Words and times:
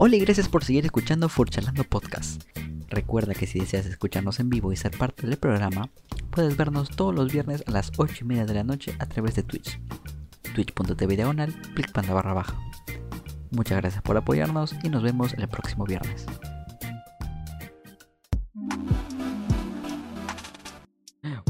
Hola 0.00 0.14
y 0.14 0.20
gracias 0.20 0.48
por 0.48 0.62
seguir 0.62 0.84
escuchando 0.84 1.28
Furchalando 1.28 1.82
Podcast. 1.82 2.44
Recuerda 2.88 3.34
que 3.34 3.48
si 3.48 3.58
deseas 3.58 3.84
escucharnos 3.84 4.38
en 4.38 4.48
vivo 4.48 4.72
y 4.72 4.76
ser 4.76 4.96
parte 4.96 5.26
del 5.26 5.38
programa, 5.38 5.90
puedes 6.30 6.56
vernos 6.56 6.90
todos 6.90 7.12
los 7.12 7.32
viernes 7.32 7.64
a 7.66 7.72
las 7.72 7.90
8 7.96 8.18
y 8.20 8.24
media 8.24 8.46
de 8.46 8.54
la 8.54 8.62
noche 8.62 8.94
a 9.00 9.06
través 9.06 9.34
de 9.34 9.42
Twitch. 9.42 9.80
Twitch.tv 10.54 11.16
diagonal, 11.16 11.52
panda 11.92 12.14
barra 12.14 12.32
baja. 12.32 12.56
Muchas 13.50 13.78
gracias 13.78 14.00
por 14.00 14.16
apoyarnos 14.16 14.72
y 14.84 14.88
nos 14.88 15.02
vemos 15.02 15.34
el 15.34 15.48
próximo 15.48 15.84
viernes. 15.84 16.26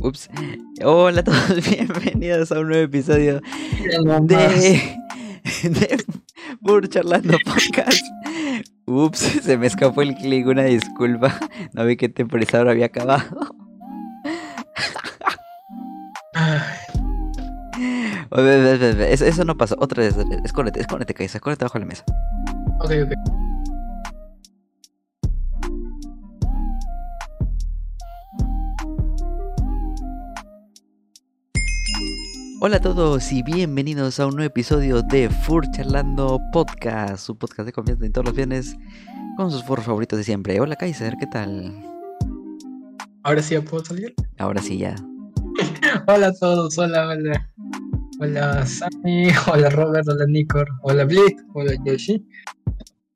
Ups. 0.01 0.31
Hola 0.83 1.21
a 1.21 1.25
todos, 1.25 1.71
bienvenidos 1.71 2.51
a 2.51 2.61
un 2.61 2.69
nuevo 2.69 2.85
episodio 2.85 3.43
de, 4.23 4.81
de 5.65 6.89
Charlando 6.89 7.37
Podcast. 7.45 8.18
Ups, 8.89 9.19
se 9.43 9.59
me 9.59 9.67
escapó 9.67 10.03
el 10.03 10.15
clic, 10.15 10.47
una 10.47 10.65
disculpa. 10.65 11.39
No 11.73 11.85
vi 11.85 11.97
que 11.97 12.09
temporizador 12.09 12.69
había 12.69 12.87
acabado. 12.87 13.23
Eso, 19.11 19.25
eso 19.25 19.45
no 19.45 19.57
pasó. 19.57 19.77
Otra 19.79 20.05
vez, 20.05 20.17
escóndete, 20.45 20.81
escóndete, 20.81 21.15
Kaisa, 21.15 21.39
escóndete 21.39 21.65
bajo 21.65 21.79
la 21.79 21.87
mesa. 21.87 22.05
Ok, 22.81 22.93
ok. 23.05 23.48
Hola 32.61 32.79
a 32.79 32.81
todos 32.81 33.31
y 33.31 33.45
bienvenidos 33.45 34.19
a 34.19 34.27
un 34.27 34.35
nuevo 34.35 34.49
episodio 34.49 35.01
de 35.03 35.31
Fur 35.31 35.65
Charlando 35.71 36.41
Podcast, 36.53 37.25
su 37.25 37.39
podcast 37.39 37.67
de 37.67 37.73
confianza 37.73 38.05
en 38.05 38.13
todos 38.13 38.25
los 38.25 38.35
viernes 38.35 38.77
con 39.37 39.53
sus 39.53 39.63
furros 39.63 39.87
favoritos 39.87 40.19
de 40.19 40.25
siempre. 40.25 40.59
Hola 40.59 40.75
Kaiser, 40.75 41.15
¿qué 41.21 41.27
tal? 41.29 41.73
¿Ahora 43.23 43.43
sí 43.43 43.55
ya 43.55 43.63
puedo 43.63 43.85
salir? 43.85 44.13
Ahora 44.39 44.61
sí 44.61 44.77
ya. 44.77 44.97
hola 46.09 46.27
a 46.27 46.33
todos, 46.33 46.77
hola, 46.77 47.07
hola. 47.07 47.49
Hola 48.19 48.67
Sammy, 48.67 49.29
hola 49.53 49.71
Robert, 49.71 50.09
hola 50.09 50.27
Nicor, 50.27 50.69
hola 50.83 51.05
Blick, 51.05 51.41
hola 51.55 51.75
Yoshi. 51.85 52.27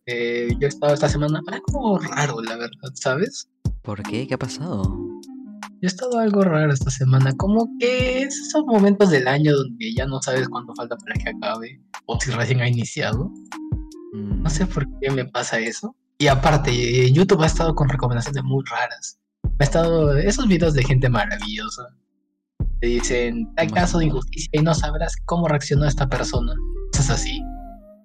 Eh, 0.06 0.50
yo 0.60 0.66
he 0.66 0.68
estado 0.68 0.94
esta 0.94 1.08
semana 1.08 1.42
algo 1.48 1.98
raro, 1.98 2.40
la 2.42 2.56
verdad, 2.56 2.92
¿sabes? 2.94 3.48
¿Por 3.82 4.04
qué? 4.04 4.28
¿Qué 4.28 4.34
ha 4.34 4.38
pasado? 4.38 5.11
Yo 5.82 5.86
he 5.86 5.88
estado 5.88 6.20
algo 6.20 6.42
raro 6.42 6.72
esta 6.72 6.90
semana, 6.90 7.32
como 7.32 7.68
que 7.80 8.22
es 8.22 8.38
esos 8.38 8.64
momentos 8.66 9.10
del 9.10 9.26
año 9.26 9.52
donde 9.52 9.92
ya 9.92 10.06
no 10.06 10.22
sabes 10.22 10.48
cuánto 10.48 10.72
falta 10.76 10.96
para 10.96 11.14
que 11.14 11.30
acabe, 11.30 11.82
o 12.06 12.20
si 12.20 12.30
recién 12.30 12.60
ha 12.60 12.68
iniciado. 12.68 13.32
No 14.12 14.48
sé 14.48 14.64
por 14.64 14.86
qué 15.00 15.10
me 15.10 15.24
pasa 15.24 15.58
eso. 15.58 15.96
Y 16.18 16.28
aparte, 16.28 17.10
YouTube 17.10 17.42
ha 17.42 17.46
estado 17.46 17.74
con 17.74 17.88
recomendaciones 17.88 18.44
muy 18.44 18.62
raras. 18.70 19.18
Ha 19.58 19.64
estado 19.64 20.16
esos 20.16 20.46
videos 20.46 20.74
de 20.74 20.84
gente 20.84 21.08
maravillosa. 21.08 21.88
Te 22.80 22.86
dicen, 22.86 23.52
hay 23.56 23.66
caso 23.66 23.98
de 23.98 24.04
injusticia 24.04 24.50
y 24.52 24.62
no 24.62 24.74
sabrás 24.74 25.16
cómo 25.24 25.48
reaccionó 25.48 25.84
esta 25.86 26.08
persona. 26.08 26.54
Es 26.96 27.10
así. 27.10 27.42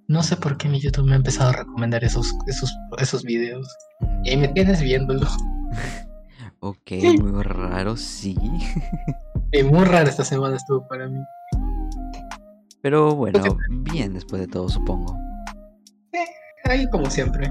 No 0.07 0.23
sé 0.23 0.35
por 0.35 0.57
qué 0.57 0.67
mi 0.67 0.81
YouTube 0.81 1.05
me 1.05 1.13
ha 1.13 1.17
empezado 1.17 1.51
a 1.51 1.57
recomendar 1.57 2.03
esos, 2.03 2.33
esos, 2.47 2.75
esos 2.97 3.21
videos. 3.21 3.67
Y 4.23 4.31
ahí 4.31 4.37
me 4.37 4.47
tienes 4.47 4.81
viéndolo. 4.81 5.27
Ok, 6.69 6.91
muy 7.21 7.43
raro, 7.43 7.95
sí. 7.95 8.35
muy 9.71 9.85
raro 9.85 10.09
esta 10.09 10.25
semana 10.25 10.57
estuvo 10.57 10.85
para 10.85 11.07
mí. 11.07 11.21
Pero 12.81 13.15
bueno, 13.15 13.41
bien 13.69 14.13
después 14.13 14.41
de 14.41 14.47
todo, 14.49 14.67
supongo. 14.67 15.17
Eh, 16.11 16.25
ahí 16.65 16.89
como 16.89 17.09
siempre. 17.09 17.49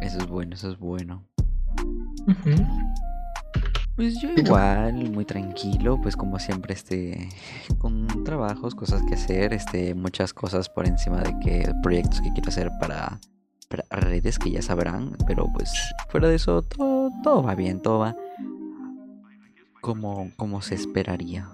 Eso 0.00 0.16
es 0.18 0.26
bueno, 0.26 0.54
eso 0.54 0.70
es 0.70 0.78
bueno. 0.78 1.22
Pues 3.94 4.18
yo 4.22 4.30
igual, 4.34 5.10
muy 5.10 5.26
tranquilo, 5.26 6.00
pues 6.00 6.16
como 6.16 6.38
siempre, 6.38 6.72
este, 6.72 7.28
con 7.78 8.24
trabajos, 8.24 8.74
cosas 8.74 9.02
que 9.06 9.16
hacer, 9.16 9.52
este, 9.52 9.94
muchas 9.94 10.32
cosas 10.32 10.70
por 10.70 10.86
encima 10.86 11.20
de 11.20 11.38
que 11.40 11.70
proyectos 11.82 12.22
que 12.22 12.32
quiero 12.32 12.48
hacer 12.48 12.70
para 12.80 13.20
redes 13.90 14.38
que 14.38 14.50
ya 14.50 14.62
sabrán, 14.62 15.16
pero 15.26 15.46
pues 15.52 15.70
fuera 16.08 16.28
de 16.28 16.36
eso 16.36 16.62
todo, 16.62 16.93
todo 17.24 17.42
va 17.42 17.54
bien, 17.54 17.80
todo 17.80 18.00
va 18.00 18.14
como, 19.80 20.30
como 20.36 20.62
se 20.62 20.74
esperaría. 20.74 21.48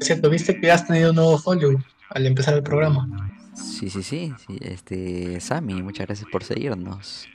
Cierto, 0.00 0.28
viste 0.28 0.60
que 0.60 0.70
has 0.70 0.86
tenido 0.86 1.10
un 1.10 1.16
nuevo 1.16 1.38
folio 1.38 1.82
al 2.10 2.26
empezar 2.26 2.54
el 2.54 2.62
programa. 2.62 3.08
Sí, 3.54 3.90
sí, 3.90 4.02
sí, 4.02 4.34
sí, 4.46 4.58
este, 4.60 5.40
Sammy, 5.40 5.82
muchas 5.82 6.06
gracias 6.06 6.28
por 6.30 6.44
seguirnos. 6.44 7.28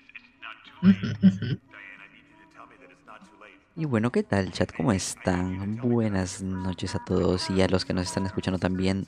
Y 3.77 3.85
bueno, 3.85 4.11
¿qué 4.11 4.23
tal 4.23 4.51
chat? 4.51 4.71
¿Cómo 4.75 4.91
están? 4.91 5.77
Buenas 5.77 6.41
noches 6.41 6.95
a 6.95 7.03
todos 7.03 7.49
y 7.49 7.61
a 7.61 7.67
los 7.67 7.85
que 7.85 7.93
nos 7.93 8.07
están 8.07 8.25
escuchando 8.25 8.59
también 8.59 9.07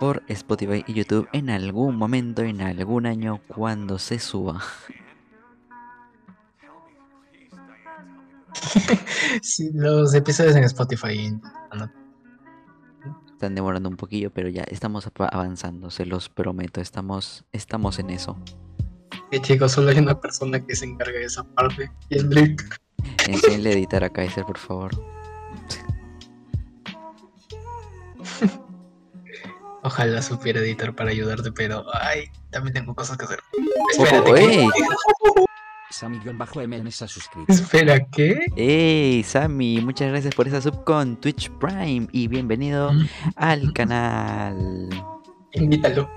por 0.00 0.22
Spotify 0.28 0.84
y 0.86 0.94
YouTube 0.94 1.28
en 1.32 1.50
algún 1.50 1.96
momento, 1.96 2.42
en 2.42 2.60
algún 2.60 3.06
año, 3.06 3.40
cuando 3.48 3.98
se 3.98 4.18
suba. 4.18 4.62
Sí, 9.42 9.70
los 9.72 10.14
episodios 10.14 10.56
en 10.56 10.64
Spotify. 10.64 11.38
Están 13.32 13.54
demorando 13.54 13.88
un 13.88 13.96
poquillo, 13.96 14.32
pero 14.32 14.48
ya 14.48 14.64
estamos 14.64 15.08
avanzando, 15.30 15.90
se 15.90 16.04
los 16.06 16.28
prometo, 16.28 16.80
estamos, 16.80 17.44
estamos 17.52 17.98
en 17.98 18.10
eso. 18.10 18.36
Sí, 19.30 19.40
chicos, 19.40 19.72
solo 19.72 19.90
hay 19.90 19.98
una 19.98 20.20
persona 20.20 20.64
que 20.64 20.74
se 20.74 20.86
encarga 20.86 21.18
de 21.18 21.26
esa 21.26 21.44
parte, 21.44 21.90
y 22.08 22.16
es 22.16 22.28
Blake. 22.28 22.64
Enséñale 23.28 23.70
a 23.70 23.72
editar 23.72 24.02
a 24.02 24.10
Kaiser, 24.10 24.44
por 24.44 24.58
favor. 24.58 24.90
Ojalá 29.82 30.20
supiera 30.20 30.60
editar 30.60 30.94
para 30.94 31.10
ayudarte, 31.10 31.52
pero 31.52 31.84
ay, 31.94 32.24
también 32.50 32.74
tengo 32.74 32.94
cosas 32.94 33.16
que 33.16 33.24
hacer. 33.24 33.40
Espérate. 33.96 34.68
Sammy-MN 35.98 36.92
se 36.92 37.04
ha 37.04 37.08
suscrito. 37.08 37.52
Espera, 37.52 37.98
¿qué? 38.10 38.46
Hey, 38.54 39.24
Sammy, 39.24 39.80
muchas 39.80 40.10
gracias 40.10 40.32
por 40.32 40.46
esa 40.46 40.60
sub 40.60 40.84
con 40.84 41.16
Twitch 41.16 41.50
Prime 41.58 42.06
y 42.12 42.28
bienvenido 42.28 42.92
mm. 42.92 43.08
al 43.34 43.72
canal. 43.72 44.88
Invítalo. 45.54 46.08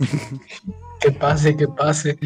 que 1.00 1.12
pase, 1.12 1.56
que 1.56 1.68
pase. 1.68 2.18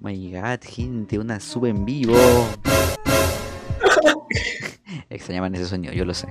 My 0.00 0.32
god, 0.32 0.68
gente, 0.68 1.20
una 1.20 1.38
sub 1.38 1.66
en 1.66 1.84
vivo. 1.84 2.16
Extrañaban 5.08 5.54
ese 5.54 5.66
sonido, 5.66 5.92
yo 5.92 6.04
lo 6.04 6.14
sé. 6.14 6.26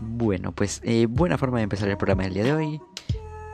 Bueno, 0.00 0.52
pues 0.52 0.80
eh, 0.84 1.06
buena 1.06 1.38
forma 1.38 1.58
de 1.58 1.64
empezar 1.64 1.88
el 1.88 1.96
programa 1.96 2.24
del 2.24 2.34
día 2.34 2.44
de 2.44 2.52
hoy. 2.52 2.80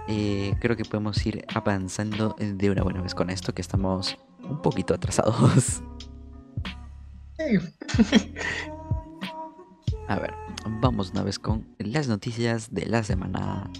Eh, 0.08 0.54
creo 0.60 0.76
que 0.76 0.84
podemos 0.84 1.24
ir 1.24 1.44
avanzando 1.54 2.34
de 2.38 2.70
una 2.70 2.82
buena 2.82 3.00
vez 3.00 3.14
con 3.14 3.30
esto, 3.30 3.54
que 3.54 3.62
estamos 3.62 4.18
un 4.42 4.60
poquito 4.60 4.94
atrasados. 4.94 5.82
A 10.08 10.18
ver, 10.18 10.34
vamos 10.80 11.10
una 11.12 11.22
vez 11.22 11.38
con 11.38 11.66
las 11.78 12.08
noticias 12.08 12.74
de 12.74 12.86
la 12.86 13.02
semana. 13.02 13.70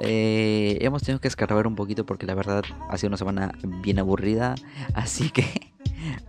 Eh, 0.00 0.78
hemos 0.80 1.02
tenido 1.02 1.20
que 1.20 1.28
escarbar 1.28 1.66
un 1.66 1.74
poquito 1.74 2.06
porque 2.06 2.26
la 2.26 2.34
verdad 2.34 2.64
ha 2.88 2.96
sido 2.96 3.08
una 3.08 3.16
semana 3.16 3.52
bien 3.82 3.98
aburrida, 3.98 4.54
así 4.94 5.30
que 5.30 5.72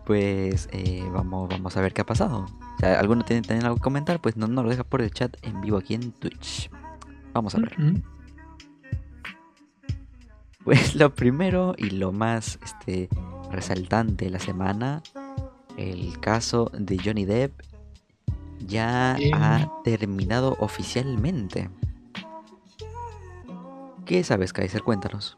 pues 0.05 0.69
eh, 0.71 1.03
vamos, 1.11 1.49
vamos 1.49 1.77
a 1.77 1.81
ver 1.81 1.93
qué 1.93 2.01
ha 2.01 2.05
pasado. 2.05 2.47
Si 2.79 2.85
alguno 2.85 3.23
tiene, 3.25 3.41
tiene, 3.41 3.61
algo 3.63 3.75
que 3.75 3.81
comentar, 3.81 4.21
pues 4.21 4.37
no 4.37 4.47
nos 4.47 4.63
lo 4.63 4.69
deja 4.69 4.83
por 4.83 5.01
el 5.01 5.11
chat 5.11 5.35
en 5.41 5.59
vivo 5.61 5.77
aquí 5.77 5.95
en 5.95 6.11
Twitch. 6.13 6.69
Vamos 7.33 7.55
a 7.55 7.59
ver. 7.59 7.75
Pues 10.63 10.95
lo 10.95 11.13
primero 11.13 11.73
y 11.77 11.89
lo 11.89 12.11
más 12.11 12.59
este, 12.63 13.09
resaltante 13.51 14.25
de 14.25 14.31
la 14.31 14.39
semana, 14.39 15.01
el 15.77 16.19
caso 16.19 16.71
de 16.73 16.99
Johnny 17.03 17.25
Depp 17.25 17.61
ya 18.65 19.17
ha 19.33 19.71
terminado 19.83 20.55
oficialmente. 20.59 21.69
¿Qué 24.05 24.23
sabes, 24.23 24.53
Kaiser? 24.53 24.83
Cuéntanos. 24.83 25.37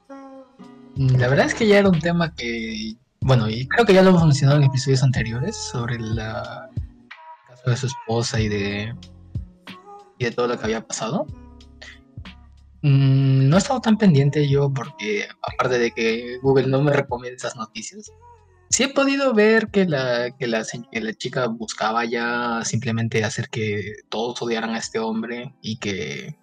La 0.95 1.27
verdad 1.27 1.45
es 1.45 1.55
que 1.55 1.67
ya 1.67 1.79
era 1.79 1.89
un 1.89 1.99
tema 1.99 2.33
que 2.35 2.97
bueno, 3.23 3.47
y 3.47 3.67
creo 3.67 3.85
que 3.85 3.94
ya 3.94 4.01
lo 4.01 4.09
hemos 4.09 4.23
mencionado 4.23 4.59
en 4.59 4.65
episodios 4.65 5.03
anteriores 5.03 5.55
sobre 5.55 5.99
la 5.99 6.70
de 7.65 7.77
su 7.77 7.87
esposa 7.87 8.39
y 8.39 8.49
de 8.49 8.95
y 10.17 10.25
de 10.25 10.31
todo 10.31 10.47
lo 10.47 10.57
que 10.57 10.65
había 10.65 10.85
pasado. 10.85 11.25
Mm, 12.83 13.49
no 13.49 13.55
he 13.55 13.59
estado 13.59 13.81
tan 13.81 13.97
pendiente 13.97 14.47
yo 14.47 14.71
porque 14.73 15.27
aparte 15.41 15.77
de 15.77 15.91
que 15.91 16.37
Google 16.41 16.67
no 16.67 16.81
me 16.81 16.93
recomienda 16.93 17.37
esas 17.37 17.55
noticias, 17.55 18.11
sí 18.69 18.83
he 18.83 18.89
podido 18.89 19.33
ver 19.33 19.69
que 19.69 19.85
la, 19.85 20.31
que 20.37 20.47
la, 20.47 20.63
la 20.91 21.13
chica 21.13 21.47
buscaba 21.47 22.05
ya 22.05 22.61
simplemente 22.63 23.23
hacer 23.23 23.49
que 23.49 23.93
todos 24.09 24.41
odiaran 24.41 24.75
a 24.75 24.79
este 24.79 24.99
hombre 24.99 25.53
y 25.61 25.77
que 25.77 26.37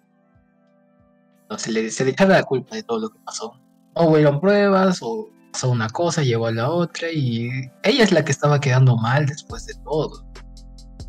no, 1.49 1.57
se 1.57 1.71
le, 1.71 1.89
se 1.89 2.05
le 2.05 2.11
echara 2.11 2.35
la 2.35 2.43
culpa 2.43 2.75
de 2.75 2.83
todo 2.83 2.99
lo 2.99 3.09
que 3.09 3.19
pasó. 3.25 3.59
O 3.95 4.11
hubieron 4.11 4.39
pruebas 4.39 4.99
o 5.01 5.29
pasó 5.51 5.71
una 5.71 5.89
cosa, 5.89 6.21
llevó 6.21 6.47
a 6.47 6.51
la 6.51 6.69
otra 6.69 7.11
y 7.11 7.49
ella 7.83 8.03
es 8.03 8.11
la 8.11 8.23
que 8.23 8.31
estaba 8.31 8.59
quedando 8.59 8.95
mal 8.97 9.25
después 9.25 9.65
de 9.65 9.73
todo. 9.83 10.25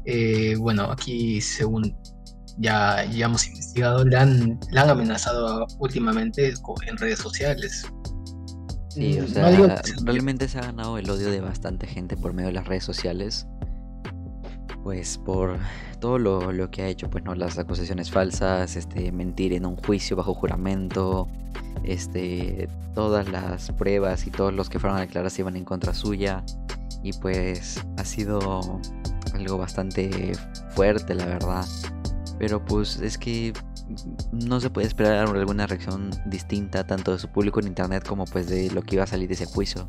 Eh, 0.04 0.56
bueno, 0.58 0.90
aquí 0.90 1.40
según 1.40 1.96
ya, 2.58 3.04
ya 3.04 3.26
hemos 3.26 3.46
investigado, 3.46 4.04
le 4.04 4.16
han, 4.16 4.60
le 4.70 4.80
han 4.80 4.90
amenazado 4.90 5.66
últimamente 5.78 6.52
en 6.86 6.96
redes 6.96 7.18
sociales. 7.18 7.86
Sí, 8.90 9.18
o 9.20 9.22
mm, 9.22 9.28
sea, 9.28 9.82
realmente 10.02 10.48
se 10.48 10.58
ha 10.58 10.62
ganado 10.62 10.98
el 10.98 11.08
odio 11.08 11.30
de 11.30 11.40
bastante 11.40 11.86
gente 11.86 12.16
por 12.16 12.32
medio 12.32 12.48
de 12.48 12.54
las 12.54 12.66
redes 12.66 12.84
sociales. 12.84 13.46
Pues 14.82 15.18
por 15.18 15.58
todo 16.00 16.18
lo, 16.18 16.70
que 16.70 16.82
ha 16.82 16.88
hecho, 16.88 17.08
pues 17.08 17.22
no, 17.24 17.34
las 17.34 17.58
acusaciones 17.58 18.10
falsas, 18.10 18.76
este, 18.76 19.12
mentir 19.12 19.52
en 19.52 19.66
un 19.66 19.76
juicio 19.76 20.16
bajo 20.16 20.34
juramento, 20.34 21.28
este, 21.84 22.68
todas 22.94 23.28
las 23.28 23.70
pruebas 23.72 24.26
y 24.26 24.30
todos 24.30 24.52
los 24.52 24.68
que 24.70 24.78
fueron 24.78 24.98
a 24.98 25.02
declarar 25.02 25.30
se 25.30 25.42
iban 25.42 25.56
en 25.56 25.64
contra 25.64 25.94
suya. 25.94 26.42
Y 27.02 27.12
pues 27.14 27.80
ha 27.96 28.04
sido 28.04 28.80
algo 29.34 29.58
bastante 29.58 30.32
fuerte, 30.70 31.14
la 31.14 31.26
verdad. 31.26 31.66
Pero 32.38 32.64
pues 32.64 33.00
es 33.00 33.18
que 33.18 33.52
no 34.32 34.60
se 34.60 34.70
puede 34.70 34.86
esperar 34.86 35.28
alguna 35.28 35.66
reacción 35.66 36.10
distinta 36.26 36.86
tanto 36.86 37.12
de 37.12 37.18
su 37.18 37.28
público 37.28 37.60
en 37.60 37.66
internet 37.66 38.06
como 38.06 38.24
pues 38.24 38.48
de 38.48 38.70
lo 38.70 38.82
que 38.82 38.96
iba 38.96 39.04
a 39.04 39.06
salir 39.06 39.28
de 39.28 39.34
ese 39.34 39.46
juicio. 39.46 39.88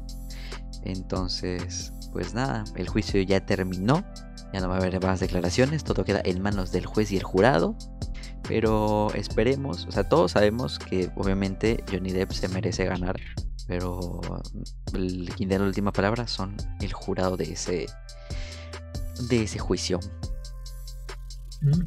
Entonces, 0.83 1.93
pues 2.11 2.33
nada, 2.33 2.63
el 2.75 2.87
juicio 2.89 3.21
ya 3.21 3.45
terminó, 3.45 4.03
ya 4.53 4.59
no 4.59 4.69
va 4.69 4.75
a 4.75 4.77
haber 4.79 5.01
más 5.01 5.19
declaraciones, 5.19 5.83
todo 5.83 6.03
queda 6.03 6.21
en 6.23 6.41
manos 6.41 6.71
del 6.71 6.85
juez 6.85 7.11
y 7.11 7.17
el 7.17 7.23
jurado. 7.23 7.75
Pero 8.47 9.13
esperemos, 9.13 9.85
o 9.85 9.91
sea, 9.91 10.03
todos 10.03 10.31
sabemos 10.31 10.79
que 10.79 11.11
obviamente 11.15 11.83
Johnny 11.89 12.11
Depp 12.11 12.31
se 12.31 12.47
merece 12.47 12.85
ganar, 12.85 13.15
pero 13.67 14.19
quien 15.37 15.47
de 15.47 15.59
la 15.59 15.65
última 15.65 15.93
palabra 15.93 16.27
son 16.27 16.57
el 16.81 16.91
jurado 16.91 17.37
de 17.37 17.53
ese 17.53 17.85
de 19.29 19.43
ese 19.43 19.59
juicio. 19.59 19.99
Mm. 21.61 21.81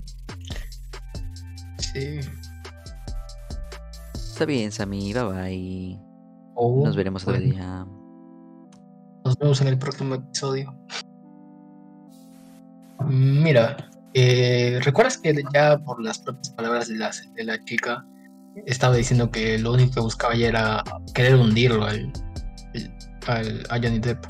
Está 4.15 4.45
bien, 4.47 4.73
Sammy. 4.73 5.13
Bye 5.13 5.23
bye. 5.23 6.01
Oh, 6.57 6.85
Nos 6.85 6.97
veremos 6.97 7.23
otro 7.27 7.41
día. 7.41 7.87
Nos 9.25 9.39
vemos 9.39 9.61
en 9.61 9.69
el 9.69 9.79
próximo 9.79 10.17
episodio. 10.17 10.75
Mira, 13.07 13.77
eh, 14.15 14.81
¿recuerdas 14.83 15.19
que 15.19 15.43
ya 15.53 15.79
por 15.79 16.03
las 16.03 16.19
propias 16.19 16.51
palabras 16.51 16.89
de 16.89 16.97
la, 16.97 17.11
de 17.35 17.45
la 17.45 17.63
chica 17.65 18.05
estaba 18.67 18.97
diciendo 18.97 19.31
que 19.31 19.59
lo 19.59 19.73
único 19.73 19.95
que 19.95 20.01
buscaba 20.01 20.35
ya 20.35 20.49
era 20.49 20.85
querer 21.15 21.37
hundirlo 21.37 21.85
al, 21.85 22.13
al, 23.27 23.67
a 23.71 23.77
Johnny 23.77 23.99
Depp? 23.99 24.25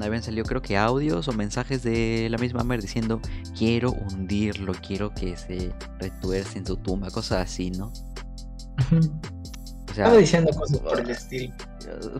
Habían 0.00 0.22
salido 0.22 0.44
creo 0.44 0.62
que 0.62 0.76
audios 0.76 1.28
o 1.28 1.32
mensajes 1.32 1.82
de 1.82 2.28
la 2.30 2.38
misma 2.38 2.64
Mer 2.64 2.80
diciendo 2.80 3.20
quiero 3.56 3.92
hundirlo, 3.92 4.72
quiero 4.86 5.12
que 5.14 5.36
se 5.36 5.72
retuerce 5.98 6.58
en 6.58 6.66
su 6.66 6.76
tumba, 6.76 7.10
cosas 7.10 7.44
así, 7.44 7.70
¿no? 7.70 7.92
O 9.90 9.94
sea, 9.94 10.04
Estaba 10.04 10.16
diciendo 10.18 10.50
cosas 10.56 10.78
por 10.78 11.00
el 11.00 11.10
estilo. 11.10 11.52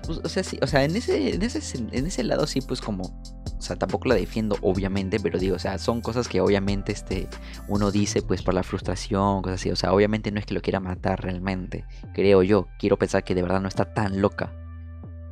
Pues, 0.05 0.19
o 0.25 0.29
sea, 0.29 0.43
sí, 0.43 0.59
o 0.63 0.67
sea, 0.67 0.85
en 0.85 0.97
ese, 0.97 1.35
en 1.35 1.43
ese, 1.43 1.79
en 1.79 2.07
ese 2.07 2.25
lado 2.25 2.47
sí, 2.47 2.61
pues 2.61 2.81
como, 2.81 3.05
o 3.05 3.63
sea, 3.63 3.77
tampoco 3.77 4.09
la 4.09 4.15
defiendo, 4.15 4.57
obviamente, 4.63 5.21
pero 5.21 5.39
digo, 5.39 5.57
o 5.57 5.59
sea, 5.59 5.79
son 5.79 6.01
cosas 6.01 6.29
que 6.29 6.41
obviamente 6.41 6.93
este, 6.93 7.29
uno 7.69 7.91
dice, 7.91 8.23
pues 8.23 8.43
por 8.43 8.55
la 8.55 8.63
frustración, 8.63 9.43
cosas 9.43 9.61
así, 9.61 9.71
o 9.71 9.77
sea, 9.77 9.93
obviamente 9.93 10.33
no 10.33 10.41
es 10.41 10.47
que 10.47 10.55
lo 10.55 10.63
quiera 10.63 10.81
matar 10.81 11.23
realmente, 11.23 11.85
creo 12.15 12.43
yo, 12.43 12.69
quiero 12.79 12.99
pensar 12.99 13.23
que 13.23 13.35
de 13.35 13.43
verdad 13.43 13.61
no 13.61 13.69
está 13.69 13.93
tan 13.93 14.21
loca, 14.21 14.53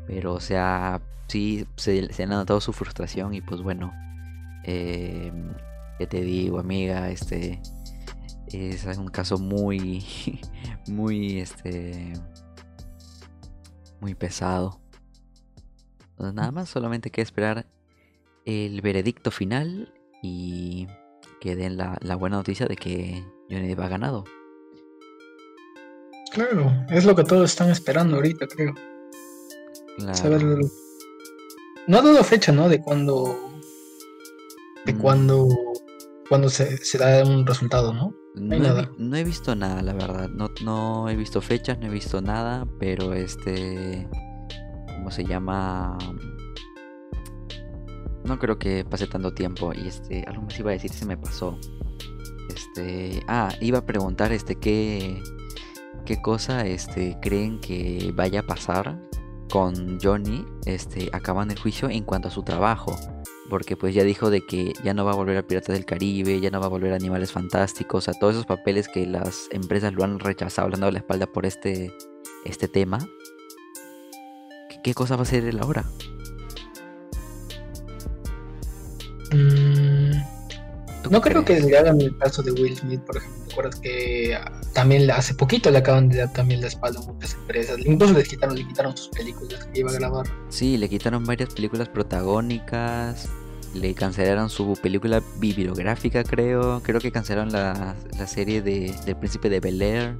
pero, 0.06 0.34
o 0.34 0.40
sea, 0.40 1.00
sí 1.28 1.66
se, 1.76 2.12
se 2.12 2.22
ha 2.24 2.26
notado 2.26 2.60
su 2.60 2.72
frustración 2.72 3.34
y 3.34 3.40
pues 3.40 3.62
bueno, 3.62 3.92
eh, 4.64 5.32
¿qué 5.98 6.06
te 6.06 6.22
digo, 6.22 6.58
amiga? 6.58 7.10
Este 7.10 7.60
es 8.52 8.84
un 8.96 9.08
caso 9.08 9.38
muy, 9.38 10.04
muy, 10.88 11.40
este, 11.40 12.12
muy 14.00 14.14
pesado. 14.14 14.80
nada 16.18 16.50
más, 16.50 16.68
solamente 16.68 17.10
que 17.10 17.22
esperar 17.22 17.66
el 18.44 18.80
veredicto 18.80 19.30
final 19.30 19.92
y 20.22 20.88
que 21.40 21.54
den 21.54 21.76
la, 21.76 21.98
la 22.00 22.16
buena 22.16 22.36
noticia 22.36 22.66
de 22.66 22.76
que 22.76 23.22
Johnny 23.50 23.68
Depp 23.68 23.80
ha 23.80 23.88
ganado. 23.88 24.24
Claro, 26.32 26.72
es 26.90 27.04
lo 27.04 27.14
que 27.14 27.24
todos 27.24 27.50
están 27.50 27.70
esperando 27.70 28.16
ahorita, 28.16 28.46
creo. 28.46 28.74
Claro. 29.98 30.58
No 31.88 31.98
ha 31.98 32.02
dado 32.02 32.22
fecha, 32.22 32.52
¿no? 32.52 32.68
De 32.68 32.82
cuándo. 32.82 33.34
De 34.84 34.92
mm. 34.92 34.98
cuándo. 34.98 35.48
Cuando 36.28 36.50
se, 36.50 36.76
se, 36.84 36.98
da 36.98 37.24
un 37.24 37.46
resultado, 37.46 37.94
¿no? 37.94 38.14
Nada. 38.34 38.90
No 38.98 39.16
he 39.16 39.24
visto 39.24 39.56
nada, 39.56 39.80
la 39.80 39.94
verdad. 39.94 40.28
No, 40.28 40.50
no 40.62 41.08
he 41.08 41.16
visto 41.16 41.40
fechas, 41.40 41.78
no 41.78 41.86
he 41.86 41.90
visto 41.90 42.20
nada, 42.20 42.68
pero 42.78 43.14
este. 43.14 44.06
¿Cómo 44.96 45.10
se 45.10 45.24
llama? 45.24 45.96
No 48.24 48.38
creo 48.38 48.58
que 48.58 48.84
pase 48.84 49.06
tanto 49.06 49.32
tiempo. 49.32 49.72
Y 49.72 49.88
este. 49.88 50.24
Algo 50.26 50.42
más 50.42 50.58
iba 50.58 50.70
a 50.70 50.74
decir, 50.74 50.92
se 50.92 51.06
me 51.06 51.16
pasó. 51.16 51.58
Este. 52.54 53.22
Ah, 53.28 53.48
iba 53.62 53.78
a 53.78 53.86
preguntar 53.86 54.30
este 54.32 54.56
qué. 54.56 55.22
qué 56.04 56.20
cosa 56.20 56.66
este 56.66 57.16
creen 57.22 57.60
que 57.60 58.12
vaya 58.14 58.40
a 58.40 58.42
pasar 58.42 59.07
con 59.50 59.98
Johnny 60.00 60.44
este, 60.66 61.08
acaban 61.12 61.50
el 61.50 61.58
juicio 61.58 61.88
en 61.90 62.04
cuanto 62.04 62.28
a 62.28 62.30
su 62.30 62.42
trabajo. 62.42 62.96
Porque 63.50 63.76
pues 63.76 63.94
ya 63.94 64.04
dijo 64.04 64.28
de 64.28 64.44
que 64.46 64.74
ya 64.84 64.92
no 64.92 65.06
va 65.06 65.12
a 65.12 65.16
volver 65.16 65.38
a 65.38 65.46
Piratas 65.46 65.74
del 65.74 65.86
Caribe, 65.86 66.38
ya 66.38 66.50
no 66.50 66.60
va 66.60 66.66
a 66.66 66.68
volver 66.68 66.92
a 66.92 66.96
Animales 66.96 67.32
Fantásticos, 67.32 68.08
a 68.08 68.12
todos 68.12 68.34
esos 68.34 68.46
papeles 68.46 68.88
que 68.88 69.06
las 69.06 69.48
empresas 69.52 69.94
lo 69.94 70.04
han 70.04 70.18
rechazado, 70.18 70.66
hablando 70.66 70.86
de 70.86 70.92
la 70.92 70.98
espalda 70.98 71.26
por 71.26 71.46
este, 71.46 71.90
este 72.44 72.68
tema. 72.68 72.98
¿Qué, 74.82 74.92
cosa 74.92 75.16
va 75.16 75.20
a 75.20 75.22
hacer 75.22 75.44
él 75.44 75.58
ahora? 75.60 75.84
Mm, 79.32 79.97
no 81.10 81.20
creo 81.20 81.44
que 81.44 81.60
le 81.60 81.78
hagan 81.78 82.00
el 82.00 82.16
caso 82.18 82.42
de 82.42 82.52
Will 82.52 82.76
Smith, 82.76 83.00
por 83.00 83.16
ejemplo. 83.16 83.44
¿Te 83.46 83.52
acuerdas 83.52 83.80
que 83.80 84.38
también 84.72 85.10
hace 85.10 85.34
poquito 85.34 85.70
le 85.70 85.78
acaban 85.78 86.08
de 86.08 86.18
dar 86.18 86.32
también 86.32 86.60
la 86.60 86.68
espalda 86.68 87.00
a 87.00 87.02
muchas 87.02 87.34
empresas? 87.34 87.78
Incluso 87.84 88.14
le 88.14 88.22
quitaron, 88.22 88.56
le 88.56 88.66
quitaron 88.66 88.96
sus 88.96 89.08
películas 89.08 89.64
que 89.72 89.80
iba 89.80 89.90
a 89.90 89.94
grabar. 89.94 90.26
Sí, 90.48 90.76
le 90.76 90.88
quitaron 90.88 91.24
varias 91.24 91.52
películas 91.54 91.88
protagónicas. 91.88 93.28
Le 93.74 93.94
cancelaron 93.94 94.48
su 94.48 94.78
película 94.80 95.22
bibliográfica, 95.38 96.24
creo. 96.24 96.80
Creo 96.82 97.00
que 97.00 97.12
cancelaron 97.12 97.52
la, 97.52 97.96
la 98.18 98.26
serie 98.26 98.62
de, 98.62 98.94
del 99.04 99.16
príncipe 99.16 99.50
de 99.50 99.60
Bel 99.60 99.82
Air. 99.82 100.16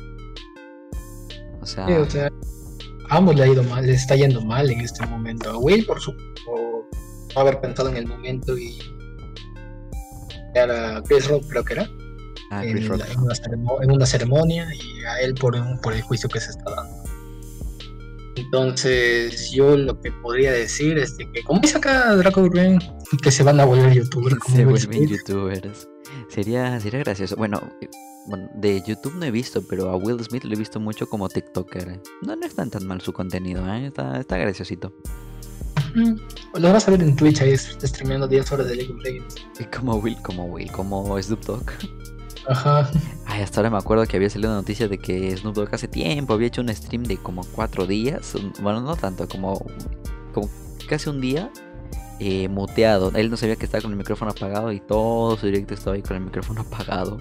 O 1.63 1.67
sea, 1.67 1.87
a 1.87 3.17
ambos 3.17 3.37
le 3.37 3.43
ha 3.43 3.47
ido 3.47 3.63
mal, 3.65 3.87
le 3.87 3.95
está 3.95 4.17
yendo 4.17 4.41
mal 4.43 4.71
en 4.71 4.81
este 4.81 5.07
momento. 5.07 5.51
A 5.51 5.59
Will 5.59 5.87
por 5.87 6.01
su 6.01 6.15
por 6.45 6.87
no 7.35 7.41
haber 7.41 7.61
pensado 7.61 7.89
en 7.89 7.97
el 7.97 8.07
momento 8.07 8.57
y 8.59 8.79
a 10.57 11.03
Chris 11.03 11.29
Rock, 11.29 11.45
creo 11.49 11.65
que 11.65 11.75
era. 11.75 11.91
Ah, 12.51 12.65
en, 12.65 12.79
una 13.91 14.07
ceremonia, 14.07 14.67
y 14.75 15.05
a 15.05 15.21
él 15.21 15.35
por, 15.35 15.55
por 15.81 15.93
el 15.93 16.03
juicio 16.03 16.29
que 16.29 16.41
se 16.41 16.51
está 16.51 16.71
dando. 16.71 17.09
Entonces, 18.37 19.51
yo 19.51 19.77
lo 19.77 20.01
que 20.01 20.13
podría 20.13 20.53
decir 20.53 20.97
es 20.99 21.15
que, 21.15 21.43
como 21.43 21.61
dice 21.61 21.77
acá 21.77 22.15
Draco 22.17 22.49
Green, 22.49 22.79
que 23.23 23.31
se 23.31 23.43
van 23.43 23.61
a 23.61 23.65
volver 23.65 23.93
youtubers. 23.93 24.37
se 24.55 24.65
vuelven 24.65 25.09
youtubers. 25.09 25.89
Sería, 26.29 26.79
sería 26.81 27.01
gracioso. 27.01 27.37
Bueno, 27.37 27.61
de 28.55 28.83
YouTube 28.87 29.15
no 29.17 29.25
he 29.25 29.31
visto, 29.31 29.63
pero 29.69 29.91
a 29.91 29.97
Will 29.97 30.23
Smith 30.23 30.45
lo 30.45 30.55
he 30.55 30.59
visto 30.59 30.81
mucho 30.81 31.09
como 31.09 31.29
TikToker. 31.29 32.01
No, 32.23 32.37
no 32.37 32.47
es 32.47 32.55
tan, 32.55 32.71
tan 32.71 32.87
mal 32.87 33.01
su 33.01 33.13
contenido, 33.13 33.67
¿eh? 33.73 33.87
está, 33.87 34.21
está 34.21 34.37
graciosito. 34.39 34.93
Lo 36.55 36.73
vas 36.73 36.89
a 36.89 36.91
ver 36.91 37.03
en 37.03 37.15
Twitch 37.17 37.41
ahí 37.41 37.57
streameando 37.57 38.27
10 38.27 38.53
horas 38.53 38.69
de 38.69 38.77
League 38.77 38.93
of 38.93 39.03
Legends. 39.03 39.35
Como 39.77 39.97
Will, 39.97 40.17
como 40.23 40.45
Will, 40.47 40.71
como 40.71 41.21
Snoop 41.21 41.45
Dogg. 41.45 41.71
Ajá. 42.49 42.91
Ay, 43.27 43.43
hasta 43.43 43.61
ahora 43.61 43.71
me 43.71 43.77
acuerdo 43.77 44.07
que 44.07 44.17
había 44.17 44.31
salido 44.31 44.51
una 44.51 44.61
noticia 44.61 44.89
de 44.89 44.99
que 44.99 45.37
Snoop 45.37 45.55
Dogg 45.55 45.75
hace 45.75 45.89
tiempo 45.89 46.33
había 46.35 46.49
hecho 46.49 46.63
un 46.63 46.75
stream 46.75 47.05
de 47.05 47.19
como 47.19 47.45
4 47.55 47.87
días. 47.87 48.35
Bueno, 48.61 48.81
no 48.81 48.97
tanto, 48.97 49.29
como, 49.29 49.65
como 50.33 50.49
casi 50.89 51.11
un 51.11 51.21
día. 51.21 51.51
Eh, 52.21 52.49
muteado. 52.49 53.13
Él 53.15 53.31
no 53.31 53.37
sabía 53.37 53.55
que 53.55 53.65
estaba 53.65 53.83
con 53.83 53.93
el 53.93 53.97
micrófono 53.97 54.33
apagado 54.33 54.73
y 54.73 54.81
todo 54.81 55.37
su 55.37 55.47
directo 55.47 55.75
estaba 55.75 55.95
ahí 55.95 56.03
con 56.03 56.17
el 56.17 56.25
micrófono 56.25 56.63
apagado. 56.63 57.19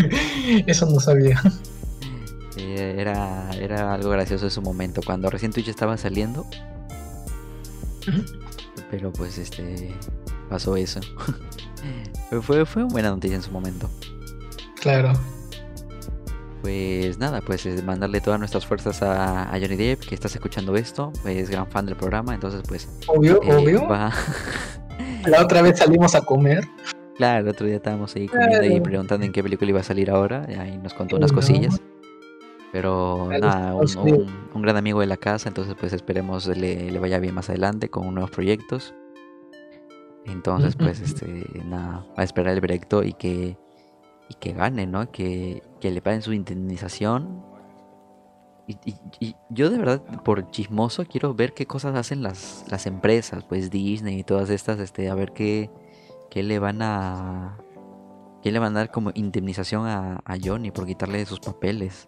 Eso 0.66 0.86
no 0.86 0.98
sabía. 0.98 1.42
Eh, 2.56 2.96
era, 2.98 3.50
era 3.52 3.92
algo 3.92 4.08
gracioso 4.08 4.46
en 4.46 4.50
su 4.50 4.62
momento. 4.62 5.02
Cuando 5.04 5.28
recién 5.28 5.52
Twitch 5.52 5.68
estaba 5.68 5.98
saliendo, 5.98 6.46
Pero 8.90 9.12
pues 9.12 9.38
este 9.38 9.94
pasó 10.48 10.76
eso. 10.76 11.00
fue, 12.42 12.64
fue 12.66 12.82
una 12.82 12.92
buena 12.92 13.10
noticia 13.10 13.36
en 13.36 13.42
su 13.42 13.50
momento. 13.50 13.88
Claro. 14.80 15.12
Pues 16.62 17.18
nada, 17.18 17.40
pues 17.40 17.66
mandarle 17.84 18.20
todas 18.20 18.38
nuestras 18.38 18.66
fuerzas 18.66 19.02
a, 19.02 19.48
Johnny 19.52 19.76
Depp, 19.76 20.00
que 20.00 20.14
estás 20.14 20.34
escuchando 20.34 20.76
esto, 20.76 21.10
es 21.24 21.48
gran 21.48 21.66
fan 21.66 21.86
del 21.86 21.96
programa, 21.96 22.34
entonces 22.34 22.62
pues... 22.68 22.88
Obvio, 23.06 23.42
eh, 23.42 23.54
obvio. 23.54 23.88
La 25.26 25.42
otra 25.42 25.62
vez 25.62 25.78
salimos 25.78 26.14
a 26.14 26.20
comer. 26.20 26.66
Claro, 27.16 27.44
el 27.44 27.48
otro 27.48 27.66
día 27.66 27.76
estábamos 27.76 28.14
ahí 28.16 28.28
comiendo 28.28 28.64
y 28.64 28.80
preguntando 28.80 29.24
en 29.24 29.32
qué 29.32 29.42
película 29.42 29.70
iba 29.70 29.80
a 29.80 29.84
salir 29.84 30.10
ahora, 30.10 30.46
y 30.48 30.54
ahí 30.54 30.76
nos 30.78 30.92
contó 30.92 31.16
unas 31.16 31.32
cosillas. 31.32 31.80
Pero 32.72 33.28
nada, 33.40 33.74
un, 33.74 34.62
gran 34.62 34.76
amigo 34.76 35.00
de 35.00 35.06
la 35.06 35.16
casa, 35.16 35.48
entonces 35.48 35.74
pues 35.78 35.92
esperemos 35.92 36.46
le, 36.46 36.90
le 36.90 36.98
vaya 37.00 37.18
bien 37.18 37.34
más 37.34 37.48
adelante 37.50 37.88
con 37.88 38.14
nuevos 38.14 38.30
proyectos. 38.30 38.94
Entonces 40.24 40.76
pues 40.76 41.00
este 41.00 41.46
nada, 41.64 42.06
va 42.16 42.22
a 42.22 42.24
esperar 42.24 42.54
el 42.54 42.60
proyecto 42.60 43.02
y 43.02 43.12
que 43.14 43.56
y 44.30 44.34
que 44.34 44.52
gane, 44.52 44.86
¿no? 44.86 45.10
Que, 45.10 45.62
le 45.82 46.00
paguen 46.00 46.22
su 46.22 46.32
indemnización. 46.32 47.44
Y, 48.68 49.34
yo 49.48 49.68
de 49.68 49.78
verdad, 49.78 50.22
por 50.22 50.48
chismoso, 50.52 51.04
quiero 51.04 51.34
ver 51.34 51.52
qué 51.52 51.66
cosas 51.66 51.96
hacen 51.96 52.22
las, 52.22 52.64
las 52.70 52.86
empresas, 52.86 53.44
pues 53.44 53.70
Disney 53.70 54.20
y 54.20 54.24
todas 54.24 54.48
estas, 54.48 54.78
este, 54.78 55.10
a 55.10 55.16
ver 55.16 55.32
qué, 55.32 55.70
qué 56.30 56.44
le 56.44 56.60
van 56.60 56.80
a... 56.80 57.58
¿Qué 58.42 58.52
le 58.52 58.58
van 58.58 58.74
a 58.74 58.80
dar 58.80 58.90
como 58.90 59.10
indemnización 59.14 59.86
a, 59.86 60.20
a 60.24 60.36
Johnny 60.42 60.70
por 60.70 60.86
quitarle 60.86 61.26
sus 61.26 61.40
papeles? 61.40 62.06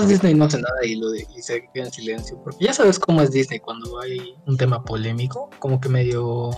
Disney 0.00 0.34
no 0.34 0.46
hace 0.46 0.58
nada 0.58 0.84
y, 0.84 0.96
lo 0.96 1.10
de, 1.10 1.26
y 1.36 1.42
se 1.42 1.68
queda 1.72 1.84
en 1.84 1.92
silencio. 1.92 2.40
Porque 2.42 2.64
ya 2.64 2.72
sabes 2.72 2.98
cómo 2.98 3.20
es 3.22 3.30
Disney 3.30 3.60
cuando 3.60 4.00
hay 4.00 4.34
un 4.46 4.56
tema 4.56 4.84
polémico, 4.84 5.50
como 5.58 5.80
que 5.80 5.88
medio. 5.88 6.50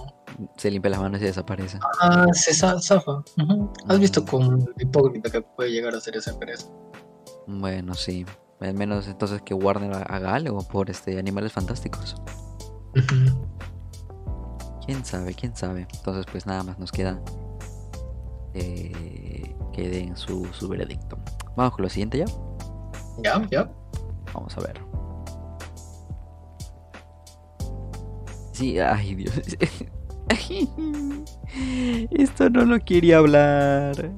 Se 0.57 0.71
limpia 0.71 0.91
las 0.91 1.01
manos 1.01 1.21
y 1.21 1.25
desaparece. 1.25 1.79
Ah, 2.01 2.27
se 2.33 2.55
zafa. 2.55 3.23
¿Has 3.89 3.99
visto 3.99 4.25
con 4.25 4.67
hipócrita 4.79 5.31
que 5.31 5.43
puede 5.43 5.71
llegar 5.71 5.95
a 5.95 6.01
ser 6.01 6.17
esa 6.17 6.31
empresa? 6.31 6.69
Bueno, 7.47 7.95
sí. 7.95 8.25
Al 8.61 8.75
menos 8.75 9.09
entonces 9.09 9.43
que 9.43 9.53
Warner 9.53 9.93
haga 9.93 10.35
algo 10.35 10.59
por 10.67 10.89
este 10.89 11.19
Animales 11.19 11.53
Fantásticos. 11.53 12.17
Quién 14.87 15.05
sabe, 15.05 15.35
quién 15.35 15.57
sabe. 15.57 15.87
Entonces, 15.93 16.27
pues 16.31 16.47
nada 16.47 16.63
más 16.63 16.79
nos 16.79 16.93
queda 16.93 17.21
eh, 18.55 19.55
que 19.73 19.89
den 19.89 20.17
su, 20.17 20.47
su 20.53 20.69
veredicto. 20.69 21.19
Vamos 21.57 21.75
con 21.75 21.83
lo 21.83 21.89
siguiente 21.89 22.19
ya. 22.19 22.27
Ya, 23.23 23.47
ya. 23.51 23.71
Vamos 24.33 24.57
a 24.59 24.61
ver. 24.61 24.81
Sí, 28.53 28.79
ay 28.79 29.15
Dios. 29.15 29.35
Esto 32.11 32.51
no 32.51 32.65
lo 32.65 32.79
quería 32.81 33.19
hablar. 33.19 34.13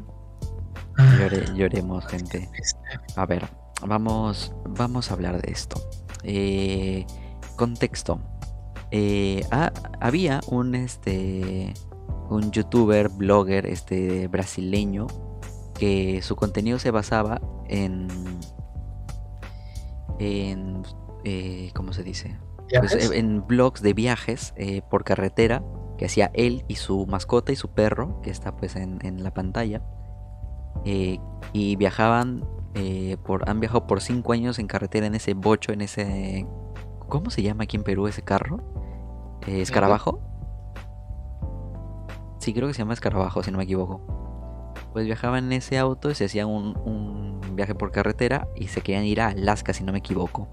lloremos, 1.54 2.06
gente. 2.06 2.48
A 3.16 3.26
ver, 3.26 3.48
vamos, 3.86 4.54
vamos 4.68 5.10
a 5.10 5.14
hablar 5.14 5.40
de 5.40 5.52
esto. 5.52 5.80
Eh, 6.22 7.06
contexto. 7.56 8.20
Eh, 8.90 9.44
había 10.00 10.40
un 10.48 10.74
este 10.74 11.74
un 12.28 12.50
youtuber, 12.50 13.08
blogger 13.08 13.66
este 13.66 14.28
brasileño 14.28 15.06
que 15.78 16.20
su 16.22 16.36
contenido 16.36 16.78
se 16.78 16.90
basaba 16.90 17.40
en 17.68 18.08
en, 20.18 20.82
eh, 21.24 21.70
¿cómo 21.74 21.92
se 21.92 22.02
dice? 22.02 22.38
Pues, 22.78 22.94
eh, 22.94 23.18
en 23.18 23.46
blogs 23.46 23.82
de 23.82 23.92
viajes 23.92 24.52
eh, 24.56 24.82
por 24.90 25.04
carretera 25.04 25.62
que 25.98 26.06
hacía 26.06 26.30
él 26.34 26.64
y 26.68 26.76
su 26.76 27.06
mascota 27.06 27.52
y 27.52 27.56
su 27.56 27.70
perro, 27.70 28.20
que 28.22 28.30
está 28.30 28.56
pues 28.56 28.76
en, 28.76 29.22
la 29.22 29.32
pantalla. 29.32 29.82
y 30.84 31.76
viajaban, 31.76 32.44
por, 33.24 33.48
han 33.48 33.60
viajado 33.60 33.86
por 33.86 34.02
cinco 34.02 34.32
años 34.34 34.58
en 34.58 34.66
carretera 34.66 35.06
en 35.06 35.14
ese 35.14 35.34
bocho, 35.34 35.72
en 35.72 35.80
ese... 35.80 36.46
¿Cómo 37.08 37.30
se 37.30 37.42
llama 37.42 37.64
aquí 37.64 37.76
en 37.76 37.82
Perú 37.82 38.08
ese 38.08 38.22
carro? 38.22 38.60
¿Escarabajo? 39.46 40.20
Sí, 42.40 42.52
creo 42.52 42.68
que 42.68 42.74
se 42.74 42.80
llama 42.80 42.92
escarabajo, 42.92 43.42
si 43.42 43.50
no 43.50 43.58
me 43.58 43.64
equivoco. 43.64 44.74
Pues 44.92 45.06
viajaban 45.06 45.46
en 45.46 45.52
ese 45.52 45.78
auto 45.78 46.10
y 46.10 46.14
se 46.14 46.26
hacían 46.26 46.48
un 46.48 47.35
viaje 47.56 47.74
por 47.74 47.92
carretera 47.92 48.48
y 48.54 48.68
se 48.68 48.80
querían 48.80 49.04
ir 49.04 49.20
a 49.20 49.28
Alaska, 49.28 49.72
si 49.72 49.84
no 49.84 49.92
me 49.92 49.98
equivoco. 49.98 50.48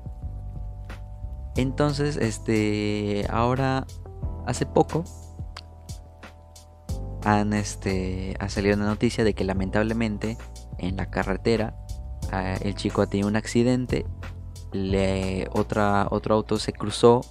Entonces, 1.55 2.17
este, 2.17 3.25
ahora, 3.29 3.86
hace 4.48 4.65
poco, 4.65 5.03
han, 7.24 7.53
este, 7.53 8.36
ha 8.39 8.50
salido 8.50 8.75
una 8.75 8.86
noticia 8.86 9.24
de 9.24 9.33
que 9.33 9.43
lamentablemente 9.43 10.38
en 10.79 10.98
la 10.98 11.10
carretera 11.10 11.75
el 12.62 12.74
chico 12.75 13.01
ha 13.01 13.07
tenido 13.07 13.27
un 13.29 13.36
accidente, 13.36 14.05
le, 14.72 15.48
otra, 15.51 16.07
otro 16.10 16.36
auto 16.36 16.57
se 16.57 16.74
cruzó, 16.74 17.22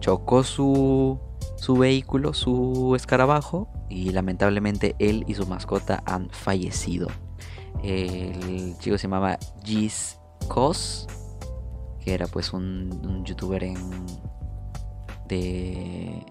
chocó 0.00 0.44
su, 0.44 1.18
su 1.56 1.76
vehículo, 1.76 2.34
su 2.34 2.94
escarabajo, 2.94 3.68
y 3.88 4.10
lamentablemente 4.10 4.94
él 4.98 5.24
y 5.26 5.34
su 5.34 5.46
mascota 5.46 6.02
han 6.06 6.28
fallecido. 6.30 7.08
El 7.82 8.76
chico 8.78 8.96
se 8.96 9.02
llamaba 9.02 9.38
Giz 9.64 10.18
Cos, 10.48 11.06
que 12.00 12.14
era 12.14 12.26
pues 12.26 12.52
un, 12.52 13.24
youtuber 13.24 13.62
de, 15.28 16.24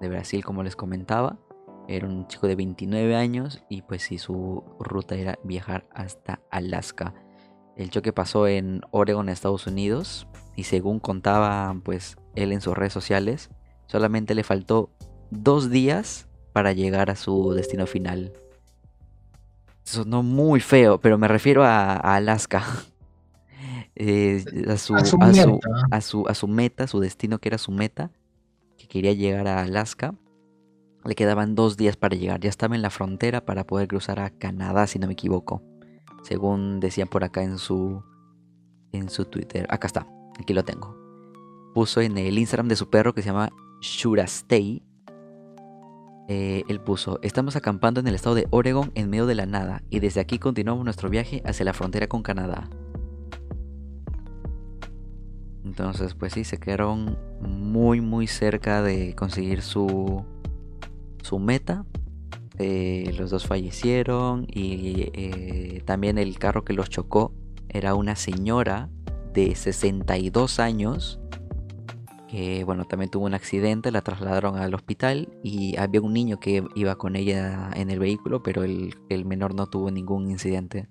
Brasil, 0.00 0.44
como 0.44 0.62
les 0.62 0.76
comentaba. 0.76 1.38
Era 1.86 2.06
un 2.06 2.26
chico 2.26 2.46
de 2.46 2.56
29 2.56 3.16
años 3.16 3.62
y 3.70 3.82
pues 3.82 4.02
sí, 4.02 4.18
su 4.18 4.62
ruta 4.78 5.14
era 5.14 5.38
viajar 5.42 5.86
hasta 5.94 6.40
Alaska. 6.50 7.14
El 7.76 7.90
choque 7.90 8.12
pasó 8.12 8.46
en 8.46 8.82
Oregon, 8.90 9.28
Estados 9.28 9.66
Unidos, 9.66 10.26
y 10.56 10.64
según 10.64 10.98
contaba 10.98 11.74
pues 11.84 12.16
él 12.34 12.52
en 12.52 12.60
sus 12.60 12.76
redes 12.76 12.92
sociales, 12.92 13.50
solamente 13.86 14.34
le 14.34 14.44
faltó 14.44 14.90
dos 15.30 15.70
días 15.70 16.28
para 16.52 16.72
llegar 16.72 17.10
a 17.10 17.16
su 17.16 17.52
destino 17.52 17.86
final 17.86 18.32
sonó 19.88 20.22
muy 20.22 20.60
feo, 20.60 21.00
pero 21.00 21.18
me 21.18 21.28
refiero 21.28 21.64
a, 21.64 21.94
Alaska. 21.96 22.62
Eh, 24.00 24.44
a, 24.68 24.76
su, 24.76 24.94
a, 24.94 25.04
su, 25.04 25.18
a, 26.28 26.34
su, 26.34 26.46
meta, 26.46 26.86
su 26.86 27.00
destino 27.00 27.40
que 27.40 27.48
era 27.48 27.58
su 27.58 27.72
meta, 27.72 28.12
que 28.76 28.86
quería 28.86 29.12
llegar 29.12 29.48
a 29.48 29.62
Alaska. 29.62 30.14
Le 31.04 31.16
quedaban 31.16 31.56
dos 31.56 31.76
días 31.76 31.96
para 31.96 32.14
llegar. 32.14 32.38
Ya 32.38 32.48
estaba 32.48 32.76
en 32.76 32.82
la 32.82 32.90
frontera 32.90 33.44
para 33.44 33.66
poder 33.66 33.88
cruzar 33.88 34.20
a 34.20 34.30
Canadá, 34.30 34.86
si 34.86 35.00
no 35.00 35.08
me 35.08 35.14
equivoco. 35.14 35.64
Según 36.22 36.78
decían 36.78 37.08
por 37.08 37.24
acá 37.24 37.42
en 37.42 37.58
su, 37.58 38.04
en 38.92 39.10
su 39.10 39.24
Twitter. 39.24 39.66
Acá 39.68 39.88
está, 39.88 40.06
aquí 40.38 40.54
lo 40.54 40.64
tengo. 40.64 40.96
Puso 41.74 42.00
en 42.00 42.16
el 42.18 42.38
Instagram 42.38 42.68
de 42.68 42.76
su 42.76 42.88
perro 42.88 43.14
que 43.14 43.22
se 43.22 43.30
llama 43.30 43.50
Shurastay 43.80 44.80
eh, 46.30 46.62
él 46.68 46.78
puso, 46.78 47.18
estamos 47.22 47.56
acampando 47.56 48.00
en 48.00 48.06
el 48.06 48.14
estado 48.14 48.34
de 48.34 48.46
Oregon 48.50 48.92
en 48.94 49.08
medio 49.08 49.24
de 49.24 49.34
la 49.34 49.46
nada 49.46 49.82
y 49.88 50.00
desde 50.00 50.20
aquí 50.20 50.38
continuamos 50.38 50.84
nuestro 50.84 51.08
viaje 51.08 51.42
hacia 51.46 51.64
la 51.64 51.72
frontera 51.72 52.06
con 52.06 52.22
Canadá. 52.22 52.68
Entonces, 55.64 56.14
pues 56.14 56.34
sí, 56.34 56.44
se 56.44 56.58
quedaron 56.58 57.18
muy, 57.40 58.02
muy 58.02 58.26
cerca 58.26 58.82
de 58.82 59.14
conseguir 59.14 59.62
su, 59.62 60.24
su 61.22 61.38
meta. 61.38 61.86
Eh, 62.58 63.14
los 63.16 63.30
dos 63.30 63.46
fallecieron 63.46 64.46
y 64.48 65.10
eh, 65.14 65.82
también 65.86 66.18
el 66.18 66.38
carro 66.38 66.62
que 66.62 66.74
los 66.74 66.90
chocó 66.90 67.32
era 67.70 67.94
una 67.94 68.16
señora 68.16 68.90
de 69.32 69.54
62 69.54 70.58
años 70.58 71.20
que 72.28 72.62
bueno, 72.64 72.84
también 72.84 73.10
tuvo 73.10 73.24
un 73.24 73.34
accidente, 73.34 73.90
la 73.90 74.02
trasladaron 74.02 74.56
al 74.56 74.74
hospital 74.74 75.28
y 75.42 75.76
había 75.78 76.02
un 76.02 76.12
niño 76.12 76.38
que 76.38 76.62
iba 76.74 76.96
con 76.96 77.16
ella 77.16 77.70
en 77.74 77.90
el 77.90 77.98
vehículo, 77.98 78.42
pero 78.42 78.64
el, 78.64 78.94
menor 79.24 79.54
no 79.54 79.66
tuvo 79.66 79.90
ningún 79.90 80.30
incidente, 80.30 80.88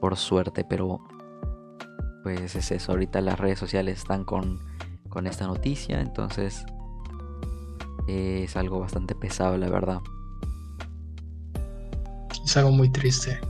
por 0.00 0.16
suerte, 0.16 0.64
pero 0.68 1.00
pues 2.22 2.54
es 2.54 2.70
eso, 2.70 2.92
ahorita 2.92 3.20
las 3.22 3.40
redes 3.40 3.58
sociales 3.58 3.98
están 3.98 4.24
con, 4.24 4.60
con 5.08 5.26
esta 5.26 5.46
noticia, 5.46 6.00
entonces 6.00 6.66
es 8.06 8.54
algo 8.56 8.78
bastante 8.78 9.14
pesado, 9.14 9.56
la 9.56 9.70
verdad. 9.70 10.00
Es 12.44 12.56
algo 12.56 12.70
muy 12.70 12.90
triste. 12.90 13.40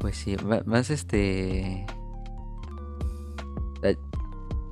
Pues 0.00 0.16
sí, 0.16 0.36
más 0.66 0.90
este 0.90 1.86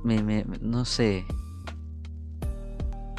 me, 0.03 0.45
no 0.61 0.85
sé. 0.85 1.25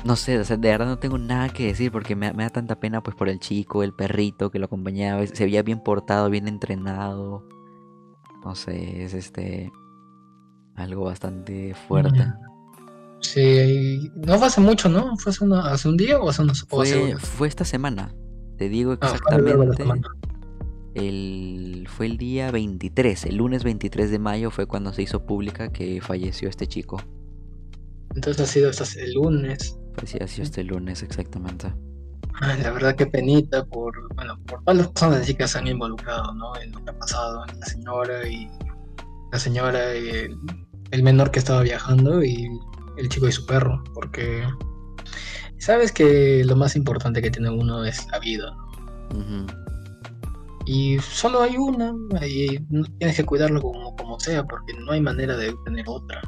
No 0.05 0.17
sé, 0.17 0.39
de 0.39 0.57
verdad 0.57 0.87
no 0.87 0.99
tengo 0.99 1.17
nada 1.17 1.49
que 1.49 1.67
decir 1.67 1.91
porque 1.91 2.15
me, 2.15 2.31
da 2.31 2.51
tanta 2.51 2.79
pena 2.79 3.03
pues 3.03 3.17
por 3.17 3.31
el 3.31 3.41
chico, 3.41 3.83
el 3.83 3.95
perrito 3.95 4.51
que 4.51 4.59
lo 4.59 4.67
acompañaba, 4.67 5.27
se 5.27 5.45
veía 5.45 5.63
bien 5.63 5.81
portado, 5.83 6.29
bien 6.29 6.47
entrenado. 6.47 7.43
No 8.45 8.55
sé, 8.55 9.05
es 9.05 9.15
este 9.15 9.73
algo 10.77 11.05
bastante 11.05 11.75
fuerte. 11.89 12.27
Sí, 13.21 14.11
no 14.17 14.37
fue 14.37 14.49
hace 14.49 14.61
mucho, 14.61 14.91
¿no? 14.91 15.17
¿Fue 15.17 15.33
hace, 15.33 15.89
un 15.89 15.97
día 15.97 16.19
o 16.19 16.29
hace 16.29 16.43
unos 16.43 16.67
fue, 16.69 17.17
fue 17.17 17.49
esta 17.49 17.65
semana. 17.65 18.15
Te 18.59 18.69
digo 18.69 18.97
ah, 19.01 19.07
exactamente. 19.07 19.85
El, 20.95 21.87
fue 21.89 22.07
el 22.07 22.19
día 22.19 22.51
23, 22.51 23.27
el 23.27 23.37
lunes 23.37 23.65
23 23.65 24.11
de 24.11 24.19
mayo 24.19 24.51
fue 24.51 24.67
cuando 24.67 24.93
se 24.93 25.03
hizo 25.03 25.27
pública 25.27 25.73
que 25.73 26.01
falleció 26.01 26.49
este 26.49 26.67
chico. 26.67 27.03
Entonces 28.15 28.49
ha 28.49 28.53
sido 28.53 28.71
hasta 28.71 28.85
el 29.01 29.13
lunes. 29.13 29.77
Pues 29.97 30.11
sí, 30.11 30.19
ha 30.21 30.29
sido 30.29 30.45
este 30.45 30.65
lunes 30.65 31.03
exactamente. 31.03 31.73
la 32.41 32.71
verdad 32.71 32.97
que 32.97 33.07
penita 33.07 33.65
por, 33.65 33.95
bueno, 34.15 34.39
por 34.47 34.63
todas 34.65 34.79
las 34.79 34.89
personas 34.89 35.33
que 35.33 35.49
se 35.49 35.59
han 35.59 35.67
involucrado, 35.67 36.33
¿no? 36.35 36.57
En 36.61 36.73
lo 36.73 36.85
que 36.85 36.91
ha 36.91 36.99
pasado, 36.99 37.45
en 37.49 37.61
la 37.61 37.67
señora 37.67 38.29
y 38.29 38.49
la 39.33 39.39
señora 39.39 39.97
y 39.97 40.29
el 40.91 41.03
menor 41.03 41.31
que 41.31 41.41
estaba 41.41 41.63
viajando 41.63 42.23
y 42.23 42.49
el 42.97 43.09
chico 43.09 43.27
y 43.27 43.33
su 43.33 43.45
perro, 43.47 43.83
porque 43.95 44.45
sabes 45.59 45.91
que 45.91 46.45
lo 46.45 46.55
más 46.55 46.77
importante 46.77 47.21
que 47.21 47.31
tiene 47.31 47.51
uno 47.51 47.85
es 47.85 48.07
la 48.13 48.21
vida. 48.21 48.57
Y 50.67 50.99
solo 50.99 51.43
hay 51.43 51.57
una, 51.57 51.95
y 52.27 52.59
tienes 52.99 53.17
que 53.17 53.25
cuidarlo 53.25 53.61
como, 53.61 53.95
como 53.97 54.19
sea, 54.21 54.45
porque 54.45 54.73
no 54.75 54.93
hay 54.93 55.01
manera 55.01 55.37
de 55.37 55.55
tener 55.65 55.85
otra. 55.89 56.23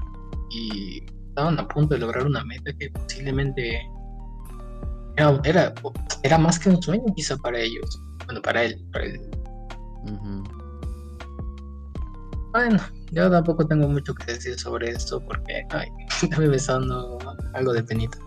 Y 0.50 1.02
estaban 1.28 1.58
a 1.58 1.68
punto 1.68 1.94
de 1.94 2.00
lograr 2.00 2.26
una 2.26 2.44
meta 2.44 2.72
que 2.78 2.90
posiblemente 2.90 3.80
era, 5.16 5.72
era, 6.22 6.38
más 6.38 6.58
que 6.58 6.68
un 6.68 6.82
sueño 6.82 7.04
quizá 7.14 7.36
para 7.38 7.58
ellos. 7.58 8.00
Bueno, 8.26 8.42
para 8.42 8.64
él, 8.64 8.84
para 8.92 9.06
él. 9.06 9.20
Bueno, 12.52 12.78
yo 13.12 13.30
tampoco 13.30 13.66
tengo 13.66 13.88
mucho 13.88 14.14
que 14.14 14.32
decir 14.32 14.58
sobre 14.58 14.90
esto 14.90 15.20
porque 15.26 15.62
ay, 15.70 15.88
me 16.38 16.48
besando 16.48 17.18
algo 17.54 17.72
de 17.72 17.82
penita. 17.82 18.18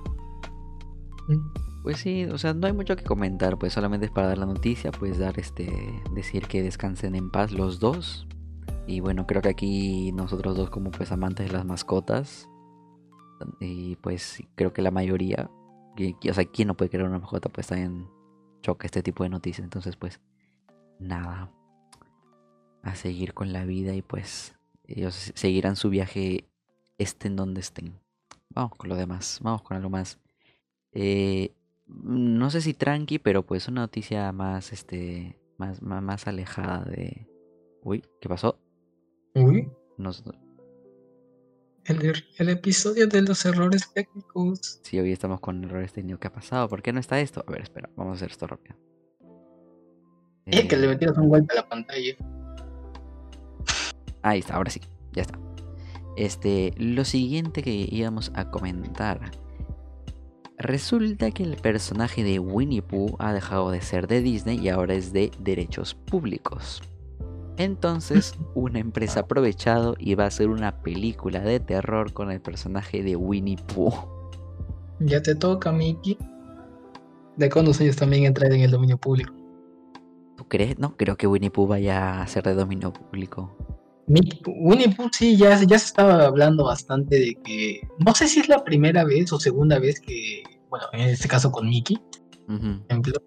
Pues 1.84 1.98
sí, 1.98 2.26
o 2.26 2.38
sea, 2.38 2.54
no 2.54 2.68
hay 2.68 2.74
mucho 2.74 2.96
que 2.96 3.04
comentar, 3.04 3.58
pues 3.58 3.74
solamente 3.74 4.08
es 4.08 4.12
para 4.12 4.28
dar 4.28 4.38
la 4.38 4.46
noticia, 4.46 4.92
pues 4.92 5.18
dar 5.18 5.40
este, 5.40 5.72
decir 6.14 6.48
que 6.48 6.62
descansen 6.62 7.16
en 7.16 7.32
paz 7.32 7.52
los 7.52 7.80
dos. 7.80 8.28
Y 8.86 9.00
bueno, 9.00 9.26
creo 9.26 9.42
que 9.42 9.50
aquí 9.50 10.12
nosotros 10.12 10.58
dos 10.58 10.70
como 10.70 10.92
pues 10.92 11.12
amantes 11.12 11.48
de 11.48 11.54
las 11.54 11.66
mascotas, 11.66 12.50
y 13.60 13.96
pues 13.98 14.44
creo 14.56 14.74
que 14.74 14.82
la 14.82 14.92
mayoría, 14.92 15.50
o 16.30 16.34
sea, 16.34 16.46
¿quién 16.46 16.68
no 16.68 16.76
puede 16.76 16.90
querer 16.90 17.08
una 17.08 17.20
mascota? 17.20 17.50
Pues 17.50 17.68
también 17.68 18.08
choca 18.62 18.86
este 18.86 19.02
tipo 19.04 19.24
de 19.24 19.30
noticias, 19.30 19.64
entonces 19.64 19.96
pues 19.96 20.20
nada, 21.00 21.52
a 22.84 22.96
seguir 22.96 23.34
con 23.34 23.54
la 23.54 23.66
vida 23.66 23.94
y 23.94 24.02
pues 24.02 24.56
ellos 24.86 25.32
seguirán 25.36 25.76
su 25.76 25.90
viaje 25.90 26.50
estén 26.98 27.36
donde 27.36 27.62
estén. 27.62 28.00
Vamos 28.50 28.76
con 28.76 28.90
lo 28.90 28.96
demás, 28.96 29.40
vamos 29.42 29.62
con 29.62 29.78
algo 29.78 29.90
más. 29.90 30.20
Eh, 30.92 31.56
no 31.90 32.50
sé 32.50 32.62
si 32.62 32.74
tranqui, 32.74 33.20
pero 33.20 33.46
pues 33.46 33.68
una 33.68 33.82
noticia 33.82 34.32
más, 34.32 34.72
este, 34.72 35.38
más, 35.58 35.82
más, 35.82 36.28
alejada 36.28 36.84
de... 36.86 37.28
Uy, 37.84 38.04
¿qué 38.22 38.30
pasó? 38.30 38.60
Uy. 39.36 39.70
El, 41.86 42.24
el, 42.38 42.50
episodio 42.50 43.08
de 43.08 43.22
los 43.22 43.44
errores 43.46 43.92
técnicos. 43.94 44.80
Sí, 44.84 45.00
hoy 45.00 45.12
estamos 45.12 45.40
con 45.40 45.64
errores 45.64 45.92
técnicos. 45.92 46.20
¿Qué 46.20 46.28
ha 46.28 46.34
pasado? 46.34 46.70
¿Por 46.70 46.82
qué 46.82 46.94
no 46.94 47.00
está 47.00 47.20
esto? 47.20 47.44
A 47.46 47.52
ver, 47.52 47.62
espera, 47.62 47.90
vamos 47.96 48.14
a 48.14 48.16
hacer 48.16 48.32
esto 48.32 48.48
rápido. 48.48 48.76
Eh, 50.46 50.68
que 50.68 50.78
le 50.78 50.88
metieras 50.88 51.18
un 51.18 51.30
golpe 51.30 51.54
a 51.54 51.58
la 51.58 51.70
pantalla. 51.70 52.16
Ahí 54.22 54.40
está, 54.40 54.56
ahora 54.56 54.70
sí, 54.70 54.82
ya 55.12 55.24
está. 55.24 55.40
Este, 56.16 56.74
lo 56.78 57.06
siguiente 57.06 57.62
que 57.62 57.88
íbamos 57.90 58.32
a 58.36 58.50
comentar. 58.52 59.32
Resulta 60.60 61.32
que 61.32 61.44
el 61.44 61.56
personaje 61.56 62.22
de 62.22 62.38
Winnie 62.38 62.82
Pooh 62.82 63.16
ha 63.18 63.32
dejado 63.32 63.72
de 63.72 63.80
ser 63.80 64.08
de 64.08 64.22
Disney 64.22 64.60
y 64.60 64.68
ahora 64.68 64.94
es 64.94 65.14
de 65.14 65.32
derechos 65.40 65.94
públicos. 65.94 66.82
Entonces, 67.56 68.36
una 68.56 68.80
empresa 68.80 69.22
ha 69.22 69.24
aprovechado 69.24 69.96
y 69.98 70.16
va 70.16 70.26
a 70.26 70.28
hacer 70.28 70.50
una 70.50 70.82
película 70.82 71.40
de 71.40 71.62
terror 71.62 72.12
con 72.12 72.30
el 72.30 72.42
personaje 72.42 73.04
de 73.04 73.16
Winnie 73.16 73.56
Pooh. 73.74 73.94
Ya 75.00 75.22
te 75.24 75.34
toca, 75.34 75.72
Mickey. 75.72 76.18
De 77.38 77.50
cuántos 77.50 77.80
años 77.80 77.96
también 77.96 78.26
entrar 78.26 78.52
en 78.52 78.60
el 78.60 78.72
dominio 78.72 78.98
público. 78.98 79.34
¿Tú 80.36 80.46
crees? 80.50 80.78
No 80.78 80.98
creo 80.98 81.16
que 81.16 81.26
Winnie 81.26 81.52
Pooh 81.52 81.68
vaya 81.68 82.22
a 82.22 82.28
ser 82.28 82.44
de 82.44 82.54
dominio 82.54 82.92
público. 82.92 83.56
Winnie 84.10 84.90
Pooh 84.96 85.10
sí, 85.12 85.38
ya, 85.38 85.62
ya 85.64 85.78
se 85.78 85.86
estaba 85.86 86.26
hablando 86.26 86.66
bastante 86.66 87.20
de 87.20 87.38
que, 87.44 87.82
no 88.00 88.14
sé 88.16 88.28
si 88.28 88.40
es 88.40 88.50
la 88.50 88.64
primera 88.64 89.04
vez 89.04 89.32
o 89.32 89.40
segunda 89.40 89.78
vez 89.78 90.00
que, 90.02 90.44
bueno, 90.70 90.86
en 90.94 91.10
este 91.10 91.28
caso 91.28 91.52
con 91.52 91.70
Mickey, 91.70 91.98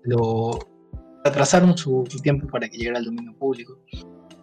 lo 0.05 0.59
atrasaron 1.25 1.79
su, 1.79 2.05
tiempo 2.23 2.49
para 2.49 2.69
que 2.69 2.79
llegara 2.79 2.99
al 2.99 3.05
dominio 3.05 3.37
público. 3.39 3.79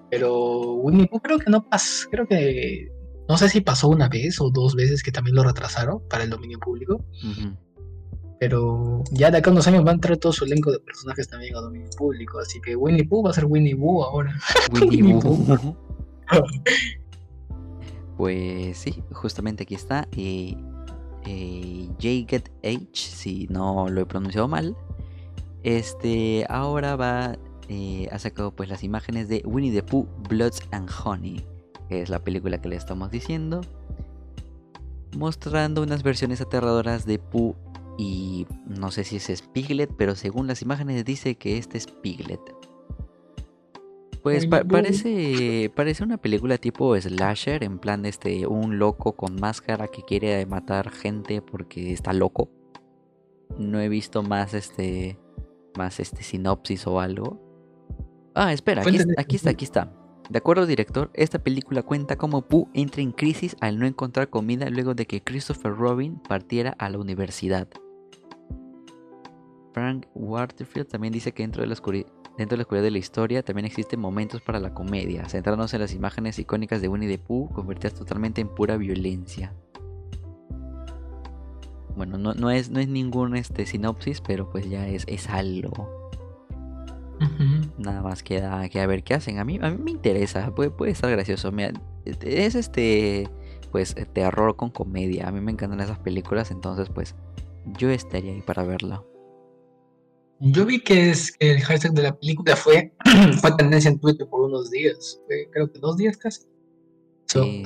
Pero 0.10 0.76
Winnie 0.76 1.08
Pooh 1.08 1.20
creo 1.20 1.40
que 1.40 1.52
no 1.52 1.68
pasó, 1.68 2.08
creo 2.10 2.26
que, 2.26 2.88
no 3.28 3.38
sé 3.38 3.50
si 3.50 3.62
pasó 3.62 3.90
una 3.90 4.08
vez 4.08 4.40
o 4.40 4.50
dos 4.50 4.76
veces 4.76 5.04
que 5.04 5.12
también 5.12 5.36
lo 5.36 5.44
retrasaron 5.44 6.02
para 6.08 6.24
el 6.24 6.30
dominio 6.30 6.60
público. 6.60 7.04
Pero 8.40 9.04
ya 9.12 9.30
de 9.30 9.40
acá 9.40 9.50
a 9.50 9.54
unos 9.54 9.68
años 9.68 9.86
va 9.86 9.92
a 9.92 9.96
entrar 9.96 10.16
todo 10.16 10.32
su 10.32 10.46
elenco 10.46 10.72
de 10.72 10.80
personajes 10.80 11.28
también 11.28 11.54
a 11.58 11.60
dominio 11.60 11.90
público. 11.98 12.40
Así 12.40 12.62
que 12.62 12.78
Winnie 12.78 13.04
Pooh 13.04 13.24
va 13.24 13.32
a 13.32 13.34
ser 13.34 13.46
Winnie 13.46 13.76
Pooh 13.76 14.02
ahora. 14.02 14.34
Winnie 14.72 15.20
Pooh. 15.20 15.89
Pues 18.18 18.78
sí, 18.78 19.04
justamente 19.12 19.64
aquí 19.64 19.76
está. 19.76 20.08
Eh, 20.16 20.56
eh, 21.26 21.90
H, 22.64 22.90
si 22.94 23.48
no 23.50 23.90
lo 23.90 24.02
he 24.02 24.06
pronunciado 24.06 24.48
mal. 24.48 24.76
Este 25.64 26.46
ahora 26.50 26.96
va. 26.96 27.38
Eh, 27.68 28.10
ha 28.12 28.18
sacado 28.18 28.52
pues 28.56 28.68
las 28.68 28.84
imágenes 28.84 29.28
de 29.28 29.44
Winnie 29.46 29.72
the 29.72 29.84
Pooh, 29.84 30.08
Bloods 30.28 30.64
and 30.72 30.90
Honey. 31.04 31.46
Que 31.88 32.02
es 32.02 32.10
la 32.10 32.20
película 32.20 32.62
que 32.62 32.70
le 32.70 32.76
estamos 32.76 33.12
diciendo. 33.12 33.62
Mostrando 35.18 35.82
unas 35.82 36.04
versiones 36.04 36.42
aterradoras 36.42 37.06
de 37.06 37.20
Pooh 37.20 37.56
y 37.98 38.48
no 38.66 38.92
sé 38.92 39.04
si 39.04 39.18
es 39.18 39.42
Piglet, 39.42 39.92
pero 39.98 40.16
según 40.16 40.48
las 40.48 40.62
imágenes 40.62 41.04
dice 41.04 41.36
que 41.36 41.58
este 41.58 41.78
es 41.78 41.88
Piglet. 41.88 42.40
Pues 44.22 44.48
parece, 44.48 45.72
parece 45.76 46.04
una 46.04 46.18
película 46.18 46.58
tipo 46.58 47.00
slasher, 47.00 47.64
en 47.64 47.80
plan 47.80 48.06
este, 48.06 48.48
un 48.48 48.78
loco 48.78 49.14
con 49.16 49.36
máscara 49.40 49.88
que 49.88 50.04
quiere 50.04 50.46
matar 50.46 50.90
gente 50.90 51.42
porque 51.42 51.94
está 51.94 52.12
loco. 52.12 52.50
No 53.58 53.80
he 53.80 53.88
visto 53.88 54.22
más 54.22 54.54
este, 54.54 55.18
más 55.78 56.00
este 56.00 56.24
sinopsis 56.24 56.86
o 56.88 57.00
algo. 57.00 57.40
Ah, 58.36 58.52
espera, 58.52 58.82
aquí, 58.82 58.98
aquí 59.18 59.36
está, 59.38 59.52
aquí 59.52 59.66
está. 59.66 59.94
De 60.30 60.38
acuerdo 60.38 60.64
al 60.64 60.68
director, 60.68 61.10
esta 61.14 61.40
película 61.40 61.82
cuenta 61.82 62.18
cómo 62.18 62.44
Pooh 62.44 62.70
entra 62.74 63.02
en 63.02 63.12
crisis 63.12 63.56
al 63.62 63.80
no 63.80 63.88
encontrar 63.88 64.30
comida 64.30 64.70
luego 64.70 64.94
de 64.94 65.08
que 65.08 65.24
Christopher 65.24 65.76
Robin 65.76 66.20
partiera 66.20 66.76
a 66.78 66.90
la 66.90 67.00
universidad. 67.00 67.68
Frank 69.74 70.08
Waterfield 70.14 70.88
también 70.88 71.14
dice 71.14 71.32
que 71.32 71.44
dentro 71.44 71.62
de 71.62 71.68
la 71.68 71.74
oscuridad 71.74 72.12
Dentro 72.40 72.56
de 72.56 72.60
la 72.60 72.62
oscuridad 72.62 72.86
de 72.86 72.92
la 72.92 73.00
historia 73.00 73.44
también 73.44 73.66
existen 73.66 74.00
momentos 74.00 74.42
para 74.42 74.62
la 74.62 74.74
comedia, 74.74 75.28
centrándose 75.28 75.76
en 75.76 75.82
las 75.82 75.94
imágenes 75.94 76.40
icónicas 76.40 76.82
de 76.82 76.88
Winnie 76.88 77.10
the 77.10 77.18
Pooh, 77.18 77.50
convertidas 77.50 77.96
totalmente 77.96 78.40
en 78.40 78.48
pura 78.48 78.78
violencia. 78.78 79.54
Bueno, 81.98 82.18
no, 82.18 82.50
es, 82.50 82.70
no 82.70 82.80
es 82.80 82.88
ningún 82.88 83.36
este, 83.36 83.66
sinopsis, 83.66 84.22
pero 84.22 84.50
pues 84.50 84.70
ya 84.70 84.88
es, 84.88 85.04
es 85.10 85.28
algo. 85.28 86.10
Nada 87.78 88.02
más 88.02 88.24
queda, 88.24 88.70
que 88.70 88.80
a 88.80 88.88
ver 88.88 89.04
qué 89.04 89.16
hacen. 89.16 89.38
A 89.40 89.44
mí, 89.44 89.60
a 89.62 89.70
mí 89.70 89.78
me 89.78 89.92
interesa, 89.92 90.56
puede, 90.56 90.70
puede 90.70 90.94
estar 90.94 91.12
gracioso. 91.12 91.52
es 92.06 92.56
este, 92.56 93.28
pues, 93.70 93.96
terror 94.14 94.56
con 94.56 94.70
comedia. 94.70 95.28
A 95.28 95.34
mí 95.34 95.42
me 95.42 95.52
encantan 95.52 95.82
esas 95.82 96.00
películas, 96.00 96.52
entonces 96.52 96.88
pues 96.88 97.16
yo 97.78 97.90
estaría 97.90 98.32
ahí 98.32 98.42
para 98.42 98.64
verla. 98.64 99.04
Yo 100.42 100.66
vi 100.66 100.82
que, 100.82 101.10
es, 101.10 101.36
el 101.40 101.62
hashtag 101.62 101.94
de 101.94 102.04
la 102.04 102.18
película 102.18 102.56
fue, 102.56 102.94
fue 103.42 103.52
tendencia 103.58 103.90
en 103.90 104.00
Twitter 104.00 104.28
por 104.30 104.42
unos 104.42 104.72
días, 104.72 105.20
creo 105.52 105.72
que 105.72 105.80
dos 105.80 105.98
días 105.98 106.18
casi. 106.18 106.44
sí, 107.26 107.64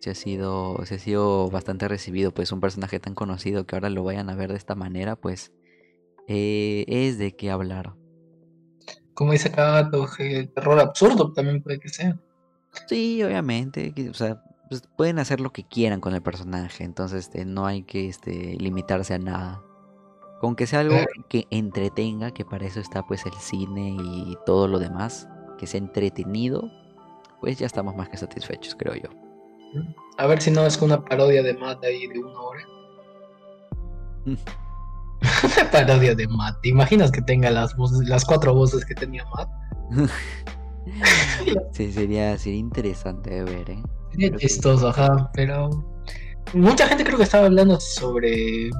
se 0.00 0.10
ha 0.10 0.14
sido, 0.16 0.84
se 0.84 0.96
ha 0.96 0.98
sido 0.98 1.48
bastante 1.48 1.86
recibido, 1.86 2.32
pues 2.32 2.50
un 2.50 2.60
personaje 2.60 2.98
tan 2.98 3.14
conocido 3.14 3.64
que 3.66 3.76
ahora 3.76 3.88
lo 3.88 4.02
vayan 4.02 4.30
a 4.30 4.34
ver 4.34 4.50
de 4.50 4.58
esta 4.58 4.74
manera, 4.74 5.14
pues 5.14 5.52
eh, 6.26 6.84
es 6.88 7.18
de 7.18 7.36
qué 7.36 7.52
hablar. 7.52 7.94
Como 9.14 9.32
dice 9.32 9.48
acá, 9.48 9.88
el 10.18 10.52
terror 10.52 10.80
absurdo 10.80 11.32
también 11.32 11.62
puede 11.62 11.78
que 11.78 11.88
sea. 11.88 12.18
Sí, 12.88 13.22
obviamente, 13.22 13.94
o 14.10 14.14
sea, 14.14 14.42
pues, 14.68 14.82
pueden 14.96 15.20
hacer 15.20 15.40
lo 15.40 15.52
que 15.52 15.62
quieran 15.64 16.00
con 16.00 16.14
el 16.14 16.22
personaje, 16.22 16.82
entonces 16.82 17.26
este, 17.26 17.44
no 17.44 17.66
hay 17.66 17.84
que 17.84 18.08
este, 18.08 18.56
limitarse 18.58 19.14
a 19.14 19.18
nada. 19.18 19.62
Con 20.42 20.56
que 20.56 20.66
sea 20.66 20.80
algo 20.80 20.96
que 21.28 21.46
entretenga, 21.50 22.32
que 22.32 22.44
para 22.44 22.66
eso 22.66 22.80
está 22.80 23.06
pues 23.06 23.24
el 23.26 23.32
cine 23.34 23.96
y 23.96 24.36
todo 24.44 24.66
lo 24.66 24.80
demás, 24.80 25.28
que 25.56 25.68
sea 25.68 25.78
entretenido, 25.78 26.68
pues 27.40 27.60
ya 27.60 27.66
estamos 27.66 27.94
más 27.94 28.08
que 28.08 28.16
satisfechos, 28.16 28.74
creo 28.74 28.96
yo. 28.96 29.08
A 30.18 30.26
ver 30.26 30.42
si 30.42 30.50
no 30.50 30.66
es 30.66 30.82
una 30.82 31.04
parodia 31.04 31.44
de 31.44 31.54
Matt 31.54 31.84
ahí 31.84 32.08
de 32.08 32.18
una 32.18 32.40
hora. 32.40 32.66
una 34.26 34.36
parodia 35.70 36.16
de 36.16 36.26
Matt. 36.26 36.60
¿Te 36.60 36.70
imaginas 36.70 37.12
que 37.12 37.22
tenga 37.22 37.48
las 37.48 37.76
voces, 37.76 38.08
las 38.08 38.24
cuatro 38.24 38.52
voces 38.52 38.84
que 38.84 38.96
tenía 38.96 39.24
Matt? 39.36 39.48
sí, 41.70 41.92
sería, 41.92 42.36
sería 42.36 42.58
interesante 42.58 43.30
de 43.30 43.44
ver, 43.44 43.70
¿eh? 43.70 43.82
Sería 44.10 44.36
chistoso, 44.38 44.88
ajá, 44.88 45.30
pero 45.34 45.70
mucha 46.52 46.88
gente 46.88 47.04
creo 47.04 47.16
que 47.16 47.22
estaba 47.22 47.46
hablando 47.46 47.78
sobre. 47.78 48.70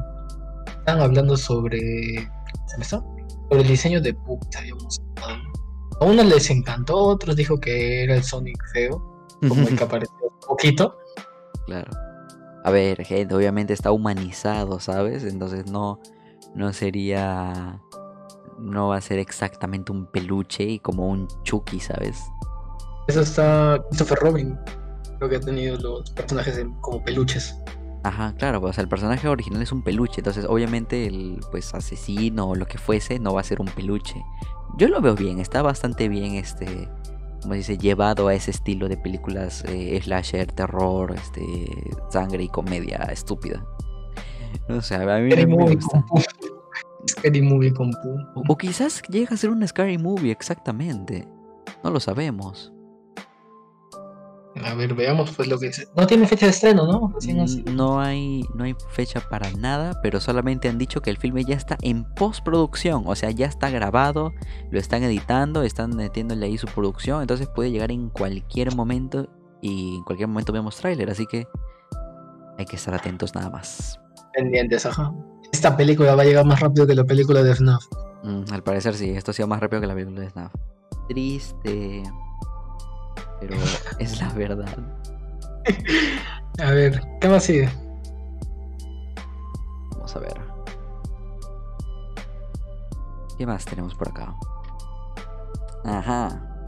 Estaban 0.83 1.03
hablando 1.03 1.37
sobre. 1.37 2.29
¿Cómo 2.73 2.83
está? 2.83 2.99
Sobre 3.49 3.63
el 3.63 3.69
diseño 3.69 4.01
de 4.01 4.13
Puck, 4.15 4.45
A 6.01 6.05
unos 6.05 6.27
les 6.27 6.51
encantó, 6.51 6.97
a 6.97 7.03
otros 7.05 7.37
dijo 7.37 7.61
que 7.61 8.03
era 8.03 8.17
el 8.17 8.25
Sonic 8.25 8.59
feo, 8.73 9.01
como 9.49 9.69
el 9.69 9.79
que 9.79 9.85
apareció 9.85 10.17
un 10.21 10.41
poquito. 10.49 10.99
Claro. 11.67 11.93
A 12.65 12.71
ver, 12.73 13.05
gente, 13.05 13.33
obviamente 13.33 13.73
está 13.73 13.93
humanizado, 13.93 14.81
¿sabes? 14.81 15.23
Entonces 15.23 15.71
no, 15.71 16.01
no 16.57 16.73
sería. 16.73 17.81
No 18.59 18.89
va 18.89 18.97
a 18.97 19.01
ser 19.01 19.21
exactamente 19.21 19.93
un 19.93 20.07
peluche 20.07 20.65
y 20.65 20.81
como 20.81 21.07
un 21.07 21.29
Chucky, 21.45 21.79
¿sabes? 21.79 22.25
Eso 23.07 23.21
está 23.21 23.81
Christopher 23.89 24.19
Robin. 24.19 24.59
Creo 25.19 25.31
que 25.31 25.37
ha 25.37 25.41
tenido 25.41 25.77
los 25.77 26.11
personajes 26.11 26.61
como 26.81 27.05
peluches. 27.05 27.57
Ajá, 28.05 28.35
claro, 28.37 28.61
pues, 28.61 28.71
o 28.71 28.73
sea, 28.75 28.83
el 28.83 28.89
personaje 28.89 29.29
original 29.29 29.63
es 29.63 29.71
un 29.71 29.83
peluche, 29.83 30.21
entonces 30.21 30.45
obviamente 30.49 31.07
el 31.07 31.41
pues 31.51 31.73
asesino 31.73 32.51
o 32.51 32.55
lo 32.57 32.67
que 32.67 32.79
fuese 32.79 33.19
no 33.21 33.35
va 33.35 33.41
a 33.41 33.45
ser 33.45 33.61
un 33.61 33.69
peluche. 33.69 34.25
Yo 34.77 34.89
lo 34.89 35.01
veo 35.01 35.15
bien, 35.15 35.39
está 35.39 35.63
bastante 35.63 36.09
bien 36.09 36.35
este 36.35 36.89
como 37.43 37.55
dice, 37.55 37.77
llevado 37.77 38.29
a 38.29 38.35
ese 38.35 38.53
estilo 38.53 38.89
de 38.89 38.97
películas 38.97 39.65
eh, 39.67 40.01
slasher, 40.01 40.53
terror, 40.53 41.13
este, 41.13 41.43
sangre 42.09 42.45
y 42.45 42.49
comedia 42.49 42.99
estúpida. 43.11 43.65
No 44.69 44.81
sé, 44.81 44.95
a 44.95 45.19
mí 45.19 45.29
me, 45.35 45.45
gusta. 45.45 46.05
Scary 47.09 47.43
movie 47.43 47.73
con 47.73 47.91
O, 48.49 48.57
quizás 48.57 49.03
llega 49.09 49.35
a 49.35 49.37
ser 49.37 49.51
un 49.51 49.67
scary 49.67 49.99
movie, 49.99 50.31
exactamente. 50.31 51.27
No 51.83 51.91
lo 51.91 51.99
sabemos. 51.99 52.73
A 54.61 54.75
ver, 54.75 54.95
veamos 54.95 55.31
pues 55.33 55.49
lo 55.49 55.59
que 55.59 55.67
dice. 55.69 55.89
No 55.97 56.07
tiene 56.07 56.27
fecha 56.27 56.47
de 56.47 56.51
estreno, 56.51 56.87
¿no? 56.87 57.15
Mm, 57.23 57.75
no 57.75 58.01
hay, 58.01 58.45
no 58.55 58.65
hay 58.65 58.75
fecha 58.91 59.21
para 59.21 59.51
nada, 59.53 59.99
pero 60.03 60.21
solamente 60.21 60.69
han 60.69 60.79
dicho 60.79 61.01
que 61.01 61.11
el 61.11 61.17
filme 61.17 61.45
ya 61.45 61.57
está 61.57 61.79
en 61.81 62.05
postproducción, 62.05 63.05
o 63.07 63.15
sea, 63.15 63.31
ya 63.31 63.47
está 63.47 63.71
grabado, 63.71 64.33
lo 64.71 64.79
están 64.79 65.03
editando, 65.03 65.63
están 65.63 65.97
metiéndole 65.97 66.47
ahí 66.47 66.59
su 66.59 66.67
producción, 66.67 67.23
entonces 67.23 67.49
puede 67.49 67.71
llegar 67.71 67.91
en 67.91 68.11
cualquier 68.11 68.75
momento 68.75 69.29
y 69.63 69.97
en 69.97 70.05
cualquier 70.05 70.29
momento 70.29 70.53
vemos 70.53 70.77
tráiler, 70.77 71.09
así 71.09 71.25
que 71.27 71.47
hay 72.59 72.67
que 72.67 72.77
estar 72.77 72.95
atentos 72.95 73.35
nada 73.35 73.49
más. 73.49 73.99
Pendientes, 74.35 74.85
ajá. 74.85 75.15
Esta 75.51 75.77
película 75.77 76.15
va 76.15 76.23
a 76.23 76.27
llegar 76.27 76.45
más 76.45 76.61
rápido 76.61 76.87
que 76.87 76.95
la 76.95 77.05
película 77.05 77.43
de 77.43 77.55
FNAF. 77.55 77.85
Mm, 78.23 78.53
al 78.53 78.63
parecer 78.63 78.95
sí, 78.95 79.11
esto 79.11 79.31
ha 79.31 79.35
sido 79.35 79.49
más 79.49 79.61
rápido 79.61 79.81
que 79.81 79.87
la 79.87 79.95
película 79.95 80.21
de 80.21 80.31
FNAF. 80.31 80.53
Triste 81.09 82.03
pero 83.43 83.61
es 83.99 84.21
la 84.21 84.33
verdad. 84.35 84.77
A 86.63 86.71
ver, 86.71 87.01
¿qué 87.21 87.29
más 87.29 87.45
sigue? 87.45 87.69
Vamos 89.93 90.15
a 90.17 90.19
ver. 90.21 90.41
¿Qué 93.39 93.47
más 93.47 93.65
tenemos 93.65 93.95
por 93.95 94.09
acá? 94.09 94.35
Ajá. 95.85 96.65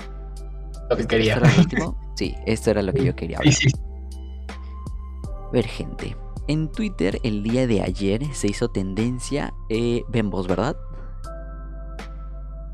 Lo 0.91 0.97
que 0.97 1.07
quería. 1.07 1.41
Sí, 2.17 2.35
esto 2.47 2.71
era 2.71 2.83
lo 2.83 2.93
que 2.93 3.05
yo 3.05 3.15
quería 3.15 3.39
hablar. 3.39 3.55
A 5.49 5.51
ver, 5.51 5.67
gente. 5.67 6.17
En 6.47 6.71
Twitter 6.71 7.19
el 7.23 7.43
día 7.43 7.67
de 7.67 7.83
ayer 7.83 8.23
se 8.35 8.49
hizo 8.49 8.69
tendencia 8.69 9.55
eh, 9.69 10.05
Bembos, 10.09 10.47
¿verdad? 10.47 10.77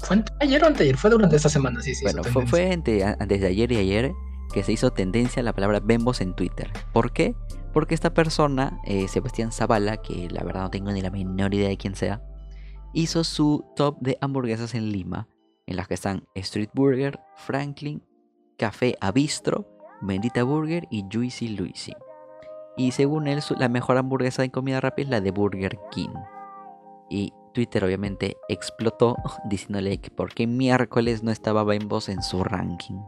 ¿Fue 0.00 0.24
ayer 0.40 0.62
o 0.62 0.66
anteayer? 0.66 0.96
Fue 0.96 1.10
durante 1.10 1.36
esta 1.36 1.48
semana, 1.48 1.80
sí, 1.82 1.94
sí. 1.94 2.04
Bueno, 2.04 2.24
fue, 2.24 2.46
fue 2.46 2.72
antes 2.72 3.40
de 3.40 3.46
ayer 3.46 3.70
y 3.72 3.76
ayer 3.76 4.12
que 4.52 4.62
se 4.62 4.72
hizo 4.72 4.90
tendencia 4.90 5.42
la 5.42 5.52
palabra 5.52 5.80
Bembos 5.80 6.20
en 6.20 6.34
Twitter. 6.34 6.70
¿Por 6.92 7.12
qué? 7.12 7.34
Porque 7.72 7.94
esta 7.94 8.12
persona, 8.12 8.80
eh, 8.84 9.06
Sebastián 9.08 9.52
Zavala, 9.52 9.98
que 9.98 10.28
la 10.30 10.42
verdad 10.42 10.62
no 10.62 10.70
tengo 10.70 10.90
ni 10.90 11.00
la 11.00 11.10
menor 11.10 11.54
idea 11.54 11.68
de 11.68 11.76
quién 11.76 11.94
sea, 11.94 12.22
hizo 12.92 13.22
su 13.24 13.64
top 13.76 13.98
de 14.00 14.18
hamburguesas 14.20 14.74
en 14.74 14.90
Lima, 14.90 15.28
en 15.66 15.76
las 15.76 15.86
que 15.86 15.94
están 15.94 16.26
Street 16.34 16.70
Burger, 16.74 17.20
Franklin, 17.36 18.02
Café 18.58 18.96
Abistro, 19.00 19.68
Bendita 20.00 20.42
Burger 20.42 20.86
y 20.90 21.04
Juicy 21.10 21.48
Luisi. 21.50 21.94
Y 22.76 22.92
según 22.92 23.28
él, 23.28 23.40
la 23.58 23.68
mejor 23.68 23.98
hamburguesa 23.98 24.42
de 24.42 24.50
comida 24.50 24.80
rápida 24.80 25.04
es 25.04 25.10
la 25.10 25.20
de 25.20 25.30
Burger 25.30 25.78
King. 25.90 26.14
Y 27.08 27.32
Twitter 27.52 27.84
obviamente 27.84 28.36
explotó 28.48 29.16
diciéndole 29.44 29.98
que 30.00 30.10
por 30.10 30.34
qué 30.34 30.46
miércoles 30.46 31.22
no 31.22 31.30
estaba 31.30 31.64
Bembos 31.64 32.08
en 32.08 32.22
su 32.22 32.44
ranking, 32.44 33.00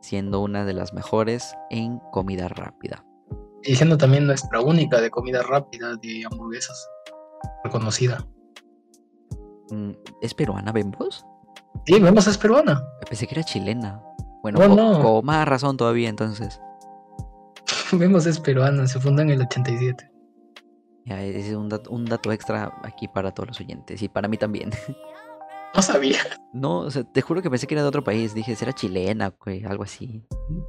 siendo 0.00 0.40
una 0.40 0.64
de 0.64 0.72
las 0.72 0.92
mejores 0.92 1.54
en 1.70 1.98
comida 2.12 2.48
rápida. 2.48 3.04
Y 3.62 3.74
siendo 3.74 3.98
también 3.98 4.26
nuestra 4.26 4.60
única 4.60 5.00
de 5.00 5.10
comida 5.10 5.42
rápida 5.42 5.96
de 5.96 6.24
hamburguesas, 6.30 6.88
reconocida. 7.64 8.24
Mm, 9.70 9.90
¿Es 10.22 10.34
peruana 10.34 10.72
Bembos? 10.72 11.26
Sí, 11.84 12.00
Bembos 12.00 12.26
es 12.26 12.38
peruana. 12.38 12.82
Pensé 13.08 13.26
que 13.26 13.34
era 13.34 13.44
chilena. 13.44 14.02
Bueno, 14.42 14.60
con 15.02 15.24
más 15.24 15.46
razón 15.48 15.76
todavía 15.76 16.08
entonces. 16.08 16.60
Bembos 17.92 18.26
es 18.26 18.38
peruana, 18.38 18.86
se 18.86 19.00
fundó 19.00 19.22
en 19.22 19.30
el 19.30 19.42
87. 19.42 20.15
Ya, 21.06 21.22
es 21.22 21.54
un 21.54 21.68
dato, 21.68 22.32
extra 22.32 22.72
aquí 22.82 23.06
para 23.06 23.32
todos 23.32 23.48
los 23.48 23.60
oyentes 23.60 24.02
y 24.02 24.08
para 24.08 24.28
mí 24.28 24.36
también. 24.36 24.70
No 25.74 25.82
sabía. 25.82 26.20
No, 26.54 26.78
o 26.78 26.90
sea, 26.90 27.04
te 27.04 27.20
juro 27.20 27.42
que 27.42 27.50
pensé 27.50 27.66
que 27.66 27.74
era 27.74 27.82
de 27.82 27.88
otro 27.88 28.02
país. 28.02 28.32
Dije, 28.32 28.56
será 28.56 28.72
chilena, 28.72 29.34
güey, 29.44 29.62
algo 29.64 29.82
así. 29.82 30.24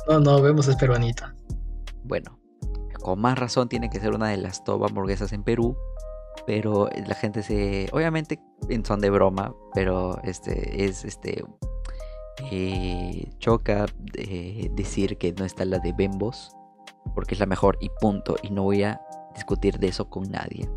No, 0.10 0.20
no, 0.20 0.42
vemos 0.42 0.68
es 0.68 0.76
peruanita. 0.76 1.34
Bueno, 2.04 2.38
con 3.00 3.22
más 3.22 3.40
razón 3.40 3.70
tiene 3.70 3.90
que 3.90 4.02
ser 4.02 4.14
una 4.14 4.28
de 4.28 4.36
las 4.36 4.66
top 4.66 4.84
hamburguesas 4.84 5.32
en 5.32 5.44
Perú. 5.44 5.78
Pero 6.46 6.90
la 7.08 7.16
gente 7.16 7.42
se. 7.42 7.88
Obviamente 7.94 8.42
en 8.68 8.84
son 8.84 9.00
de 9.00 9.10
broma. 9.10 9.56
Pero 9.74 10.20
este 10.24 10.84
es 10.84 11.06
este. 11.06 11.46
Eh, 12.52 13.30
choca 13.38 13.86
eh, 14.16 14.70
decir 14.74 15.18
que 15.18 15.32
no 15.32 15.46
está 15.46 15.64
la 15.64 15.80
de 15.80 15.94
Bembos. 15.94 16.52
Porque 17.16 17.36
es 17.36 17.40
la 17.40 17.46
mejor 17.46 17.78
y 17.80 17.90
punto. 18.02 18.36
Y 18.44 18.50
no 18.50 18.64
voy 18.64 18.84
a 18.84 19.00
discutir 19.38 19.80
de 19.80 19.88
eso 19.88 20.10
con 20.10 20.30
nadie. 20.30 20.70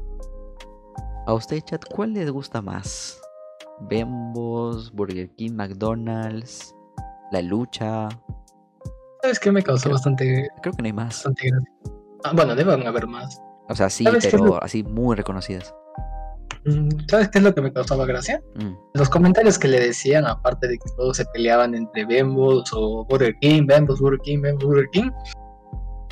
A 1.27 1.35
usted, 1.35 1.61
chat, 1.63 1.83
¿cuál 1.93 2.13
les 2.13 2.31
gusta 2.31 2.63
más? 2.63 3.21
Bembos, 3.81 4.93
Burger 4.93 5.31
King, 5.37 5.53
McDonald's, 5.53 6.75
La 7.33 7.43
Lucha. 7.43 8.09
¿Sabes 9.23 9.41
qué 9.41 9.51
me 9.51 9.63
causó 9.63 9.91
bastante. 9.91 10.49
Creo 10.63 10.75
que 10.75 10.83
no 10.83 10.87
hay 10.87 10.93
más. 10.93 11.25
Ah, 12.25 12.33
bueno, 12.35 12.55
deben 12.55 12.87
haber 12.87 13.07
más. 13.07 13.41
O 13.69 13.75
sea, 13.75 13.89
sí, 13.91 14.05
pero 14.31 14.63
así 14.63 14.83
muy 14.83 15.17
reconocidas. 15.17 15.75
Mm, 16.65 16.89
¿Sabes 17.09 17.29
qué 17.29 17.39
es 17.39 17.45
lo 17.45 17.55
que 17.55 17.63
me 17.63 17.73
causaba 17.73 18.05
gracia? 18.05 18.43
Mm. 18.57 18.75
Los 18.95 19.09
comentarios 19.09 19.59
que 19.59 19.69
le 19.69 19.81
decían, 19.81 20.27
aparte 20.27 20.69
de 20.69 20.79
que 20.79 20.91
todos 20.97 21.17
se 21.17 21.25
peleaban 21.27 21.75
entre 21.75 22.05
Bembos 22.05 22.71
o 22.75 23.05
Burger 23.07 23.35
King, 23.41 23.67
Bembos, 23.67 24.01
Burger 24.01 24.21
King, 24.21 24.43
Bembos, 24.43 24.65
Burger 24.65 24.89
King. 24.93 25.11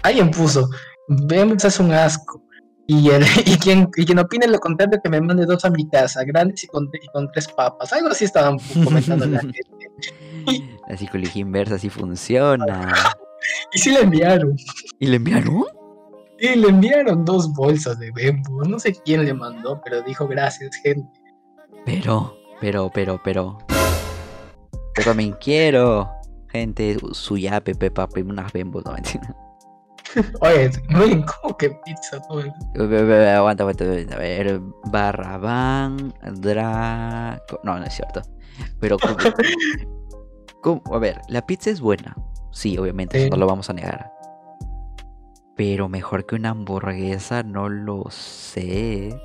Alguien 0.03 0.31
puso, 0.31 0.69
Vemos 1.09 1.65
es 1.65 1.81
un 1.81 1.93
asco. 1.93 2.43
Y, 2.87 3.11
y, 3.47 3.59
quien, 3.59 3.87
quien 3.87 4.19
opine 4.19 4.47
lo 4.49 4.59
contrario 4.59 4.99
que 5.03 5.11
me 5.11 5.21
mande 5.21 5.45
dos 5.45 5.65
a 5.65 5.71
mi 5.71 5.89
casa, 5.89 6.25
grandes 6.25 6.65
y 6.65 6.67
con, 6.69 6.91
con 7.13 7.31
tres 7.33 7.49
papas. 7.49 7.93
Algo 7.93 8.09
así 8.09 8.25
estaban 8.25 8.59
comentando 8.85 9.27
la 9.27 9.41
gente. 9.41 9.61
La 10.89 10.97
psicología 10.97 11.43
inversa 11.43 11.79
sí 11.79 11.91
funciona. 11.91 12.95
y 13.73 13.79
sí 13.79 13.91
le 13.91 14.01
enviaron. 14.01 14.57
¿Y 14.99 15.07
le 15.07 15.17
enviaron? 15.17 15.65
Sí, 16.39 16.55
le 16.55 16.69
enviaron 16.69 17.25
dos 17.25 17.53
bolsas 17.53 17.99
de 17.99 18.11
Bembo. 18.13 18.65
No 18.65 18.79
sé 18.79 18.95
quién 19.05 19.25
le 19.25 19.35
mandó, 19.35 19.81
pero 19.85 20.03
dijo 20.03 20.27
gracias, 20.27 20.77
gente. 20.77 21.21
Pero, 21.85 22.37
pero, 22.61 22.91
pero, 22.95 23.21
pero. 23.23 23.59
Yo 24.97 25.05
también 25.05 25.33
quiero. 25.41 26.11
Gente, 26.49 26.97
su 27.13 27.37
yape, 27.37 27.75
pepa, 27.75 28.09
unas 28.17 28.53
Bembos, 28.53 28.85
no 28.85 28.93
mentira. 28.93 29.37
Oye, 30.41 30.71
muy 30.91 31.25
¿cómo 31.25 31.57
que 31.57 31.71
pizza? 31.85 32.21
Todo 32.23 32.41
Aguanta, 32.41 33.63
aguanta, 33.63 33.85
a 33.85 34.19
ver, 34.19 34.61
Barrabán, 34.91 36.15
Draco. 36.23 37.61
No, 37.63 37.79
no 37.79 37.85
es 37.85 37.95
cierto. 37.95 38.23
Pero, 38.81 38.97
¿cómo? 40.63 40.83
a 40.95 40.99
ver, 40.99 41.21
la 41.29 41.47
pizza 41.47 41.71
es 41.71 41.81
buena. 41.81 42.17
Sí, 42.51 42.77
obviamente, 42.79 43.19
eso 43.19 43.31
no 43.31 43.37
lo 43.37 43.47
vamos 43.47 43.71
a 43.71 43.73
negar. 43.73 44.13
Pero 45.57 45.89
mejor 45.89 46.25
que 46.27 46.35
una 46.35 46.51
hamburguesa, 46.51 47.43
no 47.43 47.69
lo 47.69 48.05
sé. 48.11 49.17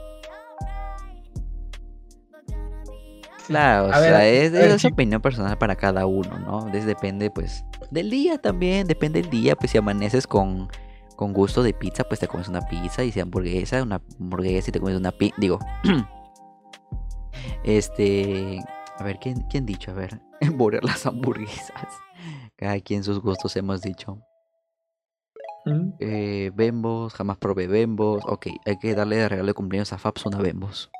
Claro, 3.48 3.88
o 3.88 3.94
sea, 3.94 4.26
es, 4.28 4.54
es 4.54 4.86
opinión 4.86 5.22
personal 5.22 5.58
para 5.58 5.76
cada 5.76 6.06
uno, 6.06 6.40
¿no? 6.40 6.66
depende, 6.72 7.30
pues, 7.30 7.66
del 7.92 8.10
día 8.10 8.38
también, 8.38 8.88
depende 8.88 9.22
del 9.22 9.30
día, 9.30 9.56
pues 9.56 9.72
si 9.72 9.78
amaneces 9.78 10.26
con 10.26 10.70
con 11.24 11.32
gusto 11.32 11.64
de 11.64 11.74
pizza, 11.74 12.04
pues 12.04 12.20
te 12.20 12.28
comes 12.28 12.50
una 12.50 12.60
pizza 12.68 13.02
y 13.02 13.10
si 13.10 13.22
hamburguesa, 13.22 13.82
una 13.82 14.02
hamburguesa 14.20 14.70
y 14.70 14.74
te 14.74 14.80
comes 14.82 14.98
una 14.98 15.14
pizza. 15.14 15.38
Digo, 15.38 15.58
este. 17.64 18.60
A 18.98 19.04
ver, 19.06 19.20
¿quién, 19.20 19.40
quién 19.50 19.66
dicho? 19.66 19.92
A 19.92 19.94
ver, 19.94 20.20
borrar 20.56 20.84
las 20.84 21.06
hamburguesas. 21.06 21.88
Cada 22.58 22.78
quien 22.82 23.06
sus 23.06 23.22
gustos 23.22 23.56
hemos 23.56 23.82
dicho. 23.82 24.20
Mm. 25.66 25.94
Eh, 26.02 26.52
Bembos, 26.54 27.14
jamás 27.14 27.38
probé 27.38 27.68
Bembos. 27.68 28.22
Ok, 28.28 28.48
hay 28.66 28.78
que 28.78 28.94
darle 28.94 29.16
de 29.16 29.30
regalo 29.30 29.48
de 29.48 29.54
cumpleaños 29.54 29.94
a 29.94 29.98
Fabs 29.98 30.26
una 30.26 30.40
Bembos. 30.40 30.92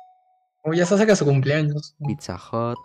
O 0.62 0.72
ya 0.72 0.86
se 0.86 0.94
acerca 0.94 1.14
su 1.16 1.26
cumpleaños. 1.26 1.96
Pizza 2.06 2.38
Hut. 2.50 2.78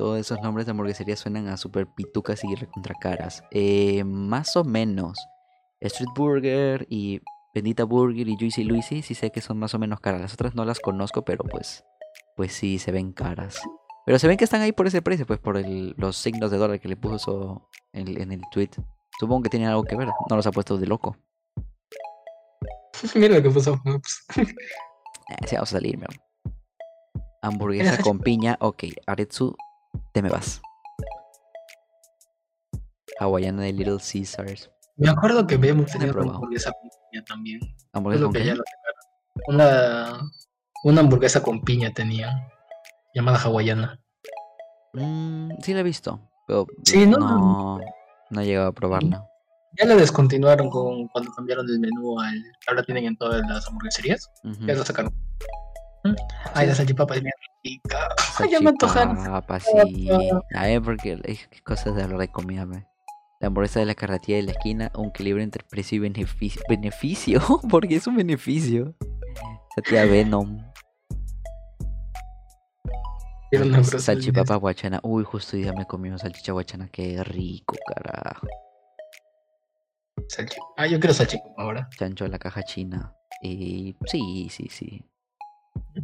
Todos 0.00 0.18
esos 0.18 0.40
nombres 0.40 0.64
de 0.64 0.70
hamburguesería 0.70 1.14
suenan 1.14 1.46
a 1.48 1.58
super 1.58 1.86
pitucas 1.86 2.42
y 2.42 2.54
recontra 2.54 2.94
caras. 2.98 3.44
Eh, 3.50 4.02
más 4.04 4.56
o 4.56 4.64
menos. 4.64 5.18
Street 5.80 6.08
Burger 6.16 6.86
y 6.88 7.20
Bendita 7.54 7.84
Burger 7.84 8.26
y 8.26 8.34
Juicy 8.38 8.64
Luisi 8.64 9.02
sí 9.02 9.14
sé 9.14 9.30
que 9.30 9.42
son 9.42 9.58
más 9.58 9.74
o 9.74 9.78
menos 9.78 10.00
caras. 10.00 10.22
Las 10.22 10.32
otras 10.32 10.54
no 10.54 10.64
las 10.64 10.80
conozco, 10.80 11.22
pero 11.22 11.44
pues, 11.44 11.84
pues 12.34 12.54
sí 12.54 12.78
se 12.78 12.92
ven 12.92 13.12
caras. 13.12 13.60
Pero 14.06 14.18
se 14.18 14.26
ven 14.26 14.38
que 14.38 14.44
están 14.44 14.62
ahí 14.62 14.72
por 14.72 14.86
ese 14.86 15.02
precio, 15.02 15.26
pues 15.26 15.38
por 15.38 15.58
el- 15.58 15.94
los 15.98 16.16
signos 16.16 16.50
de 16.50 16.56
dólar 16.56 16.80
que 16.80 16.88
le 16.88 16.96
puso 16.96 17.68
en, 17.92 18.18
en 18.20 18.32
el 18.32 18.40
tweet. 18.52 18.70
Supongo 19.18 19.42
que 19.42 19.50
tienen 19.50 19.68
algo 19.68 19.84
que 19.84 19.96
ver. 19.96 20.08
No 20.30 20.36
los 20.36 20.46
ha 20.46 20.50
puesto 20.50 20.78
de 20.78 20.86
loco. 20.86 21.14
Mira 23.14 23.36
lo 23.36 23.42
que 23.42 23.50
puso 23.50 23.76
Fox. 23.76 24.24
Eh, 25.30 25.46
sí, 25.46 25.54
vamos 25.54 25.68
a 25.72 25.76
salir, 25.76 25.96
mi 25.96 26.04
amor. 26.04 26.16
Hamburguesa 27.42 28.02
con 28.02 28.18
piña. 28.20 28.56
Ok, 28.60 28.82
Aretsu, 29.06 29.54
te 30.12 30.22
me 30.22 30.28
vas. 30.28 30.60
Hawaiana 33.18 33.62
de 33.62 33.72
Little 33.72 33.98
Caesars. 33.98 34.70
Me 34.96 35.08
acuerdo 35.10 35.46
que 35.46 35.54
he 35.54 35.58
tenido 35.98 36.20
una 36.20 36.34
hamburguesa 36.34 36.72
con 36.72 36.90
piña 37.10 37.24
también. 37.24 37.60
¿Hamburguesa 37.92 38.24
con 38.24 38.32
sacaron. 38.32 38.58
Una, 39.48 40.20
una 40.84 41.00
hamburguesa 41.00 41.42
con 41.42 41.62
piña 41.62 41.92
tenían. 41.92 42.48
Llamada 43.14 43.38
hawaiana. 43.38 44.00
Mm, 44.92 45.50
sí 45.62 45.74
la 45.74 45.80
he 45.80 45.84
visto. 45.84 46.20
Pero 46.46 46.66
Sí, 46.84 47.06
¿no? 47.06 47.18
no, 47.18 47.80
no 48.30 48.40
he 48.40 48.44
llegado 48.44 48.68
a 48.68 48.72
probarla. 48.72 49.26
Ya 49.78 49.86
la 49.86 49.94
descontinuaron 49.96 50.68
con, 50.68 51.06
cuando 51.08 51.32
cambiaron 51.32 51.68
el 51.68 51.78
menú 51.78 52.20
al 52.20 52.42
ahora 52.66 52.82
tienen 52.82 53.04
en 53.04 53.16
todas 53.16 53.40
las 53.48 53.66
hamburgueserías. 53.68 54.30
Ya 54.66 54.74
lo 54.74 54.84
sacaron. 54.84 55.12
Ay, 56.54 56.66
la 56.66 56.74
salchipapa 56.74 57.14
es 57.16 57.22
bien 57.22 57.32
rica. 57.62 58.08
Ay, 58.38 58.50
ya 58.50 58.60
me 58.60 58.70
antojaron. 58.70 59.18
Sí. 59.60 60.08
A 60.54 60.62
ver, 60.64 60.82
porque 60.82 61.20
qué 61.50 61.60
cosas 61.62 61.94
de 61.94 62.02
hablar 62.02 62.18
de 62.20 62.28
comida, 62.28 62.64
me. 62.66 62.86
La 63.40 63.46
hamburguesa 63.48 63.80
de 63.80 63.86
la 63.86 63.94
carretilla 63.94 64.36
de 64.36 64.42
la 64.44 64.52
esquina, 64.52 64.90
un 64.94 65.08
equilibrio 65.08 65.42
entre 65.42 65.64
precio 65.64 65.96
y 65.96 65.98
beneficio. 66.00 66.62
¿Beneficio? 66.68 67.40
porque 67.70 67.96
es 67.96 68.06
un 68.06 68.16
beneficio. 68.16 68.94
Esa 69.76 69.82
tía 69.88 70.04
Venom. 70.04 70.58
Salchipapa 73.98 74.54
guachana. 74.56 75.00
Uy, 75.02 75.24
justo 75.24 75.56
hoy 75.56 75.62
día 75.64 75.72
me 75.72 75.86
comí 75.86 76.08
una 76.08 76.18
salchicha 76.18 76.52
guachana. 76.52 76.88
Qué 76.88 77.22
rico, 77.24 77.74
carajo. 77.86 78.46
Salchi- 80.28 80.60
Ah, 80.76 80.86
yo 80.86 81.00
quiero 81.00 81.12
salchipapa 81.14 81.60
ahora. 81.62 81.88
Chancho 81.98 82.24
de 82.24 82.30
la 82.30 82.38
caja 82.38 82.62
china. 82.62 83.12
Y 83.42 83.96
sí, 84.06 84.48
sí, 84.50 84.68
sí. 84.70 85.04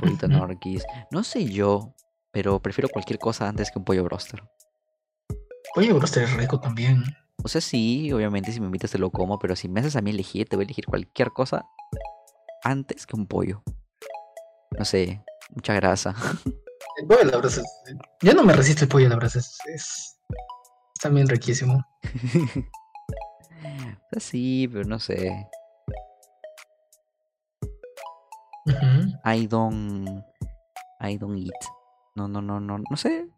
Un 0.02 0.18
norquis. 0.30 0.84
No 1.10 1.24
sé 1.24 1.44
yo, 1.46 1.94
pero 2.32 2.60
prefiero 2.60 2.88
cualquier 2.88 3.18
cosa 3.18 3.48
antes 3.48 3.70
que 3.70 3.78
un 3.78 3.84
pollo 3.84 4.04
broster. 4.04 4.42
Pollo 5.74 5.94
broster 5.96 6.24
es 6.24 6.32
rico 6.34 6.60
también. 6.60 7.02
O 7.42 7.48
sea, 7.48 7.60
sí, 7.60 8.12
obviamente 8.12 8.52
si 8.52 8.60
me 8.60 8.66
invitas 8.66 8.90
te 8.90 8.98
lo 8.98 9.10
como, 9.10 9.38
pero 9.38 9.54
si 9.56 9.68
me 9.68 9.80
haces 9.80 9.96
a 9.96 10.00
mí 10.00 10.10
elegir, 10.10 10.48
te 10.48 10.56
voy 10.56 10.64
a 10.64 10.66
elegir 10.66 10.86
cualquier 10.86 11.30
cosa 11.32 11.64
antes 12.64 13.06
que 13.06 13.16
un 13.16 13.26
pollo. 13.26 13.62
No 14.78 14.84
sé, 14.84 15.22
mucha 15.54 15.74
grasa. 15.74 16.14
El 16.98 17.06
pollo 17.06 17.22
a 17.22 17.24
la 17.26 17.36
brasa 17.36 17.60
es- 17.60 17.96
Yo 18.22 18.34
no 18.34 18.42
me 18.42 18.52
resisto 18.52 18.84
el 18.84 18.88
pollo 18.90 19.06
a 19.06 19.10
la 19.10 19.16
brasa. 19.16 19.38
Es, 19.38 19.58
es, 19.66 19.82
es 20.24 21.00
también 21.00 21.28
riquísimo. 21.28 21.84
O 23.58 24.08
sea, 24.10 24.20
sí, 24.20 24.68
pero 24.72 24.84
no 24.84 24.98
sé. 25.00 25.48
I 29.24 29.46
don't. 29.46 30.22
I 31.00 31.16
don't 31.18 31.36
eat. 31.38 31.52
No, 32.14 32.26
no, 32.28 32.40
no, 32.40 32.58
no, 32.60 32.78
no 32.78 32.96
sé. 32.96 33.28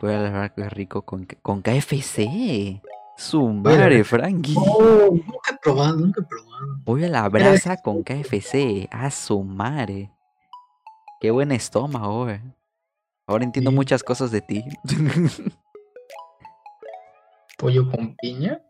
Pollo 0.00 0.16
a 0.16 0.20
la 0.20 0.30
brasa 0.30 0.66
es 0.66 0.72
rico 0.72 1.02
con, 1.02 1.26
con 1.42 1.62
KFC. 1.62 2.80
Su 3.16 3.48
madre, 3.48 4.04
Frankie. 4.04 4.54
Oh, 4.58 5.08
nunca 5.10 5.52
he 5.52 5.56
probado, 5.62 5.96
nunca 5.96 6.20
he 6.20 6.24
probado. 6.24 6.80
Pollo 6.84 7.06
a 7.06 7.08
la 7.08 7.28
brasa 7.28 7.76
con 7.78 8.02
KFC. 8.02 8.88
A 8.90 9.10
su 9.10 9.42
madre. 9.42 10.10
Qué 11.20 11.30
buen 11.30 11.50
estómago, 11.52 12.28
eh. 12.28 12.42
Ahora 13.26 13.44
entiendo 13.44 13.70
Sí. 13.70 13.76
muchas 13.76 14.02
cosas 14.02 14.30
de 14.30 14.40
ti. 14.42 14.64
Pollo 17.58 17.90
con 17.90 18.14
piña. 18.16 18.60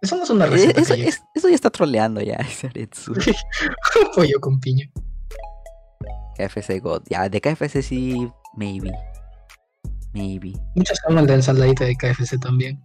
Eso 0.00 0.16
no 0.16 0.22
es 0.22 0.30
una 0.30 0.46
Eh, 0.46 0.50
receta. 0.50 0.80
eso, 0.80 0.94
que 0.94 1.02
yo- 1.02 1.08
eso 1.34 1.48
ya 1.48 1.54
está 1.54 1.68
troleando 1.70 2.22
ya, 2.22 2.38
pollo 4.14 4.40
con 4.40 4.58
piña. 4.60 4.90
KFC 6.48 6.80
God. 6.80 7.02
Ya, 7.08 7.28
de 7.28 7.40
KFC 7.40 7.82
sí, 7.82 8.30
maybe. 8.56 8.92
Maybe. 10.12 10.52
Muchos 10.74 10.98
aman 11.08 11.26
la 11.26 11.34
ensaladita 11.34 11.84
de 11.84 11.96
KFC 11.96 12.38
también. 12.40 12.82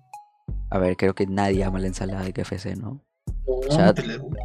A 0.70 0.78
ver, 0.78 0.96
creo 0.98 1.16
que 1.16 1.26
nadie 1.26 1.64
ama 1.64 1.80
la 1.80 1.88
ensalada 1.88 2.22
de 2.24 2.34
KFC, 2.34 2.76
¿no? 2.76 3.02
No, 3.48 3.94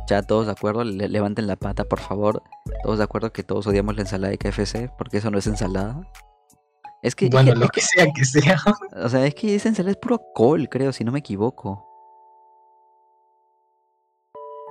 Ya 0.09 0.23
todos 0.23 0.47
de 0.47 0.53
acuerdo, 0.53 0.85
Le- 0.85 1.09
levanten 1.09 1.47
la 1.47 1.57
pata, 1.57 1.85
por 1.85 2.01
favor. 2.01 2.43
Todos 2.83 2.99
de 2.99 3.05
acuerdo 3.05 3.33
que 3.33 3.43
todos 3.43 3.67
odiamos 3.67 3.95
la 3.97 4.03
ensalada 4.03 4.31
de 4.31 4.39
KFC, 4.39 4.91
porque 4.97 5.19
eso 5.19 5.31
no 5.31 5.39
es 5.39 5.47
ensalada. 5.47 6.01
Es 7.03 7.15
que, 7.15 7.27
es 7.27 7.31
Bueno, 7.31 7.53
que- 7.55 7.59
lo 7.59 7.69
que 7.69 7.81
sea 7.81 8.07
que 8.15 8.25
sea. 8.25 8.57
o 9.05 9.09
sea, 9.09 9.27
es 9.27 9.35
que 9.35 9.55
esa 9.55 9.69
ensalada 9.69 9.93
es 9.93 9.97
puro 9.99 10.21
col, 10.35 10.69
creo, 10.69 10.93
si 10.93 11.05
no 11.05 11.13
me 11.13 11.19
equivoco. 11.21 11.87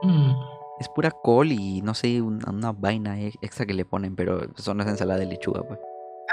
Mm, 0.03 0.31
Es 0.79 0.87
pura 0.89 1.11
col 1.11 1.51
y 1.51 1.81
no 1.81 1.93
sé, 1.93 2.21
un- 2.21 2.41
una, 2.47 2.71
vaina 2.71 3.19
e- 3.19 3.33
extra 3.41 3.65
que 3.65 3.73
le 3.73 3.85
ponen, 3.85 4.15
pero 4.15 4.39
eso 4.57 4.73
no 4.73 4.83
es 4.83 4.89
ensalada 4.89 5.19
de 5.19 5.25
lechuga, 5.25 5.61
pues. 5.63 5.79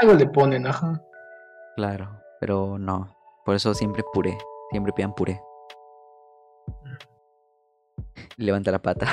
Algo 0.00 0.14
le 0.14 0.26
ponen, 0.26 0.66
ajá. 0.66 1.02
Claro, 1.76 2.20
pero 2.40 2.78
no. 2.78 3.08
Por 3.44 3.54
eso 3.56 3.74
siempre 3.74 4.02
puré. 4.12 4.36
Siempre 4.70 4.92
pidan 4.92 5.14
puré. 5.14 5.40
Levanta 8.36 8.70
la 8.70 8.80
pata. 8.80 9.06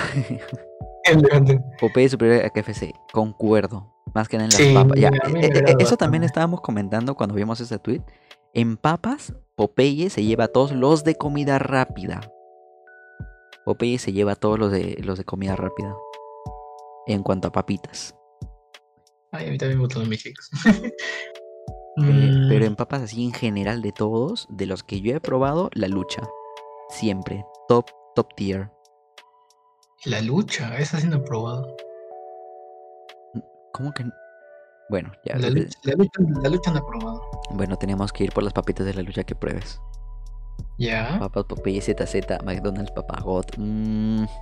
Popeye 1.79 2.09
superior 2.09 2.45
a 2.45 2.49
KFC. 2.49 2.93
Concuerdo. 3.11 3.93
Más 4.13 4.27
que 4.27 4.37
nada 4.37 4.45
en 4.45 4.51
las 4.53 4.61
Sí, 4.61 4.73
papas. 4.73 4.99
Ya, 4.99 5.09
eh, 5.09 5.49
eh, 5.53 5.75
eso 5.79 5.97
también 5.97 6.23
estábamos 6.23 6.61
comentando 6.61 7.15
cuando 7.15 7.35
vimos 7.35 7.59
ese 7.59 7.79
tweet. 7.79 8.01
En 8.53 8.77
papas, 8.77 9.33
Popeye 9.55 10.09
se 10.09 10.23
lleva 10.23 10.45
a 10.45 10.47
todos 10.47 10.71
los 10.71 11.03
de 11.03 11.15
comida 11.15 11.59
rápida. 11.59 12.21
Popeye 13.65 13.99
se 13.99 14.13
lleva 14.13 14.33
a 14.33 14.35
todos 14.35 14.59
los 14.59 14.71
de 14.71 14.97
los 15.03 15.17
de 15.17 15.25
comida 15.25 15.55
rápida. 15.55 15.95
En 17.07 17.23
cuanto 17.23 17.47
a 17.49 17.51
papitas. 17.51 18.15
Ay, 19.31 19.47
a 19.47 19.51
mí 19.51 19.57
también 19.57 19.79
me 19.79 19.85
gustan 19.85 20.09
los. 20.09 20.25
Eh, 20.25 20.33
Mm, 21.95 22.49
pero 22.49 22.65
en 22.65 22.75
papas 22.75 23.03
así 23.03 23.23
en 23.23 23.33
general 23.33 23.81
de 23.81 23.91
todos, 23.91 24.47
de 24.49 24.65
los 24.65 24.83
que 24.83 25.01
yo 25.01 25.15
he 25.15 25.19
probado, 25.19 25.69
la 25.73 25.87
lucha. 25.87 26.23
Siempre. 26.89 27.45
Top, 27.67 27.85
top 28.15 28.33
tier. 28.35 28.71
La 30.05 30.21
lucha, 30.21 30.75
esa 30.79 30.99
sí 30.99 31.07
no 31.07 31.17
he 31.17 31.19
probado. 31.19 31.75
¿Cómo 33.73 33.93
que? 33.93 34.05
Bueno, 34.89 35.11
ya. 35.25 35.37
La 35.37 35.49
lucha, 35.49 35.79
la 35.83 35.93
lucha, 35.93 36.21
la 36.41 36.49
lucha 36.49 36.71
no 36.71 36.79
he 36.79 36.81
probado. 36.81 37.21
Bueno, 37.51 37.77
tenemos 37.77 38.11
que 38.11 38.25
ir 38.25 38.31
por 38.31 38.43
las 38.43 38.53
papitas 38.53 38.85
de 38.85 38.93
la 38.93 39.03
lucha 39.03 39.23
que 39.23 39.35
pruebes. 39.35 39.79
Ya. 40.77 41.17
Papas 41.19 41.45
Popeye 41.45 41.81
ZZ, 41.81 42.15
McDonald's 42.43 42.91
Papagot. 42.91 43.57
Mmm. 43.57 44.25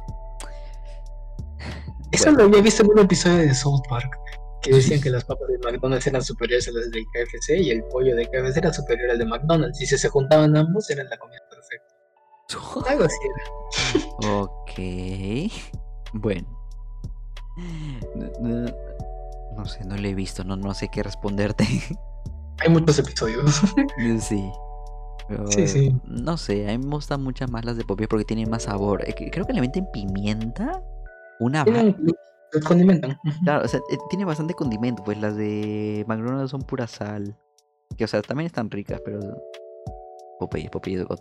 Eso 2.12 2.32
lo 2.32 2.44
había 2.44 2.62
visto 2.62 2.84
en 2.84 2.90
un 2.92 3.00
episodio 3.00 3.38
de 3.38 3.54
South 3.54 3.82
Park. 3.90 4.18
Que 4.62 4.74
decían 4.76 5.02
que 5.02 5.10
las 5.10 5.24
papas 5.26 5.48
de 5.48 5.58
McDonald's 5.60 6.06
eran 6.06 6.22
superiores 6.24 6.68
a 6.68 6.72
las 6.72 6.92
del 6.92 7.04
KFC 7.06 7.58
y 7.58 7.72
el 7.72 7.84
pollo 7.86 8.16
de 8.16 8.28
KFC 8.28 8.58
era 8.58 8.72
superior 8.72 9.10
al 9.12 9.18
de 9.18 9.26
McDonald's. 9.26 9.82
Y 9.82 9.88
si 9.88 9.98
se 9.98 10.08
juntaban 10.08 10.56
ambos, 10.56 10.88
eran 10.92 11.10
la 11.10 11.18
comida 11.18 11.40
perfecta. 11.50 11.96
Algo 12.92 13.06
así 13.06 13.18
era. 13.26 14.42
ok. 14.42 14.72
Bueno. 16.14 16.48
No, 18.16 18.30
no- 18.50 18.72
no 19.58 19.66
sé, 19.66 19.84
no 19.84 19.98
lo 19.98 20.08
he 20.08 20.16
visto, 20.16 20.44
no, 20.46 20.56
no 20.56 20.74
sé 20.74 20.88
qué 20.90 21.04
responderte. 21.04 21.66
Hay 22.60 22.70
muchos 22.70 22.98
episodios. 23.00 23.62
sí. 24.20 24.50
Pero, 25.32 25.48
Sí, 25.50 25.68
sí. 25.68 25.96
No 26.06 26.36
sé, 26.36 26.70
a 26.70 26.78
mí 26.78 26.86
me 26.86 26.96
gustan 26.96 27.24
muchas 27.24 27.50
más 27.50 27.64
las 27.64 27.78
de 27.78 27.86
Popeye 27.86 28.08
porque 28.08 28.26
tienen 28.26 28.50
más 28.50 28.64
sabor. 28.64 29.08
Eh, 29.08 29.14
Creo 29.32 29.46
que 29.46 29.54
le 29.54 29.62
meten 29.62 29.88
pimienta. 29.94 30.84
Una 31.40 31.64
Tienen, 31.64 31.96
condimentan. 32.68 33.18
Claro, 33.44 33.66
o 33.66 33.68
sea, 33.68 33.80
eh, 33.92 33.98
tiene 34.10 34.26
bastante 34.26 34.54
condimento, 34.54 35.04
pues 35.04 35.18
las 35.20 35.38
de 35.38 36.04
McDonald's 36.08 36.52
son 36.52 36.62
pura 36.62 36.86
sal. 36.86 37.36
Que, 37.98 38.04
o 38.04 38.08
sea, 38.08 38.22
también 38.22 38.48
están 38.48 38.70
ricas, 38.70 39.02
pero. 39.06 39.20
Popeye, 40.40 40.70
Popeye 40.70 40.98
de 40.98 41.04
God. 41.06 41.20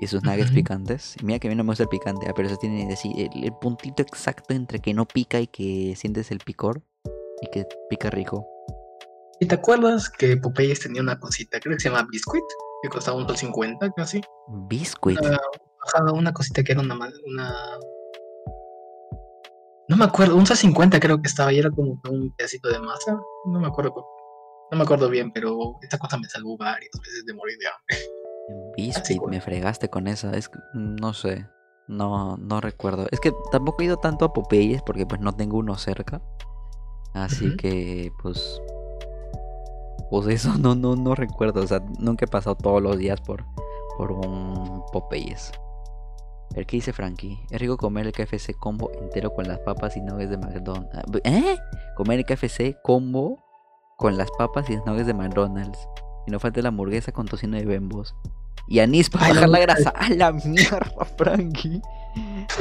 y 0.00 0.06
sus 0.06 0.22
nuggets 0.22 0.50
picantes. 0.50 1.16
Mira 1.22 1.38
que 1.38 1.48
a 1.48 1.50
mí 1.50 1.56
no 1.56 1.64
me 1.64 1.70
gusta 1.70 1.82
el 1.82 1.88
picante, 1.90 2.26
ah, 2.28 2.32
pero 2.34 2.48
eso 2.48 2.56
tiene 2.56 2.90
así 2.92 3.12
el, 3.34 3.52
puntito 3.60 4.02
exacto 4.02 4.54
entre 4.54 4.78
que 4.78 4.94
no 4.94 5.04
pica 5.04 5.40
y 5.40 5.46
que 5.46 5.94
sientes 5.96 6.30
el 6.30 6.38
picor 6.38 6.82
y 7.42 7.48
que 7.48 7.66
pica 7.90 8.08
rico. 8.10 8.46
¿Y 9.40 9.46
te 9.46 9.54
acuerdas 9.54 10.08
que 10.10 10.36
Popeyes 10.36 10.80
tenía 10.80 11.02
una 11.02 11.18
cosita, 11.18 11.58
creo 11.60 11.76
que 11.76 11.82
se 11.82 11.90
llama 11.90 12.06
Biscuit, 12.10 12.44
que 12.82 12.88
costaba 12.88 13.16
un 13.16 13.36
50 13.36 13.90
casi? 13.96 14.20
Biscuit. 14.68 15.18
Una, 15.20 16.12
una 16.12 16.32
cosita 16.32 16.62
que 16.62 16.72
era 16.72 16.80
una, 16.80 16.94
una 17.26 17.78
no 19.86 19.98
me 19.98 20.06
acuerdo, 20.06 20.36
un 20.36 20.46
50 20.46 20.98
creo 20.98 21.20
que 21.20 21.28
estaba 21.28 21.52
y 21.52 21.58
era 21.58 21.70
como 21.70 22.00
un 22.10 22.34
pedacito 22.36 22.70
de 22.70 22.78
masa. 22.78 23.20
No 23.46 23.60
me 23.60 23.66
acuerdo. 23.66 24.06
No 24.70 24.78
me 24.78 24.82
acuerdo 24.82 25.10
bien, 25.10 25.30
pero 25.30 25.76
esta 25.82 25.98
cosa 25.98 26.16
me 26.16 26.26
salvó 26.28 26.56
varias 26.56 26.90
veces 27.00 27.26
de 27.26 27.34
morir 27.34 27.58
de 27.58 27.66
hambre. 27.66 28.72
Biscuit, 28.76 29.22
me 29.28 29.40
fregaste 29.42 29.90
con 29.90 30.08
esa. 30.08 30.34
Es 30.34 30.50
no 30.72 31.12
sé. 31.12 31.46
No, 31.86 32.38
no 32.38 32.62
recuerdo. 32.62 33.06
Es 33.10 33.20
que 33.20 33.32
tampoco 33.52 33.82
he 33.82 33.84
ido 33.84 33.98
tanto 33.98 34.24
a 34.24 34.32
Popeyes 34.32 34.82
porque 34.82 35.04
pues 35.04 35.20
no 35.20 35.34
tengo 35.34 35.58
uno 35.58 35.76
cerca. 35.76 36.22
Así 37.12 37.54
que 37.56 38.10
pues. 38.22 38.60
Pues 40.10 40.26
eso 40.28 40.56
no, 40.58 40.74
no, 40.74 40.96
no 40.96 41.14
recuerdo. 41.14 41.62
O 41.62 41.66
sea, 41.66 41.80
nunca 41.98 42.24
he 42.24 42.28
pasado 42.28 42.56
todos 42.56 42.82
los 42.82 42.98
días 42.98 43.20
por, 43.20 43.44
por 43.96 44.12
un 44.12 44.82
Popeyes. 44.92 45.52
El 46.54 46.66
que 46.66 46.76
dice 46.76 46.92
Frankie, 46.92 47.40
es 47.50 47.60
rico 47.60 47.76
comer 47.76 48.06
el 48.06 48.12
KFC 48.12 48.54
combo 48.56 48.92
entero 49.00 49.34
con 49.34 49.48
las 49.48 49.58
papas 49.60 49.96
y 49.96 50.00
nuggets 50.00 50.30
de 50.30 50.38
McDonald's. 50.38 51.20
¿Eh? 51.24 51.56
Comer 51.96 52.20
el 52.20 52.24
KFC 52.24 52.80
combo 52.82 53.44
con 53.96 54.16
las 54.16 54.30
papas 54.38 54.70
y 54.70 54.76
nuggets 54.76 55.06
de 55.08 55.14
McDonald's. 55.14 55.88
Y 56.26 56.30
no 56.30 56.38
falta 56.38 56.62
la 56.62 56.68
hamburguesa 56.68 57.10
con 57.10 57.26
tocino 57.26 57.56
de 57.56 57.64
bembos. 57.64 58.14
Y 58.68 58.78
anís 58.78 59.10
para 59.10 59.28
bajar 59.28 59.48
la 59.48 59.58
grasa. 59.58 59.90
A 59.90 60.08
la 60.10 60.32
mierda, 60.32 61.04
Frankie. 61.18 61.82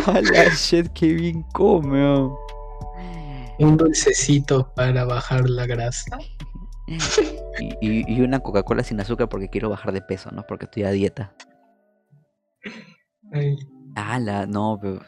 A 0.08 0.22
la 0.22 0.50
shit 0.56 0.88
que 0.94 1.14
bien 1.14 1.44
come. 1.54 2.04
Un 3.60 3.78
dulcecito 3.78 4.74
para 4.74 5.06
bajar 5.06 5.48
la 5.48 5.68
grasa. 5.68 6.18
Y, 7.82 8.14
y 8.14 8.22
una 8.22 8.40
Coca-Cola 8.40 8.84
sin 8.84 9.00
azúcar 9.00 9.30
porque 9.30 9.50
quiero 9.50 9.70
bajar 9.70 9.94
de 9.94 10.02
peso, 10.02 10.32
¿no? 10.32 10.46
Porque 10.48 10.66
estoy 10.66 10.84
a 10.84 10.92
dieta. 10.92 11.36
Ay. 13.32 13.58
Ala, 13.96 14.46
no, 14.46 14.80
pero. 14.82 15.02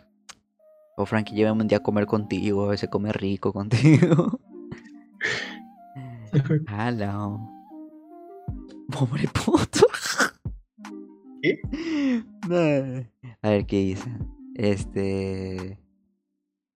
O 0.98 1.06
Frankie, 1.06 1.36
llévame 1.36 1.64
un 1.64 1.68
día 1.68 1.80
a 1.80 1.84
comer 1.84 2.06
contigo, 2.06 2.66
a 2.66 2.70
veces 2.70 2.90
come 2.90 3.12
rico 3.12 3.52
contigo. 3.52 4.40
Ala. 6.68 7.38
Pobre 8.92 9.28
puto. 9.28 9.88
¿Qué? 11.42 11.60
A 13.42 13.50
ver 13.50 13.66
qué 13.66 13.78
dice. 13.78 14.10
Este. 14.56 15.80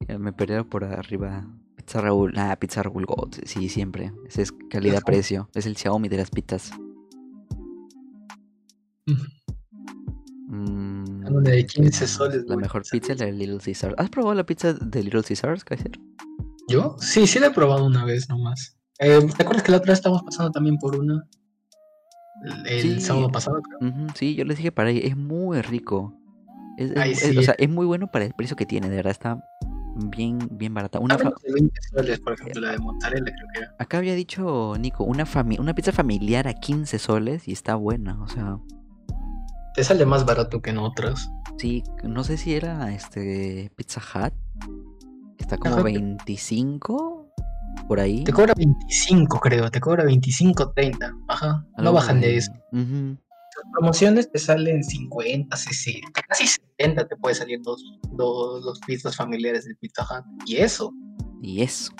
Me 0.07 0.33
perdieron 0.33 0.67
por 0.67 0.83
arriba. 0.83 1.47
Pizza 1.89 2.01
Raúl. 2.01 2.33
Ah, 2.37 2.55
Pizza 2.55 2.83
Raúl 2.83 3.07
God. 3.07 3.33
Sí, 3.45 3.67
siempre. 3.67 4.13
Ese 4.27 4.43
es 4.43 4.51
calidad-precio. 4.69 5.49
Es 5.55 5.65
el 5.65 5.75
Xiaomi 5.75 6.07
de 6.07 6.17
las 6.17 6.29
pizzas. 6.29 6.69
Una 10.51 11.49
de 11.49 11.65
15 11.65 12.05
soles. 12.05 12.43
La 12.45 12.57
mejor 12.57 12.83
pizza 12.91 13.13
es 13.13 13.19
la 13.19 13.25
de 13.25 13.31
Little 13.31 13.57
Caesars. 13.57 13.95
¿Has 13.97 14.11
probado 14.11 14.35
la 14.35 14.45
pizza 14.45 14.73
de 14.73 15.01
Little 15.01 15.23
Caesars, 15.23 15.63
Kaiser? 15.63 15.99
¿Yo? 16.67 16.95
Sí, 16.99 17.25
sí 17.25 17.39
la 17.39 17.47
he 17.47 17.51
probado 17.51 17.87
una 17.87 18.05
vez 18.05 18.29
nomás. 18.29 18.77
Eh, 18.99 19.27
¿Te 19.35 19.41
acuerdas 19.41 19.63
que 19.63 19.71
la 19.71 19.77
otra 19.79 19.93
vez 19.93 19.97
estábamos 19.97 20.21
pasando 20.21 20.51
también 20.51 20.77
por 20.77 20.95
una? 20.95 21.27
El, 22.67 23.01
sábado 23.01 23.31
pasado, 23.31 23.63
creo. 23.63 23.91
sí, 24.13 24.35
yo 24.35 24.45
les 24.45 24.57
dije 24.57 24.71
para 24.71 24.89
ahí, 24.89 25.01
es 25.03 25.17
muy 25.17 25.59
rico. 25.63 26.13
Es, 26.77 26.91
o 27.35 27.41
sea, 27.41 27.55
es 27.57 27.67
muy 27.67 27.87
bueno 27.87 28.11
para 28.11 28.25
el 28.25 28.33
precio 28.33 28.55
que 28.55 28.67
tiene, 28.67 28.89
de 28.89 28.97
verdad 28.97 29.11
está 29.11 29.43
bien, 29.99 30.39
bien 30.51 30.73
barata. 30.73 30.99
Una 30.99 31.15
ah, 31.15 31.33
20 31.51 31.81
soles, 31.93 32.19
por 32.19 32.33
ejemplo, 32.33 32.61
la 32.61 32.71
de 32.71 32.77
mozzarella 32.79 33.25
creo 33.25 33.47
que 33.53 33.59
era. 33.59 33.75
Acá 33.79 33.97
había 33.97 34.15
dicho 34.15 34.75
Nico, 34.79 35.03
una, 35.03 35.25
una 35.59 35.73
pizza 35.73 35.91
familiar 35.91 36.47
a 36.47 36.53
15 36.53 36.99
soles 36.99 37.47
y 37.47 37.51
está 37.51 37.75
buena, 37.75 38.21
o 38.21 38.27
sea 38.27 38.59
te 39.79 39.85
sale 39.85 40.05
más 40.05 40.25
barato 40.25 40.61
que 40.61 40.71
en 40.71 40.77
otras. 40.77 41.31
Sí, 41.57 41.83
no 42.03 42.25
sé 42.25 42.35
si 42.35 42.53
era 42.53 42.91
este 42.93 43.71
Pizza 43.77 44.01
Hut. 44.01 44.33
Está 45.37 45.57
como 45.57 45.81
25 45.81 47.31
por 47.87 48.01
ahí. 48.01 48.25
Te 48.25 48.33
cobra 48.33 48.53
25, 48.57 49.39
creo. 49.39 49.71
Te 49.71 49.79
cobra 49.79 50.03
25, 50.03 50.73
30. 50.73 51.13
Ajá. 51.29 51.65
No 51.77 51.93
bajan 51.93 52.19
de 52.19 52.35
eso. 52.35 52.51
Las 53.63 53.71
promociones 53.73 54.31
te 54.31 54.39
salen 54.39 54.83
50, 54.83 55.55
60, 55.55 56.21
casi 56.27 56.47
70 56.47 57.07
te 57.07 57.15
puede 57.17 57.35
salir 57.35 57.59
dos, 57.61 57.83
dos, 58.11 58.79
pizzas 58.85 59.15
familiares 59.15 59.65
del 59.65 59.77
Pizza 59.77 60.03
Hut. 60.03 60.25
Y 60.45 60.57
eso. 60.57 60.93
Y 61.41 61.61
eso. 61.61 61.93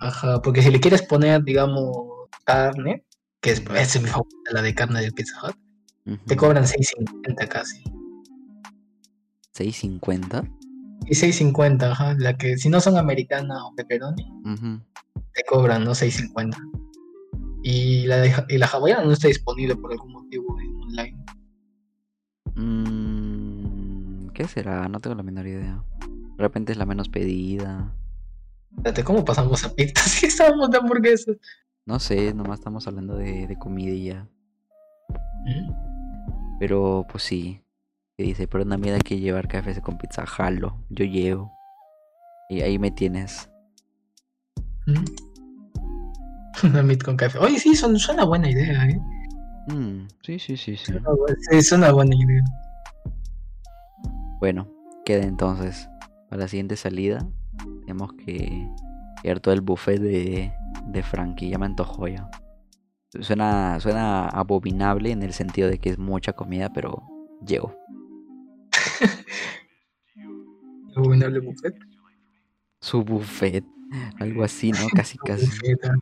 Ajá, 0.00 0.40
porque 0.42 0.62
si 0.62 0.70
le 0.70 0.80
quieres 0.80 1.02
poner, 1.02 1.42
digamos, 1.42 2.28
carne, 2.44 3.04
que 3.40 3.50
es, 3.50 3.62
es 3.74 4.02
mi 4.02 4.08
favorita, 4.08 4.52
la 4.52 4.62
de 4.62 4.74
carne 4.74 5.00
del 5.00 5.12
Pizza 5.12 5.34
Hut, 5.42 5.56
te 6.26 6.36
cobran 6.36 6.64
6.50 6.64 7.48
casi. 7.48 7.82
¿6.50? 9.54 10.48
Y 11.06 11.14
6.50, 11.14 11.90
ajá. 11.90 12.14
La 12.18 12.36
que 12.36 12.56
si 12.56 12.68
no 12.68 12.80
son 12.80 12.96
americana 12.96 13.66
o 13.66 13.74
pepperoni, 13.74 14.24
te 15.34 15.42
cobran, 15.48 15.84
¿no? 15.84 15.92
6.50. 15.92 16.56
Y 17.62 18.06
la, 18.06 18.46
y 18.48 18.56
la 18.56 18.66
hawaiana 18.66 19.04
no 19.04 19.12
está 19.12 19.28
disponible 19.28 19.76
por 19.76 19.92
algún 19.92 20.12
motivo 20.12 20.58
en 20.60 20.67
online. 20.88 21.24
Mm, 22.54 24.28
¿Qué 24.30 24.48
será? 24.48 24.88
No 24.88 25.00
tengo 25.00 25.16
la 25.16 25.22
menor 25.22 25.46
idea. 25.46 25.82
De 26.36 26.42
repente 26.42 26.72
es 26.72 26.78
la 26.78 26.86
menos 26.86 27.08
pedida. 27.08 27.94
¿cómo 29.04 29.24
pasamos 29.24 29.64
a 29.64 29.74
pizza 29.74 30.02
si 30.08 30.26
estábamos 30.26 30.70
de 30.70 30.78
hamburguesas? 30.78 31.36
No 31.86 31.98
sé, 31.98 32.34
nomás 32.34 32.60
estamos 32.60 32.86
hablando 32.86 33.16
de, 33.16 33.46
de 33.46 33.56
comida 33.56 33.90
y 33.90 34.04
ya. 34.04 34.28
¿Mm? 35.46 35.72
Pero 36.58 37.06
pues 37.10 37.24
sí. 37.24 37.62
Que 38.16 38.24
dice, 38.24 38.48
pero 38.48 38.64
una 38.64 38.76
mierda 38.76 38.98
que 38.98 39.18
llevar 39.18 39.46
café 39.48 39.80
con 39.80 39.96
pizza, 39.96 40.26
jalo. 40.26 40.84
Yo 40.90 41.04
llevo. 41.04 41.52
Y 42.50 42.62
ahí 42.62 42.78
me 42.78 42.90
tienes. 42.90 43.48
¿Mm? 44.86 45.04
Una 46.64 46.82
mit 46.82 47.02
con 47.02 47.16
café. 47.16 47.38
Oye, 47.38 47.58
sí, 47.58 47.76
son, 47.76 47.98
suena 47.98 48.24
buena 48.24 48.50
idea, 48.50 48.84
¿eh? 48.84 49.00
Mm, 49.68 50.08
sí, 50.22 50.38
sí, 50.38 50.56
sí, 50.56 50.76
sí. 50.76 50.92
Sí, 51.50 51.62
suena 51.62 51.92
buena 51.92 52.14
idea. 52.14 52.42
Bueno, 54.40 54.68
queda 55.04 55.24
entonces. 55.24 55.88
Para 56.28 56.42
la 56.42 56.48
siguiente 56.48 56.76
salida, 56.76 57.26
tenemos 57.80 58.12
que 58.14 58.68
ir 59.24 59.40
todo 59.40 59.54
el 59.54 59.60
buffet 59.60 60.00
de, 60.00 60.52
de 60.86 61.02
Frankie. 61.02 61.50
Ya 61.50 61.58
me 61.58 61.66
antojó 61.66 62.08
ya. 62.08 62.30
Suena, 63.20 63.80
suena 63.80 64.28
abominable 64.28 65.10
en 65.10 65.22
el 65.22 65.32
sentido 65.32 65.68
de 65.68 65.78
que 65.78 65.90
es 65.90 65.98
mucha 65.98 66.34
comida, 66.34 66.72
pero 66.72 67.02
llego. 67.46 67.74
¿Abominable 70.96 71.40
buffet? 71.40 71.74
Su 72.80 73.02
buffet, 73.02 73.64
algo 74.20 74.44
así, 74.44 74.72
¿no? 74.72 74.88
Casi, 74.94 75.18
casi. 75.18 75.46
Ah. 75.84 75.94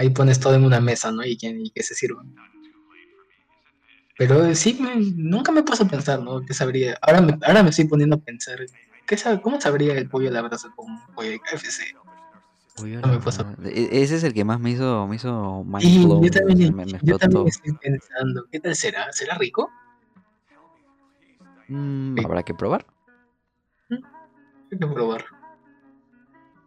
Ahí 0.00 0.08
pones 0.08 0.40
todo 0.40 0.54
en 0.54 0.64
una 0.64 0.80
mesa, 0.80 1.12
¿no? 1.12 1.22
Y 1.22 1.36
que, 1.36 1.82
se 1.82 1.94
sirva. 1.94 2.24
Pero 4.16 4.54
sí, 4.54 4.80
nunca 5.14 5.52
me 5.52 5.62
paso 5.62 5.84
a 5.84 5.88
pensar, 5.88 6.22
¿no? 6.22 6.40
¿Qué 6.40 6.54
sabría? 6.54 6.98
Ahora 7.02 7.20
me, 7.20 7.38
ahora 7.42 7.62
me 7.62 7.68
estoy 7.68 7.84
poniendo 7.84 8.16
a 8.16 8.18
pensar, 8.18 8.58
¿qué 9.06 9.18
¿cómo 9.42 9.60
sabría 9.60 9.98
el 9.98 10.08
pollo 10.08 10.30
a 10.30 10.32
la 10.32 10.40
brasa 10.40 10.72
con 10.74 10.90
un 10.90 11.14
pollo 11.14 11.28
de 11.28 11.40
KFC? 11.40 11.82
E, 13.66 13.88
ese 14.02 14.16
es 14.16 14.24
el 14.24 14.32
que 14.32 14.42
más 14.42 14.58
me 14.58 14.70
hizo, 14.70 15.06
me 15.06 15.16
hizo 15.16 15.66
yo 15.66 16.30
también, 16.30 16.74
yo 17.02 17.18
también 17.18 17.48
estoy 17.48 17.74
pensando, 17.74 18.46
¿qué 18.50 18.58
tal 18.58 18.74
será? 18.74 19.12
¿Será 19.12 19.36
rico? 19.36 19.70
Mm, 21.68 22.24
habrá 22.24 22.42
que 22.42 22.54
probar. 22.54 22.86
Hay 23.90 24.78
que 24.78 24.86
probar. 24.86 25.39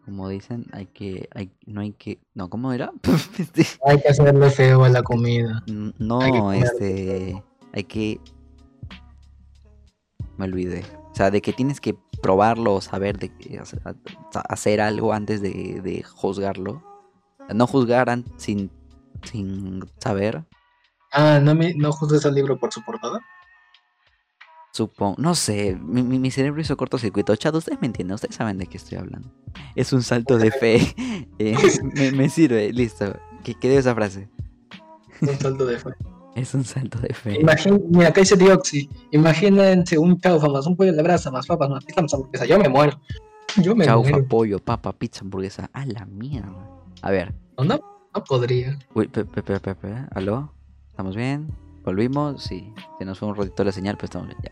Como 0.06 0.28
dicen, 0.28 0.66
hay 0.74 0.88
que, 0.88 1.30
hay, 1.34 1.52
no 1.66 1.80
hay 1.80 1.94
que, 1.94 2.20
no, 2.34 2.50
¿cómo 2.50 2.74
era? 2.74 2.92
Este 3.40 3.66
hay 3.86 4.02
que 4.02 4.10
hacerle 4.10 4.50
feo 4.50 4.84
a 4.84 4.90
la 4.90 5.02
comida. 5.02 5.64
No, 5.98 6.52
este, 6.52 7.42
hay 7.72 7.84
que, 7.86 8.20
me 10.38 10.46
olvidé. 10.46 10.84
O 11.12 11.16
sea, 11.16 11.32
de 11.32 11.42
que 11.42 11.54
tienes 11.54 11.80
que 11.80 11.96
probarlo 12.22 12.74
o 12.74 12.82
saber 12.82 13.18
de 13.18 13.32
hacer 14.50 14.82
algo 14.82 15.14
antes 15.14 15.42
de, 15.42 16.04
juzgarlo. 16.04 16.84
No 17.54 17.68
juzgar 17.68 18.08
sin, 18.38 18.72
sin 19.24 19.86
saber. 20.00 20.44
Ah, 21.12 21.40
¿no, 21.42 21.56
me, 21.56 21.74
¿no 21.76 21.92
juzgas 21.92 22.26
al 22.26 22.36
libro 22.36 22.60
por 22.60 22.74
su 22.74 22.84
portada? 22.84 23.22
Supongo, 24.74 25.16
no 25.20 25.36
sé, 25.36 25.78
mi, 25.80 26.02
mi, 26.02 26.32
cerebro 26.32 26.60
hizo 26.60 26.76
cortocircuito. 26.76 27.36
Chad, 27.36 27.54
ustedes 27.54 27.80
me 27.80 27.86
entienden, 27.86 28.16
ustedes 28.16 28.34
saben 28.36 28.58
de 28.58 28.66
qué 28.66 28.78
estoy 28.78 28.98
hablando. 28.98 29.30
Es 29.76 29.94
un 29.94 30.02
salto 30.02 30.38
de 30.38 30.50
fe. 30.50 30.96
Eh, 31.40 32.12
me, 32.14 32.30
sirve, 32.30 32.72
listo. 32.72 33.16
¿Qué, 33.44 33.56
¿Qué 33.56 33.76
esa 33.76 33.94
frase? 33.94 34.30
Un 35.22 35.40
salto 35.40 35.66
de 35.66 35.78
fe. 35.78 35.90
Es 36.36 36.54
un 36.54 36.64
salto 36.64 37.00
de 37.00 37.14
fe. 37.14 37.40
mira, 37.90 38.10
acá 38.10 38.22
dice 38.22 38.36
Dioxi. 38.36 38.90
Imagínense 39.12 39.98
un 39.98 40.20
chaufa 40.20 40.48
más 40.48 40.66
un 40.66 40.76
pollo 40.76 40.94
de 40.94 41.04
brasa, 41.04 41.32
más 41.32 41.46
papas, 41.46 41.70
más 41.70 41.84
pizza, 41.84 42.02
más 42.02 42.14
hamburguesa. 42.14 42.46
Yo 42.46 42.58
me 42.60 42.70
muero. 42.70 43.00
Yo 43.58 43.76
me 43.76 43.86
chaufa, 43.86 44.10
muero. 44.10 44.28
pollo, 44.28 44.60
papa, 44.60 44.94
pizza, 44.94 45.22
hamburguesa. 45.22 45.70
A 45.74 45.86
la 45.86 46.06
mierda. 46.06 46.70
A 47.02 47.12
ver. 47.12 47.34
No, 47.58 47.64
no, 47.66 48.24
podría. 48.24 48.80
Uy, 48.94 49.08
pepe, 49.08 49.44
pepe, 49.44 49.60
pepe. 49.60 49.94
¿Aló? 50.16 50.52
¿Estamos 50.92 51.16
bien? 51.16 51.63
¿Volvimos? 51.84 52.44
Sí. 52.44 52.74
Se 52.98 53.06
nos 53.06 53.20
fue 53.20 53.28
un 53.28 53.36
ratito 53.36 53.64
la 53.64 53.72
señal, 53.72 53.96
pero 53.96 54.06
estamos 54.06 54.28
bien 54.30 54.40
ya. 54.44 54.52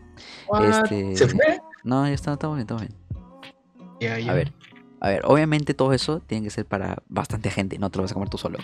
Este... 0.68 1.16
¿Se 1.16 1.28
fue? 1.28 1.60
No, 1.84 2.06
ya 2.06 2.12
está, 2.12 2.34
estamos 2.34 2.56
bien, 2.56 2.66
estamos 2.68 2.82
bien. 2.82 4.30
A 4.30 4.34
ver. 4.34 4.52
A 5.00 5.08
ver, 5.08 5.22
obviamente 5.24 5.74
todo 5.74 5.92
eso 5.92 6.20
tiene 6.20 6.44
que 6.44 6.50
ser 6.50 6.64
para 6.64 7.02
bastante 7.08 7.50
gente, 7.50 7.76
no 7.78 7.90
te 7.90 7.98
lo 7.98 8.04
vas 8.04 8.12
a 8.12 8.14
comer 8.14 8.28
tú 8.28 8.38
solo. 8.38 8.58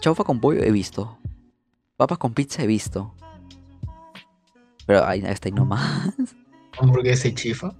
Chaufa 0.00 0.22
con 0.22 0.40
pollo 0.40 0.62
he 0.62 0.70
visto. 0.70 1.18
Papas 1.96 2.18
con 2.18 2.32
pizza 2.32 2.62
he 2.62 2.66
visto. 2.66 3.12
Pero 4.86 5.04
ahí 5.04 5.20
está 5.24 5.48
ahí 5.48 5.52
nomás. 5.52 6.14
Hamburguesa 6.78 7.28
y 7.28 7.34
chifa. 7.34 7.74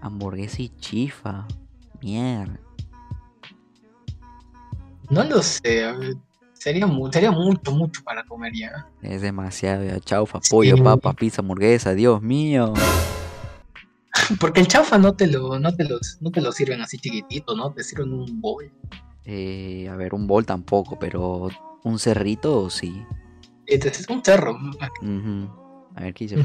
Hamburguesa 0.00 0.62
y 0.62 0.68
chifa. 0.78 1.46
Mierda. 2.00 2.58
No 5.10 5.24
lo 5.24 5.42
sé. 5.42 6.16
Sería, 6.66 6.88
sería 7.12 7.30
mucho, 7.30 7.70
mucho 7.70 8.02
para 8.02 8.24
comer 8.24 8.52
ya. 8.52 8.88
Es 9.00 9.22
demasiado. 9.22 9.84
Chaufa, 10.00 10.40
pollo, 10.50 10.82
papa, 10.82 11.12
pizza, 11.12 11.40
hamburguesa. 11.40 11.94
Dios 11.94 12.20
mío. 12.20 12.74
Porque 14.40 14.62
el 14.62 14.66
chaufa 14.66 14.98
no 14.98 15.14
te 15.14 15.28
lo, 15.28 15.60
no 15.60 15.76
te 15.76 15.84
los, 15.84 16.18
no 16.20 16.32
te 16.32 16.40
lo 16.40 16.50
sirven 16.50 16.80
así 16.80 16.98
chiquitito, 16.98 17.54
¿no? 17.54 17.72
Te 17.72 17.84
sirven 17.84 18.12
un 18.12 18.40
bowl. 18.40 18.68
Eh, 19.24 19.88
a 19.88 19.94
ver, 19.94 20.12
un 20.12 20.26
bol 20.26 20.44
tampoco, 20.44 20.98
pero 20.98 21.50
un 21.84 22.00
cerrito 22.00 22.68
sí. 22.68 23.00
Es 23.66 24.04
un 24.08 24.24
cerro. 24.24 24.58
A 25.94 26.00
ver 26.00 26.14
qué 26.14 26.26
dice. 26.26 26.42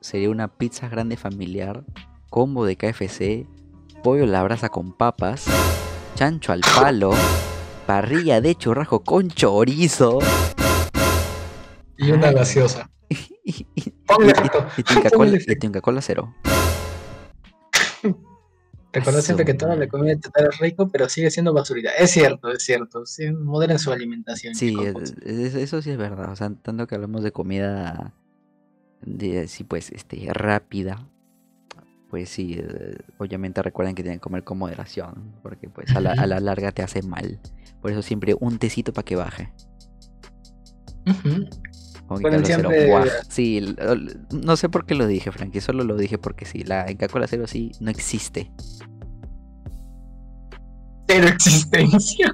Sería 0.00 0.30
una 0.30 0.48
pizza 0.48 0.88
grande 0.88 1.16
familiar, 1.16 1.84
combo 2.28 2.66
de 2.66 2.74
KFC, 2.74 3.46
pollo 4.02 4.24
a 4.24 4.26
la 4.26 4.42
brasa 4.42 4.68
con 4.68 4.92
papas, 4.92 5.46
chancho 6.16 6.50
al 6.50 6.62
palo, 6.62 7.12
parrilla 7.88 8.42
de 8.42 8.54
churrasco 8.54 9.02
con 9.02 9.30
chorizo. 9.30 10.18
Y 11.96 12.10
una 12.10 12.32
gaseosa. 12.32 12.90
y, 13.08 13.66
y, 13.74 13.94
Cola 15.80 16.02
cero. 16.02 16.34
Recuerda 18.92 19.22
siempre 19.22 19.46
que 19.46 19.54
toda 19.54 19.74
la 19.74 19.88
comida 19.88 20.12
es 20.12 20.58
rico, 20.58 20.90
pero 20.90 21.08
sigue 21.08 21.30
siendo 21.30 21.54
basurita. 21.54 21.90
Es 21.92 22.10
cierto, 22.10 22.50
es 22.52 22.62
cierto. 22.62 23.06
Sí, 23.06 23.30
moderen 23.32 23.78
su 23.78 23.90
alimentación. 23.90 24.54
Sí, 24.54 24.76
eso 25.24 25.80
sí 25.80 25.90
es 25.90 25.96
verdad. 25.96 26.30
O 26.30 26.36
sea, 26.36 26.50
tanto 26.60 26.86
que 26.86 26.94
hablamos 26.94 27.22
de 27.22 27.32
comida, 27.32 28.12
de, 29.00 29.48
sí, 29.48 29.64
pues, 29.64 29.92
este, 29.92 30.28
rápida, 30.30 31.08
pues 32.10 32.28
sí, 32.28 32.58
eh, 32.58 32.98
obviamente 33.16 33.62
recuerden 33.62 33.94
que 33.94 34.02
tienen 34.02 34.18
que 34.18 34.22
comer 34.22 34.44
con 34.44 34.58
moderación, 34.58 35.34
porque 35.42 35.68
pues 35.68 35.94
a 35.94 36.00
la, 36.00 36.12
a 36.12 36.26
la 36.26 36.40
larga 36.40 36.72
te 36.72 36.82
hace 36.82 37.02
mal. 37.02 37.38
Por 37.80 37.90
eso 37.90 38.02
siempre 38.02 38.36
un 38.38 38.58
tecito 38.58 38.92
para 38.92 39.04
que 39.04 39.16
baje. 39.16 39.52
Sí, 43.28 43.76
no 44.32 44.56
sé 44.56 44.68
por 44.68 44.86
qué 44.86 44.94
lo 44.94 45.06
dije, 45.06 45.30
Frankie, 45.30 45.60
solo 45.60 45.84
lo 45.84 45.96
dije 45.96 46.18
porque 46.18 46.46
sí, 46.46 46.64
la 46.64 46.86
Coca-Cola 46.86 47.26
cero 47.26 47.46
sí 47.46 47.72
no 47.80 47.90
existe. 47.90 48.50
Cero 51.06 51.28
existencia. 51.28 52.32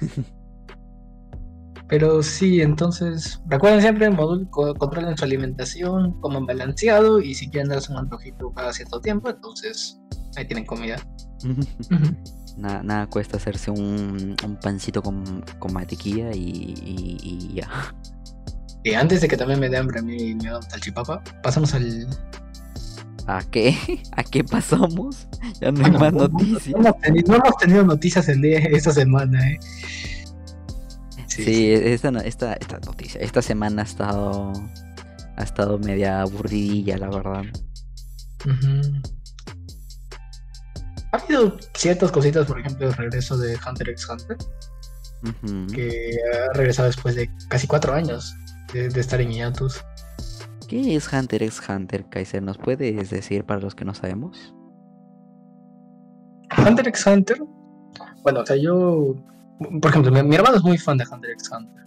Pero 1.88 2.22
sí, 2.22 2.62
entonces, 2.62 3.42
recuerden 3.48 3.82
siempre, 3.82 4.08
módulo, 4.08 4.48
controlen 4.50 5.16
su 5.16 5.24
alimentación, 5.24 6.18
coman 6.20 6.46
balanceado 6.46 7.20
y 7.20 7.34
si 7.34 7.50
quieren 7.50 7.68
darse 7.68 7.92
un 7.92 7.98
antojito 7.98 8.50
cada 8.52 8.72
cierto 8.72 9.00
tiempo, 9.00 9.28
entonces 9.28 10.00
ahí 10.36 10.46
tienen 10.46 10.64
comida. 10.64 10.96
nada, 12.56 12.82
nada, 12.82 13.06
cuesta 13.06 13.36
hacerse 13.36 13.70
un, 13.70 14.36
pancito 14.62 15.02
con, 15.02 15.44
con 15.58 15.72
mantequilla 15.72 16.30
y 16.34 17.52
ya. 17.54 17.68
Y 18.84 18.94
antes 18.94 19.20
de 19.20 19.28
que 19.28 19.36
también 19.36 19.60
me 19.60 19.68
dé 19.68 19.76
hambre 19.76 20.00
a 20.00 20.02
mí 20.02 20.16
y 20.16 20.34
me 20.34 20.48
el 20.48 20.80
chipapa, 20.80 21.22
pasamos 21.42 21.74
al. 21.74 22.08
¿A 23.26 23.42
qué? 23.50 23.76
¿A 24.16 24.24
qué 24.24 24.42
pasamos? 24.42 25.28
Ya 25.60 25.70
no 25.70 25.84
hay 25.84 25.92
más 25.92 26.12
noticias. 26.12 26.80
No, 26.80 26.96
hemos 27.04 27.56
tenido, 27.58 27.84
noticias 27.84 28.28
el 28.28 28.42
día, 28.42 28.58
esta 28.58 28.92
semana, 28.92 29.50
¿eh? 29.50 29.58
Sí, 31.28 31.72
Esta, 31.72 32.10
esta, 32.24 32.54
esta, 32.54 32.78
noticia. 32.80 33.20
Esta 33.20 33.40
semana 33.40 33.82
ha 33.82 33.84
estado. 33.84 34.52
Ha 35.36 35.44
estado 35.44 35.78
media 35.78 36.20
aburridilla, 36.20 36.98
la 36.98 37.08
verdad. 37.08 37.44
Ha 41.12 41.18
habido 41.18 41.56
ciertas 41.74 42.10
cositas, 42.10 42.46
por 42.46 42.58
ejemplo, 42.58 42.88
el 42.88 42.94
regreso 42.94 43.36
de 43.36 43.58
Hunter 43.66 43.90
x 43.90 44.08
Hunter. 44.08 44.36
Que 45.74 46.16
ha 46.34 46.52
regresado 46.54 46.88
después 46.88 47.14
de 47.14 47.30
casi 47.48 47.66
cuatro 47.66 47.94
años 47.94 48.34
de, 48.72 48.88
estar 48.98 49.20
en 49.20 49.30
hiatus. 49.30 49.84
¿Qué 50.68 50.96
es 50.96 51.12
Hunter 51.12 51.42
x 51.42 51.62
Hunter, 51.68 52.06
Kaiser? 52.08 52.42
¿Nos 52.42 52.56
puedes 52.58 53.10
decir 53.10 53.44
para 53.44 53.60
los 53.60 53.74
que 53.74 53.84
no 53.84 53.94
sabemos? 53.94 54.54
Hunter 56.58 56.88
x 56.88 57.06
Hunter. 57.06 57.38
Bueno, 58.22 58.40
o 58.40 58.46
sea, 58.46 58.56
yo. 58.56 59.14
Por 59.80 59.90
ejemplo, 59.90 60.10
mi, 60.10 60.34
hermano 60.34 60.56
es 60.56 60.62
muy 60.62 60.78
fan 60.78 60.96
de 60.96 61.04
Hunter 61.04 61.30
x 61.32 61.50
Hunter. 61.52 61.86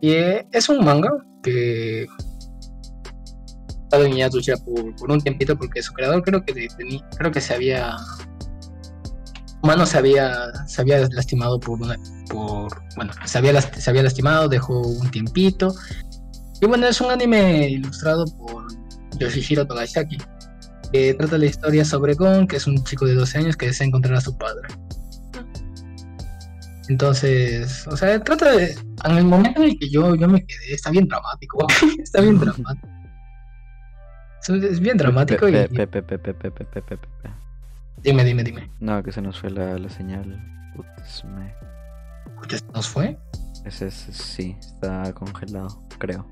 Y 0.00 0.10
eh, 0.10 0.46
es 0.50 0.68
un 0.68 0.84
manga 0.84 1.10
que. 1.42 2.06
Estado 3.94 4.06
en 4.06 4.42
ya 4.42 4.56
por, 4.56 5.10
un 5.10 5.20
tiempito, 5.20 5.56
porque 5.56 5.80
su 5.82 5.92
creador 5.92 6.22
creo 6.24 6.44
que, 6.44 6.68
creo 7.16 7.30
que 7.30 7.40
se 7.40 7.54
había. 7.54 7.96
Humano 9.62 9.86
se 9.86 9.98
había, 9.98 10.52
se 10.66 10.82
había 10.82 11.08
lastimado 11.08 11.60
por 11.60 11.80
una, 11.80 11.96
por, 12.28 12.82
bueno, 12.96 13.12
se 13.24 13.38
había, 13.38 13.60
se 13.60 13.88
había 13.88 14.02
lastimado, 14.02 14.48
dejó 14.48 14.80
un 14.80 15.10
tiempito. 15.10 15.74
Y 16.60 16.66
bueno, 16.66 16.88
es 16.88 17.00
un 17.00 17.10
anime 17.10 17.68
ilustrado 17.68 18.24
por 18.36 18.66
Yoshihiro 19.18 19.66
Togashaki, 19.66 20.18
que 20.92 21.14
trata 21.14 21.38
la 21.38 21.46
historia 21.46 21.84
sobre 21.84 22.14
Gon, 22.14 22.48
que 22.48 22.56
es 22.56 22.66
un 22.66 22.82
chico 22.82 23.06
de 23.06 23.14
12 23.14 23.38
años 23.38 23.56
que 23.56 23.66
desea 23.66 23.86
encontrar 23.86 24.16
a 24.16 24.20
su 24.20 24.36
padre. 24.36 24.68
Entonces, 26.88 27.86
o 27.86 27.96
sea, 27.96 28.22
trata 28.22 28.52
de. 28.52 28.76
En 29.04 29.18
el 29.18 29.24
momento 29.24 29.62
en 29.62 29.70
el 29.70 29.78
que 29.78 29.88
yo, 29.88 30.14
yo 30.16 30.28
me 30.28 30.44
quedé, 30.44 30.74
está 30.74 30.90
bien 30.90 31.06
dramático, 31.06 31.66
está 32.02 32.20
bien 32.20 32.38
dramático. 32.40 32.93
Es 34.48 34.80
bien 34.80 34.96
dramático 34.96 35.48
y. 35.48 35.52
Dime, 38.02 38.24
dime, 38.24 38.44
dime. 38.44 38.70
No, 38.80 39.02
que 39.02 39.12
se 39.12 39.22
nos 39.22 39.40
fue 39.40 39.50
la, 39.50 39.78
la 39.78 39.88
señal. 39.88 40.38
¿Ya 42.48 42.58
nos 42.74 42.88
fue? 42.88 43.18
Ese, 43.64 43.90
sí, 43.90 44.56
está 44.60 45.12
congelado, 45.14 45.82
creo. 45.98 46.26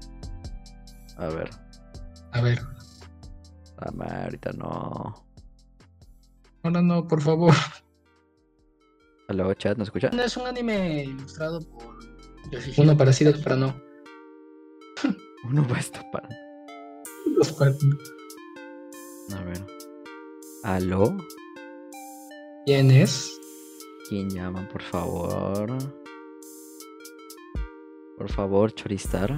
A 1.17 1.29
ver. 1.29 1.49
A 2.33 2.41
ver. 2.43 2.61
A 3.79 3.91
ver, 3.91 4.25
ahorita 4.25 4.53
no. 4.53 5.25
Ahora 6.63 6.83
no, 6.83 7.09
por 7.09 7.23
favor. 7.23 7.55
Hola, 9.29 9.55
chat, 9.55 9.79
¿nos 9.79 9.89
escucha? 9.89 10.09
Es 10.09 10.37
un 10.37 10.47
anime 10.47 11.05
ilustrado 11.05 11.61
por 11.61 11.97
Uno 12.77 12.97
parecido, 12.97 13.33
pero 13.43 13.57
no. 13.57 13.75
Uno 15.45 15.67
puesto 15.67 16.01
para. 16.13 16.29
Los 17.27 17.61
A 17.61 19.45
ver. 19.45 19.67
¿Aló? 20.63 21.17
¿Quién 22.67 22.91
es? 22.91 23.41
¿Quién 24.09 24.31
llama, 24.31 24.69
por 24.69 24.83
favor? 24.83 25.77
Por 28.17 28.31
favor, 28.31 28.73
Choristar. 28.73 29.35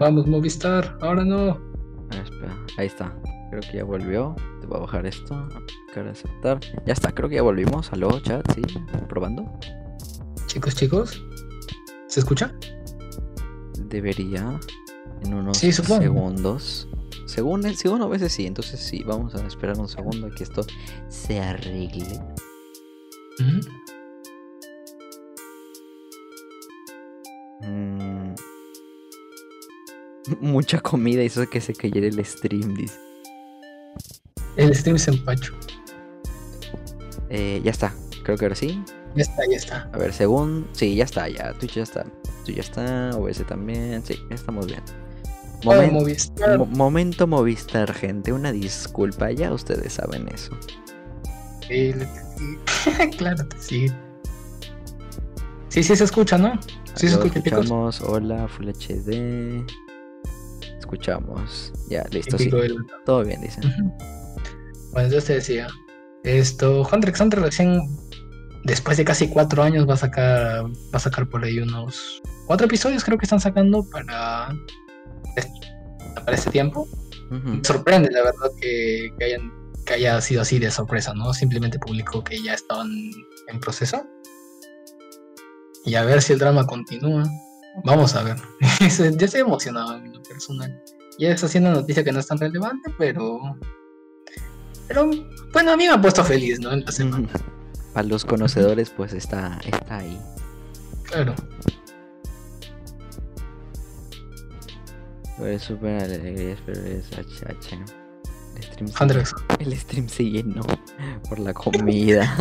Vamos, 0.00 0.26
Movistar, 0.26 0.98
ahora 1.00 1.24
no. 1.24 1.60
Ah, 2.10 2.22
espera, 2.24 2.66
ahí 2.76 2.86
está. 2.86 3.16
Creo 3.50 3.60
que 3.60 3.76
ya 3.78 3.84
volvió. 3.84 4.34
Te 4.60 4.66
voy 4.66 4.78
a 4.78 4.80
bajar 4.80 5.06
esto. 5.06 5.34
Aplicar 5.34 6.08
aceptar. 6.08 6.58
Ya 6.84 6.92
está, 6.92 7.12
creo 7.12 7.28
que 7.28 7.36
ya 7.36 7.42
volvimos. 7.42 7.92
Aló, 7.92 8.18
chat, 8.20 8.44
sí. 8.52 8.62
Probando. 9.08 9.44
Chicos, 10.46 10.74
chicos. 10.74 11.24
¿Se 12.08 12.20
escucha? 12.20 12.52
Debería. 13.78 14.58
En 15.24 15.34
unos 15.34 15.58
segundos. 15.58 16.88
Según, 17.26 17.62
según 17.74 18.02
a 18.02 18.06
veces 18.06 18.32
sí, 18.32 18.46
entonces 18.46 18.80
sí, 18.80 19.02
vamos 19.04 19.34
a 19.34 19.46
esperar 19.46 19.78
un 19.78 19.88
segundo 19.88 20.26
a 20.26 20.30
que 20.30 20.44
esto 20.44 20.66
se 21.08 21.40
arregle. 21.40 22.20
Mm. 23.38 23.84
Mucha 30.40 30.80
comida 30.80 31.22
hizo 31.22 31.48
que 31.48 31.60
se 31.60 31.74
cayera 31.74 32.06
el 32.06 32.24
stream, 32.24 32.74
dice. 32.74 32.98
El 34.56 34.74
stream 34.74 34.98
se 34.98 35.10
empacho. 35.10 35.54
Eh, 37.30 37.60
ya 37.64 37.70
está, 37.70 37.94
creo 38.22 38.36
que 38.36 38.44
ahora 38.44 38.54
sí. 38.54 38.82
Ya 39.14 39.22
está, 39.22 39.42
ya 39.50 39.56
está. 39.56 39.90
A 39.92 39.98
ver, 39.98 40.12
según. 40.12 40.66
Sí, 40.72 40.94
ya 40.94 41.04
está, 41.04 41.28
ya. 41.28 41.52
Twitch 41.54 41.74
ya 41.74 41.82
está. 41.82 42.06
Esto 42.38 42.52
ya 42.52 42.60
está, 42.60 43.10
OBS 43.16 43.46
también. 43.46 44.04
Sí, 44.04 44.18
estamos 44.30 44.66
bien. 44.66 44.82
Momento 45.64 47.26
Movistar, 47.26 47.92
gente. 47.94 48.32
Una 48.32 48.52
disculpa, 48.52 49.30
ya 49.32 49.52
ustedes 49.52 49.94
saben 49.94 50.28
eso. 50.28 50.56
claro 53.18 53.46
sí. 53.58 53.86
Sí, 55.68 55.82
sí 55.82 55.96
se 55.96 56.04
escucha, 56.04 56.38
¿no? 56.38 56.60
Sí 56.94 57.08
se 57.08 57.14
escucha. 57.14 57.38
Escuchamos, 57.38 58.00
hola, 58.02 58.46
Full 58.48 58.68
HD. 58.68 59.64
Escuchamos. 60.78 61.72
Ya, 61.88 62.04
listo. 62.10 62.38
Sí. 62.38 62.50
Todo 63.04 63.24
bien, 63.24 63.40
dicen. 63.40 63.64
Bueno, 64.92 65.08
yo 65.10 65.22
te 65.22 65.34
decía. 65.34 65.66
Esto, 66.22 66.88
Hunter 66.90 67.10
x 67.10 67.20
Hunter 67.20 67.40
recién, 67.40 67.82
después 68.64 68.96
de 68.96 69.04
casi 69.04 69.28
cuatro 69.28 69.62
años, 69.62 69.88
va 69.88 69.94
a 69.94 69.98
sacar, 69.98 70.64
va 70.64 70.96
a 70.96 70.98
sacar 70.98 71.28
por 71.28 71.44
ahí 71.44 71.58
unos 71.58 72.22
cuatro 72.46 72.66
episodios, 72.66 73.04
creo 73.04 73.18
que 73.18 73.26
están 73.26 73.40
sacando 73.40 73.84
para, 73.90 74.56
para 76.14 76.36
este 76.36 76.50
tiempo. 76.50 76.88
Me 77.30 77.64
sorprende, 77.64 78.10
la 78.12 78.22
verdad, 78.22 78.50
que, 78.60 79.12
hayan, 79.20 79.52
que 79.84 79.94
haya 79.94 80.20
sido 80.20 80.42
así 80.42 80.58
de 80.58 80.70
sorpresa, 80.70 81.14
¿no? 81.14 81.34
Simplemente 81.34 81.78
publicó 81.78 82.22
que 82.22 82.40
ya 82.42 82.54
estaban 82.54 82.88
en 83.48 83.60
proceso. 83.60 84.06
Y 85.84 85.96
a 85.96 86.04
ver 86.04 86.22
si 86.22 86.34
el 86.34 86.38
drama 86.38 86.66
continúa. 86.66 87.24
Vamos 87.84 88.14
a 88.14 88.22
ver. 88.22 88.36
Yo 88.80 89.26
estoy 89.26 89.40
emocionado 89.40 89.96
en 89.96 90.12
lo 90.12 90.22
personal. 90.22 90.82
Ya 91.18 91.30
está 91.30 91.46
haciendo 91.46 91.70
una 91.70 91.80
noticia 91.80 92.04
que 92.04 92.12
no 92.12 92.20
es 92.20 92.26
tan 92.26 92.38
relevante, 92.38 92.92
pero 92.98 93.40
pero 94.88 95.10
bueno, 95.52 95.72
a 95.72 95.76
mí 95.76 95.86
me 95.86 95.92
ha 95.92 96.00
puesto 96.00 96.24
feliz, 96.24 96.60
¿no? 96.60 96.72
En 96.72 96.84
la 96.84 96.92
semana. 96.92 97.28
Para 97.92 98.06
los 98.06 98.24
conocedores, 98.24 98.90
pues 98.90 99.12
está, 99.12 99.58
está 99.64 99.98
ahí. 99.98 100.20
Claro. 101.04 101.34
Fue 105.36 105.58
súper 105.58 106.04
alegría, 106.04 106.56
pero 106.64 106.80
es 106.82 107.10
HH. 107.10 107.84
El 108.56 108.62
stream, 108.62 108.88
se, 108.88 109.34
el 109.58 109.76
stream 109.78 110.08
se 110.08 110.24
llenó 110.24 110.62
por 111.28 111.38
la 111.38 111.52
comida. 111.52 112.36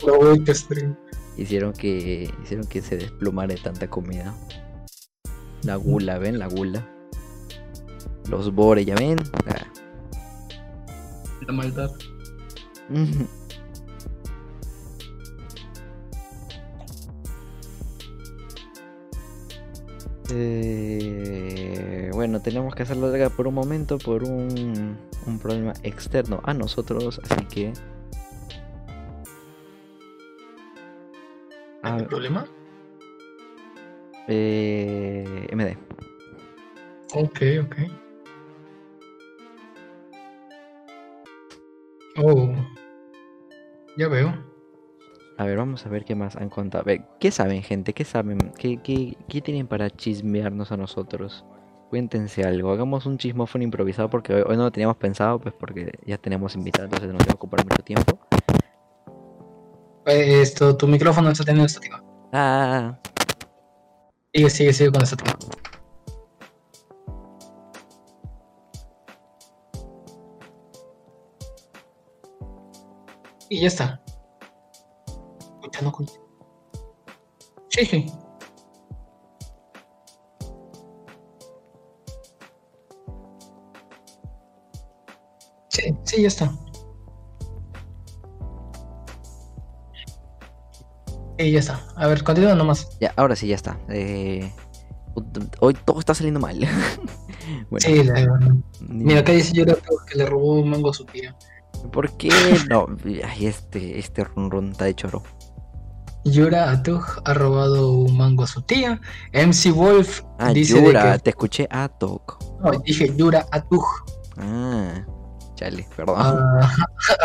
stream. 0.54 0.96
Hicieron 1.36 1.72
que, 1.72 2.32
hicieron 2.42 2.66
que 2.66 2.82
se 2.82 2.96
desplomara 2.96 3.54
tanta 3.56 3.88
comida. 3.88 4.34
La 5.62 5.76
gula, 5.76 6.18
¿ven? 6.18 6.38
La 6.38 6.46
gula. 6.46 6.86
Los 8.28 8.52
bore, 8.54 8.84
¿ya 8.84 8.94
ven? 8.94 9.18
Ah 9.46 9.66
la 11.46 11.52
maldad. 11.52 11.90
Eh, 20.34 22.10
bueno, 22.14 22.40
tenemos 22.40 22.74
que 22.74 22.84
hacerlo 22.84 23.10
larga 23.10 23.28
por 23.28 23.46
un 23.46 23.54
momento 23.54 23.98
por 23.98 24.24
un, 24.24 24.96
un 25.26 25.38
problema 25.38 25.74
externo 25.82 26.40
a 26.44 26.54
nosotros, 26.54 27.20
así 27.28 27.44
que... 27.46 27.72
¿Hay 31.82 32.04
problema? 32.04 32.46
Eh, 34.28 35.48
MD. 35.52 35.76
Ok, 37.14 37.42
ok. 37.60 37.76
Oh, 42.16 42.54
ya 43.96 44.08
veo. 44.08 44.51
A 45.42 45.44
ver, 45.44 45.56
vamos 45.56 45.84
a 45.84 45.88
ver 45.88 46.04
qué 46.04 46.14
más 46.14 46.36
han 46.36 46.50
contado. 46.50 46.82
A 46.82 46.84
ver, 46.84 47.02
¿qué 47.18 47.32
saben, 47.32 47.64
gente? 47.64 47.94
¿Qué 47.94 48.04
saben? 48.04 48.52
¿Qué, 48.56 48.78
qué, 48.80 49.40
tienen 49.40 49.66
para 49.66 49.90
chismearnos 49.90 50.70
a 50.70 50.76
nosotros? 50.76 51.44
Cuéntense 51.90 52.44
algo. 52.44 52.70
Hagamos 52.70 53.06
un 53.06 53.18
chismófono 53.18 53.64
improvisado 53.64 54.08
porque 54.08 54.34
hoy, 54.34 54.56
no 54.56 54.62
lo 54.62 54.70
teníamos 54.70 54.98
pensado, 54.98 55.40
pues 55.40 55.52
porque 55.58 55.98
ya 56.06 56.16
tenemos 56.16 56.54
invitados, 56.54 56.92
entonces 56.92 57.10
no 57.10 57.18
tengo 57.18 57.30
que 57.30 57.34
ocupar 57.34 57.64
mucho 57.64 57.82
tiempo. 57.82 58.20
Eh, 60.06 60.42
esto, 60.42 60.76
tu 60.76 60.86
micrófono 60.86 61.30
está 61.30 61.42
teniendo 61.42 61.66
estático. 61.66 62.00
Ah. 62.32 62.96
Sigue, 64.32 64.48
sigue, 64.48 64.72
sigue 64.72 64.92
con 64.92 65.02
estático. 65.02 65.38
Y 73.48 73.60
ya 73.60 73.66
está. 73.66 74.01
Sí, 77.68 77.86
sí. 77.86 78.06
Sí, 85.68 85.94
sí, 86.04 86.22
ya 86.22 86.28
está. 86.28 86.52
Y 91.38 91.52
ya 91.52 91.60
está. 91.60 91.80
A 91.96 92.06
ver, 92.06 92.22
continúa 92.22 92.54
nomás. 92.54 92.96
Ya, 93.00 93.12
ahora 93.16 93.34
sí, 93.34 93.48
ya 93.48 93.56
está. 93.56 93.78
Eh, 93.88 94.52
hoy 95.60 95.74
todo 95.84 95.98
está 95.98 96.14
saliendo 96.14 96.40
mal. 96.40 96.58
bueno, 97.70 97.80
sí, 97.80 98.04
la, 98.04 98.38
mira, 98.80 99.20
acá 99.20 99.32
dice 99.32 99.52
yo 99.54 99.64
que 99.64 100.18
le 100.18 100.26
robó 100.26 100.60
un 100.60 100.68
mango 100.68 100.90
a 100.90 100.94
su 100.94 101.04
tía. 101.06 101.34
¿Por 101.90 102.10
qué 102.16 102.30
no? 102.68 102.86
Ay, 103.24 103.46
este, 103.46 103.98
este 103.98 104.24
run 104.24 104.50
run 104.50 104.70
está 104.72 104.84
de 104.84 104.94
choro. 104.94 105.22
Yura 106.24 106.70
Atug 106.70 107.02
ha 107.24 107.34
robado 107.34 107.92
un 107.92 108.16
mango 108.16 108.44
a 108.44 108.46
su 108.46 108.62
tía. 108.62 109.00
MC 109.32 109.72
Wolf 109.74 110.22
ah, 110.38 110.52
dice 110.52 110.82
Yura, 110.82 111.18
te 111.18 111.30
escuché 111.30 111.66
Atug. 111.70 112.22
No, 112.62 112.70
dije 112.84 113.14
Yura 113.16 113.46
Atug. 113.50 113.84
Ah, 114.36 115.04
chale, 115.56 115.86
perdón. 115.96 116.16
Ah, 116.18 116.70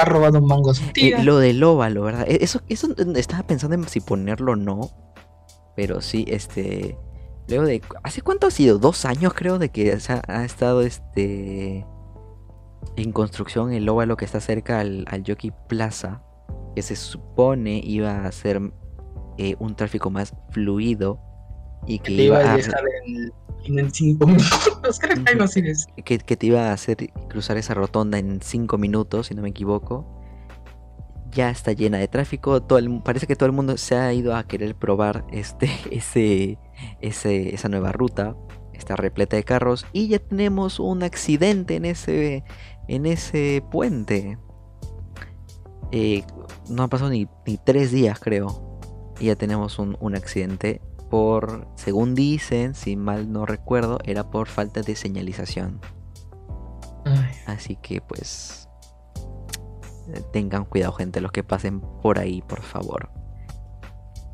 ha 0.01 0.05
robado 0.05 0.39
un 0.39 0.47
mango 0.47 0.71
a 0.71 0.73
su 0.73 0.83
eh, 0.83 0.91
tía. 0.93 1.23
lo 1.23 1.37
del 1.37 1.63
óvalo, 1.63 2.03
¿verdad? 2.03 2.25
E, 2.27 2.39
eso, 2.41 2.61
eso 2.67 2.87
estaba 3.15 3.43
pensando 3.43 3.75
en 3.75 3.87
si 3.87 3.99
ponerlo 3.99 4.53
o 4.53 4.55
no. 4.55 4.89
Pero 5.75 6.01
sí, 6.01 6.25
este. 6.27 6.97
Luego 7.47 7.65
de. 7.65 7.81
¿Hace 8.03 8.21
cuánto 8.21 8.47
ha 8.47 8.51
sido? 8.51 8.79
Dos 8.79 9.05
años, 9.05 9.33
creo, 9.35 9.59
de 9.59 9.69
que 9.69 9.95
ha 10.27 10.43
estado 10.43 10.81
este 10.81 11.85
en 12.95 13.11
construcción 13.11 13.73
el 13.73 13.87
óvalo 13.89 14.17
que 14.17 14.25
está 14.25 14.39
cerca 14.39 14.79
al, 14.79 15.05
al 15.09 15.23
Jockey 15.25 15.51
Plaza, 15.67 16.23
que 16.75 16.81
se 16.81 16.95
supone 16.95 17.79
iba 17.83 18.25
a 18.25 18.31
ser 18.31 18.61
eh, 19.37 19.55
un 19.59 19.75
tráfico 19.75 20.09
más 20.09 20.33
fluido 20.51 21.19
y 21.85 21.99
que, 21.99 22.11
iba, 22.13 22.39
a 22.39 22.57
dejar 22.57 22.81
en, 23.65 23.91
cinco 23.91 24.27
minutos, 24.27 24.99
que, 26.05 26.17
que, 26.17 26.37
te 26.37 26.45
iba 26.45 26.69
a 26.69 26.73
hacer 26.73 26.97
cruzar 27.29 27.57
esa 27.57 27.73
rotonda 27.73 28.17
en 28.17 28.41
cinco 28.41 28.77
minutos, 28.77 29.27
si 29.27 29.35
no 29.35 29.41
me 29.41 29.49
equivoco. 29.49 30.13
Ya 31.31 31.49
está 31.49 31.73
llena 31.73 31.97
de 31.97 32.07
tráfico, 32.07 32.63
todo 32.63 32.79
parece 33.03 33.27
que 33.27 33.35
todo 33.35 33.47
el 33.47 33.51
mundo 33.51 33.77
se 33.77 33.95
ha 33.95 34.11
ido 34.13 34.35
a 34.35 34.47
querer 34.47 34.75
probar 34.75 35.25
este, 35.31 35.69
ese, 35.91 36.57
ese, 37.01 37.53
esa 37.53 37.69
nueva 37.69 37.91
ruta, 37.91 38.35
está 38.73 38.95
repleta 38.95 39.35
de 39.35 39.43
carros 39.43 39.85
y 39.93 40.07
ya 40.07 40.19
tenemos 40.19 40.79
un 40.79 41.03
accidente 41.03 41.75
en 41.75 41.85
ese, 41.85 42.43
en 42.87 43.05
ese 43.05 43.63
puente. 43.71 44.37
Eh, 45.91 46.23
no 46.69 46.83
han 46.83 46.89
pasado 46.89 47.09
ni, 47.09 47.27
tres 47.63 47.91
días, 47.91 48.19
creo. 48.19 48.66
Ya 49.19 49.35
tenemos 49.35 49.79
un, 49.79 50.15
accidente 50.15 50.81
por, 51.09 51.67
según 51.75 52.15
dicen, 52.15 52.75
si 52.75 52.95
mal 52.95 53.31
no 53.31 53.45
recuerdo, 53.45 53.99
era 54.03 54.29
por 54.29 54.47
falta 54.47 54.81
de 54.81 54.95
señalización. 54.95 55.79
Así 57.45 57.77
que 57.77 58.01
pues 58.01 58.67
tengan 60.33 60.65
cuidado 60.65 60.93
gente, 60.93 61.21
los 61.21 61.31
que 61.31 61.43
pasen 61.43 61.79
por 62.01 62.19
ahí, 62.19 62.41
por 62.41 62.61
favor. 62.61 63.09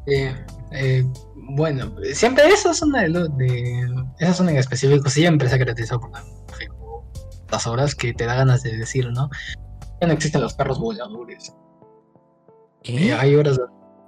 Eh, 0.08 0.36
eh, 0.72 1.06
bueno, 1.36 1.96
siempre 2.14 2.48
esa 2.50 2.74
zona 2.74 3.04
de, 3.04 3.30
de, 3.38 4.06
esa 4.20 4.34
zona 4.34 4.52
en 4.52 4.58
específico 4.58 5.10
siempre 5.10 5.48
se 5.48 5.56
ha 5.56 5.60
caracterizado 5.60 6.02
por 6.02 6.12
horas 7.68 7.96
que 7.96 8.14
te 8.14 8.26
da 8.26 8.36
ganas 8.36 8.64
de 8.64 8.78
decir, 8.78 9.10
¿no? 9.12 9.30
Ya 10.02 10.08
no 10.08 10.14
existen 10.14 10.42
los 10.42 10.54
perros 10.54 10.80
voladores. 10.80 11.54
Eh, 12.84 13.14
hay 13.14 13.36
horas. 13.36 13.60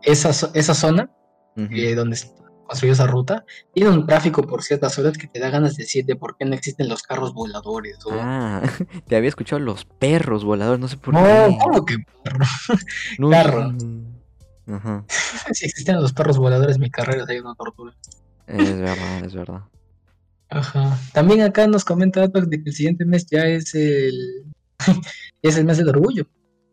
Esa, 0.06 0.52
esa 0.54 0.74
zona 0.74 1.10
eh, 1.56 1.96
donde 1.96 2.16
se 2.16 2.32
construyó 2.66 2.94
esa 2.94 3.08
ruta 3.08 3.46
tiene 3.74 3.90
un 3.90 4.06
tráfico 4.06 4.42
por 4.44 4.64
ciertas 4.64 4.98
horas 5.00 5.18
que 5.18 5.28
te 5.28 5.40
da 5.40 5.50
ganas 5.50 5.76
de 5.76 5.84
decir 5.84 6.06
de 6.06 6.16
por 6.16 6.38
qué 6.38 6.46
no 6.46 6.56
existen 6.56 6.90
los 6.90 7.04
carros 7.04 7.34
voladores. 7.34 7.98
Ah, 8.12 8.62
te 9.08 9.16
había 9.16 9.30
escuchado 9.30 9.60
los 9.60 9.86
perros 9.86 10.44
voladores, 10.44 10.80
no 10.80 10.88
sé 10.88 10.98
por 10.98 11.14
qué. 11.14 11.22
No, 11.22 11.58
¿cómo 11.58 11.86
que 11.86 11.98
perro? 12.24 12.46
No, 13.20 13.30
Carro. 13.30 13.74
si 15.54 15.66
existen 15.66 16.02
los 16.02 16.14
perros 16.14 16.38
voladores, 16.38 16.80
mi 16.80 16.90
carrera 16.90 17.26
sería 17.26 17.42
una 17.42 17.56
tortura. 17.56 17.94
Es 18.48 18.80
verdad, 18.80 19.26
es 19.26 19.34
verdad. 19.34 19.62
Ajá. 20.50 21.00
También 21.14 21.42
acá 21.42 21.68
nos 21.68 21.84
comenta 21.84 22.28
de 22.28 22.64
que 22.64 22.70
el 22.70 22.74
siguiente 22.74 23.06
mes 23.06 23.26
ya 23.26 23.46
es 23.46 23.74
el 23.74 24.46
es 25.42 25.58
el 25.58 25.66
mes 25.66 25.78
del 25.78 25.90
orgullo. 25.90 26.28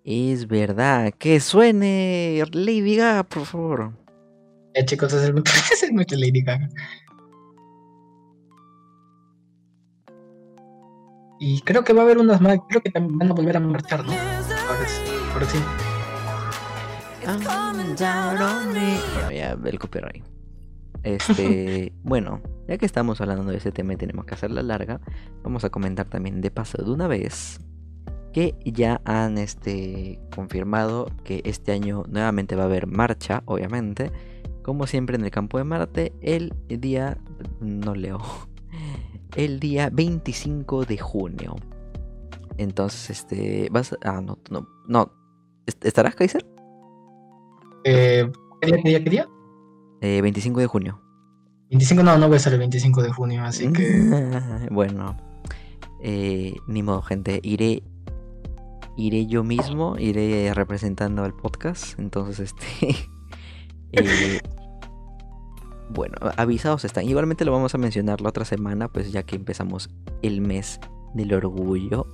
Es 0.05 0.49
verdad. 0.49 1.13
Que 1.19 1.41
suene 1.41 2.43
Lady 2.53 2.97
Gaga, 2.97 3.23
por 3.25 3.47
favor. 3.47 3.93
Ya 4.75 4.85
chicos, 4.85 5.13
es 5.13 5.33
de 5.33 6.17
Lady 6.17 6.43
Gaga. 6.43 6.69
Y 11.39 11.61
creo 11.63 11.83
que 11.83 11.93
va 11.93 12.03
a 12.03 12.05
haber 12.05 12.19
unas 12.19 12.41
más, 12.41 12.59
creo 12.69 12.83
que 12.83 12.91
también 12.91 13.19
van 13.19 13.31
a 13.31 13.35
volver 13.35 13.57
a 13.57 13.61
marchar, 13.61 14.05
¿no? 14.05 14.13
Ahora 14.13 14.87
sí. 14.87 15.03
Ahora 15.33 15.47
sí. 15.47 15.59
Bueno, 19.15 19.31
ya 19.31 19.59
el 19.65 19.79
copyright. 19.79 20.25
Este, 21.03 21.93
bueno, 22.03 22.41
ya 22.69 22.79
que 22.79 22.87
estamos 22.87 23.21
hablando 23.21 23.51
de 23.51 23.59
ese 23.59 23.73
tema 23.73 23.93
y 23.93 23.97
tenemos 23.97 24.25
que 24.25 24.35
hacerla 24.35 24.63
larga, 24.63 25.01
vamos 25.43 25.65
a 25.65 25.71
comentar 25.71 26.07
también 26.09 26.41
de 26.41 26.51
paso 26.51 26.83
de 26.83 26.91
una 26.91 27.09
vez 27.09 27.61
que 28.33 28.55
ya 28.65 29.01
han 29.05 29.39
este, 29.39 30.19
confirmado 30.35 31.11
que 31.25 31.43
este 31.45 31.73
año 31.73 32.05
nuevamente 32.09 32.57
va 32.57 32.63
a 32.63 32.67
haber 32.67 32.87
marcha, 32.87 33.43
obviamente, 33.47 34.11
como 34.63 34.87
siempre 34.87 35.17
en 35.17 35.25
el 35.25 35.31
campo 35.31 35.59
de 35.59 35.65
Marte, 35.65 36.13
el 36.21 36.55
día, 36.69 37.19
no 37.61 37.95
leo, 37.95 38.21
el 39.37 39.61
día 39.61 39.91
25 39.93 40.85
de 40.85 40.99
junio. 40.99 41.57
Entonces, 42.59 43.11
este, 43.11 43.69
vas, 43.71 43.97
ah, 44.05 44.21
no, 44.21 44.39
no, 44.51 44.67
no, 44.87 45.13
¿estarás, 45.83 46.15
Kaiser? 46.15 46.47
Eh, 47.85 48.31
¿Qué 48.61 48.67
día, 48.67 48.77
qué 48.83 48.89
día, 48.89 49.05
qué 49.05 49.11
día? 49.11 49.29
25 50.01 50.59
eh, 50.59 50.63
de 50.63 50.67
junio. 50.67 51.01
25 51.71 52.03
no, 52.03 52.19
no 52.19 52.27
voy 52.27 52.35
a 52.35 52.37
estar 52.37 52.53
el 52.53 52.59
25 52.59 53.03
de 53.03 53.13
junio, 53.13 53.45
así 53.45 53.73
que... 53.73 54.69
bueno, 54.71 55.17
eh, 56.03 56.55
ni 56.67 56.83
modo, 56.83 57.03
gente, 57.03 57.41
iré 57.43 57.83
iré 58.97 59.27
yo 59.27 59.45
mismo, 59.45 59.97
iré 59.99 60.53
representando 60.55 61.25
al 61.25 61.35
podcast. 61.35 61.99
Entonces, 61.99 62.53
este. 62.53 62.97
Eh, 63.95 64.41
bueno, 65.91 66.17
avisados 66.39 66.87
están. 66.87 67.07
Igualmente 67.07 67.45
lo 67.45 67.53
vamos 67.53 67.75
a 67.75 67.79
mencionar 67.79 68.23
la 68.23 68.31
otra 68.31 68.47
semana, 68.47 68.89
pues 68.89 69.13
ya 69.13 69.23
que 69.23 69.37
empezamos 69.37 69.91
el 70.23 70.41
mes 70.41 70.81
del 71.13 71.35
orgullo. 71.35 72.07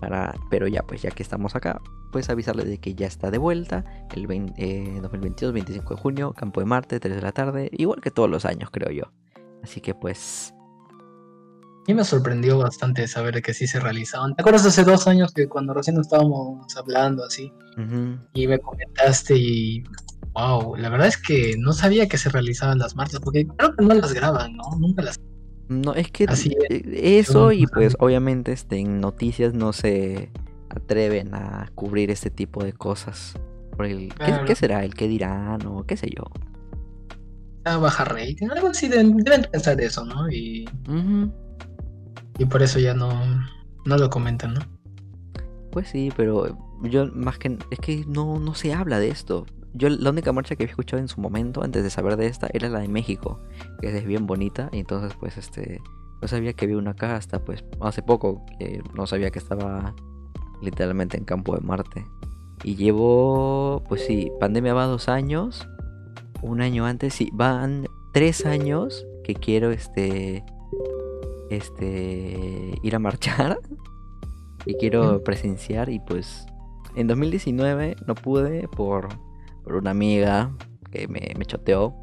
Para, 0.00 0.34
pero 0.48 0.66
ya, 0.66 0.82
pues 0.82 1.02
ya 1.02 1.10
que 1.10 1.22
estamos 1.22 1.54
acá, 1.56 1.78
pues 2.10 2.30
avisarles 2.30 2.68
de 2.68 2.78
que 2.78 2.94
ya 2.94 3.06
está 3.06 3.30
de 3.30 3.36
vuelta. 3.36 3.84
El 4.14 4.22
2022, 5.02 5.52
25 5.52 5.92
eh, 5.92 5.96
de 5.96 6.02
junio, 6.02 6.32
Campo 6.32 6.60
de 6.60 6.66
Marte, 6.66 6.98
3 6.98 7.16
de 7.16 7.22
la 7.22 7.32
tarde. 7.32 7.68
Igual 7.72 8.00
que 8.00 8.10
todos 8.10 8.30
los 8.30 8.46
años, 8.46 8.70
creo 8.70 8.90
yo. 8.90 9.12
Así 9.62 9.82
que 9.82 9.94
pues 9.94 10.54
mí 11.90 11.94
me 11.94 12.04
sorprendió 12.04 12.58
bastante 12.58 13.06
saber 13.08 13.42
que 13.42 13.52
sí 13.52 13.66
se 13.66 13.80
realizaban. 13.80 14.36
¿Te 14.36 14.42
acuerdas 14.42 14.64
hace 14.64 14.84
dos 14.84 15.08
años 15.08 15.32
que 15.32 15.48
cuando 15.48 15.74
recién 15.74 15.98
estábamos 15.98 16.76
hablando 16.76 17.24
así? 17.24 17.52
Y 18.32 18.46
me 18.46 18.58
comentaste 18.60 19.36
y... 19.36 19.82
Wow, 20.32 20.76
la 20.76 20.88
verdad 20.88 21.08
es 21.08 21.16
que 21.16 21.56
no 21.58 21.72
sabía 21.72 22.08
que 22.08 22.16
se 22.16 22.28
realizaban 22.28 22.78
las 22.78 22.94
marchas, 22.94 23.18
porque 23.18 23.44
creo 23.56 23.74
que 23.74 23.84
no 23.84 23.94
las 23.94 24.12
graban, 24.12 24.56
¿no? 24.56 24.62
Nunca 24.78 25.02
las... 25.02 25.18
No, 25.68 25.94
es 25.94 26.10
que 26.12 26.24
Así 26.24 26.54
e, 26.68 27.18
eso 27.18 27.50
y 27.50 27.66
pues 27.66 27.96
obviamente 27.98 28.52
este, 28.52 28.78
en 28.78 29.00
noticias 29.00 29.54
no 29.54 29.72
se 29.72 30.30
atreven 30.68 31.34
a 31.34 31.70
cubrir 31.74 32.10
este 32.10 32.30
tipo 32.30 32.62
de 32.62 32.72
cosas. 32.72 33.34
Por 33.76 33.86
el, 33.86 34.12
¿qué, 34.46 34.54
será? 34.54 34.84
¿El 34.84 34.94
qué 34.94 35.08
dirán? 35.08 35.66
O 35.66 35.84
qué 35.84 35.96
sé 35.96 36.08
yo. 36.16 36.24
A 37.64 37.76
baja 37.76 38.04
rating, 38.04 38.48
algo 38.50 38.68
así, 38.68 38.88
deben, 38.88 39.16
pensar 39.50 39.80
eso, 39.80 40.04
¿no? 40.04 40.30
Y... 40.30 40.64
Y 42.40 42.46
por 42.46 42.62
eso 42.62 42.78
ya 42.78 42.94
no, 42.94 43.12
no 43.84 43.98
lo 43.98 44.08
comentan, 44.08 44.54
¿no? 44.54 44.60
Pues 45.70 45.88
sí, 45.88 46.10
pero 46.16 46.56
yo 46.82 47.06
más 47.12 47.36
que... 47.36 47.58
Es 47.70 47.78
que 47.80 48.06
no, 48.08 48.38
no 48.38 48.54
se 48.54 48.72
habla 48.72 48.98
de 48.98 49.10
esto. 49.10 49.44
Yo 49.74 49.90
la 49.90 50.08
única 50.08 50.32
marcha 50.32 50.56
que 50.56 50.62
había 50.62 50.70
escuchado 50.70 51.02
en 51.02 51.08
su 51.08 51.20
momento, 51.20 51.62
antes 51.62 51.82
de 51.82 51.90
saber 51.90 52.16
de 52.16 52.28
esta, 52.28 52.48
era 52.54 52.70
la 52.70 52.78
de 52.78 52.88
México, 52.88 53.42
que 53.78 53.94
es 53.94 54.06
bien 54.06 54.26
bonita. 54.26 54.70
Y 54.72 54.78
entonces 54.78 55.12
pues 55.20 55.36
este... 55.36 55.82
No 56.22 56.28
sabía 56.28 56.54
que 56.54 56.64
había 56.64 56.78
una 56.78 56.92
acá 56.92 57.14
hasta 57.14 57.44
pues 57.44 57.62
hace 57.82 58.02
poco. 58.02 58.46
No 58.94 59.06
sabía 59.06 59.30
que 59.30 59.38
estaba 59.38 59.94
literalmente 60.62 61.18
en 61.18 61.26
campo 61.26 61.54
de 61.54 61.60
Marte. 61.60 62.06
Y 62.64 62.74
llevo, 62.74 63.84
pues 63.86 64.06
sí, 64.06 64.32
pandemia 64.40 64.72
va 64.72 64.86
dos 64.86 65.10
años. 65.10 65.68
Un 66.40 66.62
año 66.62 66.86
antes, 66.86 67.12
sí, 67.12 67.28
van 67.34 67.86
tres 68.14 68.46
años 68.46 69.06
que 69.24 69.34
quiero 69.34 69.70
este 69.72 70.42
este, 71.50 72.78
ir 72.82 72.94
a 72.94 72.98
marchar. 72.98 73.60
Y 74.66 74.74
quiero 74.74 75.24
presenciar 75.24 75.88
y 75.88 76.00
pues 76.00 76.44
en 76.94 77.06
2019 77.06 77.96
no 78.06 78.14
pude 78.14 78.68
por, 78.68 79.08
por 79.64 79.76
una 79.76 79.92
amiga 79.92 80.54
que 80.90 81.08
me, 81.08 81.32
me, 81.38 81.46
choteó. 81.46 81.94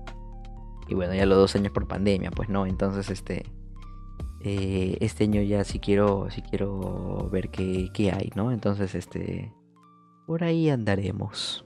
Y 0.87 0.95
bueno 0.95 1.13
ya 1.13 1.27
los 1.27 1.37
dos 1.37 1.55
años 1.55 1.71
por 1.71 1.87
pandemia 1.87 2.31
pues 2.31 2.49
no 2.49 2.65
entonces 2.65 3.11
este 3.11 3.45
eh, 4.41 4.97
este 5.01 5.25
año 5.25 5.43
ya 5.43 5.63
sí 5.65 5.77
quiero 5.77 6.31
sí 6.31 6.41
quiero 6.41 7.29
ver 7.31 7.49
qué, 7.49 7.89
qué 7.93 8.11
hay 8.11 8.31
no 8.35 8.51
entonces 8.51 8.95
este 8.95 9.53
por 10.25 10.43
ahí 10.43 10.69
andaremos. 10.69 11.63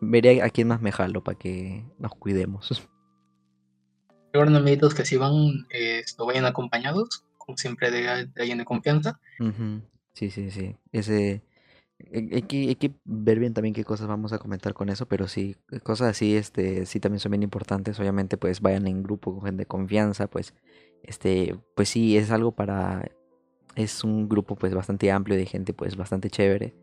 Veré 0.00 0.42
a 0.42 0.50
quién 0.50 0.68
más 0.68 0.80
me 0.80 0.92
jalo 0.92 1.24
para 1.24 1.38
que 1.38 1.84
nos 1.98 2.14
cuidemos 2.14 2.88
Recuerden, 4.34 4.56
amiguitos, 4.56 4.94
que 4.94 5.04
si 5.04 5.16
van, 5.16 5.64
eh, 5.70 6.02
vayan 6.18 6.44
acompañados, 6.44 7.24
como 7.38 7.56
siempre, 7.56 7.92
de, 7.92 8.08
alguien 8.08 8.58
de 8.58 8.64
confianza. 8.64 9.20
Sí, 10.12 10.28
sí, 10.28 10.50
sí. 10.50 10.74
Ese. 10.90 11.44
Eh, 12.00 12.30
hay 12.32 12.42
que, 12.42 12.56
hay 12.66 12.74
que, 12.74 12.90
ver 13.04 13.38
bien 13.38 13.54
también 13.54 13.76
qué 13.76 13.84
cosas 13.84 14.08
vamos 14.08 14.32
a 14.32 14.40
comentar 14.40 14.74
con 14.74 14.88
eso, 14.88 15.06
pero 15.06 15.28
sí, 15.28 15.54
cosas 15.84 16.08
así, 16.08 16.34
este, 16.34 16.84
sí 16.84 16.98
también 16.98 17.20
son 17.20 17.30
bien 17.30 17.44
importantes. 17.44 18.00
Obviamente, 18.00 18.36
pues 18.36 18.60
vayan 18.60 18.88
en 18.88 19.04
grupo 19.04 19.32
con 19.32 19.44
gente 19.44 19.62
de 19.62 19.66
confianza, 19.66 20.26
pues, 20.26 20.52
este, 21.04 21.56
pues 21.76 21.88
sí, 21.88 22.16
es 22.16 22.32
algo 22.32 22.50
para, 22.50 23.08
es 23.76 24.02
un 24.02 24.28
grupo 24.28 24.56
pues 24.56 24.74
bastante 24.74 25.12
amplio 25.12 25.36
de 25.36 25.46
gente, 25.46 25.74
pues 25.74 25.94
bastante 25.94 26.28
chévere, 26.28 26.74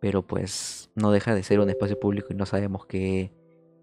pero 0.00 0.26
pues 0.26 0.90
no 0.96 1.12
deja 1.12 1.32
de 1.32 1.44
ser 1.44 1.60
un 1.60 1.70
espacio 1.70 2.00
público 2.00 2.32
y 2.32 2.34
no 2.34 2.44
sabemos 2.44 2.86
qué, 2.86 3.30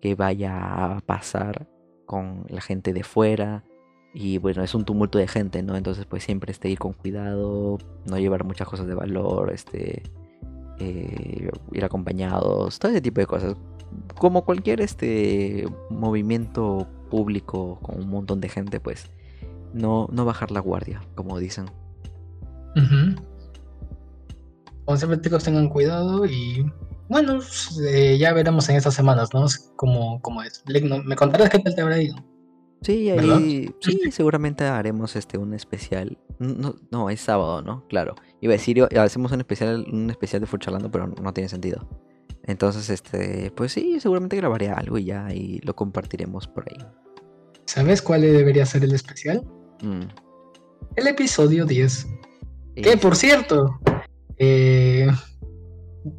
qué 0.02 0.16
vaya 0.16 0.96
a 0.96 1.00
pasar 1.00 1.66
con 2.06 2.46
la 2.50 2.62
gente 2.62 2.94
de 2.94 3.04
fuera. 3.04 3.64
Y 4.14 4.38
bueno, 4.38 4.64
es 4.64 4.74
un 4.74 4.86
tumulto 4.86 5.18
de 5.18 5.28
gente, 5.28 5.62
¿no? 5.62 5.76
Entonces 5.76 6.06
pues 6.06 6.24
siempre 6.24 6.52
este, 6.52 6.70
ir 6.70 6.80
con 6.80 6.94
cuidado, 6.94 7.78
no 8.06 8.18
llevar 8.18 8.46
muchas 8.46 8.68
cosas 8.68 8.88
de 8.88 8.96
valor, 8.96 9.52
este, 9.52 10.04
eh, 10.80 11.50
ir 11.74 11.86
acompañados, 11.86 12.80
todo 12.80 12.92
ese 12.92 13.02
tipo 13.02 13.20
de 13.20 13.28
cosas. 13.28 13.56
Como 14.18 14.46
cualquier 14.46 14.82
este 14.82 15.68
movimiento 15.90 16.88
público 17.10 17.80
con 17.82 18.04
un 18.04 18.10
montón 18.10 18.42
de 18.42 18.50
gente, 18.50 18.80
pues 18.80 19.10
no, 19.74 20.08
no 20.12 20.26
bajar 20.26 20.52
la 20.52 20.62
guardia, 20.62 21.02
como 21.16 21.38
dicen. 21.40 21.66
Siempre 24.96 25.22
chicos 25.22 25.44
tengan 25.44 25.70
cuidado 25.70 26.26
y 26.26 26.66
bueno, 27.10 27.40
eh, 27.88 28.18
ya 28.20 28.34
veremos 28.34 28.68
en 28.70 28.76
estas 28.76 28.94
semanas, 28.94 29.34
¿no? 29.34 29.46
Cómo, 29.76 30.22
cómo 30.22 30.42
es. 30.44 30.64
¿Me 31.06 31.16
contarás 31.16 31.50
qué 31.50 31.60
tal 31.60 31.76
te 31.76 31.82
habrá 31.82 32.02
ido? 32.02 32.16
Sí, 32.82 33.10
ahí, 33.10 33.74
sí, 33.80 34.00
seguramente 34.12 34.64
haremos 34.64 35.16
este 35.16 35.38
un 35.38 35.54
especial. 35.54 36.18
No, 36.38 36.76
no, 36.92 37.10
es 37.10 37.22
sábado, 37.22 37.62
¿no? 37.62 37.88
Claro. 37.88 38.16
Iba 38.42 38.54
a 38.54 38.58
decir, 38.58 38.84
hacemos 39.00 39.32
un 39.32 39.40
especial, 39.40 39.86
un 39.92 40.10
especial 40.10 40.42
de 40.42 40.48
Furchalando, 40.48 40.92
pero 40.92 41.08
no 41.08 41.34
tiene 41.34 41.50
sentido. 41.50 41.88
Entonces, 42.44 42.90
este, 42.90 43.52
pues 43.56 43.72
sí, 43.72 44.00
seguramente 44.00 44.36
grabaré 44.36 44.70
algo 44.70 45.00
y 45.00 45.06
ya 45.06 45.34
y 45.34 45.60
lo 45.62 45.76
compartiremos 45.76 46.48
por 46.48 46.66
ahí. 46.70 46.78
¿Sabes 47.66 48.02
cuál 48.02 48.22
debería 48.22 48.66
ser 48.66 48.84
el 48.84 48.94
especial? 48.94 49.44
Mm. 49.82 50.04
El 50.96 51.08
episodio 51.08 51.66
10. 51.66 52.08
Que 52.76 52.98
por 52.98 53.16
cierto, 53.16 53.80
eh, 54.38 55.08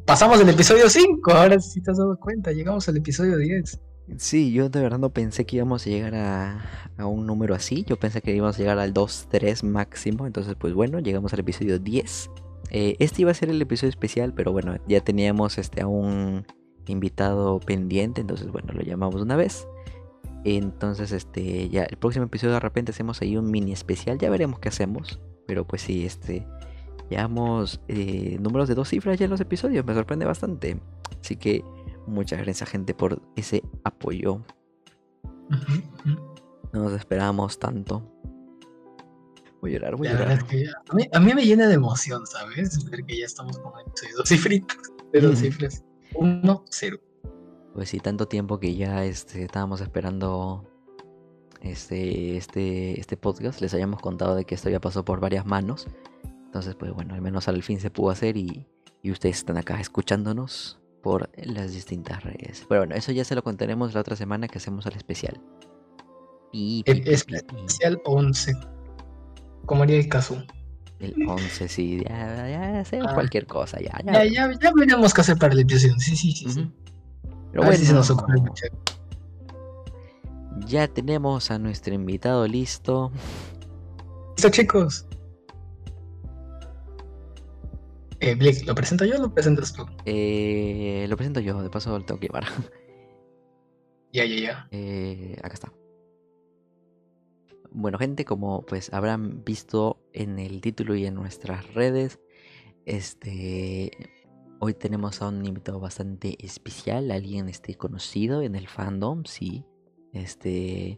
pasamos 0.05 0.39
el 0.41 0.49
episodio 0.49 0.89
5, 0.89 1.31
ahora 1.31 1.59
sí 1.59 1.81
te 1.81 1.91
has 1.91 1.97
dado 1.97 2.17
cuenta, 2.19 2.51
llegamos 2.51 2.87
al 2.89 2.97
episodio 2.97 3.37
10. 3.37 3.79
Sí, 4.17 4.53
yo 4.53 4.69
de 4.69 4.81
verdad 4.81 4.99
no 4.99 5.11
pensé 5.11 5.45
que 5.45 5.57
íbamos 5.57 5.85
a 5.85 5.89
llegar 5.89 6.15
a, 6.15 7.05
un 7.05 7.25
número 7.25 7.53
así, 7.53 7.83
yo 7.87 7.97
pensé 7.97 8.21
que 8.21 8.33
íbamos 8.33 8.55
a 8.55 8.59
llegar 8.59 8.79
al 8.79 8.93
2, 8.93 9.27
3 9.29 9.63
máximo, 9.63 10.25
entonces 10.25 10.55
pues 10.57 10.73
bueno, 10.73 10.99
llegamos 10.99 11.33
al 11.33 11.39
episodio 11.39 11.79
10. 11.79 12.29
Eh, 12.69 12.95
este 12.99 13.21
iba 13.21 13.31
a 13.31 13.33
ser 13.33 13.49
el 13.49 13.61
episodio 13.61 13.89
especial, 13.89 14.33
pero 14.33 14.51
bueno, 14.51 14.77
ya 14.87 15.01
teníamos 15.01 15.57
este, 15.57 15.81
a 15.81 15.87
un 15.87 16.45
invitado 16.87 17.59
pendiente, 17.59 18.21
entonces 18.21 18.47
bueno, 18.51 18.73
lo 18.73 18.81
llamamos 18.81 19.21
una 19.21 19.35
vez. 19.35 19.67
Entonces, 20.43 21.11
este, 21.11 21.67
ya 21.69 21.83
el 21.83 21.97
próximo 21.97 22.25
episodio 22.25 22.53
de 22.53 22.59
repente 22.61 22.91
hacemos 22.91 23.21
ahí 23.21 23.35
un 23.35 23.51
mini 23.51 23.73
especial, 23.73 24.17
ya 24.17 24.29
veremos 24.29 24.59
qué 24.59 24.69
hacemos. 24.69 25.19
Pero 25.45 25.65
pues 25.65 25.81
sí, 25.81 26.05
este, 26.05 26.47
Llevamos 27.09 27.81
eh, 27.87 28.37
números 28.39 28.67
de 28.67 28.75
dos 28.75 28.89
cifras 28.89 29.17
ya 29.17 29.25
en 29.25 29.31
los 29.31 29.39
episodios, 29.39 29.85
me 29.85 29.93
sorprende 29.93 30.25
bastante. 30.25 30.79
Así 31.21 31.37
que 31.37 31.63
muchas 32.05 32.39
gracias 32.41 32.69
gente 32.69 32.93
por 32.93 33.21
ese 33.35 33.63
apoyo. 33.83 34.41
No 36.73 36.83
nos 36.83 36.93
esperábamos 36.93 37.59
tanto. 37.59 38.13
Voy 39.61 39.71
a 39.71 39.73
llorar, 39.73 39.95
voy 39.95 40.07
a 40.07 40.13
llorar. 40.13 40.45
a, 41.11 41.19
mí, 41.19 41.33
me 41.33 41.45
llena 41.45 41.67
de 41.67 41.73
emoción, 41.75 42.25
¿sabes? 42.27 42.85
Ver 42.89 43.03
que 43.05 43.19
ya 43.19 43.25
estamos 43.25 43.57
con 43.57 43.73
dos 43.73 44.29
cifritos, 44.29 44.77
de 45.11 45.21
dos 45.21 45.39
cifras. 45.39 45.83
Uno, 46.13 46.63
cero. 46.69 46.99
Pues 47.73 47.89
sí, 47.89 47.99
tanto 47.99 48.27
tiempo 48.27 48.59
que 48.59 48.75
ya 48.75 49.05
este, 49.05 49.43
estábamos 49.43 49.81
esperando 49.81 50.69
este, 51.61 52.37
este, 52.37 52.99
este 52.99 53.17
podcast. 53.17 53.61
Les 53.61 53.73
habíamos 53.73 54.01
contado 54.01 54.35
de 54.35 54.45
que 54.45 54.55
esto 54.55 54.69
ya 54.69 54.79
pasó 54.79 55.03
por 55.05 55.19
varias 55.19 55.45
manos. 55.45 55.87
Entonces, 56.57 56.73
pues 56.73 56.91
bueno, 56.91 57.13
al 57.13 57.21
menos 57.21 57.47
al 57.47 57.61
fin 57.61 57.79
se 57.79 57.91
pudo 57.91 58.09
hacer 58.09 58.35
y, 58.35 58.65
y 59.03 59.11
ustedes 59.11 59.37
están 59.37 59.57
acá 59.57 59.79
escuchándonos 59.79 60.79
por 61.03 61.29
las 61.37 61.71
distintas 61.71 62.23
redes. 62.23 62.65
Pero 62.67 62.81
bueno, 62.81 62.95
eso 62.95 63.11
ya 63.11 63.23
se 63.23 63.35
lo 63.35 63.43
contaremos 63.43 63.93
la 63.93 64.01
otra 64.01 64.15
semana 64.15 64.47
que 64.47 64.57
hacemos 64.57 64.87
al 64.87 64.93
especial. 64.93 65.39
Y, 66.51 66.81
el 66.87 67.07
especial 67.07 68.01
11. 68.05 68.55
¿Cómo 69.67 69.83
haría 69.83 69.99
el 69.99 70.09
caso? 70.09 70.43
El 70.97 71.13
11, 71.29 71.67
sí, 71.67 72.03
ya, 72.03 72.49
ya 72.49 72.79
hacemos 72.79 73.09
ah. 73.11 73.13
cualquier 73.13 73.45
cosa, 73.45 73.79
ya. 73.79 73.95
Ya, 74.03 74.25
ya, 74.25 74.51
ya, 74.59 74.71
veremos 74.75 75.13
qué 75.13 75.21
hacer 75.21 75.37
para 75.37 75.53
la. 75.53 75.61
Sí, 75.69 75.91
sí, 75.99 76.15
sí. 76.15 76.33
sí. 76.33 76.71
Pero 77.51 77.65
bueno, 77.65 77.85
se 77.85 77.93
nos 77.93 78.09
ocurre 78.09 78.41
Ya 80.65 80.87
tenemos 80.87 81.51
a 81.51 81.59
nuestro 81.59 81.93
invitado 81.93 82.47
listo. 82.47 83.11
Listo, 84.37 84.49
chicos. 84.49 85.06
Eh, 88.19 88.35
Blake, 88.35 88.63
¿lo 88.65 88.73
presento 88.73 89.05
yo 89.05 89.15
o 89.17 89.21
lo 89.21 89.33
presentas 89.33 89.73
tú? 89.73 89.85
Eh, 90.05 91.05
lo 91.07 91.15
presento 91.17 91.39
yo, 91.39 91.61
de 91.61 91.69
paso 91.69 91.97
lo 91.97 92.05
tengo 92.05 92.19
que 92.19 92.27
llevar. 92.27 92.45
Ya, 94.13 94.23
ya, 94.25 94.35
ya. 94.39 94.67
Eh, 94.71 95.37
acá 95.43 95.53
está. 95.53 95.73
Bueno, 97.71 97.99
gente, 97.99 98.23
como 98.23 98.65
pues 98.65 98.91
habrán 98.93 99.43
visto 99.43 99.99
en 100.13 100.39
el 100.39 100.61
título 100.61 100.95
y 100.95 101.05
en 101.05 101.13
nuestras 101.13 101.73
redes, 101.73 102.19
este 102.85 103.91
hoy 104.59 104.73
tenemos 104.73 105.21
a 105.21 105.27
un 105.27 105.45
invitado 105.45 105.79
bastante 105.79 106.37
especial, 106.43 107.11
alguien 107.11 107.49
este 107.49 107.75
conocido 107.75 108.41
en 108.41 108.55
el 108.55 108.67
fandom, 108.67 109.25
sí. 109.25 109.65
Este 110.13 110.97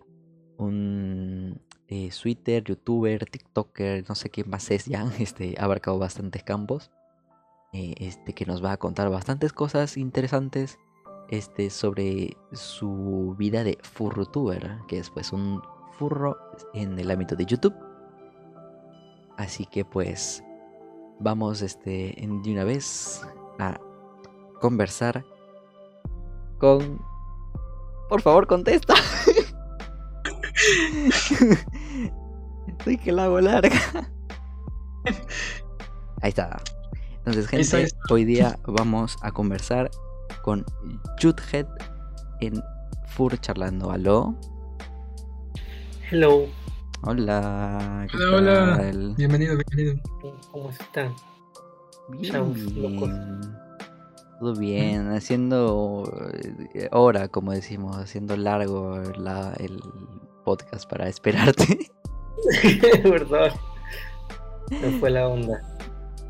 un 0.58 1.60
eh, 1.88 2.12
Twitter, 2.22 2.64
youtuber, 2.64 3.26
TikToker, 3.26 4.08
no 4.08 4.16
sé 4.16 4.30
qué 4.30 4.44
más 4.44 4.70
es 4.72 4.86
ya, 4.86 5.12
este 5.20 5.56
ha 5.58 5.66
abarcado 5.66 5.98
bastantes 5.98 6.44
campos. 6.44 6.92
Eh, 7.72 7.94
este, 8.00 8.34
que 8.34 8.46
nos 8.46 8.64
va 8.64 8.72
a 8.72 8.78
contar 8.78 9.12
bastantes 9.12 9.54
cosas 9.54 9.96
interesantes 9.96 10.80
este, 11.30 11.70
sobre 11.70 12.36
su 12.52 13.36
vida 13.38 13.64
de 13.64 13.78
furrutuber, 13.84 14.80
que 14.88 14.98
es 14.98 15.12
pues 15.12 15.32
un 15.32 15.62
furro 15.92 16.36
en 16.74 16.98
el 16.98 17.12
ámbito 17.12 17.36
de 17.36 17.46
YouTube. 17.46 17.76
Así 19.38 19.68
que 19.68 19.86
pues 19.86 20.44
vamos 21.20 21.62
este, 21.62 22.16
de 22.18 22.52
una 22.52 22.64
vez 22.64 23.22
a 23.60 23.80
conversar 24.60 25.24
con... 26.58 27.00
Por 28.10 28.22
favor, 28.22 28.48
contesta. 28.48 28.96
Soy 32.84 32.98
que 32.98 33.12
la 33.12 33.26
hago 33.26 33.40
larga. 33.40 33.80
Ahí 36.22 36.30
está. 36.30 36.60
Entonces, 37.30 37.48
gente, 37.72 37.96
hoy 38.10 38.26
día 38.26 38.58
vamos 38.66 39.16
a 39.22 39.32
conversar 39.32 39.92
con 40.42 40.66
Judhead 41.22 41.68
en 42.42 42.60
Fur 43.06 43.40
charlando. 43.40 43.92
¿Aló? 43.92 44.36
Hello. 46.10 46.48
Hola. 47.04 48.08
Hola, 48.16 48.36
hola. 48.36 48.92
Bienvenido, 49.16 49.56
bienvenido. 49.58 50.02
¿Cómo 50.52 50.72
están? 50.72 51.14
Bien. 52.18 52.52
Todo 54.40 54.56
bien, 54.56 55.12
haciendo 55.12 56.12
eh, 56.74 56.90
hora, 56.92 57.28
como 57.28 57.52
decimos, 57.52 57.96
haciendo 57.98 58.38
largo 58.38 59.00
el 59.04 59.80
podcast 60.46 60.90
para 60.90 61.08
esperarte. 61.08 61.92
Verdad. 63.04 63.54
No 64.72 65.00
fue 65.00 65.12
la 65.12 65.28
onda. 65.28 65.62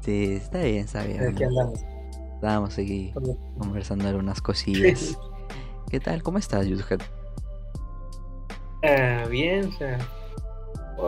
Sí, 0.10 0.40
está 0.44 0.64
bien, 0.64 0.86
está 0.86 1.04
bien. 1.04 1.24
Aquí 1.24 1.44
andamos. 1.44 1.86
Estábamos 2.34 2.80
aquí 2.80 3.14
conversando 3.60 4.08
algunas 4.08 4.42
cosillas. 4.42 5.16
¿Qué 5.92 6.00
tal? 6.00 6.24
¿Cómo 6.24 6.40
estás, 6.40 6.66
Yudhead? 6.66 7.00
Ah, 8.84 9.28
bien, 9.30 9.66
o 9.66 9.78
sea, 9.78 10.00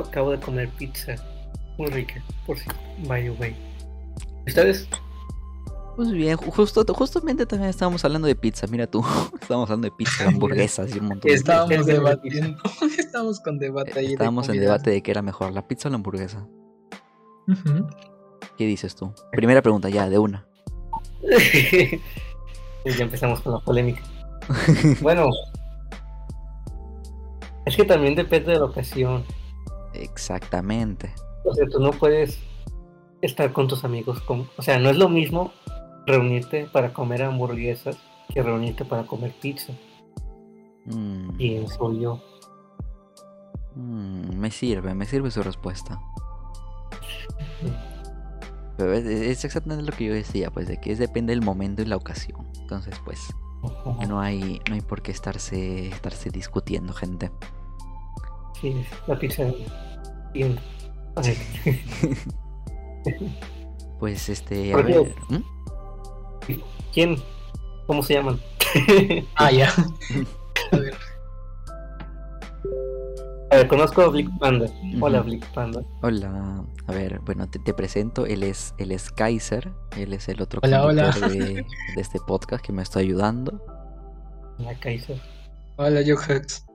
acabo 0.07 0.29
de 0.29 0.39
comer 0.39 0.69
pizza. 0.77 1.15
Muy 1.79 1.89
rica, 1.89 2.23
por 2.45 2.59
si, 2.59 2.69
by 3.07 3.23
the 3.23 3.31
way. 3.31 3.55
¿Ustedes? 4.45 4.87
Pues 5.95 6.11
bien, 6.11 6.37
justo, 6.37 6.85
justamente 6.93 7.47
también 7.47 7.71
estábamos 7.71 8.05
hablando 8.05 8.27
de 8.27 8.35
pizza, 8.35 8.67
mira 8.67 8.85
tú, 8.85 9.03
estábamos 9.41 9.67
hablando 9.71 9.87
de 9.87 9.95
pizza, 9.97 10.27
hamburguesas 10.27 10.95
y 10.95 10.99
un 10.99 11.07
montón 11.07 11.27
de 11.27 11.33
Estábamos 11.33 11.87
debatiendo, 11.87 12.61
estábamos 12.99 13.39
con 13.39 13.57
debate 13.57 13.97
ahí. 13.97 14.11
Estábamos 14.13 14.47
en 14.49 14.59
debate 14.59 14.91
de 14.91 15.01
qué 15.01 15.09
era 15.09 15.23
mejor, 15.23 15.53
la 15.53 15.67
pizza 15.67 15.89
o 15.89 15.91
la 15.91 15.95
hamburguesa. 15.95 16.47
¿Qué 18.57 18.65
dices 18.65 18.95
tú? 18.95 19.13
Primera 19.31 19.61
pregunta 19.61 19.89
ya, 19.89 20.09
de 20.09 20.19
una. 20.19 20.45
ya 22.85 23.03
empezamos 23.03 23.41
con 23.41 23.53
la 23.53 23.59
polémica. 23.59 24.01
bueno, 25.01 25.29
es 27.65 27.75
que 27.75 27.85
también 27.85 28.15
depende 28.15 28.53
de 28.53 28.59
la 28.59 28.65
ocasión. 28.65 29.23
Exactamente. 29.93 31.13
O 31.43 31.53
sea, 31.53 31.67
tú 31.67 31.79
no 31.79 31.91
puedes 31.91 32.39
estar 33.21 33.51
con 33.53 33.67
tus 33.67 33.83
amigos. 33.83 34.21
O 34.27 34.61
sea, 34.61 34.79
no 34.79 34.89
es 34.89 34.97
lo 34.97 35.09
mismo 35.09 35.51
reunirte 36.05 36.67
para 36.71 36.93
comer 36.93 37.23
hamburguesas 37.23 37.97
que 38.33 38.41
reunirte 38.41 38.85
para 38.85 39.03
comer 39.03 39.33
pizza. 39.41 39.73
Mm. 40.85 41.37
Pienso 41.37 41.93
yo. 41.93 42.21
Mm, 43.75 44.37
me 44.37 44.51
sirve, 44.51 44.93
me 44.95 45.05
sirve 45.05 45.31
su 45.31 45.43
respuesta. 45.43 45.99
Pero 48.81 48.93
es, 48.93 49.45
exactamente 49.45 49.83
lo 49.83 49.95
que 49.95 50.05
yo 50.05 50.13
decía, 50.13 50.49
pues 50.49 50.67
de 50.67 50.77
que 50.77 50.91
es 50.91 50.97
depende 50.97 51.33
del 51.33 51.43
momento 51.43 51.83
y 51.83 51.85
la 51.85 51.97
ocasión. 51.97 52.47
Entonces, 52.61 52.95
pues, 53.05 53.19
no 54.07 54.19
hay, 54.19 54.59
no 54.67 54.73
hay 54.73 54.81
por 54.81 55.03
qué 55.03 55.11
estarse, 55.11 55.89
estarse 55.89 56.31
discutiendo, 56.31 56.91
gente. 56.91 57.29
Sí, 58.59 58.83
la 59.05 59.19
pizza 59.19 59.43
bien. 60.33 60.59
pues 63.99 64.29
este, 64.29 64.73
a 64.73 64.77
ver. 64.77 65.13
¿Quién? 66.91 67.21
¿Cómo 67.85 68.01
se 68.01 68.15
llaman? 68.15 68.39
ah, 69.35 69.51
ya. 69.51 69.71
a 70.71 70.77
ver. 70.77 70.97
A 73.51 73.57
ver, 73.57 73.67
conozco 73.67 74.01
a 74.01 74.07
Blick 74.07 74.29
Panda. 74.39 74.67
Hola, 75.01 75.19
Blick 75.19 75.45
Panda. 75.47 75.83
Hola. 76.01 76.63
A 76.87 76.91
ver, 76.93 77.19
bueno, 77.19 77.49
te, 77.49 77.73
presento. 77.73 78.25
Él 78.25 78.43
es, 78.43 78.73
él 78.77 78.93
es 78.93 79.11
Kaiser. 79.11 79.73
Él 79.97 80.13
es 80.13 80.29
el 80.29 80.41
otro 80.41 80.61
hola, 80.63 81.11
De, 81.11 81.65
este 81.97 82.19
podcast 82.25 82.65
que 82.65 82.71
me 82.71 82.81
está 82.81 82.99
ayudando. 82.99 83.61
Hola, 84.57 84.73
Kaiser. 84.79 85.19
Hola, 85.75 85.99
Johax. 86.05 86.65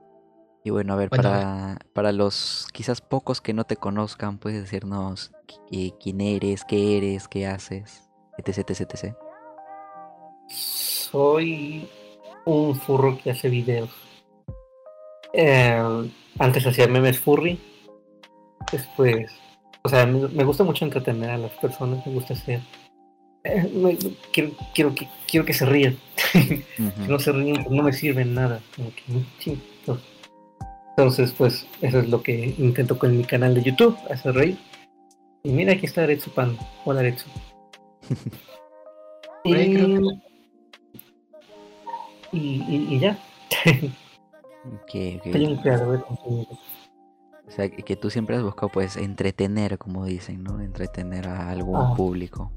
Y 0.63 0.69
bueno, 0.69 0.93
a 0.93 0.97
ver, 0.97 1.09
para, 1.09 1.79
para 1.93 2.11
los 2.11 2.67
quizás 2.73 3.01
pocos 3.01 3.41
que 3.41 3.53
no 3.55 3.63
te 3.63 3.77
conozcan, 3.77 4.37
puedes 4.37 4.61
decirnos 4.61 5.31
quién 5.67 6.21
eres, 6.21 6.63
qué 6.63 6.97
eres, 6.97 7.27
qué 7.27 7.47
haces, 7.47 8.07
etc, 8.37 8.69
etc, 8.69 8.81
etc. 8.81 9.15
Soy 10.47 11.89
un 12.45 12.75
furro 12.75 13.17
que 13.17 13.31
hace 13.31 13.49
videos. 13.49 13.89
Eh, 15.33 16.11
antes 16.39 16.65
hacía 16.65 16.87
memes 16.87 17.19
furry. 17.19 17.59
Después, 18.71 19.31
o 19.83 19.89
sea, 19.89 20.05
me, 20.05 20.43
gusta 20.43 20.63
mucho 20.63 20.85
entretener 20.85 21.29
a 21.29 21.37
las 21.37 21.51
personas, 21.51 22.05
me 22.05 22.13
gusta 22.13 22.33
hacer. 22.33 22.59
Eh, 23.43 23.97
quiero, 24.33 24.51
quiero, 24.73 24.93
que, 24.93 25.07
quiero 25.27 25.45
que 25.45 25.53
se 25.53 25.65
rían. 25.65 25.97
si 26.33 26.63
no 27.07 27.19
se 27.19 27.31
ríen, 27.31 27.63
pues 27.63 27.69
no 27.69 27.83
me 27.83 27.93
sirven 27.93 28.33
nada. 28.33 28.59
Entonces, 30.97 31.31
pues, 31.37 31.65
eso 31.81 31.99
es 31.99 32.09
lo 32.09 32.21
que 32.21 32.55
intento 32.57 32.99
con 32.99 33.17
mi 33.17 33.23
canal 33.23 33.53
de 33.53 33.63
YouTube, 33.63 33.97
hacer 34.09 34.35
reír. 34.35 34.57
Y 35.43 35.51
mira, 35.51 35.73
aquí 35.73 35.85
está 35.85 36.03
Aretsu 36.03 36.31
Pan. 36.31 36.57
Hola, 36.83 36.99
Aretsu. 36.99 37.27
y, 39.45 39.55
y, 42.33 42.87
y, 42.89 42.99
ya. 42.99 43.17
Que, 44.87 45.21
O 47.47 47.51
sea, 47.51 47.69
que, 47.69 47.95
tú 47.95 48.09
siempre 48.09 48.35
has 48.35 48.43
buscado, 48.43 48.69
pues, 48.69 48.97
entretener, 48.97 49.77
como 49.77 50.05
dicen, 50.05 50.43
¿no? 50.43 50.61
Entretener 50.61 51.27
a 51.27 51.49
algún 51.49 51.77
ah. 51.77 51.93
público. 51.95 52.51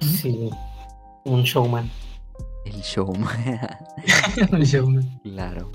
Sí, 0.00 0.50
un 1.24 1.42
showman. 1.42 1.90
El 2.64 2.80
showman. 2.82 3.34
El 4.52 4.64
showman. 4.64 5.20
Claro. 5.22 5.70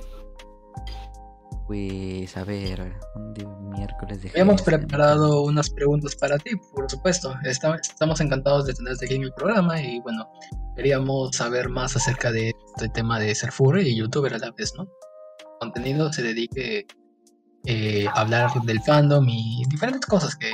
Pues 1.73 2.37
a 2.37 2.43
ver, 2.43 2.99
un 3.15 3.69
miércoles 3.71 4.21
de 4.21 4.29
Habíamos 4.29 4.61
preparado 4.61 5.41
unas 5.41 5.71
preguntas 5.71 6.15
para 6.15 6.37
ti, 6.37 6.51
por 6.71 6.87
supuesto. 6.87 7.33
estamos 7.45 8.21
encantados 8.21 8.67
de 8.67 8.75
tenerte 8.75 9.05
aquí 9.05 9.15
en 9.15 9.23
el 9.23 9.33
programa 9.33 9.81
y 9.81 9.99
bueno, 10.01 10.31
queríamos 10.75 11.35
saber 11.35 11.69
más 11.69 11.95
acerca 11.95 12.31
de 12.31 12.53
este 12.75 12.89
tema 12.89 13.19
de 13.19 13.33
ser 13.33 13.51
furry 13.51 13.87
y 13.87 13.95
youtuber 13.95 14.35
a 14.35 14.37
la 14.37 14.51
vez, 14.51 14.71
¿no? 14.77 14.87
Contenido 15.59 16.13
se 16.13 16.21
dedique 16.21 16.85
eh, 17.65 18.05
a 18.07 18.21
hablar 18.21 18.51
del 18.65 18.79
fandom 18.81 19.27
y 19.27 19.63
diferentes 19.67 20.05
cosas 20.05 20.35
que 20.35 20.51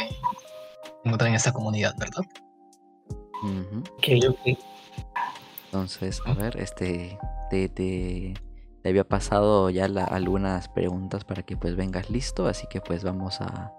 encuentran 1.04 1.32
en 1.32 1.36
esta 1.36 1.52
comunidad, 1.52 1.96
¿verdad? 2.00 2.24
Entonces, 5.66 6.22
a 6.26 6.34
ver, 6.34 6.56
este, 6.56 7.20
te, 7.50 7.68
te 7.68 8.36
te 8.82 8.90
había 8.90 9.04
pasado 9.04 9.70
ya 9.70 9.86
algunas 9.86 10.70
preguntas 10.70 11.26
para 11.26 11.44
que 11.44 11.58
pues 11.58 11.76
vengas 11.76 12.10
listo, 12.10 12.48
así 12.48 12.68
que 12.70 12.82
pues 12.82 13.04
vamos 13.04 13.42
a, 13.42 13.74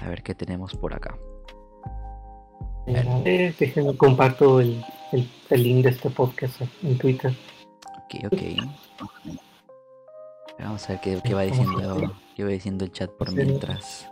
a 0.00 0.08
ver 0.08 0.22
qué 0.22 0.34
tenemos 0.34 0.74
por 0.74 0.94
acá. 0.94 1.16
Eh, 2.86 3.54
déjenme 3.58 3.96
comparto 3.96 4.60
el, 4.60 4.84
el, 5.12 5.28
el, 5.50 5.62
link 5.62 5.84
de 5.84 5.90
este 5.90 6.10
podcast 6.10 6.60
en 6.82 6.98
Twitter. 6.98 7.32
Ok, 8.04 8.32
ok. 8.32 9.38
Vamos 10.58 10.84
a 10.88 10.92
ver 10.92 11.00
qué, 11.00 11.20
qué 11.22 11.34
va 11.34 11.42
diciendo 11.42 12.12
qué 12.36 12.44
va 12.44 12.50
diciendo 12.50 12.84
el 12.84 12.92
chat 12.92 13.10
por 13.10 13.32
mientras. 13.32 14.08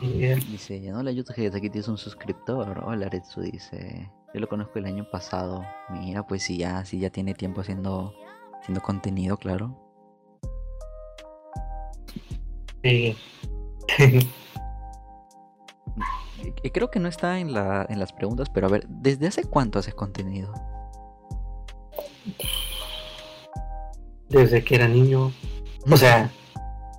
Dice, 0.00 0.80
ya 0.80 0.92
no 0.92 1.02
la 1.02 1.12
YouTube 1.12 1.34
que 1.34 1.46
aquí 1.46 1.68
tienes 1.68 1.88
un 1.88 1.98
suscriptor. 1.98 2.82
Hola 2.84 3.08
Retsu 3.08 3.42
dice. 3.42 4.10
Yo 4.34 4.40
lo 4.40 4.48
conozco 4.48 4.78
el 4.78 4.86
año 4.86 5.04
pasado. 5.10 5.64
Mira, 5.90 6.26
pues 6.26 6.42
sí 6.42 6.56
ya, 6.56 6.82
ya 6.84 7.10
tiene 7.10 7.34
tiempo 7.34 7.60
haciendo, 7.60 8.14
haciendo 8.60 8.80
contenido, 8.80 9.36
claro. 9.36 9.76
Sí. 12.82 13.16
Creo 16.72 16.90
que 16.90 16.98
no 16.98 17.08
está 17.08 17.38
en, 17.38 17.52
la, 17.52 17.86
en 17.88 17.98
las 18.00 18.12
preguntas, 18.12 18.48
pero 18.48 18.66
a 18.66 18.70
ver, 18.70 18.86
¿desde 18.88 19.26
hace 19.26 19.44
cuánto 19.44 19.78
haces 19.78 19.94
contenido? 19.94 20.52
Desde 24.28 24.64
que 24.64 24.74
era 24.76 24.88
niño. 24.88 25.32
O 25.90 25.96
sea, 25.96 26.30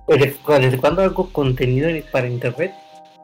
¿desde, 0.06 0.38
desde 0.60 0.78
cuándo 0.78 1.02
hago 1.02 1.28
contenido 1.30 1.90
para 2.12 2.28
internet? 2.28 2.72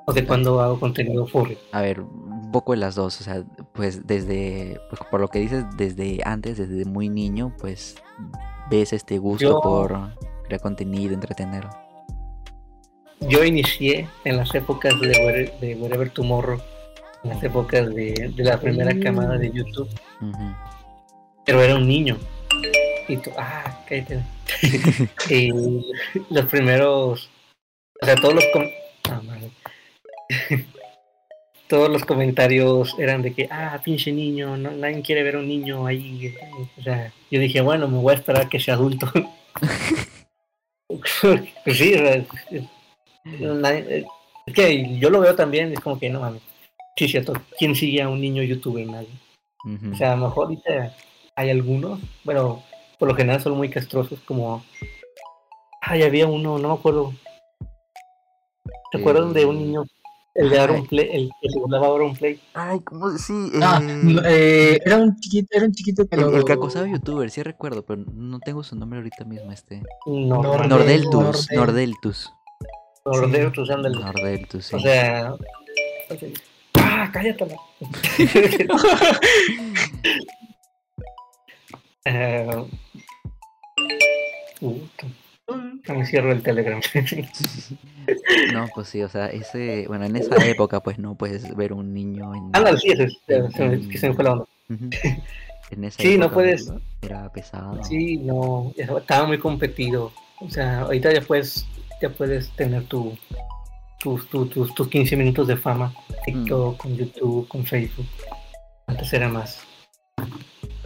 ¿O 0.07 0.13
de 0.13 0.27
cuándo 0.27 0.61
hago 0.61 0.81
contenido 0.81 1.27
furry? 1.27 1.57
A 1.73 1.81
ver, 1.81 2.03
poco 2.51 2.73
de 2.73 2.79
las 2.79 2.95
dos, 2.97 3.21
o 3.21 3.25
sea, 3.25 3.45
pues 3.81 4.07
desde, 4.07 4.79
pues 4.91 5.01
por 5.11 5.23
lo 5.23 5.29
que 5.29 5.39
dices, 5.39 5.65
desde 5.79 6.21
antes, 6.27 6.59
desde 6.59 6.85
muy 6.85 7.09
niño, 7.09 7.57
pues 7.59 7.95
ves 8.69 8.93
este 8.93 9.17
gusto 9.17 9.59
por 9.63 10.15
crear 10.45 10.61
contenido, 10.61 11.15
entretener. 11.15 11.67
Yo 13.21 13.43
inicié 13.43 14.07
en 14.25 14.37
las 14.37 14.55
épocas 14.55 15.01
de, 15.01 15.51
de 15.63 15.77
Wherever 15.77 16.11
Tomorrow, 16.11 16.61
en 17.25 17.31
las 17.31 17.43
épocas 17.43 17.89
de, 17.95 18.35
la 18.37 18.61
primera 18.61 18.93
camada 19.01 19.39
de 19.39 19.51
YouTube, 19.51 19.89
pero 21.47 21.63
era 21.63 21.77
un 21.77 21.89
niño. 21.89 22.19
Y 23.09 23.17
tú, 23.17 23.31
ah, 23.39 23.83
cállate. 23.89 24.23
y 25.31 25.51
los 26.29 26.45
primeros, 26.51 27.31
o 28.03 28.05
sea, 28.05 28.15
todos 28.17 28.35
los... 28.35 28.45
Ah, 29.09 29.23
todos 31.71 31.89
los 31.89 32.05
comentarios 32.05 32.97
eran 32.99 33.23
de 33.23 33.33
que, 33.33 33.49
ah, 33.49 33.81
pinche 33.83 34.11
niño, 34.11 34.57
no, 34.57 34.73
nadie 34.73 35.03
quiere 35.03 35.23
ver 35.23 35.37
a 35.37 35.39
un 35.39 35.47
niño 35.47 35.87
ahí. 35.87 36.35
O 36.77 36.83
sea, 36.83 37.13
yo 37.31 37.39
dije, 37.39 37.61
bueno, 37.61 37.87
me 37.87 37.99
voy 37.99 38.13
a 38.13 38.17
esperar 38.17 38.47
a 38.47 38.49
que 38.49 38.59
sea 38.59 38.75
adulto. 38.75 39.07
pues 40.89 41.77
sí, 41.79 41.95
es, 41.95 42.27
que 44.53 44.99
yo 44.99 45.11
lo 45.11 45.21
veo 45.21 45.37
también, 45.37 45.73
es 45.73 45.79
como 45.79 45.97
que 45.97 46.11
no 46.11 46.19
mames. 46.19 46.43
Sí, 46.97 47.07
cierto, 47.07 47.35
¿quién 47.57 47.77
sigue 47.77 48.03
a 48.03 48.09
un 48.09 48.21
niño 48.21 48.43
youtuber? 48.43 48.85
Nadie. 48.85 49.09
O 49.93 49.97
sea, 49.97 50.15
a 50.15 50.17
lo 50.17 50.27
mejor 50.27 50.47
ahorita 50.47 50.93
hay 51.37 51.51
algunos, 51.51 52.01
bueno, 52.25 52.65
por 52.99 53.07
lo 53.07 53.15
general 53.15 53.41
son 53.41 53.57
muy 53.57 53.71
castrosos, 53.71 54.19
como. 54.25 54.65
Ay, 55.81 56.03
había 56.03 56.27
uno, 56.27 56.59
no 56.59 56.69
me 56.69 56.75
acuerdo. 56.75 57.15
¿Se 58.91 58.99
acuerdan 58.99 59.33
de 59.33 59.45
un 59.45 59.57
niño 59.57 59.85
el 60.35 60.51
de 60.51 60.59
Aaron 60.61 60.87
Play, 60.87 61.09
el 61.13 61.31
que 61.41 61.49
se 61.51 61.59
Aaron 61.77 62.15
Play. 62.15 62.41
Ay, 62.55 62.81
¿cómo? 62.81 63.11
Sí. 63.19 63.51
Ah, 63.63 63.81
eh, 64.27 64.79
era 64.85 64.97
un 64.97 65.17
chiquito, 65.19 65.49
era 65.53 65.67
un 65.67 65.73
chiquito 65.73 66.07
que 66.07 66.17
el, 66.17 66.35
el 66.35 66.45
que 66.45 66.53
acosaba 66.53 66.87
youtuber, 66.87 67.31
sí 67.31 67.43
recuerdo, 67.43 67.85
pero 67.85 68.05
no 68.15 68.39
tengo 68.41 68.63
su 68.63 68.77
nombre 68.77 68.99
ahorita 68.99 69.25
mismo, 69.25 69.51
este. 69.53 69.83
No, 70.07 70.43
Nordeltus, 70.43 71.51
Nordeltus. 71.53 72.33
Nordeltus, 73.05 73.71
ándale. 73.71 73.99
Nordeltus, 73.99 74.67
sí. 74.67 74.77
O 74.77 74.81
sea. 74.81 75.35
Ah, 76.75 77.11
cállate. 77.13 77.45
uh, 82.07 82.67
uh, 84.61 84.81
me 85.89 86.07
cierro 86.07 86.33
el 86.33 86.43
Telegram. 86.43 86.81
no, 88.53 88.67
pues 88.75 88.89
sí, 88.89 89.03
o 89.03 89.09
sea, 89.09 89.27
ese, 89.27 89.87
bueno, 89.89 90.05
en 90.05 90.17
esa 90.17 90.37
época, 90.47 90.81
pues 90.81 90.99
no 90.99 91.15
puedes 91.15 91.55
ver 91.57 91.73
un 91.73 91.93
niño 91.95 92.35
en. 92.35 92.51
Ah, 92.53 92.77
sí, 92.77 92.91
eso 92.91 93.05
es, 93.05 93.19
que 93.89 93.99
se 93.99 94.09
me 94.09 94.15
fue 94.15 94.25
la 94.25 94.33
onda. 94.33 94.45
En 95.71 95.85
esa 95.85 96.03
sí, 96.03 96.19
no 96.19 96.33
puedes. 96.33 96.73
Era 97.01 97.31
pesado. 97.33 97.83
Sí, 97.85 98.17
no, 98.17 98.73
estaba 98.77 99.29
muy 99.29 99.39
competido. 99.39 100.11
O 100.41 100.51
sea, 100.51 100.81
ahorita 100.81 101.13
ya 101.13 101.21
puedes, 101.21 101.65
ya 102.03 102.11
puedes 102.11 102.51
tener 102.57 102.87
tu, 102.87 103.17
tus, 104.01 104.29
tus, 104.29 104.75
tus 104.75 104.89
15 104.89 105.17
minutos 105.17 105.47
de 105.47 105.57
fama. 105.57 105.95
TikTok, 106.25 106.75
mm. 106.75 106.77
con 106.77 106.97
YouTube, 106.97 107.47
con 107.47 107.65
Facebook. 107.65 108.07
Antes 108.89 109.13
era 109.13 109.29
más. 109.29 109.63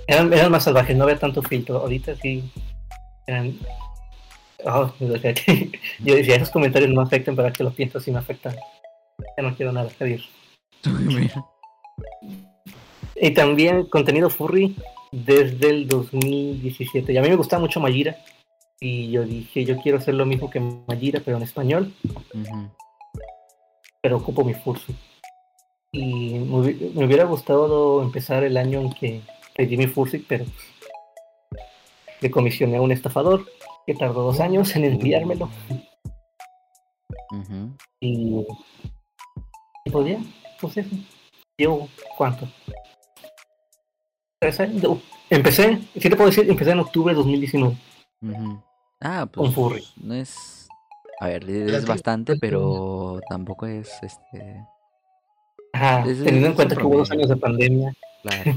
Eran, 0.07 0.31
eran 0.35 0.53
más 0.53 0.65
salvajes, 0.65 0.95
no 0.95 1.05
había 1.05 1.19
tanto 1.19 1.41
filtro. 1.41 1.79
Ahorita 1.79 2.15
sí 2.17 2.45
eran 3.27 3.59
Oh, 4.67 4.91
yo 5.01 6.15
decía, 6.15 6.37
esos 6.37 6.51
comentarios 6.51 6.91
no 6.91 6.97
me 6.97 7.07
afectan, 7.07 7.37
pero 7.37 7.53
que 7.53 7.65
los 7.65 7.75
pienso 7.75 8.01
sí 8.01 8.11
me 8.11 8.19
afectan. 8.19 8.57
Ya 9.37 9.43
no 9.43 9.55
quiero 9.55 9.73
nada, 9.73 9.91
adiós. 10.01 10.29
y 13.17 13.31
también 13.33 13.87
contenido 13.87 14.31
furry 14.31 14.75
desde 15.13 15.71
el 15.71 15.87
2017. 15.87 17.13
Y 17.13 17.17
a 17.17 17.23
mí 17.23 17.29
me 17.29 17.37
gustaba 17.37 17.61
mucho 17.61 17.81
Majira. 17.81 18.17
Y 18.81 19.11
yo 19.11 19.23
dije, 19.25 19.65
yo 19.65 19.79
quiero 19.79 19.99
hacer 19.99 20.15
lo 20.15 20.27
mismo 20.27 20.51
que 20.51 20.61
Majira, 20.61 21.21
pero 21.25 21.37
en 21.37 21.43
español. 21.43 21.93
Pero 24.01 24.17
ocupo 24.17 24.45
mi 24.45 24.55
fursuit. 24.55 24.97
Y 25.93 26.39
me, 26.39 27.05
hubiera 27.05 27.25
gustado 27.25 28.03
empezar 28.03 28.43
el 28.45 28.57
año 28.57 28.81
en 28.81 28.93
que 28.93 29.21
pedí 29.55 29.77
mi 29.77 29.87
fursuit, 29.87 30.25
pero 30.27 30.45
le 32.21 32.31
comisioné 32.31 32.79
a 32.79 32.83
un 32.83 32.91
estafador 32.91 33.47
que 33.87 33.95
tardó 33.95 34.23
dos 34.23 34.41
años 34.41 34.75
en 34.77 34.85
enviármelo. 34.85 35.49
Y, 38.01 38.47
y 39.85 39.91
pues 39.91 40.07
ya, 40.07 40.19
pues 40.61 40.77
eso. 40.77 40.97
Llevo 41.57 41.89
cuánto? 42.17 42.49
Tres 44.41 44.61
años. 44.61 44.85
Uh, 44.85 45.01
empecé, 45.31 45.81
¿qué 45.95 46.11
te 46.11 46.17
puedo 46.17 46.31
decir? 46.31 46.49
Empecé 46.49 46.71
en 46.73 46.81
octubre 46.81 47.13
de 47.13 47.19
2019. 47.19 47.77
Ah, 49.01 49.27
pues. 49.31 49.47
Con 49.47 49.53
Furry. 49.53 49.85
No 49.97 50.15
es. 50.15 50.69
A 51.21 51.29
ver, 51.29 51.49
es 51.49 51.87
bastante, 51.87 52.37
pero 52.37 53.21
tampoco 53.29 53.67
es 53.67 53.91
este. 54.03 54.67
Ajá, 55.73 56.03
teniendo 56.05 56.49
en 56.49 56.55
cuenta 56.55 56.77
que 56.77 56.85
hubo 56.85 56.99
dos 56.99 57.11
años 57.11 57.29
de 57.29 57.37
pandemia. 57.37 57.95
Claro. 58.23 58.57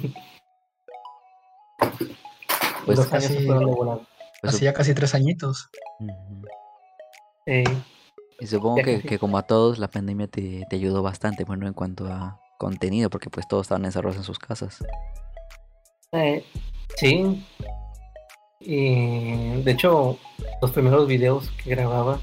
pues 2.85 2.97
dos 2.97 3.13
años 3.13 3.25
se 3.25 3.45
fueron 3.45 3.65
de 3.65 3.71
volado. 3.71 4.16
Pues 4.41 4.55
Hacía 4.55 4.73
casi 4.73 4.93
tres 4.93 5.15
añitos. 5.15 5.69
y 8.39 8.47
supongo 8.47 8.75
que, 8.83 9.17
como 9.19 9.37
a 9.37 9.43
todos 9.43 9.79
la 9.79 9.87
pandemia 9.87 10.27
te, 10.27 10.65
ayudó 10.71 11.01
bastante, 11.01 11.43
bueno, 11.43 11.67
en 11.67 11.73
cuanto 11.73 12.07
a 12.07 12.39
contenido, 12.59 13.09
porque 13.09 13.29
pues 13.29 13.47
todos 13.47 13.65
estaban 13.65 13.85
encerrados 13.85 14.17
en 14.17 14.23
sus 14.23 14.39
casas. 14.39 14.83
Eh, 16.11 16.43
sí. 16.95 17.45
Y 18.59 19.61
de 19.61 19.71
hecho, 19.71 20.17
los 20.61 20.71
primeros 20.71 21.07
videos 21.07 21.49
que 21.63 21.71
grababa, 21.71 22.19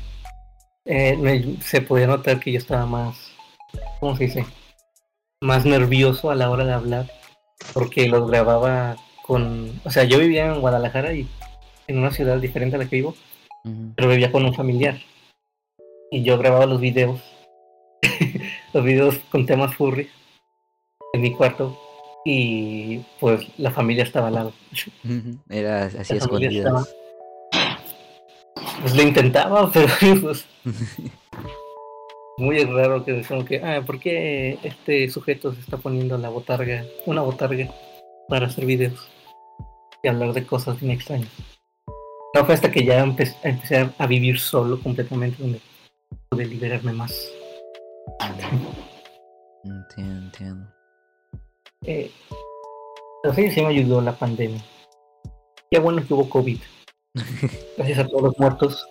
eh, 0.85 1.57
se 1.63 1.81
podía 1.81 2.07
notar 2.07 2.41
que 2.41 2.53
yo 2.53 2.59
estaba 2.59 2.87
más, 2.87 3.17
¿cómo 4.01 4.17
se 4.17 4.25
dice? 4.25 4.47
Más 5.41 5.65
nervioso 5.65 6.31
a 6.31 6.35
la 6.35 6.51
hora 6.51 6.65
de 6.65 6.73
hablar, 6.73 7.11
porque 7.73 8.09
los 8.09 8.29
grababa 8.29 8.97
con, 9.27 9.81
o 9.85 9.91
sea, 9.91 10.05
yo 10.05 10.19
vivía 10.19 10.47
en 10.47 10.61
Guadalajara 10.61 11.15
y 11.15 11.29
en 11.87 11.99
una 11.99 12.11
ciudad 12.11 12.39
diferente 12.39 12.77
a 12.77 12.79
la 12.79 12.89
que 12.89 12.97
vivo, 12.97 13.15
pero 13.97 14.09
vivía 14.09 14.33
con 14.33 14.45
un 14.45 14.55
familiar. 14.55 14.99
Y 16.11 16.23
yo 16.23 16.39
grababa 16.39 16.67
los 16.67 16.81
videos, 16.81 17.21
los 18.73 18.85
videos 18.85 19.19
con 19.31 19.47
temas 19.47 19.75
furry 19.75 20.09
en 21.13 21.21
mi 21.21 21.33
cuarto 21.33 21.79
y 22.25 22.99
pues 23.21 23.47
la 23.59 23.71
familia 23.71 24.05
estaba 24.05 24.29
al 24.29 24.35
lado. 24.35 24.53
Era 25.49 25.85
así 25.85 26.17
escondida. 26.17 26.85
pues 28.81 28.97
lo 28.97 29.03
intentaba, 29.03 29.71
pero 29.73 29.93
pues, 30.21 30.47
muy 32.39 32.65
raro 32.65 33.05
que 33.05 33.23
como 33.23 33.45
que, 33.45 33.63
ah, 33.63 33.83
¿por 33.85 34.01
qué 34.01 34.59
este 34.63 35.09
sujeto 35.09 35.53
se 35.53 35.61
está 35.61 35.77
poniendo 35.77 36.19
la 36.19 36.31
botarga, 36.31 36.85
una 37.07 37.23
botarga 37.23 37.69
para 38.29 38.47
hacer 38.47 38.65
videos 38.65 39.09
y 40.03 40.09
hablar 40.09 40.33
de 40.33 40.47
cosas 40.47 40.81
bien 40.81 40.93
extrañas? 40.93 41.54
No 42.35 42.45
fue 42.45 42.55
hasta 42.55 42.71
que 42.71 42.85
ya 42.85 42.99
empecé, 42.99 43.91
a 43.97 44.07
vivir 44.09 44.41
solo 44.41 44.81
completamente 44.83 45.41
donde 45.41 45.61
pude 46.29 46.45
liberarme 46.47 46.93
más. 46.93 47.31
Entiendo, 49.63 50.25
entiendo. 50.25 50.67
Eh, 51.87 52.11
pero 53.23 53.35
sí, 53.35 53.51
sí 53.53 53.63
me 53.63 53.69
ayudó 53.69 54.01
la 54.01 54.17
pandemia. 54.17 54.61
Qué 55.71 55.79
bueno 55.79 56.05
que 56.05 56.13
hubo 56.13 56.29
COVID. 56.29 56.59
Gracias 57.77 57.99
a 58.01 58.09
todos 58.09 58.23
los 58.23 58.39
muertos. 58.39 58.85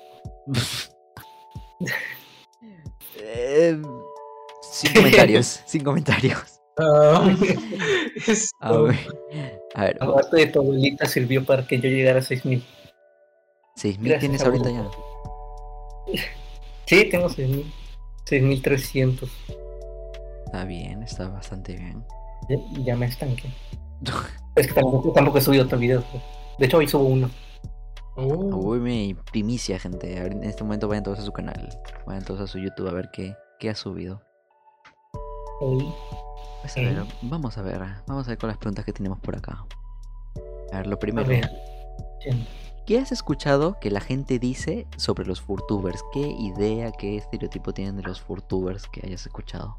Eh, 3.18 3.78
sin 4.62 4.94
comentarios, 4.94 5.62
sin 5.66 5.84
comentarios. 5.84 6.62
Ah, 6.80 7.30
a 8.62 8.72
ver, 8.72 9.00
a 9.76 9.84
ver. 9.84 9.98
Aparte 10.00 10.38
de 10.38 10.48
tu 10.48 10.60
abuelita 10.60 11.06
sirvió 11.08 11.44
para 11.46 11.68
que 11.68 11.78
yo 11.80 11.89
llegara 11.89 12.20
a 12.20 12.24
6000. 12.24 12.64
¿6000 13.76 14.20
tienes 14.20 14.44
ahorita 14.44 14.70
ya? 14.70 14.90
Sí, 16.86 17.10
tengo 17.10 17.30
6000. 17.30 17.72
6300. 18.26 19.32
Está 20.46 20.66
bien, 20.66 21.02
está 21.02 21.30
bastante 21.30 21.76
bien. 21.76 22.06
Ya, 22.50 22.58
ya 22.84 22.96
me 22.96 23.06
estanqué. 23.06 23.50
es 24.56 24.68
que 24.68 24.74
tampoco, 24.74 25.12
tampoco 25.14 25.38
he 25.38 25.42
subido 25.42 25.64
otro 25.64 25.78
video. 25.78 26.04
De 26.60 26.66
hecho, 26.66 26.78
hoy 26.78 26.88
subo 26.88 27.06
uno. 27.06 27.30
Oh. 28.16 28.56
Uy, 28.58 28.80
mi 28.80 29.16
primicia, 29.32 29.80
gente. 29.80 30.18
En 30.18 30.44
este 30.44 30.64
momento 30.64 30.88
vayan 30.88 31.04
todos 31.04 31.20
a 31.20 31.24
su 31.24 31.32
canal. 31.32 31.70
Vayan 32.06 32.24
todos 32.24 32.42
a 32.42 32.48
su 32.48 32.60
YouTube 32.60 32.90
a 32.90 32.92
ver 32.92 33.10
qué, 33.12 33.36
qué 33.60 33.70
ha 33.70 33.76
subido. 33.76 34.22
Pues 36.62 36.78
a 36.78 36.82
ver, 36.82 37.04
vamos 37.22 37.58
a 37.58 37.62
ver. 37.62 37.82
Vamos 38.06 38.28
a 38.28 38.30
ver 38.30 38.38
con 38.38 38.50
las 38.50 38.58
preguntas 38.58 38.86
que 38.86 38.94
tenemos 38.94 39.20
por 39.20 39.36
acá. 39.36 39.66
A 40.72 40.78
ver, 40.78 40.88
lo 40.88 41.00
primero. 41.00 41.28
¿Qué 42.86 42.98
has 42.98 43.14
escuchado 43.14 43.80
que 43.80 43.90
la 43.90 44.02
gente 44.02 44.40
dice 44.40 44.88
sobre 44.98 45.26
los 45.26 45.40
furtubers? 45.40 46.04
¿Qué 46.12 46.20
idea, 46.20 46.92
qué 46.92 47.16
estereotipo 47.16 47.74
tienen 47.74 47.96
de 47.96 48.04
los 48.04 48.20
furtubers 48.20 48.90
que 48.90 49.00
hayas 49.06 49.26
escuchado? 49.26 49.78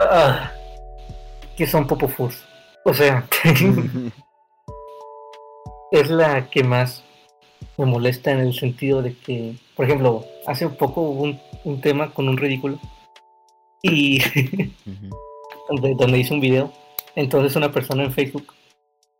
Ah, 0.00 0.52
que 1.56 1.66
son 1.66 1.88
popofurs. 1.88 2.44
O 2.84 2.94
sea, 2.94 3.26
es 5.90 6.08
la 6.08 6.48
que 6.50 6.62
más 6.62 7.02
me 7.76 7.84
molesta 7.84 8.30
en 8.30 8.38
el 8.38 8.54
sentido 8.54 9.02
de 9.02 9.16
que, 9.16 9.56
por 9.74 9.86
ejemplo, 9.86 10.24
hace 10.46 10.66
un 10.66 10.76
poco 10.76 11.00
hubo 11.00 11.36
un, 11.64 11.80
tema 11.80 12.14
con 12.14 12.28
un 12.28 12.36
ridículo 12.36 12.78
y 13.82 14.20
donde, 15.98 16.18
hice 16.18 16.32
un 16.32 16.40
video. 16.40 16.72
Entonces 17.16 17.56
una 17.56 17.72
persona 17.72 18.04
en 18.04 18.12
Facebook, 18.12 18.54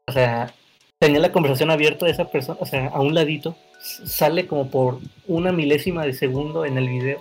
o 0.07 0.13
sea, 0.13 0.55
tenía 1.01 1.19
la 1.19 1.33
conversación 1.33 1.71
abierta 1.71 2.05
de 2.05 2.13
esa 2.13 2.27
persona, 2.27 2.59
o 2.61 2.67
sea, 2.67 2.89
a 2.89 3.01
un 3.01 3.15
ladito, 3.15 3.57
sale 3.81 4.47
como 4.47 4.71
por 4.71 4.99
una 5.27 5.51
milésima 5.51 6.05
de 6.05 6.13
segundo 6.13 6.67
en 6.67 6.77
el 6.77 6.89
video 6.89 7.19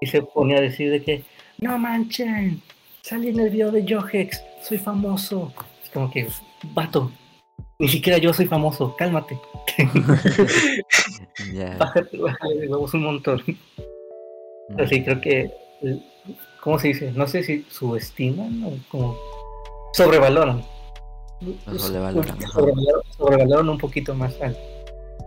y 0.00 0.06
se 0.06 0.22
pone 0.22 0.56
a 0.56 0.60
decir 0.60 0.92
de 0.92 1.02
que, 1.02 1.24
no 1.58 1.76
manchen, 1.76 2.62
salí 3.02 3.30
en 3.30 3.40
el 3.40 3.50
video 3.50 3.72
de 3.72 3.84
Johex, 3.86 4.44
soy 4.62 4.78
famoso. 4.78 5.52
Es 5.82 5.90
como 5.90 6.08
que, 6.08 6.28
vato, 6.72 7.10
ni 7.80 7.88
siquiera 7.88 8.18
yo 8.18 8.32
soy 8.32 8.46
famoso, 8.46 8.94
cálmate. 8.96 9.36
Bájate, 11.78 12.16
bájate, 12.16 12.68
vamos 12.68 12.94
un 12.94 13.02
montón. 13.02 13.42
Así 14.78 15.02
creo 15.02 15.20
que, 15.20 15.50
¿cómo 16.60 16.78
se 16.78 16.88
dice? 16.88 17.10
No 17.10 17.26
sé 17.26 17.42
si 17.42 17.66
subestiman 17.70 18.62
o 18.62 18.72
como 18.88 19.16
sobrevaloran. 19.94 20.62
Sobrevaloran, 21.76 22.38
sobrevaloran, 23.16 23.68
un 23.68 23.78
poquito 23.78 24.14
más 24.14 24.40
al, 24.40 24.56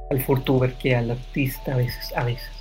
al 0.10 0.22
Furtuber 0.22 0.74
que 0.76 0.96
al 0.96 1.12
artista 1.12 1.74
a 1.74 1.78
veces, 1.78 2.14
a 2.16 2.24
veces. 2.26 2.52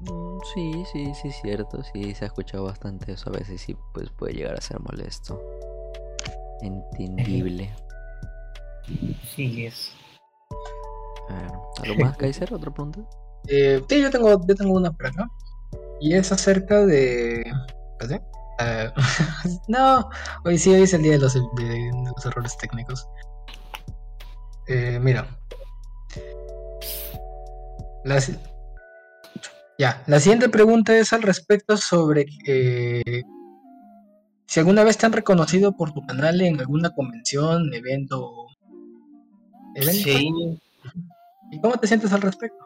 Mm, 0.00 0.38
sí, 0.54 0.84
sí, 0.92 1.12
sí, 1.14 1.30
cierto. 1.30 1.82
Sí, 1.92 2.14
se 2.14 2.24
ha 2.24 2.26
escuchado 2.26 2.64
bastante 2.64 3.12
eso 3.12 3.30
a 3.30 3.32
veces 3.32 3.60
sí, 3.60 3.76
pues 3.94 4.10
puede 4.10 4.34
llegar 4.34 4.54
a 4.54 4.60
ser 4.60 4.80
molesto. 4.80 5.40
Entendible. 6.60 7.72
Sí, 9.34 9.66
es. 9.66 9.92
A 11.28 11.34
ver, 11.34 11.50
¿algo 11.84 12.04
más, 12.04 12.16
Kaiser? 12.16 12.52
¿Otra 12.52 12.72
pregunta? 12.72 13.00
Eh, 13.48 13.82
sí, 13.88 14.00
yo 14.00 14.10
tengo, 14.10 14.44
yo 14.46 14.54
tengo 14.54 14.74
una 14.74 14.92
por 14.92 15.06
acá. 15.06 15.30
Y 16.00 16.14
es 16.14 16.32
acerca 16.32 16.84
de. 16.84 17.44
Uh, 18.60 18.92
no, 19.68 20.10
hoy 20.44 20.58
sí, 20.58 20.70
hoy 20.70 20.82
es 20.82 20.94
el 20.94 21.02
día 21.02 21.12
de 21.12 21.18
los, 21.18 21.34
de, 21.34 21.90
los 22.04 22.26
errores 22.26 22.56
técnicos. 22.58 23.08
Eh, 24.68 24.98
mira. 25.00 25.26
ya, 29.78 30.02
la 30.06 30.20
siguiente 30.20 30.48
pregunta 30.48 30.96
es 30.96 31.12
al 31.12 31.22
respecto 31.22 31.76
sobre 31.76 32.26
eh, 32.46 33.22
si 34.46 34.60
alguna 34.60 34.84
vez 34.84 34.98
te 34.98 35.06
han 35.06 35.12
reconocido 35.12 35.76
por 35.76 35.92
tu 35.92 36.04
canal 36.06 36.40
en 36.40 36.60
alguna 36.60 36.90
convención, 36.90 37.72
evento 37.72 38.46
Sí. 39.80 40.30
¿Y 41.50 41.60
cómo 41.60 41.76
te 41.76 41.86
sientes 41.86 42.12
al 42.12 42.22
respecto? 42.22 42.64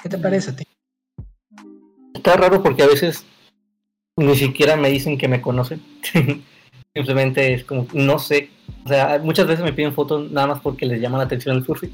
¿Qué 0.00 0.08
te 0.08 0.18
parece 0.18 0.50
a 0.50 0.56
ti? 0.56 0.64
Está 2.14 2.36
raro 2.36 2.62
porque 2.62 2.82
a 2.82 2.86
veces 2.86 3.24
ni 4.16 4.34
siquiera 4.36 4.76
me 4.76 4.90
dicen 4.90 5.18
que 5.18 5.28
me 5.28 5.40
conocen. 5.40 5.80
Simplemente 6.94 7.52
es 7.52 7.64
como, 7.64 7.86
no 7.92 8.18
sé. 8.18 8.50
O 8.84 8.88
sea, 8.88 9.20
muchas 9.22 9.46
veces 9.46 9.64
me 9.64 9.72
piden 9.72 9.92
fotos 9.92 10.30
nada 10.30 10.46
más 10.46 10.60
porque 10.60 10.86
les 10.86 11.00
llama 11.00 11.18
la 11.18 11.24
atención 11.24 11.56
el 11.56 11.64
furfit. 11.64 11.92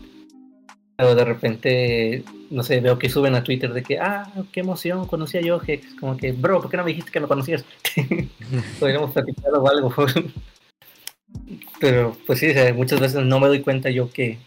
Pero 0.97 1.15
de 1.15 1.25
repente, 1.25 2.25
no 2.51 2.63
sé, 2.63 2.81
veo 2.81 2.99
que 2.99 3.09
suben 3.09 3.35
a 3.35 3.43
Twitter 3.43 3.73
de 3.73 3.83
que, 3.83 3.99
ah, 3.99 4.31
qué 4.53 4.61
emoción, 4.61 5.07
conocí 5.07 5.39
a 5.39 5.43
Johex. 5.43 5.95
Como 5.99 6.17
que, 6.17 6.33
bro, 6.33 6.61
¿por 6.61 6.71
qué 6.71 6.77
no 6.77 6.85
me 6.85 6.91
dijiste 6.91 7.11
que 7.11 7.21
me 7.21 7.27
conocías? 7.27 7.65
Podríamos 8.79 9.11
platicar 9.11 9.53
o 9.55 9.69
algo. 9.69 9.93
Pero 11.81 12.17
pues 12.27 12.39
sí, 12.39 12.53
muchas 12.77 13.01
veces 13.01 13.25
no 13.25 13.41
me 13.41 13.49
doy 13.49 13.63
cuenta 13.63 13.91
yo 13.91 14.11
que 14.13 14.39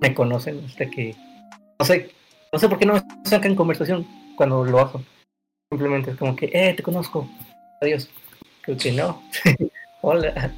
me 0.00 0.14
conocen 0.14 0.62
hasta 0.66 0.88
que 0.88 1.16
no 1.78 1.84
sé, 1.84 2.10
no 2.52 2.58
sé 2.58 2.68
por 2.68 2.78
qué 2.78 2.86
no 2.86 2.94
me 2.94 3.02
sacan 3.24 3.54
conversación 3.54 4.06
cuando 4.36 4.64
lo 4.64 4.78
hago. 4.78 5.02
Simplemente 5.70 6.12
es 6.12 6.16
como 6.16 6.36
que, 6.36 6.50
eh, 6.52 6.74
te 6.74 6.82
conozco. 6.82 7.28
Adiós. 7.80 8.08
Creo 8.62 8.76
que 8.76 8.92
no. 8.92 9.22
Hola. 10.02 10.52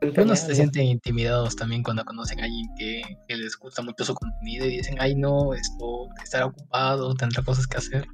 Algunos 0.00 0.40
se 0.40 0.54
sienten 0.54 0.84
intimidados 0.84 1.56
también 1.56 1.82
cuando 1.82 2.04
conocen 2.04 2.40
a 2.40 2.44
alguien 2.44 2.68
que, 2.76 3.02
les 3.28 3.56
gusta 3.56 3.80
mucho 3.82 4.04
su 4.04 4.14
contenido 4.14 4.66
y 4.66 4.76
dicen, 4.76 4.96
ay 5.00 5.14
no, 5.14 5.54
esto, 5.54 6.08
estar 6.22 6.42
ocupado, 6.42 7.14
tantas 7.14 7.44
cosas 7.44 7.66
que 7.66 7.78
hacer. 7.78 8.06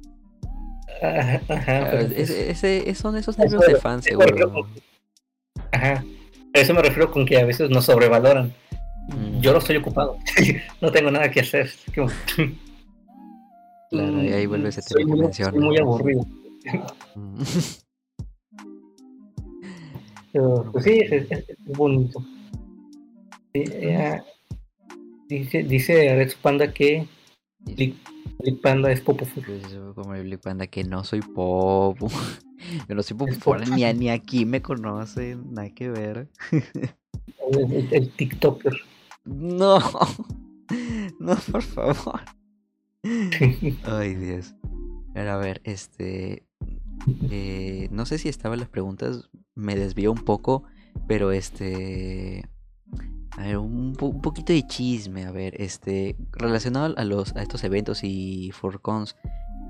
Ajá, 1.01 1.41
ajá, 1.49 1.91
ese, 2.15 2.95
son 2.95 3.17
esos 3.17 3.37
nervios 3.37 3.65
de 3.65 3.75
fans, 3.75 4.05
seguro. 4.05 4.67
Ajá, 5.71 6.03
a 6.53 6.59
eso 6.59 6.73
me 6.73 6.81
refiero 6.81 7.11
con 7.11 7.25
que 7.25 7.39
a 7.39 7.45
veces 7.45 7.69
nos 7.69 7.85
sobrevaloran. 7.85 8.53
Mm. 9.09 9.41
Yo 9.41 9.51
no 9.51 9.57
estoy 9.57 9.77
ocupado, 9.77 10.17
no 10.81 10.91
tengo 10.91 11.11
nada 11.11 11.29
que 11.29 11.41
hacer. 11.41 11.71
Claro, 13.91 14.23
y 14.23 14.29
ahí 14.29 14.45
vuelve 14.45 14.69
ese 14.69 14.81
tema 14.81 15.15
que 15.15 15.21
mencionas. 15.21 15.61
muy 15.61 15.77
aburrido. 15.77 16.25
Pues 20.33 20.85
sí, 20.85 21.01
es, 21.01 21.27
bonito. 21.65 22.23
dice, 25.27 25.63
dice 25.63 26.15
Red 26.15 26.31
Panda 26.41 26.71
que 26.73 27.05
Blick, 27.59 27.97
Panda 28.61 28.91
es 28.93 29.01
Popo. 29.01 29.27
Como 29.93 30.15
el 30.15 30.23
Blick 30.23 30.39
Panda 30.39 30.67
que 30.67 30.85
no 30.85 31.03
soy 31.03 31.19
Popo. 31.19 32.07
Yo 32.87 32.95
no 32.95 33.03
soy 33.03 33.17
ni, 33.75 33.93
ni 33.93 34.09
aquí 34.09 34.45
me 34.45 34.61
conocen, 34.61 35.53
nada 35.53 35.69
que 35.71 35.89
ver. 35.89 36.29
El, 37.91 38.09
TikToker. 38.11 38.73
No, 39.23 39.77
no, 41.19 41.35
por 41.51 41.61
favor. 41.61 42.21
Ay, 43.83 44.15
Dios. 44.15 44.55
a 45.15 45.35
ver, 45.37 45.61
este. 45.63 46.45
Eh, 47.31 47.87
no 47.91 48.05
sé 48.05 48.17
si 48.17 48.29
estaban 48.29 48.59
las 48.59 48.69
preguntas, 48.69 49.29
me 49.55 49.75
desvió 49.75 50.11
un 50.11 50.23
poco, 50.23 50.63
pero 51.07 51.31
este. 51.31 52.47
A 53.37 53.43
ver, 53.43 53.57
un, 53.57 53.93
poquito 53.93 54.53
de 54.53 54.67
chisme, 54.67 55.25
a 55.25 55.31
ver, 55.31 55.59
este. 55.59 56.15
Relacionado 56.31 56.93
a, 56.97 57.03
los, 57.03 57.35
a 57.35 57.41
estos 57.41 57.63
eventos 57.63 58.03
y 58.03 58.51
Forcons, 58.51 59.15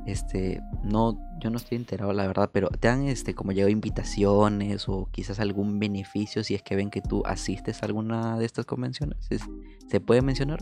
este, 0.06 0.62
no, 0.84 1.20
yo 1.40 1.50
no 1.52 1.58
estoy 1.58 1.78
enterado 1.78 2.12
la 2.12 2.26
verdad, 2.26 2.50
pero 2.52 2.70
te 2.70 2.88
han 2.88 3.04
este 3.04 3.36
como 3.36 3.52
llegado 3.52 3.70
invitaciones 3.70 4.90
o 4.90 5.08
quizás 5.12 5.40
algún 5.40 5.80
beneficio 5.80 6.44
si 6.44 6.56
es 6.56 6.64
que 6.64 6.76
ven 6.76 6.90
que 6.90 7.02
tú 7.02 7.24
asistes 7.26 7.82
a 7.82 7.86
alguna 7.86 8.38
de 8.38 8.46
estas 8.46 8.66
convenciones. 8.66 9.30
¿Se 9.88 10.00
puede 10.00 10.22
mencionar? 10.22 10.60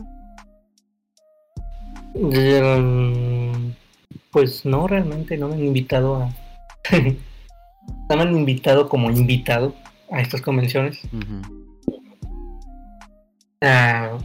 Pues 4.30 4.64
no, 4.64 4.86
realmente 4.86 5.36
no 5.36 5.48
me 5.48 5.54
han 5.54 5.64
invitado 5.64 6.16
a... 6.16 6.30
no 8.08 8.16
me 8.16 8.22
han 8.22 8.36
invitado 8.36 8.88
como 8.88 9.10
invitado 9.10 9.74
a 10.10 10.20
estas 10.20 10.40
convenciones. 10.40 11.00
Ah, 13.60 14.18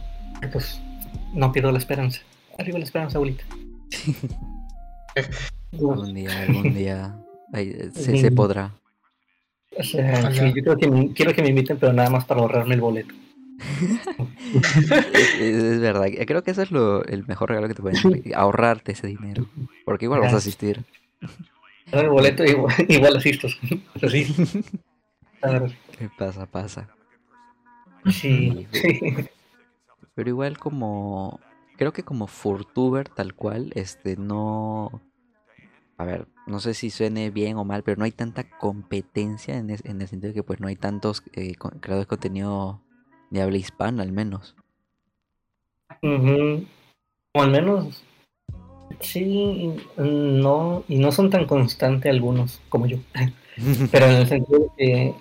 pues 0.52 0.80
no 1.34 1.52
pierdo 1.52 1.72
la 1.72 1.78
esperanza. 1.78 2.20
Arriba 2.58 2.78
la 2.78 2.84
esperanza, 2.84 3.18
abuelita. 3.18 3.44
algún 5.72 6.14
día, 6.14 6.42
algún 6.42 6.74
día 6.74 7.16
se, 7.92 8.30
podrá. 8.32 8.72
O 9.78 9.82
sea, 9.82 10.32
sí, 10.32 10.52
yo 10.54 10.62
creo 10.62 10.76
que 10.76 11.12
quiero 11.14 11.34
que 11.34 11.42
me 11.42 11.50
inviten, 11.50 11.78
pero 11.78 11.92
nada 11.92 12.10
más 12.10 12.24
para 12.24 12.40
ahorrarme 12.40 12.74
el 12.74 12.80
boleto. 12.80 13.14
es, 15.40 15.80
verdad, 15.80 16.06
creo 16.26 16.42
que 16.42 16.50
eso 16.50 16.62
es 16.62 16.70
lo, 16.70 17.04
el 17.04 17.26
mejor 17.26 17.50
regalo 17.50 17.68
que 17.68 17.74
te 17.74 17.82
pueden 17.82 17.98
ahorrarte 18.34 18.92
ese 18.92 19.06
dinero. 19.06 19.46
Porque 19.84 20.06
igual 20.06 20.20
vas 20.20 20.34
a 20.34 20.38
asistir. 20.38 20.84
El 21.92 22.08
boleto 22.08 22.44
igual, 22.44 22.74
igual 22.88 23.16
asisto. 23.16 23.48
¿Qué 24.00 24.26
pasa? 26.18 26.46
Pasa. 26.46 26.88
Sí. 28.10 28.66
Pero 30.14 30.28
igual 30.28 30.58
como 30.58 31.40
creo 31.76 31.92
que 31.92 32.04
como 32.04 32.26
Furtuber 32.26 33.08
tal 33.08 33.34
cual, 33.34 33.72
este 33.74 34.16
no 34.16 35.02
a 35.98 36.04
ver, 36.04 36.28
no 36.46 36.60
sé 36.60 36.74
si 36.74 36.90
suene 36.90 37.30
bien 37.30 37.56
o 37.56 37.64
mal, 37.64 37.82
pero 37.82 37.98
no 37.98 38.04
hay 38.04 38.12
tanta 38.12 38.44
competencia 38.58 39.56
en, 39.56 39.70
en 39.70 40.00
el 40.00 40.08
sentido 40.08 40.28
de 40.28 40.34
que 40.34 40.42
pues 40.42 40.60
no 40.60 40.68
hay 40.68 40.76
tantos 40.76 41.22
eh, 41.32 41.54
creadores 41.56 42.04
de 42.04 42.06
contenido 42.06 42.82
de 43.36 43.42
habla 43.42 43.58
hispana 43.58 44.02
al 44.02 44.12
menos. 44.12 44.54
O 46.02 47.42
al 47.42 47.50
menos 47.50 48.02
sí, 49.00 49.74
no, 49.96 50.84
y 50.88 50.98
no 50.98 51.12
son 51.12 51.30
tan 51.30 51.46
constantes 51.46 52.10
algunos 52.10 52.60
como 52.68 52.86
yo. 52.86 52.98
pero 53.92 54.06
en 54.06 54.16
el 54.16 54.26
sentido 54.26 54.60
de 54.60 54.68
que 54.76 55.14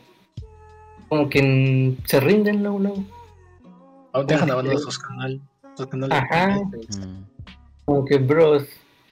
como 1.10 1.30
que 1.30 1.96
se 2.06 2.20
rinden 2.20 2.64
luego, 2.64 2.80
luego. 2.80 3.04
Oh, 4.14 4.24
dejan 4.24 4.50
abandonar 4.50 4.80
sus 4.80 4.98
canales. 4.98 5.42
Ajá. 6.10 6.60
Mm. 6.60 7.26
Como 7.86 8.06
que, 8.06 8.18
bro, 8.18 8.60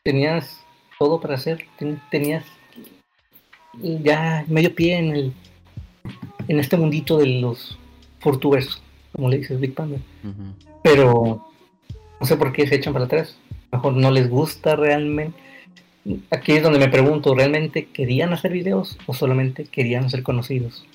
tenías 0.03 0.63
todo 0.97 1.19
para 1.19 1.35
hacer. 1.35 1.65
Tenías 2.09 2.45
ya 3.81 4.45
medio 4.47 4.73
pie 4.73 4.97
en 4.97 5.15
el 5.15 5.33
en 6.47 6.59
este 6.59 6.77
mundito 6.77 7.17
de 7.17 7.27
los 7.27 7.77
Fortubers, 8.19 8.81
como 9.13 9.29
le 9.29 9.37
dices 9.37 9.59
Big 9.59 9.73
Panda. 9.73 9.97
Pero 10.83 11.45
no 12.19 12.25
sé 12.25 12.35
por 12.35 12.51
qué 12.51 12.67
se 12.67 12.75
echan 12.75 12.93
para 12.93 13.05
atrás. 13.05 13.37
mejor 13.71 13.93
no 13.93 14.11
les 14.11 14.29
gusta 14.29 14.75
realmente. 14.75 15.37
Aquí 16.31 16.51
es 16.51 16.63
donde 16.63 16.79
me 16.79 16.89
pregunto, 16.89 17.33
¿realmente 17.33 17.85
querían 17.85 18.33
hacer 18.33 18.51
videos 18.51 18.97
o 19.05 19.13
solamente 19.13 19.65
querían 19.65 20.09
ser 20.09 20.21
conocidos? 20.21 20.85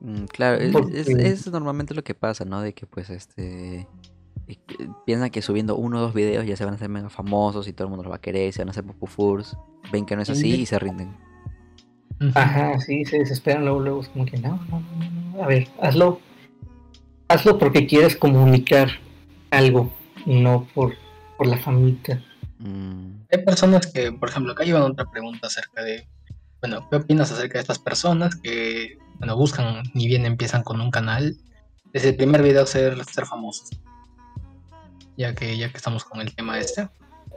Mm, 0.00 0.24
claro, 0.26 0.58
es, 0.62 1.50
normalmente 1.50 1.94
lo 1.94 2.04
que 2.04 2.14
pasa, 2.14 2.44
¿no? 2.44 2.60
De 2.60 2.72
que 2.72 2.86
pues 2.86 3.10
este 3.10 3.88
piensan 5.04 5.30
que 5.30 5.42
subiendo 5.42 5.76
uno 5.76 5.98
o 5.98 6.00
dos 6.00 6.14
videos 6.14 6.46
ya 6.46 6.56
se 6.56 6.64
van 6.64 6.74
a 6.74 6.76
hacer 6.76 6.88
mega 6.88 7.10
famosos 7.10 7.68
y 7.68 7.72
todo 7.72 7.84
el 7.84 7.90
mundo 7.90 8.04
los 8.04 8.12
va 8.12 8.16
a 8.16 8.20
querer, 8.20 8.52
se 8.52 8.60
van 8.60 8.68
a 8.68 8.70
hacer 8.70 8.84
popufurs, 8.84 9.56
ven 9.92 10.06
que 10.06 10.16
no 10.16 10.22
es 10.22 10.30
así 10.30 10.54
y 10.54 10.66
se 10.66 10.78
rinden. 10.78 11.14
Ajá, 12.34 12.78
sí, 12.80 13.04
se 13.04 13.18
desesperan 13.18 13.64
luego, 13.64 13.80
luego, 13.80 14.00
es 14.00 14.08
como 14.08 14.24
que 14.24 14.38
no, 14.38 14.60
no, 14.70 14.82
no, 15.34 15.42
a 15.42 15.46
ver, 15.46 15.68
hazlo, 15.80 16.20
hazlo 17.28 17.58
porque 17.58 17.86
quieres 17.86 18.16
comunicar 18.16 18.90
algo, 19.50 19.92
no 20.26 20.66
por, 20.74 20.94
por 21.36 21.46
la 21.46 21.58
familia. 21.58 22.24
Mm. 22.58 23.22
Hay 23.30 23.44
personas 23.44 23.86
que, 23.86 24.12
por 24.12 24.28
ejemplo, 24.28 24.52
acá 24.52 24.64
llevan 24.64 24.82
otra 24.82 25.10
pregunta 25.10 25.46
acerca 25.46 25.82
de, 25.82 26.08
bueno, 26.60 26.88
¿qué 26.90 26.96
opinas 26.96 27.30
acerca 27.30 27.54
de 27.54 27.60
estas 27.62 27.78
personas 27.78 28.36
que, 28.36 28.98
bueno, 29.18 29.36
buscan, 29.36 29.82
ni 29.94 30.06
bien 30.06 30.26
empiezan 30.26 30.62
con 30.62 30.80
un 30.80 30.90
canal, 30.90 31.36
desde 31.92 32.10
el 32.10 32.16
primer 32.16 32.42
video 32.42 32.66
ser, 32.66 33.02
ser 33.04 33.26
famosos? 33.26 33.70
Ya 35.16 35.34
que, 35.34 35.56
ya 35.56 35.70
que 35.70 35.76
estamos 35.76 36.04
con 36.04 36.20
el 36.20 36.34
tema 36.34 36.58
este. 36.58 36.88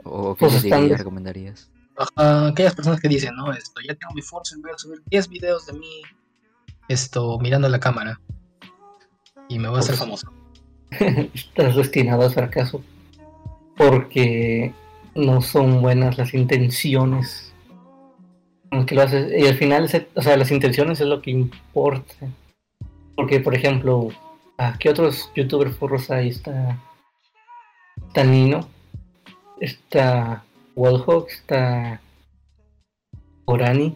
¿O 0.04 0.34
qué 0.34 0.46
pues 0.46 0.62
recomendarías? 0.98 1.68
aquellas 2.16 2.74
personas 2.74 3.00
que 3.00 3.08
dicen, 3.08 3.34
no, 3.36 3.52
esto, 3.52 3.80
ya 3.86 3.94
tengo 3.94 4.14
mi 4.14 4.22
Force, 4.22 4.56
voy 4.60 4.70
a 4.72 4.78
subir 4.78 5.02
10 5.06 5.28
videos 5.28 5.66
de 5.66 5.74
mí, 5.74 6.02
esto, 6.88 7.38
mirando 7.38 7.68
la 7.68 7.78
cámara. 7.78 8.18
Y 9.48 9.58
me 9.58 9.68
voy 9.68 9.78
a 9.78 9.80
hacer 9.80 9.96
famoso. 9.96 10.30
Estás 10.90 11.76
destinado 11.76 12.22
al 12.22 12.30
fracaso. 12.30 12.82
Porque 13.76 14.72
no 15.14 15.40
son 15.40 15.82
buenas 15.82 16.18
las 16.18 16.34
intenciones. 16.34 17.52
Aunque 18.70 18.94
lo 18.94 19.02
haces, 19.02 19.32
y 19.38 19.46
al 19.46 19.56
final, 19.56 19.88
o 20.14 20.22
sea, 20.22 20.36
las 20.36 20.50
intenciones 20.50 21.00
es 21.00 21.06
lo 21.06 21.20
que 21.20 21.30
importa. 21.30 22.14
Porque, 23.14 23.40
por 23.40 23.54
ejemplo, 23.54 24.08
¿a 24.56 24.78
qué 24.78 24.88
otros 24.88 25.30
youtubers 25.34 25.76
forros 25.76 26.10
hay? 26.10 26.28
Está, 26.28 26.78
está 28.08 28.24
Nino, 28.24 28.66
está 29.60 30.44
Wallhawk, 30.74 31.28
está 31.28 32.00
Orani. 33.44 33.94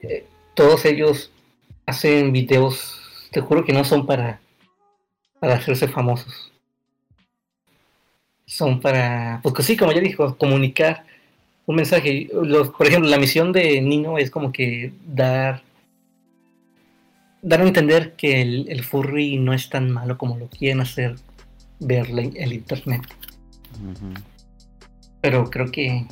Eh, 0.00 0.26
todos 0.54 0.84
ellos 0.84 1.32
hacen 1.86 2.32
videos, 2.32 3.03
te 3.34 3.42
juro 3.42 3.64
que 3.64 3.74
no 3.74 3.84
son 3.84 4.06
para, 4.06 4.40
para 5.40 5.56
hacerse 5.56 5.88
famosos. 5.88 6.52
Son 8.46 8.80
para, 8.80 9.40
pues 9.42 9.66
sí, 9.66 9.76
como 9.76 9.92
ya 9.92 10.00
dijo, 10.00 10.36
comunicar 10.38 11.04
un 11.66 11.76
mensaje. 11.76 12.30
por 12.76 12.86
ejemplo, 12.86 13.10
la 13.10 13.18
misión 13.18 13.52
de 13.52 13.82
Nino 13.82 14.16
es 14.16 14.30
como 14.30 14.52
que 14.52 14.92
dar 15.06 15.62
dar 17.42 17.60
a 17.60 17.64
entender 17.64 18.14
que 18.14 18.40
el, 18.40 18.82
furry 18.84 19.36
no 19.36 19.52
es 19.52 19.68
tan 19.68 19.90
malo 19.90 20.16
como 20.16 20.38
lo 20.38 20.48
quieren 20.48 20.80
hacer 20.80 21.16
ver 21.78 22.08
el 22.08 22.54
internet 22.54 23.02
pero 25.24 25.48
creo 25.48 25.70
que, 25.72 26.04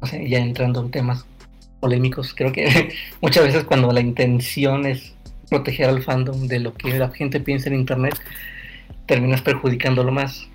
o 0.00 0.06
sea, 0.06 0.18
ya 0.26 0.38
entrando 0.38 0.80
en 0.80 0.90
temas 0.90 1.26
polémicos, 1.78 2.32
creo 2.34 2.50
que 2.52 2.94
muchas 3.20 3.44
veces 3.44 3.64
cuando 3.64 3.92
la 3.92 4.00
intención 4.00 4.86
es 4.86 5.12
proteger 5.50 5.88
al 5.88 6.02
fandom 6.02 6.46
de 6.46 6.60
lo 6.60 6.72
que 6.72 6.96
la 6.96 7.10
gente 7.10 7.40
piensa 7.40 7.68
en 7.68 7.74
internet, 7.74 8.14
terminas 9.06 9.42
perjudicándolo 9.42 10.12
más. 10.12 10.48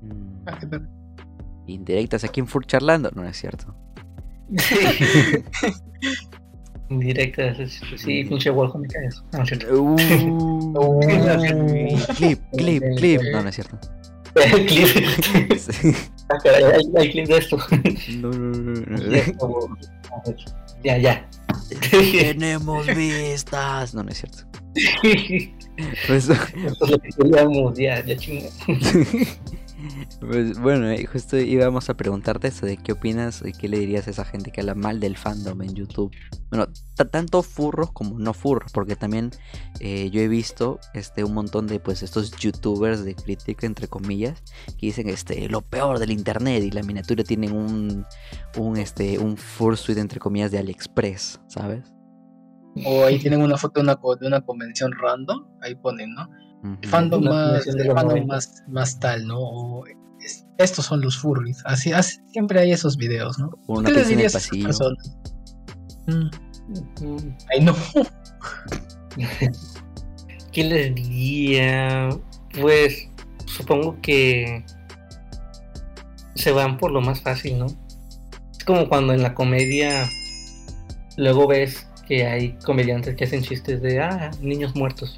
Mm. 0.00 0.46
Indirectas 1.66 2.24
aquí 2.24 2.40
en 2.40 2.46
Fur 2.46 2.64
charlando, 2.66 3.10
no 3.14 3.22
es 3.24 3.36
cierto. 3.36 3.74
Indirectas, 6.88 7.58
sí, 7.96 8.24
pinche 8.24 8.48
Wolf 8.48 8.74
me 8.76 8.88
caes. 8.88 9.22
No, 9.32 9.42
es 9.42 9.48
cierto. 9.48 9.82
Uh, 9.82 9.94
clip, 12.16 12.40
clip, 12.56 12.82
clip. 12.96 13.20
No, 13.30 13.42
no 13.42 13.48
es 13.48 13.54
cierto. 13.54 13.78
Ah, 16.30 16.36
hay, 16.98 17.10
clip 17.10 17.26
de 17.26 17.38
esto. 17.38 17.56
No, 18.18 18.30
no, 18.30 18.52
no. 18.52 18.84
Ya, 20.84 20.96
ya. 20.98 21.28
Tenemos 21.90 22.86
vistas. 22.86 23.94
No, 23.94 24.02
no 24.02 24.10
es 24.10 24.18
cierto. 24.18 24.44
Pues, 26.08 26.28
Esto 26.28 26.84
es 26.86 26.90
lo 26.90 26.98
que 26.98 27.08
queríamos, 27.10 27.78
ya, 27.78 28.04
ya 28.04 28.16
chinga. 28.16 28.48
Pues 30.20 30.58
bueno, 30.58 30.88
eh, 30.90 31.06
justo 31.06 31.36
íbamos 31.36 31.88
a 31.88 31.96
preguntarte 31.96 32.48
eso 32.48 32.66
de 32.66 32.76
qué 32.76 32.92
opinas 32.92 33.42
y 33.46 33.52
qué 33.52 33.68
le 33.68 33.78
dirías 33.78 34.08
a 34.08 34.10
esa 34.10 34.24
gente 34.24 34.50
que 34.50 34.60
habla 34.60 34.74
mal 34.74 34.98
del 34.98 35.16
fandom 35.16 35.62
en 35.62 35.74
YouTube. 35.74 36.10
Bueno, 36.50 36.66
tanto 37.10 37.42
furros 37.42 37.92
como 37.92 38.18
no 38.18 38.34
furros, 38.34 38.72
porque 38.72 38.96
también 38.96 39.30
eh, 39.80 40.10
yo 40.10 40.20
he 40.20 40.28
visto 40.28 40.80
este 40.94 41.22
un 41.22 41.34
montón 41.34 41.68
de 41.68 41.78
pues 41.78 42.02
estos 42.02 42.32
youtubers 42.32 43.04
de 43.04 43.14
crítica 43.14 43.66
entre 43.66 43.86
comillas 43.86 44.42
que 44.66 44.86
dicen 44.86 45.08
este 45.08 45.48
lo 45.48 45.60
peor 45.60 45.98
del 45.98 46.10
internet 46.10 46.64
y 46.64 46.70
la 46.70 46.82
miniatura 46.82 47.22
tienen 47.22 47.52
un 47.52 48.04
un 48.56 48.76
este 48.78 49.18
un 49.18 49.36
fursuit 49.36 49.98
entre 49.98 50.18
comillas 50.18 50.50
de 50.50 50.58
AliExpress, 50.58 51.40
¿sabes? 51.46 51.92
O 52.84 53.04
ahí 53.04 53.18
tienen 53.18 53.42
una 53.42 53.56
foto 53.56 53.80
de 53.80 53.84
una, 53.84 53.98
de 54.20 54.26
una 54.26 54.40
convención 54.40 54.92
random, 54.92 55.46
ahí 55.62 55.74
ponen, 55.74 56.14
¿no? 56.14 56.28
Fandom, 56.88 57.24
más, 57.24 57.64
fandom 57.64 58.26
más, 58.26 58.62
más, 58.68 58.98
tal, 58.98 59.26
¿no? 59.26 59.38
O 59.38 59.84
estos 60.58 60.86
son 60.86 61.00
los 61.00 61.18
furries. 61.18 61.62
Así, 61.64 61.92
así, 61.92 62.18
siempre 62.32 62.60
hay 62.60 62.72
esos 62.72 62.96
videos, 62.96 63.38
¿no? 63.38 63.50
¿Qué 63.84 63.92
les 63.92 64.08
dirías 64.08 64.34
a 64.34 64.38
esas 64.38 64.58
personas? 64.58 65.16
Mm. 66.06 66.28
Ay, 67.50 67.60
no. 67.60 67.74
¿Qué 70.52 70.64
les 70.64 70.94
diría? 70.94 72.08
Pues 72.60 73.08
supongo 73.46 74.00
que 74.00 74.64
se 76.34 76.52
van 76.52 76.78
por 76.78 76.90
lo 76.90 77.00
más 77.00 77.20
fácil, 77.20 77.58
¿no? 77.58 77.66
Es 78.56 78.64
como 78.64 78.88
cuando 78.88 79.12
en 79.12 79.22
la 79.22 79.34
comedia 79.34 80.08
luego 81.16 81.46
ves 81.46 81.86
que 82.06 82.26
hay 82.26 82.52
comediantes 82.64 83.14
que 83.16 83.24
hacen 83.24 83.42
chistes 83.42 83.82
de, 83.82 84.00
ah, 84.00 84.30
niños 84.40 84.74
muertos. 84.74 85.16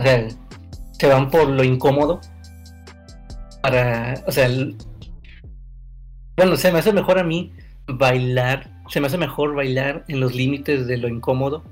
O 0.00 0.02
sea, 0.02 0.26
se 0.98 1.08
van 1.08 1.30
por 1.30 1.48
lo 1.48 1.64
incómodo 1.64 2.20
para, 3.62 4.22
o 4.26 4.32
sea, 4.32 4.48
bueno, 6.36 6.56
se 6.56 6.72
me 6.72 6.78
hace 6.78 6.92
mejor 6.92 7.18
a 7.18 7.24
mí 7.24 7.52
bailar, 7.86 8.70
se 8.88 9.00
me 9.00 9.06
hace 9.06 9.18
mejor 9.18 9.54
bailar 9.54 10.04
en 10.08 10.20
los 10.20 10.34
límites 10.34 10.86
de 10.86 10.96
lo 10.96 11.08
incómodo 11.08 11.64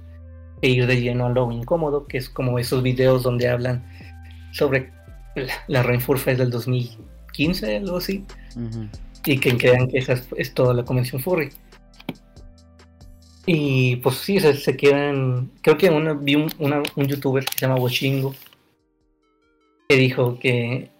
e 0.62 0.70
ir 0.70 0.86
de 0.86 1.00
lleno 1.00 1.26
a 1.26 1.30
lo 1.30 1.50
incómodo, 1.52 2.06
que 2.06 2.18
es 2.18 2.28
como 2.28 2.58
esos 2.58 2.82
videos 2.82 3.22
donde 3.22 3.48
hablan 3.48 3.84
sobre 4.52 4.90
la, 5.66 5.82
Rainforest 5.82 6.26
del 6.26 6.50
2015, 6.50 7.76
algo 7.76 7.96
así, 7.98 8.24
y 9.24 9.38
que 9.38 9.56
crean 9.56 9.88
que 9.88 9.98
esa 9.98 10.20
es, 10.36 10.54
toda 10.54 10.74
la 10.74 10.84
convención 10.84 11.20
furry. 11.20 11.50
Y 13.44 13.96
pues 13.96 14.16
sí, 14.16 14.38
se, 14.38 14.76
quedan. 14.76 15.50
Creo 15.62 15.76
que 15.76 15.90
una, 15.90 16.12
vi 16.12 16.36
un, 16.36 16.48
un 16.60 17.06
youtuber 17.06 17.44
que 17.44 17.54
se 17.54 17.66
llama 17.66 17.80
Washingo 17.80 18.34
dijo 19.96 20.38
que 20.38 20.90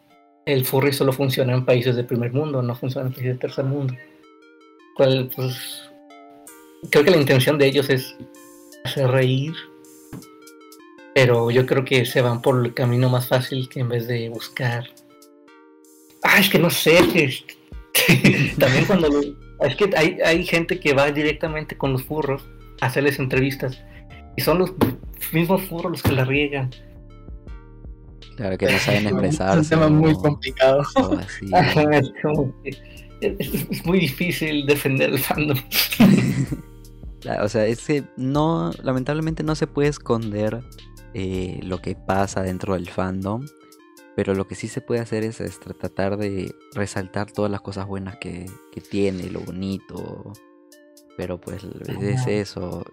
el 0.47 0.64
furry 0.64 0.93
solo 0.93 1.12
funciona 1.12 1.55
en 1.55 1.64
países 1.64 1.97
de 1.97 2.05
primer 2.05 2.32
mundo, 2.32 2.62
no 2.62 2.74
funciona 2.74 3.09
en 3.09 3.12
países 3.12 3.35
de 3.35 3.39
tercer 3.39 3.64
mundo. 3.64 3.94
Pues, 4.97 5.90
creo 6.90 7.05
que 7.05 7.10
la 7.10 7.16
intención 7.16 7.59
de 7.59 7.66
ellos 7.66 7.89
es 7.90 8.16
hacer 8.85 9.09
reír, 9.10 9.52
pero 11.14 11.51
yo 11.51 11.66
creo 11.66 11.85
que 11.85 12.05
se 12.05 12.23
van 12.23 12.43
por 12.43 12.64
el 12.64 12.74
camino 12.74 13.09
más 13.09 13.28
fácil 13.28 13.69
que 13.69 13.81
en 13.81 13.89
vez 13.89 14.06
de 14.06 14.28
buscar. 14.28 14.89
Ah, 16.23 16.39
es 16.39 16.48
que 16.48 16.59
no 16.59 16.70
sé, 16.70 16.97
también 18.59 18.85
cuando 18.86 19.09
es 19.60 19.77
que 19.77 19.90
hay, 19.97 20.19
hay 20.24 20.44
gente 20.44 20.81
que 20.81 20.94
va 20.94 21.10
directamente 21.10 21.77
con 21.77 21.93
los 21.93 22.05
furros 22.05 22.43
a 22.81 22.86
hacerles 22.86 23.19
entrevistas 23.19 23.81
y 24.36 24.43
son 24.43 24.59
los 24.59 24.73
mismos 25.32 25.62
furros 25.62 25.93
los 25.93 26.02
que 26.02 26.12
la 26.12 26.24
riegan. 26.24 26.70
Claro, 28.36 28.59
que 28.59 28.66
no 28.66 28.78
saben 28.78 29.06
expresarse. 29.06 29.60
Es 29.60 29.64
un 29.64 29.68
tema 29.68 29.88
muy 29.88 30.14
complicado. 30.14 30.82
es, 33.20 33.86
muy 33.86 34.00
difícil 34.00 34.66
defender 34.66 35.10
el 35.10 35.18
fandom. 35.18 35.59
o 37.42 37.48
sea, 37.48 37.66
es 37.66 37.86
que 37.86 38.04
no, 38.16 38.72
lamentablemente 38.82 39.42
no 39.42 39.54
se 39.54 39.66
puede 39.66 39.88
esconder 39.88 40.62
eh, 41.14 41.60
lo 41.62 41.80
que 41.80 41.94
pasa 41.94 42.42
dentro 42.42 42.74
del 42.74 42.88
fandom. 42.88 43.44
Pero 44.14 44.34
lo 44.34 44.46
que 44.46 44.54
sí 44.54 44.68
se 44.68 44.82
puede 44.82 45.00
hacer 45.00 45.24
es, 45.24 45.38
tratar 45.59 46.18
de 46.18 46.54
resaltar 46.74 47.32
todas 47.32 47.50
las 47.50 47.62
cosas 47.62 47.86
buenas 47.86 48.16
que, 48.16 48.44
tiene, 48.90 49.30
lo 49.30 49.40
bonito. 49.40 50.34
Pero 51.16 51.39
pues 51.39 51.62
es 51.64 52.26
eso. 52.26 52.84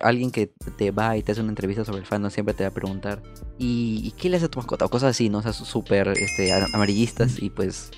Alguien 0.00 0.30
que 0.30 0.52
te 0.76 0.90
va 0.92 1.16
y 1.16 1.22
te 1.22 1.32
hace 1.32 1.40
una 1.40 1.50
entrevista 1.50 1.84
sobre 1.84 1.98
el 2.00 2.06
fandom 2.06 2.30
siempre 2.30 2.54
te 2.54 2.62
va 2.62 2.68
a 2.68 2.72
preguntar 2.72 3.20
¿y, 3.58 4.12
qué 4.12 4.28
le 4.28 4.36
hace 4.36 4.46
a 4.46 4.48
tu 4.48 4.58
mascota? 4.58 4.84
O 4.84 4.88
cosas 4.88 5.10
así, 5.10 5.28
¿no? 5.28 5.38
O 5.38 5.42
sea, 5.42 5.52
súper 5.52 6.08
este, 6.08 6.52
amarillistas 6.52 7.42
y 7.42 7.50
pues 7.50 7.90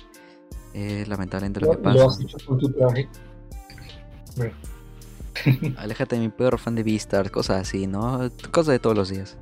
es 0.73 1.07
lamentablemente 1.07 1.59
lo 1.59 1.71
que 1.71 1.77
pasa. 1.77 2.07
Aléjate 5.77 6.15
de 6.15 6.21
mi 6.21 6.29
perro 6.29 6.57
fan 6.57 6.75
de 6.75 6.83
Vistar, 6.83 7.31
cosas 7.31 7.61
así, 7.61 7.87
¿no? 7.87 8.29
Cosas 8.51 8.73
de 8.73 8.79
todos 8.79 8.95
los 8.95 9.09
días. 9.09 9.37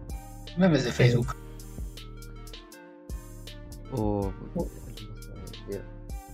Memes 0.58 0.84
de 0.84 0.92
Facebook. 0.92 1.36
O. 3.92 4.32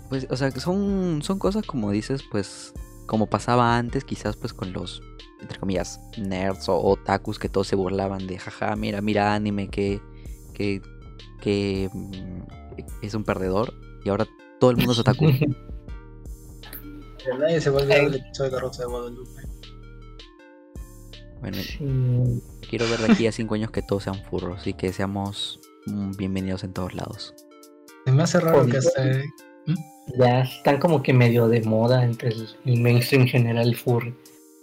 Pues, 0.10 0.28
o 0.30 0.36
sea, 0.36 0.52
son, 0.52 1.22
son 1.24 1.40
cosas 1.40 1.66
como 1.66 1.92
dices, 1.92 2.22
pues, 2.30 2.74
como 3.06 3.28
pasaba 3.28 3.78
antes, 3.78 4.04
quizás 4.04 4.36
pues 4.36 4.54
con 4.54 4.74
los, 4.74 5.02
entre 5.42 5.60
comillas, 5.60 6.00
nerds 6.18 6.70
o 6.70 6.78
otakus 6.78 7.40
que 7.40 7.50
todos 7.50 7.68
se 7.68 7.76
burlaban 7.76 8.28
de, 8.28 8.40
jaja, 8.40 8.76
mira, 8.76 9.02
mira 9.02 9.34
anime 9.34 9.70
que, 9.70 10.02
que, 10.54 10.82
que 11.42 11.90
mm, 11.94 12.42
es 13.02 13.14
un 13.14 13.24
perdedor 13.24 13.74
y 14.04 14.10
ahora 14.10 14.28
todo 14.60 14.72
el 14.72 14.78
mundo 14.78 14.94
es 14.94 15.00
otaku. 15.00 15.26
nadie 17.40 17.62
se 17.62 17.70
vuelve 17.70 18.06
el 18.06 18.16
episodio 18.16 18.50
de 18.50 18.56
la 18.56 18.62
Rosa 18.62 18.84
de 18.84 18.90
Guadalupe. 18.90 19.42
Bueno, 21.40 21.58
quiero 22.70 22.90
ver 22.90 23.00
de 23.00 23.12
aquí 23.12 23.28
a 23.28 23.32
cinco 23.34 23.56
años 23.56 23.72
que 23.72 23.82
todos 23.82 24.04
sean 24.04 24.24
furros 24.24 24.66
y 24.66 24.74
que 24.74 24.94
seamos 24.94 25.60
mm, 25.88 26.12
bienvenidos 26.12 26.64
en 26.64 26.74
todos 26.74 26.94
lados. 26.94 27.34
Se 28.06 28.12
me 28.12 28.24
hace 28.24 28.40
raro 28.40 28.66
que 28.66 28.78
hasta... 28.78 29.04
¿Mm? 29.66 29.93
Ya 30.18 30.42
están 30.42 30.80
como 30.80 31.02
que 31.02 31.14
medio 31.14 31.48
de 31.48 31.62
moda 31.62 32.04
entre 32.04 32.30
el, 32.66 32.80
mainstream 32.80 33.26
general 33.28 33.76
furry. 33.76 34.14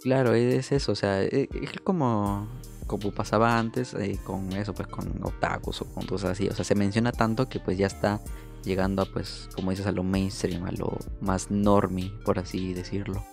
Claro, 0.01 0.33
es 0.33 0.71
eso, 0.71 0.91
o 0.91 0.95
sea, 0.95 1.23
e, 1.23 1.49
es 1.61 1.71
como, 1.83 2.47
como 2.87 3.11
pasaba 3.11 3.57
antes 3.57 3.93
eh, 3.93 4.17
con 4.23 4.51
eso, 4.53 4.73
pues 4.73 4.87
con 4.87 5.07
otakus 5.23 5.81
o 5.81 5.85
con 5.85 6.05
cosas 6.05 6.31
así. 6.31 6.47
O 6.47 6.53
sea, 6.53 6.65
se 6.65 6.75
menciona 6.75 7.11
tanto 7.11 7.49
que 7.49 7.59
pues 7.59 7.77
ya 7.77 7.87
está 7.87 8.21
llegando 8.63 9.01
a 9.01 9.05
pues, 9.05 9.49
como 9.55 9.71
dices, 9.71 9.87
a 9.87 9.91
lo 9.91 10.03
mainstream, 10.03 10.63
a 10.65 10.71
lo 10.71 10.97
más 11.19 11.49
normie, 11.49 12.11
por 12.23 12.39
así 12.39 12.73
decirlo. 12.73 13.23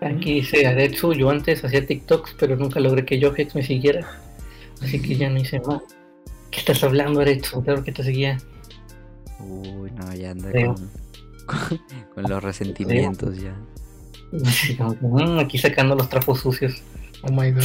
Aquí 0.00 0.34
dice 0.34 0.66
Adetsu, 0.66 1.12
yo 1.14 1.30
antes 1.30 1.64
hacía 1.64 1.86
TikToks, 1.86 2.36
pero 2.38 2.56
nunca 2.56 2.80
logré 2.80 3.04
que 3.04 3.20
Johex 3.20 3.54
me 3.54 3.62
siguiera. 3.62 4.06
Así 4.82 5.00
que 5.00 5.16
ya 5.16 5.30
no 5.30 5.38
hice 5.38 5.60
más. 5.60 5.82
¿Qué 6.50 6.60
estás 6.60 6.82
hablando, 6.84 7.20
Adetsu? 7.20 7.62
Claro 7.62 7.82
que 7.82 7.92
te 7.92 8.02
seguía. 8.02 8.38
Uy, 9.44 9.90
no, 9.90 10.14
ya 10.14 10.30
anda 10.30 10.50
con, 12.14 12.24
los 12.24 12.42
resentimientos 12.42 13.36
ya. 13.38 13.54
Mm, 14.32 15.38
aquí 15.38 15.58
sacando 15.58 15.94
los 15.94 16.08
trapos 16.08 16.40
sucios. 16.40 16.82
Oh 17.22 17.32
my 17.32 17.50
god. 17.52 17.62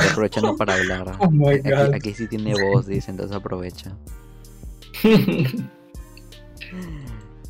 aprovechando 0.10 0.56
para 0.56 0.74
hablar. 0.74 1.16
Oh 1.20 1.30
my 1.30 1.58
god. 1.58 1.94
Aquí, 1.94 2.14
sí 2.14 2.26
tiene 2.26 2.54
voz, 2.54 2.86
dice, 2.86 3.10
entonces 3.10 3.36
aprovecha. 3.36 3.96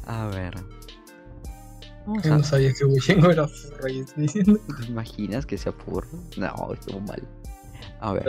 A 0.07 0.27
ver. 0.29 0.55
Vamos 2.07 2.27
no 2.27 2.43
sabía 2.43 2.73
que 2.73 2.85
era 3.31 3.47
furro 3.47 3.89
y 3.89 4.01
estoy 4.01 4.23
diciendo. 4.25 4.59
¿Te 4.81 4.87
imaginas 4.87 5.47
que 5.47 5.57
sea 5.57 5.73
furro? 5.73 6.09
No, 6.37 6.73
estuvo 6.73 7.01
mal. 7.01 7.23
A 8.01 8.13
ver. 8.13 8.25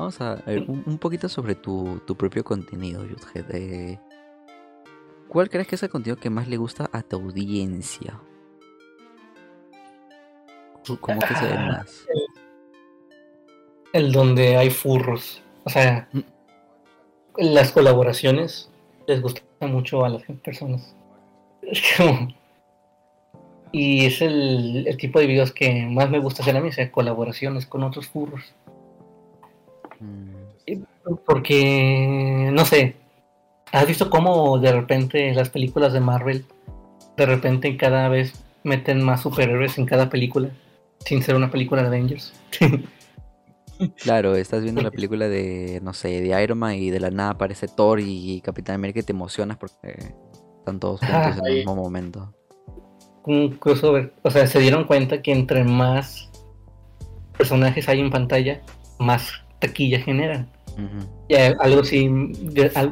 Vamos 0.00 0.18
a 0.22 0.36
ver 0.46 0.64
un, 0.66 0.96
poquito 0.96 1.28
sobre 1.28 1.54
tu, 1.54 2.00
tu 2.06 2.16
propio 2.16 2.42
contenido, 2.42 3.04
Yudge. 3.04 3.98
¿Cuál 5.28 5.50
crees 5.50 5.68
que 5.68 5.74
es 5.74 5.82
el 5.82 5.90
contenido 5.90 6.18
que 6.18 6.30
más 6.30 6.48
le 6.48 6.56
gusta 6.56 6.88
a 6.90 7.02
tu 7.02 7.16
audiencia? 7.16 8.18
¿Cómo 11.02 11.20
que 11.20 11.34
se 11.34 11.44
ve 11.44 11.54
más? 11.54 12.06
El 13.92 14.10
donde 14.10 14.56
hay 14.56 14.70
furros. 14.70 15.42
O 15.64 15.68
sea, 15.68 16.08
mm. 16.14 16.20
las 17.36 17.70
colaboraciones 17.70 18.70
les 19.06 19.20
gustan 19.20 19.44
mucho 19.60 20.02
a 20.02 20.08
las 20.08 20.22
personas. 20.42 20.96
Es 21.60 21.82
como... 21.98 22.28
Y 23.70 24.06
es 24.06 24.22
el, 24.22 24.86
el, 24.86 24.96
tipo 24.96 25.20
de 25.20 25.26
videos 25.26 25.52
que 25.52 25.86
más 25.90 26.08
me 26.08 26.18
gusta 26.20 26.42
hacer 26.42 26.56
a 26.56 26.60
mí, 26.62 26.70
o 26.70 26.72
sea, 26.72 26.90
colaboraciones 26.90 27.66
con 27.66 27.82
otros 27.82 28.08
furros. 28.08 28.54
Porque, 31.26 32.50
no 32.52 32.64
sé, 32.64 32.96
¿has 33.72 33.86
visto 33.86 34.10
cómo 34.10 34.58
de 34.58 34.72
repente 34.72 35.34
las 35.34 35.50
películas 35.50 35.92
de 35.92 36.00
Marvel, 36.00 36.44
de 37.16 37.26
repente 37.26 37.76
cada 37.76 38.08
vez 38.08 38.44
meten 38.62 39.02
más 39.02 39.22
superhéroes 39.22 39.78
en 39.78 39.86
cada 39.86 40.10
película, 40.10 40.50
sin 41.04 41.22
ser 41.22 41.34
una 41.34 41.50
película 41.50 41.82
de 41.82 41.88
Avengers? 41.88 42.32
Claro, 44.02 44.36
estás 44.36 44.62
viendo 44.62 44.82
la 44.82 44.90
película 44.90 45.26
de, 45.26 45.80
no 45.82 45.94
sé, 45.94 46.20
de 46.20 46.42
Iron 46.42 46.58
Man 46.58 46.74
y 46.74 46.90
de 46.90 47.00
la 47.00 47.10
nada 47.10 47.30
aparece 47.30 47.66
Thor 47.66 47.98
y 47.98 48.42
Capitán 48.42 48.74
América 48.74 49.00
y 49.00 49.02
te 49.02 49.12
emocionas 49.12 49.56
porque 49.56 49.96
están 50.58 50.78
todos 50.78 51.00
juntos 51.00 51.38
en 51.38 51.46
el 51.46 51.54
mismo 51.56 51.76
momento. 51.76 52.34
Un 53.24 53.56
crossover. 53.56 54.12
O 54.22 54.30
sea, 54.30 54.46
se 54.46 54.58
dieron 54.60 54.84
cuenta 54.84 55.22
que 55.22 55.32
entre 55.32 55.64
más 55.64 56.30
personajes 57.38 57.88
hay 57.88 58.00
en 58.00 58.10
pantalla, 58.10 58.60
más 58.98 59.32
taquilla 59.60 60.00
generan. 60.00 60.48
y 61.28 61.34
algo 61.34 61.82
así, 61.82 62.08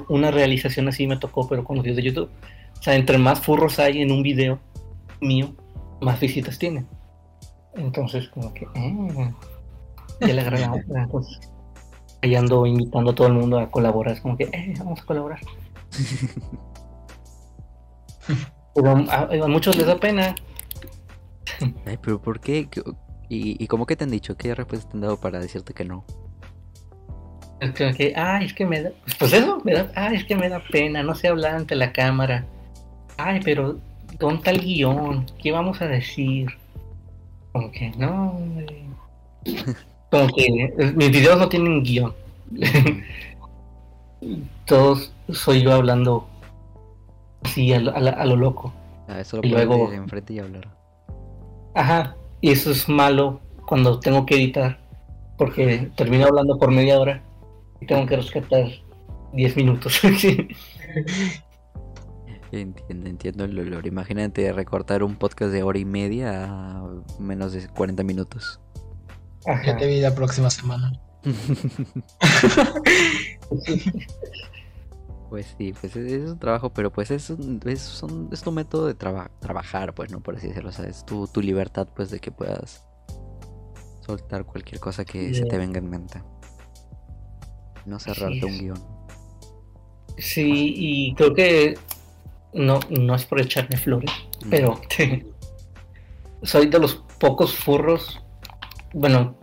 una 0.09 0.31
realización 0.31 0.89
así 0.89 1.07
me 1.07 1.17
tocó, 1.17 1.49
pero 1.49 1.65
con 1.65 1.77
los 1.77 1.83
videos 1.83 1.97
de 1.97 2.03
YouTube. 2.05 2.31
O 2.79 2.83
sea, 2.83 2.95
entre 2.95 3.19
más 3.19 3.41
furros 3.41 3.79
hay 3.79 4.03
en 4.03 4.13
un 4.13 4.23
video 4.23 4.61
mío, 5.21 5.55
más 6.01 6.21
visitas 6.21 6.59
tiene. 6.59 6.87
Entonces, 7.75 8.29
como 8.29 8.53
que, 8.55 8.67
eh, 8.75 9.35
ya 10.21 10.35
le 10.35 10.41
agregamos. 10.41 10.81
entonces, 10.95 11.41
ahí 12.23 12.35
ando 12.35 12.67
invitando 12.67 13.11
a 13.11 13.15
todo 13.15 13.29
el 13.29 13.35
mundo 13.35 13.59
a 13.59 13.71
colaborar. 13.71 14.15
Es 14.15 14.21
como 14.21 14.37
que, 14.37 14.45
eh, 14.45 14.75
vamos 14.79 15.01
a 15.01 15.05
colaborar. 15.05 15.41
pero 18.75 18.91
a, 18.91 19.49
muchos 19.49 19.77
les 19.77 19.87
da 19.87 19.99
pena. 19.99 20.35
Ay, 21.87 21.99
pero 22.01 22.21
¿por 22.21 22.41
qué? 22.41 22.69
¿Y, 23.29 23.63
¿Y 23.63 23.67
cómo 23.67 23.87
que 23.87 23.97
te 23.97 24.05
han 24.05 24.11
dicho? 24.11 24.37
¿Qué 24.37 24.55
respuesta 24.55 24.89
te 24.89 24.97
han 24.97 25.01
dado 25.01 25.19
para 25.19 25.41
decirte 25.41 25.75
que 25.75 25.85
no? 25.85 26.05
Es 27.61 27.73
que, 27.73 28.13
ay, 28.15 28.47
es 28.47 28.55
que 28.55 28.65
me 28.65 28.83
da, 28.83 28.93
pues 29.19 29.33
eso, 29.33 29.61
me 29.65 29.73
da, 29.73 29.91
ay, 29.97 30.17
es 30.17 30.25
que 30.25 30.37
me 30.37 30.49
da 30.49 30.61
pena, 30.61 31.03
no 31.03 31.15
sé 31.15 31.29
hablar 31.29 31.57
ante 31.57 31.75
la 31.75 31.93
cámara. 31.93 32.45
Ay, 33.17 33.41
pero 33.45 33.79
¿dónde 34.19 34.51
el 34.51 34.61
guion? 34.61 35.27
¿Qué 35.43 35.51
vamos 35.51 35.83
a 35.83 35.89
decir? 35.89 36.49
Como 37.53 37.73
que, 37.73 37.91
no, 37.99 38.39
como 40.11 40.29
que 40.29 40.93
mis 40.95 41.11
videos 41.11 41.39
no 41.39 41.49
tienen 41.49 41.83
guion. 41.83 42.15
todos 44.65 45.13
soy 45.31 45.63
yo 45.63 45.73
hablando 45.73 46.29
así 47.43 47.73
a, 47.73 47.81
lo 47.81 48.37
loco. 48.37 48.73
Ah, 49.09 49.21
eso 49.21 49.39
lo 49.39 49.47
y 49.47 49.51
luego 49.51 49.93
enfrente 49.93 50.35
y 50.35 50.39
hablar. 50.39 50.69
Ajá, 51.75 52.15
y 52.41 52.53
eso 52.53 52.71
es 52.71 52.89
malo 52.89 53.41
cuando 53.67 53.99
tengo 53.99 54.27
que 54.27 54.37
editar, 54.37 54.79
porque 55.37 55.91
termino 55.97 56.27
hablando 56.27 56.57
por 56.57 56.71
media 56.71 57.01
hora 57.01 57.23
y 57.81 57.87
tengo 57.87 58.07
que 58.07 58.17
rescatar 58.17 58.67
10 59.33 59.57
minutos. 59.57 60.01
entiendo, 62.53 63.09
entiendo 63.09 63.45
el 63.45 63.55
dolor. 63.55 63.87
Imagínate 63.87 64.53
recortar 64.53 65.03
un 65.03 65.17
podcast 65.17 65.53
de 65.53 65.63
hora 65.63 65.79
y 65.79 65.85
media 65.85 66.47
a 66.47 66.89
menos 67.19 67.53
de 67.53 67.69
40 67.69 68.03
minutos. 68.03 68.61
Ya 69.65 69.77
te 69.77 69.87
vi 69.87 70.01
la 70.01 70.15
próxima 70.15 70.51
semana. 70.51 70.93
pues 75.31 75.55
sí, 75.59 75.75
pues 75.81 75.97
es, 75.97 76.31
un 76.31 76.39
trabajo, 76.39 76.71
pero 76.73 76.93
pues 76.93 77.11
es 77.11 77.31
un, 77.31 77.61
es, 77.65 78.03
es 78.33 78.43
tu 78.43 78.53
método 78.53 78.87
de 78.87 78.95
trabajar, 78.95 79.95
pues, 79.95 80.11
¿no? 80.11 80.21
Por 80.21 80.37
así 80.37 80.49
decirlo, 80.49 80.71
o 80.71 80.73
sea, 80.73 80.87
es 80.87 81.05
tu, 81.05 81.27
tu 81.27 81.41
libertad, 81.41 81.89
pues, 81.95 82.11
de 82.11 82.21
que 82.21 82.31
puedas 82.31 82.85
soltar 84.01 84.45
cualquier 84.45 84.81
cosa 84.81 85.05
que 85.05 85.35
se 85.35 85.45
te 85.45 85.59
venga 85.59 85.79
en 85.79 85.91
mente. 85.91 86.23
No 87.89 87.99
cerrarte 87.99 88.45
un 88.45 88.59
guion. 88.59 88.79
Sí, 90.19 90.75
y 90.77 91.15
creo 91.15 91.33
que 91.33 91.79
no, 92.53 92.81
no 92.91 93.15
es 93.15 93.25
por 93.25 93.41
echarme 93.41 93.79
flores, 93.79 94.11
pero 94.51 94.79
soy 96.43 96.67
de 96.67 96.79
los 96.79 96.97
pocos 97.19 97.55
furros. 97.55 98.21
Bueno, 98.93 99.37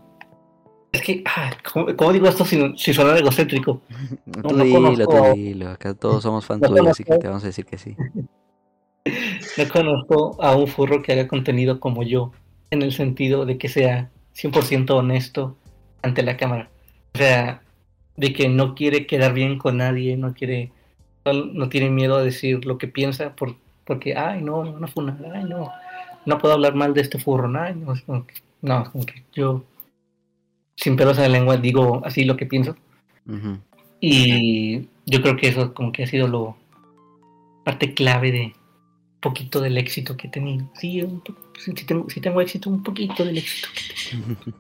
es 0.92 1.02
que, 1.02 1.24
ah, 1.26 1.52
¿cómo, 1.98 2.14
digo 2.14 2.28
esto 2.28 2.46
si, 2.46 2.62
si 2.78 2.94
suena 2.94 3.18
egocéntrico? 3.18 3.82
No, 4.26 4.44
tú 4.44 4.58
dilo, 4.58 5.08
tú 5.08 5.34
dilo. 5.34 5.70
Acá 5.70 5.96
todos 5.96 6.22
somos 6.22 6.46
fans 6.48 6.62
tuyos, 6.62 6.88
así 6.88 7.04
que 7.04 7.18
te 7.18 7.28
vamos 7.28 7.44
a 7.44 7.48
decir 7.48 7.66
que 7.66 7.80
sí. 7.80 7.96
No 9.58 9.70
conozco 9.70 10.38
a 10.40 10.56
un 10.56 10.68
furro 10.68 11.02
que 11.02 11.14
haga 11.14 11.28
contenido 11.28 11.80
como 11.80 12.04
yo, 12.04 12.32
en 12.70 12.84
el 12.84 12.92
sentido 12.92 13.46
de 13.48 13.58
que 13.58 13.70
sea 13.70 14.12
100% 14.36 14.92
honesto 14.92 15.58
ante 16.04 16.22
la 16.22 16.38
cámara. 16.38 16.70
O 17.16 17.18
sea, 17.18 17.62
de 18.18 18.34
que 18.34 18.50
no 18.50 18.76
quiere 18.76 19.06
quedar 19.06 19.34
bien 19.34 19.58
con 19.58 19.78
nadie, 19.78 20.18
no 20.18 20.34
quiere, 20.34 20.72
no, 21.26 21.70
tiene 21.70 21.90
miedo 21.90 22.16
a 22.16 22.24
decir 22.24 22.66
lo 22.66 22.78
que 22.78 22.88
piensa 22.88 23.36
por, 23.36 23.56
porque, 23.86 24.16
ay, 24.16 24.42
no, 24.42 24.64
no 24.64 24.88
fue 24.88 25.04
una, 25.04 25.18
ay, 25.34 25.44
no, 25.44 25.72
no 26.26 26.38
puedo 26.38 26.54
hablar 26.54 26.76
mal 26.76 26.94
de 26.94 27.02
este 27.02 27.20
furro, 27.20 27.48
no, 27.48 27.62
no, 28.08 28.26
no, 28.62 28.92
como 28.92 29.06
que 29.06 29.24
yo 29.34 29.64
sin 30.76 30.96
pelos 30.96 31.18
en 31.18 31.24
la 31.24 31.30
lengua 31.30 31.58
digo 31.58 32.02
así 32.06 32.26
lo 32.26 32.38
que 32.38 32.46
pienso. 32.46 32.76
Y 34.00 34.88
yo 35.06 35.22
creo 35.22 35.36
que 35.38 35.48
eso 35.48 35.74
como 35.74 35.92
que 35.92 36.04
ha 36.04 36.08
sido 36.08 36.28
lo 36.28 36.58
parte 37.64 37.94
clave 37.94 38.32
de 38.32 38.44
un 38.44 38.54
poquito 39.22 39.62
del 39.62 39.78
éxito 39.78 40.16
que 40.16 40.28
he 40.28 40.30
tenido. 40.30 40.70
Sí, 40.76 41.04
si, 41.58 41.74
tengo, 41.86 42.10
si 42.10 42.22
tengo 42.22 42.42
éxito, 42.42 42.70
un 42.70 42.84
poquito 42.84 43.26
del 43.26 43.38
éxito 43.38 43.70
que 43.74 44.52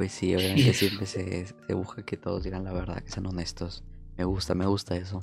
Pues 0.00 0.12
sí, 0.12 0.34
obviamente 0.34 0.72
siempre 0.72 1.04
se, 1.04 1.44
se, 1.44 1.74
busca 1.74 2.02
que 2.02 2.16
todos 2.16 2.42
digan 2.42 2.64
la 2.64 2.72
verdad, 2.72 3.02
que 3.02 3.10
sean 3.10 3.26
honestos. 3.26 3.84
Me 4.16 4.24
gusta, 4.24 4.54
me 4.54 4.64
gusta 4.64 4.96
eso. 4.96 5.22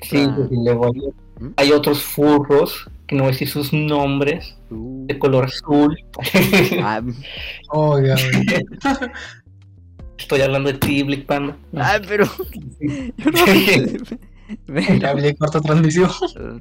Sí, 0.00 0.28
pues, 0.36 0.48
luego 0.52 0.92
¿Mm? 1.40 1.48
hay, 1.56 1.72
otros 1.72 2.04
furros, 2.04 2.88
que 3.08 3.16
no 3.16 3.24
voy 3.24 3.30
a 3.30 3.32
decir 3.32 3.48
sus 3.48 3.72
nombres, 3.72 4.56
uh. 4.70 5.06
de 5.06 5.18
color 5.18 5.46
azul. 5.46 5.98
Ah. 6.80 7.02
oh, 7.70 7.98
Estoy 10.16 10.40
hablando 10.42 10.70
de 10.70 10.78
ti, 10.78 11.02
Black 11.02 11.26
Panda. 11.26 11.56
Ah, 11.74 11.98
pero. 12.06 12.26
Ya 15.00 15.10
hablé 15.10 15.34
corta 15.34 15.60
transmisión. 15.60 16.10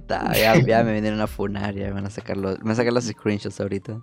Ya, 0.09 0.55
ya, 0.65 0.83
me 0.83 0.93
vienen 0.93 1.21
a 1.21 1.27
funar, 1.27 1.75
ya 1.75 1.85
me 1.89 1.91
van 1.91 2.07
a 2.07 2.09
sacar 2.09 2.37
los, 2.37 2.57
me 2.57 2.63
van 2.63 2.71
a 2.71 2.75
sacar 2.75 2.91
los 2.91 3.03
screenshots 3.03 3.61
ahorita. 3.61 4.01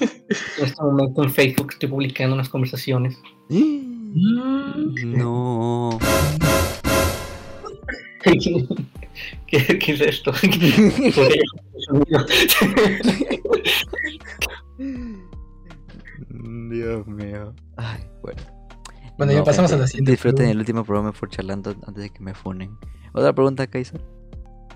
En 0.00 0.64
este 0.64 0.82
momento 0.82 1.22
en 1.22 1.30
Facebook 1.30 1.72
estoy 1.72 1.88
publicando 1.88 2.34
unas 2.34 2.48
conversaciones. 2.48 3.18
No. 5.04 5.98
¿Qué, 9.46 9.78
¿Qué, 9.78 9.92
es 9.92 10.00
esto? 10.00 10.32
Dios 16.70 17.06
mío. 17.06 17.54
Ay, 17.76 18.00
bueno. 18.22 18.42
Bueno, 19.16 19.32
ya 19.32 19.44
pasamos 19.44 19.72
a 19.72 19.76
la 19.76 19.86
siguiente. 19.86 20.10
Disfruten 20.12 20.48
el 20.48 20.58
último 20.58 20.84
programa 20.84 21.12
por 21.12 21.30
charlando 21.30 21.70
antes 21.86 22.02
de 22.04 22.10
que 22.10 22.20
me 22.20 22.34
funen. 22.34 22.76
Otra 23.12 23.32
pregunta, 23.32 23.66
Kaiser. 23.66 24.00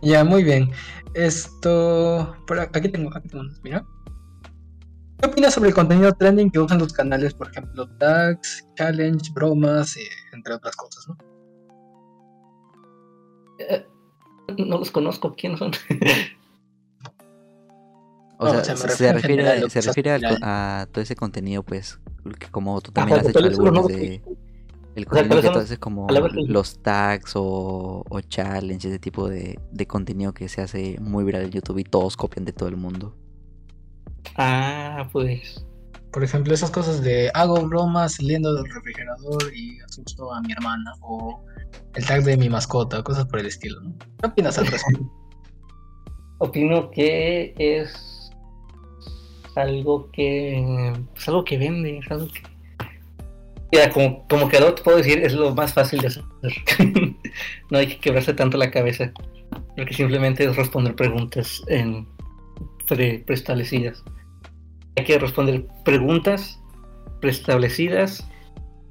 Ya, 0.03 0.25
muy 0.25 0.43
bien. 0.43 0.71
Esto. 1.15 2.35
Por 2.47 2.59
aquí 2.59 2.89
tengo, 2.89 3.15
aquí 3.17 3.29
tengo. 3.29 3.45
Mira. 3.63 3.85
¿Qué 5.23 5.29
opinas 5.29 5.55
sobre 5.55 5.69
el 5.69 5.75
contenido 5.77 6.13
trending 6.13 6.51
que 6.51 6.59
usan 6.59 6.81
los 6.81 6.93
canales? 6.93 7.33
Por 7.33 7.49
ejemplo, 7.49 7.89
tags, 7.99 8.67
challenge, 8.75 9.31
bromas, 9.33 9.97
eh, 9.97 10.09
entre 10.33 10.55
otras 10.55 10.75
cosas, 10.75 11.07
¿no? 11.07 11.17
Eh, 13.61 13.87
no 14.59 14.79
los 14.79 14.91
conozco, 14.91 15.33
¿quiénes 15.35 15.61
son? 15.61 15.73
O 18.39 18.49
sea, 18.49 18.65
se, 18.65 19.13
refiere, 19.13 19.71
se 19.71 19.81
refiere 19.83 20.19
a, 20.43 20.89
todo 20.91 21.01
ese 21.01 21.15
contenido, 21.15 21.63
pues, 21.63 22.01
que 22.41 22.49
como 22.49 22.81
tú 22.81 22.91
también 22.91 23.21
has 23.21 23.29
hecho 23.29 23.39
algunos 23.39 23.87
de... 23.87 24.21
El 24.97 25.07
contenido 25.07 25.43
que 25.43 25.49
tú 25.49 25.59
haces 25.61 25.79
como 25.79 26.09
los 26.49 26.83
tags 26.83 27.37
o, 27.37 28.05
o 28.09 28.21
challenges, 28.23 28.87
ese 28.87 28.99
tipo 28.99 29.29
de, 29.29 29.61
de, 29.71 29.87
contenido 29.87 30.35
que 30.35 30.49
se 30.49 30.61
hace 30.61 30.99
muy 31.01 31.23
viral 31.23 31.43
en 31.43 31.51
YouTube 31.53 31.79
y 31.79 31.85
todos 31.85 32.17
copian 32.17 32.45
de 32.45 32.53
todo 32.53 32.69
el 32.69 32.77
mundo. 32.77 33.15
Ah, 34.37 35.09
pues. 35.13 35.65
Por 36.13 36.23
ejemplo, 36.23 36.53
esas 36.53 36.71
cosas 36.71 37.03
de 37.03 37.31
hago 37.35 37.67
bromas 37.67 38.15
saliendo 38.15 38.55
del 38.55 38.71
refrigerador 38.71 39.55
y 39.55 39.81
asusto 39.81 40.33
a 40.33 40.43
mi 40.43 40.53
hermana 40.53 40.93
o 41.01 41.43
el 41.95 42.05
tag 42.05 42.23
de 42.23 42.37
mi 42.37 42.49
mascota, 42.49 43.03
cosas 43.03 43.27
por 43.27 43.41
el 43.41 43.47
estilo, 43.47 43.81
¿no? 43.81 43.95
¿Qué 44.21 44.27
opinas 44.27 44.59
al 44.59 44.67
respecto? 44.67 45.11
Opino 46.39 46.91
que 46.91 47.55
es 47.57 48.31
algo 49.55 50.11
que 50.11 50.93
es 51.17 51.29
algo 51.29 51.45
que 51.45 51.57
vende, 51.57 51.99
es 51.99 52.11
algo 52.11 52.27
que 52.27 52.43
Mira, 53.73 53.89
como, 53.89 54.29
como 54.29 54.51
que 54.51 54.59
te 54.59 54.83
puedo 54.83 54.99
decir, 54.99 55.25
es 55.25 55.33
lo 55.33 55.55
más 55.55 55.73
fácil 55.73 56.01
de 56.03 56.09
hacer. 56.09 56.25
no 57.71 57.79
hay 57.79 57.87
que 57.87 57.99
quebrarse 57.99 58.35
tanto 58.35 58.59
la 58.59 58.71
cabeza, 58.71 59.11
porque 59.75 59.95
simplemente 59.95 60.45
es 60.45 60.55
responder 60.55 60.95
preguntas 60.95 61.63
en 61.69 62.07
preestablecidas. 62.95 64.03
Hay 64.97 65.05
que 65.05 65.19
responder 65.19 65.67
preguntas 65.85 66.61
preestablecidas 67.21 68.27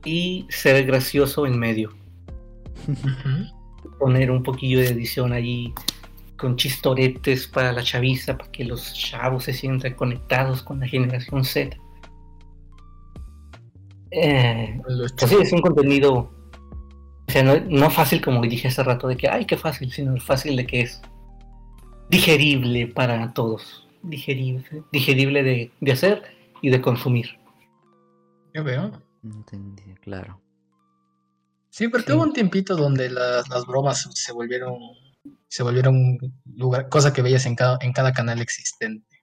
y 0.06 0.48
ser 0.50 0.86
gracioso 0.86 1.46
en 1.46 1.60
medio. 1.60 1.94
Poner 4.00 4.32
un 4.32 4.42
poquillo 4.42 4.80
de 4.80 4.88
edición 4.88 5.34
ahí 5.34 5.74
con 6.38 6.56
chistoretes 6.56 7.48
para 7.48 7.72
la 7.72 7.84
chaviza, 7.84 8.36
para 8.36 8.52
que 8.52 8.66
los 8.66 8.94
chavos 8.96 9.44
se 9.44 9.54
sientan 9.54 9.94
conectados 9.94 10.64
con 10.64 10.80
la 10.80 10.88
generación 10.88 11.46
Z. 11.46 11.78
Eh, 14.10 14.82
pues 15.18 15.32
es 15.32 15.54
un 15.54 15.62
contenido, 15.62 16.14
o 16.14 17.32
sea, 17.32 17.44
no, 17.44 17.90
fácil 17.92 18.22
como 18.22 18.42
dije 18.42 18.68
hace 18.68 18.84
rato 18.84 19.08
de 19.08 19.16
que, 19.16 19.30
ay, 19.30 19.46
qué 19.46 19.56
fácil, 19.56 19.92
sino 19.92 20.18
fácil 20.18 20.56
de 20.58 20.66
que 20.66 20.82
es 20.82 21.02
digerible 22.10 22.88
para 22.88 23.34
todos, 23.34 23.88
digerible, 24.04 24.84
digerible 24.92 25.44
de, 25.44 25.72
de 25.80 25.92
hacer 25.92 26.24
y 26.62 26.70
de 26.70 26.82
consumir. 26.82 27.40
Yo 28.54 28.64
veo. 28.64 28.92
Entendí, 29.24 29.94
claro. 30.02 30.42
Sí, 31.70 31.88
porque 31.88 32.12
hubo 32.14 32.24
un 32.24 32.34
tiempito 32.34 32.76
donde 32.76 33.10
las, 33.10 33.66
bromas 33.66 34.10
se 34.14 34.34
volvieron 34.34 34.78
se 35.48 35.64
volvieron 35.64 36.18
lugar, 36.56 36.90
cosa 36.90 37.14
que 37.14 37.22
veías 37.22 37.46
en 37.46 37.56
cada, 37.56 37.78
en 37.82 37.94
cada 37.94 38.14
canal 38.14 38.42
existente. 38.42 39.22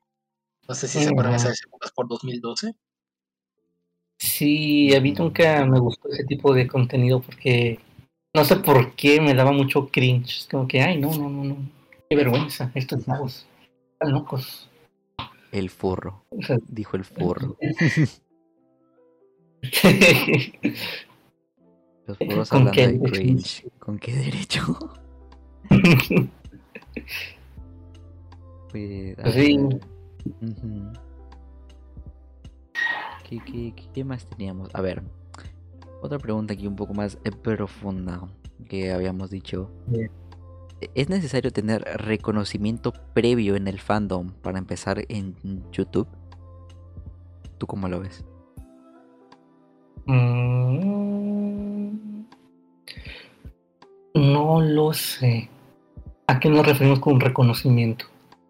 No 0.69 0.75
sé 0.75 0.87
si 0.87 1.03
se 1.03 1.09
acuerdan 1.09 1.33
de 1.33 1.39
esas 1.39 1.63
épocas 1.63 1.91
por 1.93 2.09
2012. 2.09 2.75
Sí, 4.19 4.95
a 4.95 5.01
mí 5.01 5.13
nunca 5.13 5.65
me 5.65 5.79
gustó 5.79 6.09
ese 6.11 6.25
tipo 6.25 6.53
de 6.53 6.67
contenido 6.67 7.21
porque 7.21 7.81
no 8.35 8.45
sé 8.45 8.57
por 8.57 8.95
qué 8.95 9.21
me 9.21 9.35
daba 9.35 9.53
mucho 9.53 9.89
cringe. 9.89 10.41
Es 10.41 10.49
como 10.51 10.69
que, 10.69 10.83
ay, 10.83 10.99
no, 10.99 11.11
no, 11.17 11.31
no, 11.31 11.45
no. 11.45 11.57
Qué 12.09 12.17
vergüenza, 12.17 12.71
estos 12.75 13.07
nuevos 13.07 13.47
están 13.93 14.13
locos. 14.13 14.68
El 15.53 15.71
forro, 15.71 16.27
dijo 16.69 16.97
el 16.97 17.05
forro. 17.05 17.57
Los 22.07 22.19
furros 22.19 22.53
hablando 22.53 22.73
de 22.73 23.01
cringe. 23.11 23.67
¿Con 23.79 23.99
qué 23.99 24.13
derecho? 24.15 24.79
pues, 28.71 29.17
sí. 29.33 29.59
¿Qué, 33.29 33.41
qué, 33.45 33.75
qué 33.93 34.05
más 34.05 34.27
teníamos? 34.27 34.75
A 34.75 34.81
ver. 34.81 35.03
Otra 36.01 36.19
pregunta 36.19 36.55
aquí 36.55 36.67
un 36.67 36.77
poco 36.77 36.95
más 36.95 37.19
eh, 37.25 37.33
profunda 37.33 38.29
que 38.69 38.93
habíamos 38.93 39.31
dicho. 39.31 39.71
¿Es 40.95 41.09
necesario 41.09 41.51
tener 41.51 41.83
reconocimiento 41.83 42.93
previo 43.15 43.57
en 43.57 43.67
el 43.67 43.81
fandom 43.81 44.31
para 44.31 44.59
empezar 44.59 45.05
en 45.09 45.35
YouTube? 45.73 46.09
¿Tú 47.59 47.67
cómo 47.67 47.89
lo 47.89 48.01
ves? 48.01 48.25
Mm, 50.07 50.89
no 54.15 54.61
lo 54.61 54.93
sé. 54.93 55.51
¿A 56.29 56.39
qué 56.39 56.49
nos 56.49 56.67
referimos 56.67 57.01
con 57.01 57.21
reconocimiento? 57.21 58.07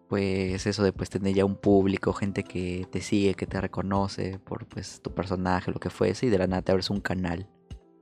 Pues 0.07 0.65
eso 0.65 0.83
de 0.83 0.91
pues 0.91 1.09
tener 1.09 1.33
ya 1.33 1.45
un 1.45 1.55
público, 1.55 2.13
gente 2.13 2.43
que 2.43 2.87
te 2.91 3.01
sigue, 3.01 3.33
que 3.33 3.45
te 3.45 3.59
reconoce 3.59 4.39
por 4.39 4.65
pues 4.67 5.01
tu 5.01 5.13
personaje, 5.13 5.71
lo 5.71 5.79
que 5.79 5.89
fuese, 5.89 6.27
y 6.27 6.29
de 6.29 6.37
la 6.37 6.47
nada 6.47 6.61
te 6.61 6.71
abres 6.71 6.89
un 6.89 6.99
canal. 6.99 7.47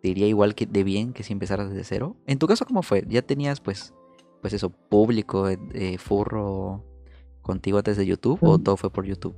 ¿Te 0.01 0.09
iría 0.09 0.27
igual 0.27 0.55
que 0.55 0.65
de 0.65 0.83
bien 0.83 1.13
que 1.13 1.23
si 1.23 1.33
empezaras 1.33 1.69
desde 1.69 1.83
cero? 1.83 2.15
En 2.27 2.39
tu 2.39 2.47
caso, 2.47 2.65
¿cómo 2.65 2.83
fue? 2.83 3.03
¿Ya 3.07 3.21
tenías 3.21 3.59
pues 3.59 3.93
pues 4.41 4.53
eso, 4.53 4.69
público, 4.69 5.49
eh, 5.49 5.97
furro 5.97 6.83
contigo 7.41 7.77
antes 7.77 7.97
de 7.97 8.05
YouTube 8.05 8.39
o 8.41 8.59
todo 8.59 8.77
fue 8.77 8.91
por 8.91 9.05
YouTube? 9.05 9.35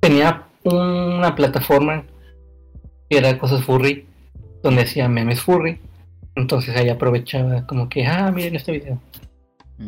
Tenía 0.00 0.46
una 0.64 1.34
plataforma 1.34 2.04
que 3.08 3.18
era 3.18 3.38
Cosas 3.38 3.64
Furry, 3.64 4.06
donde 4.62 4.82
hacía 4.82 5.08
memes 5.08 5.40
furry. 5.40 5.80
Entonces 6.34 6.76
ahí 6.76 6.88
aprovechaba 6.88 7.66
como 7.66 7.88
que, 7.88 8.06
ah, 8.06 8.30
miren 8.30 8.56
este 8.56 8.72
video. 8.72 9.00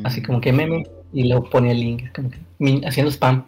Así 0.04 0.22
como 0.22 0.40
que 0.40 0.52
meme 0.52 0.86
y 1.12 1.28
luego 1.28 1.48
ponía 1.48 1.72
el 1.72 1.80
link, 1.80 2.12
como 2.14 2.30
que, 2.30 2.86
haciendo 2.86 3.10
spam 3.10 3.44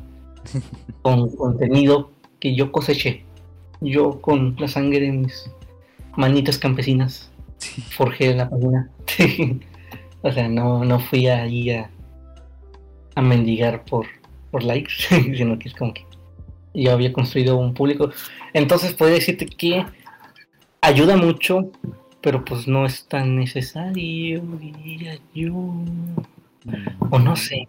con 1.03 1.31
contenido 1.37 2.11
que 2.39 2.55
yo 2.55 2.73
coseché. 2.73 3.25
Yo 3.81 4.21
con 4.21 4.57
la 4.59 4.69
sangre 4.69 5.01
de 5.01 5.13
mis 5.13 5.51
manitas 6.17 6.59
campesinas 6.59 7.31
forjé 7.91 8.35
la 8.35 8.49
página. 8.49 8.91
O 10.23 10.33
sea, 10.33 10.49
no, 10.49 10.85
no 10.85 11.01
fui 11.01 11.27
ahí 11.29 11.71
a, 11.71 11.91
a 13.15 13.23
mendigar 13.23 13.85
por, 13.85 14.07
por 14.51 14.63
likes, 14.63 14.93
sino 15.09 15.59
que 15.59 15.69
es 15.69 15.75
como 15.75 15.95
que 15.95 16.05
yo 16.75 16.93
había 16.93 17.13
construido 17.13 17.57
un 17.57 17.75
público. 17.75 18.11
Entonces 18.53 18.93
podría 18.93 19.17
decirte 19.17 19.47
que 19.47 19.85
ayuda 20.81 21.17
mucho, 21.17 21.71
pero 22.21 22.45
pues 22.45 22.67
no 22.69 22.87
es 22.87 23.07
tan 23.07 23.37
necesario, 23.37 24.43
diría 24.61 25.19
yo. 25.35 25.55
O 27.11 27.19
no 27.19 27.37
sé. 27.37 27.69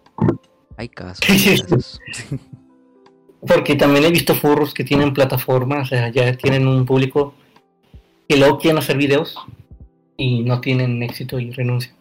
Hay 0.76 0.88
casos. 0.88 2.00
Porque 3.46 3.74
también 3.74 4.04
he 4.04 4.10
visto 4.10 4.34
furros 4.36 4.72
que 4.72 4.84
tienen 4.84 5.12
plataformas, 5.12 5.86
o 5.86 5.96
sea, 5.96 6.08
ya 6.10 6.36
tienen 6.36 6.68
un 6.68 6.86
público 6.86 7.34
que 8.28 8.36
luego 8.36 8.58
quieren 8.58 8.78
hacer 8.78 8.96
videos 8.96 9.36
y 10.16 10.42
no 10.44 10.60
tienen 10.60 11.02
éxito 11.02 11.40
y 11.40 11.50
renuncian. 11.50 11.96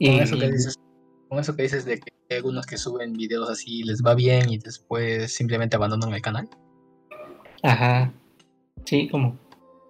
Con 0.00 0.14
eso 0.14 0.38
que 0.38 0.50
dices, 0.50 0.76
con 1.28 1.38
eso 1.38 1.56
que 1.56 1.62
dices 1.62 1.84
de 1.84 1.98
que 2.00 2.12
hay 2.30 2.36
algunos 2.36 2.66
que 2.66 2.76
suben 2.76 3.14
videos 3.14 3.50
así 3.50 3.82
les 3.82 4.02
va 4.02 4.14
bien 4.14 4.50
y 4.50 4.58
después 4.58 5.32
simplemente 5.34 5.76
abandonan 5.76 6.12
el 6.12 6.22
canal. 6.22 6.48
Ajá. 7.62 8.12
Sí, 8.84 9.08
como 9.08 9.36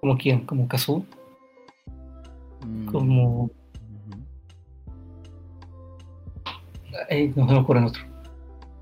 como 0.01 0.17
quién, 0.17 0.47
como 0.47 0.69
Kazu. 0.69 1.05
Mm. 2.67 2.87
Como 2.87 3.51
no 7.37 7.47
se 7.47 7.53
me 7.53 7.59
ocurre 7.59 7.85
otro. 7.85 8.03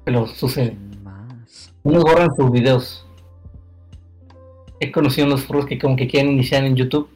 Pero 0.05 0.27
sucede. 0.27 0.77
Más. 1.03 1.75
Unos 1.83 2.03
borran 2.03 2.35
sus 2.35 2.51
videos. 2.51 3.07
He 4.81 4.93
conocido 4.93 5.27
unos 5.27 5.45
furros 5.45 5.67
que 5.67 5.79
como 5.79 5.97
que 5.97 6.07
quieren 6.07 6.33
iniciar 6.33 6.65
en 6.65 6.77
YouTube. 6.77 7.09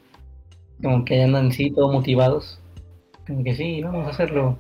Como 0.83 1.05
que 1.05 1.23
andan 1.23 1.49
así, 1.49 1.71
todos 1.71 1.93
motivados 1.93 2.60
que 3.45 3.55
sí, 3.55 3.83
vamos 3.83 4.07
a 4.07 4.11
hacerlo. 4.11 4.59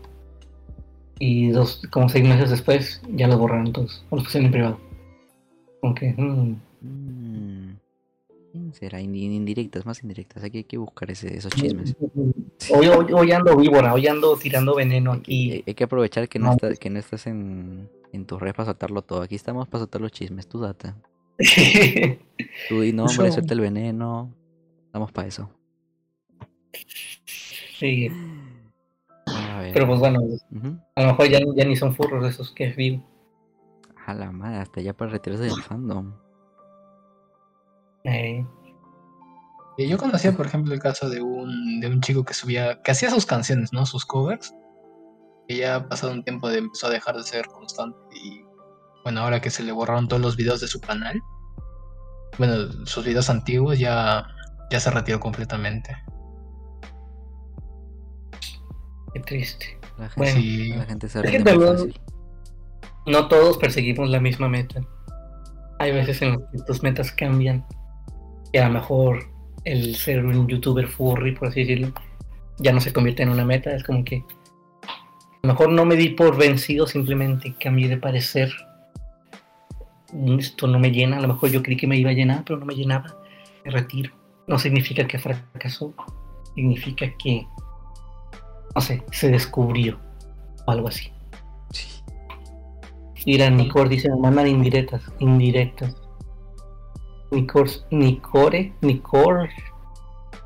Y 1.19 1.51
dos, 1.51 1.83
como 1.91 2.09
seis 2.09 2.25
meses 2.27 2.51
después, 2.51 3.03
ya 3.09 3.29
lo 3.29 3.39
borraron 3.39 3.73
todos, 3.73 4.05
o 4.11 4.17
los 4.17 4.25
pusieron 4.25 4.47
en 4.47 4.53
privado. 4.53 4.81
Aunque. 5.83 6.15
Mm. 6.17 6.57
Mm. 6.83 8.73
será? 8.73 9.01
Indirectas, 9.01 9.85
más 9.85 10.03
indirectas. 10.03 10.43
Hay 10.43 10.51
que, 10.51 10.59
hay 10.59 10.65
que 10.65 10.79
buscar 10.79 11.11
ese, 11.11 11.37
esos 11.37 11.53
chismes. 11.53 11.95
Hoy, 12.71 12.89
hoy, 12.89 13.33
ando 13.33 13.57
víbora, 13.57 13.93
hoy 13.93 14.07
ando 14.07 14.37
tirando 14.37 14.75
veneno 14.75 15.13
aquí. 15.13 15.63
Hay, 15.67 15.75
que 15.75 15.85
aprovechar 15.85 16.29
que 16.29 16.39
no, 16.39 16.53
estás, 16.53 16.79
que 16.79 16.91
no 16.91 16.99
estás 16.99 17.27
en, 17.27 17.89
en 18.13 18.25
tu 18.25 18.39
red 18.39 18.55
para 18.55 18.67
soltarlo 18.67 19.03
todo. 19.03 19.23
Aquí 19.23 19.35
estamos 19.35 19.69
para 19.69 19.81
soltar 19.81 20.01
los 20.01 20.13
chismes, 20.13 20.47
tú 20.47 20.61
data. 20.61 20.97
tú 22.69 22.83
y 22.83 22.93
no, 22.93 23.05
hombre, 23.05 23.33
suelta 23.33 23.55
el 23.55 23.61
veneno. 23.61 24.33
Estamos 24.87 25.13
para 25.13 25.29
eso. 25.29 25.51
Sí. 27.79 28.11
Pero 29.73 29.87
pues 29.87 30.01
bueno, 30.01 30.21
a 30.95 31.03
lo 31.03 31.07
mejor 31.09 31.29
ya, 31.29 31.41
ya, 31.55 31.65
ni 31.65 31.77
son 31.77 31.95
furros 31.95 32.27
esos 32.27 32.53
que 32.53 32.69
vivo. 32.71 33.05
A 34.07 34.15
la 34.15 34.33
madre, 34.33 34.59
hasta 34.59 34.81
ya 34.81 34.93
para 34.93 35.13
retirarse 35.13 35.45
del 35.45 35.63
fandom. 35.63 36.15
Eh. 38.05 38.45
Yo 39.79 39.99
conocía, 39.99 40.33
por 40.33 40.47
ejemplo, 40.47 40.75
el 40.75 40.81
caso 40.81 41.09
de 41.09 41.23
un, 41.23 41.81
de 41.81 41.87
un 41.89 42.01
chico 42.01 42.25
que 42.25 42.35
subía, 42.35 42.83
que 42.83 42.91
hacía 42.91 43.11
sus 43.11 43.25
canciones, 43.25 43.73
¿no? 43.73 43.87
Sus 43.87 44.05
covers. 44.05 44.55
Que 45.49 45.57
ya 45.57 45.77
ha 45.77 45.89
pasado 45.89 46.13
un 46.13 46.23
tiempo 46.23 46.49
de 46.49 46.59
empezó 46.59 46.89
a 46.89 46.91
dejar 46.91 47.17
de 47.17 47.23
ser 47.23 47.47
constante. 47.47 47.99
Y 48.23 48.45
bueno, 49.05 49.21
ahora 49.21 49.41
que 49.41 49.51
se 49.51 49.63
le 49.63 49.73
borraron 49.73 50.09
todos 50.09 50.21
los 50.21 50.37
videos 50.37 50.61
de 50.61 50.69
su 50.69 50.81
canal, 50.81 51.21
bueno, 52.39 52.71
sus 52.85 53.05
videos 53.05 53.31
antiguos 53.31 53.79
ya, 53.79 54.27
ya 54.71 54.81
se 54.81 54.91
retiró 54.91 55.19
completamente. 55.21 55.97
Qué 59.13 59.21
triste. 59.21 59.79
La 59.99 60.09
gente, 60.09 60.77
la 60.77 60.85
gente 60.87 61.09
se 61.09 61.23
rinde 61.23 61.93
No 63.07 63.29
todos 63.29 63.59
perseguimos 63.59 64.09
la 64.09 64.21
misma 64.21 64.49
meta. 64.49 64.81
Hay 65.79 65.93
veces 65.93 66.23
en 66.23 66.33
las 66.33 66.41
que 66.51 66.59
tus 66.67 66.83
metas 66.83 67.13
cambian. 67.13 67.65
Y 68.53 68.59
a 68.59 68.69
lo 68.69 68.75
mejor 68.75 69.31
el 69.65 69.95
ser 69.97 70.25
un 70.25 70.49
youtuber 70.49 70.87
furry, 70.89 71.35
por 71.35 71.49
así 71.49 71.61
decirlo, 71.61 71.93
ya 72.59 72.73
no 72.73 72.81
se 72.81 72.93
convierte 72.93 73.23
en 73.23 73.31
una 73.31 73.45
meta. 73.45 73.75
Es 73.75 73.85
como 73.85 74.05
que 74.05 74.17
a 74.17 75.47
lo 75.47 75.55
mejor 75.55 75.71
no 75.71 75.85
me 75.85 75.97
di 75.97 76.11
por 76.11 76.37
vencido, 76.37 76.87
simplemente 76.87 77.55
cambié 77.59 77.89
de 77.89 77.97
parecer. 77.97 78.53
Esto 80.39 80.67
no 80.67 80.79
me 80.79 80.91
llena. 80.91 81.19
A 81.19 81.21
lo 81.21 81.29
mejor 81.29 81.51
yo 81.51 81.63
creí 81.63 81.77
que 81.77 81.87
me 81.87 81.97
iba 81.97 82.11
a 82.11 82.15
llenar, 82.15 82.45
pero 82.45 82.59
no 82.59 82.67
me 82.67 82.75
llenaba. 82.75 83.17
Me 83.65 83.71
retiro. 83.71 84.13
No 84.47 84.59
significa 84.59 85.07
que 85.07 85.19
fracasó. 85.19 85.95
Significa 86.55 87.07
que 87.17 87.47
no 88.75 88.81
sé, 88.81 89.03
se 89.13 89.31
descubrió 89.31 89.99
o 90.67 90.71
algo 90.71 90.89
así. 90.89 91.11
Sí. 91.71 92.03
Mira, 93.27 93.51
Nicor 93.51 93.89
dice, 93.89 94.09
me 94.11 94.17
mandan 94.17 94.47
indirectas, 94.47 95.03
indirectas. 95.19 95.97
Nicor, 97.31 97.69
Nicore, 97.91 98.75
Nicor, 98.81 99.49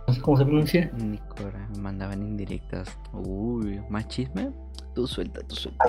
no 0.07 0.13
sé 0.13 0.21
cómo 0.21 0.37
se 0.37 0.45
pronuncia. 0.45 0.91
Nicora, 0.97 1.67
me 1.75 1.83
mandaban 1.83 2.23
indirectas. 2.23 2.97
Uy, 3.13 3.81
¿más 3.89 4.07
chisme? 4.09 4.51
Tú 4.95 5.07
suelta, 5.07 5.41
tú 5.47 5.55
suelta. 5.57 5.85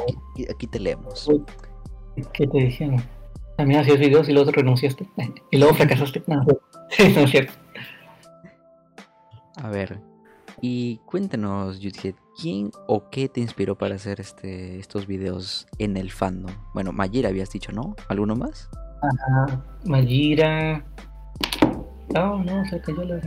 Aquí, 0.54 0.68
te 0.68 0.80
leemos. 0.80 1.30
¿Qué 2.34 2.48
te 2.48 2.58
decían? 2.58 3.04
También 3.58 3.82
hacías 3.82 4.00
videos 4.00 4.30
y 4.30 4.34
luego 4.34 4.52
te 4.52 4.58
renunciaste. 4.58 5.08
Y 5.52 5.58
luego 5.58 5.74
fracasaste. 5.74 6.24
No, 6.28 6.44
no 6.44 7.22
es 7.22 7.32
cierto. 7.32 7.54
A 9.58 9.70
ver, 9.70 10.00
y 10.68 10.98
cuéntanos, 11.06 11.80
Yudhead, 11.80 12.16
¿quién 12.42 12.72
o 12.88 13.12
qué 13.12 13.30
te 13.30 13.40
inspiró 13.40 13.78
para 13.78 13.94
hacer 13.96 14.20
este, 14.20 14.80
estos 14.80 15.06
videos 15.06 15.68
en 15.78 15.96
el 15.96 16.10
fandom? 16.12 16.52
Bueno, 16.74 16.92
Mayira 16.92 17.30
habías 17.30 17.52
dicho, 17.52 17.72
¿no? 17.72 17.96
¿Alguno 18.08 18.36
más? 18.36 18.68
Ajá, 19.04 19.64
Mayira. 19.86 20.84
No, 22.16 22.44
no, 22.44 22.66
se 22.66 22.82
cayó 22.82 23.04
la. 23.04 23.22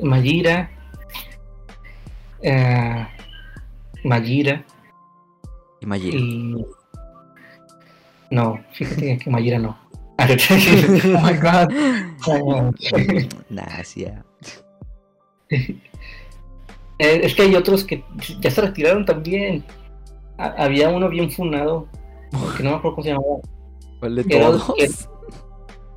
Mayira. 0.00 0.70
Eh, 2.42 3.06
Mayira. 4.04 4.64
¿Y 5.80 5.86
Mayira? 5.86 6.18
Y... 6.18 6.66
No, 8.30 8.60
fíjate 8.74 9.18
que 9.18 9.30
Mayira 9.30 9.58
no. 9.58 9.76
oh 10.18 11.20
my 11.20 11.34
god. 11.34 11.68
nah, 13.50 13.82
sí, 13.82 14.06
Eh, 16.98 17.20
es 17.22 17.34
que 17.34 17.42
hay 17.42 17.54
otros 17.54 17.84
que 17.84 18.04
ya 18.40 18.50
se 18.50 18.60
retiraron 18.60 19.04
también. 19.04 19.64
había 20.38 20.88
uno 20.88 21.08
bien 21.08 21.30
funado, 21.30 21.88
que 22.56 22.62
no 22.62 22.70
me 22.70 22.76
acuerdo 22.76 22.96
cómo 22.96 23.02
se 23.02 23.10
llamaba. 23.10 23.40
¿Cuál 24.00 24.16
de 24.16 24.24
todos? 24.24 25.08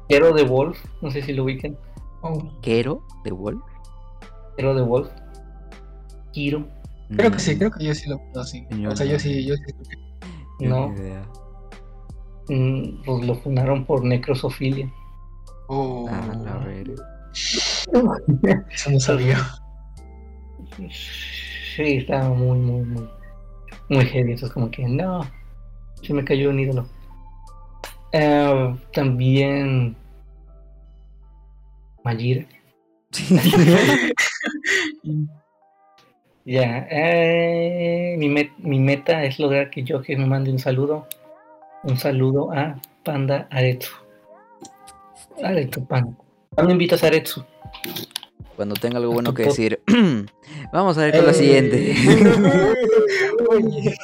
Quero 0.08 0.34
de 0.34 0.44
Wolf, 0.44 0.78
no 1.02 1.12
sé 1.12 1.22
si 1.22 1.34
lo 1.34 1.44
ubican. 1.44 1.78
¿Quero 2.62 3.04
de 3.24 3.32
Wolf? 3.32 3.62
Quero 4.58 4.76
de 4.76 4.82
Wolf. 4.82 5.10
Kiro. 6.32 6.68
Creo 7.16 7.32
que 7.32 7.40
sí, 7.40 7.58
creo 7.58 7.72
que 7.72 7.86
yo 7.86 7.96
sí 7.96 8.10
lo 8.10 8.20
conocí. 8.20 8.68
o 8.88 8.96
sea, 8.96 9.06
yo 9.06 9.20
sí, 9.20 9.46
yo 9.46 9.56
sí. 9.56 9.64
No. 10.60 10.94
Mm, 12.50 13.04
pues 13.06 13.26
lo 13.26 13.36
fundaron 13.36 13.86
por 13.86 14.04
necrosofilia. 14.04 14.92
Oh. 15.68 16.08
Ah, 16.10 16.36
la 16.44 16.58
ver. 16.58 16.96
Eso 18.72 18.90
no 18.92 19.00
sabía. 19.00 19.38
Sí, 21.76 21.98
estaba 21.98 22.30
muy, 22.30 22.58
muy, 22.60 22.84
muy, 22.86 23.10
muy 23.90 24.06
heavy. 24.06 24.34
Eso 24.34 24.46
es 24.48 24.52
como 24.52 24.70
que, 24.72 24.84
no, 24.88 25.22
se 26.02 26.14
me 26.14 26.24
cayó 26.24 26.50
un 26.50 26.60
ídolo. 26.60 26.88
Eh, 28.12 28.76
también 28.94 29.96
Majira. 32.04 32.46
Ya, 36.46 36.88
eh, 36.90 38.16
mi, 38.18 38.28
met- 38.28 38.58
mi 38.58 38.80
meta 38.80 39.24
es 39.24 39.38
lograr 39.40 39.70
que 39.70 39.84
yo 39.84 40.02
que 40.02 40.18
me 40.18 40.26
mande 40.26 40.50
un 40.52 40.58
saludo. 40.58 41.06
Un 41.84 41.98
saludo 41.98 42.52
a 42.52 42.80
Panda 43.04 43.48
Aretsu. 43.52 43.92
Aretsu 45.44 45.86
Panda. 45.86 46.12
¿Cuándo 46.56 46.72
invitas 46.74 47.04
a 47.04 47.08
Aretsu? 47.08 47.46
Cuando 48.60 48.76
tenga 48.76 48.98
algo 48.98 49.14
bueno 49.14 49.34
que 49.34 49.44
decir. 49.44 49.82
Vamos 50.74 50.98
a 50.98 51.02
ver 51.06 51.16
con 51.16 51.24
lo 51.24 51.30
Eh, 51.30 51.34
siguiente. 51.34 51.96
Oye, 53.50 53.96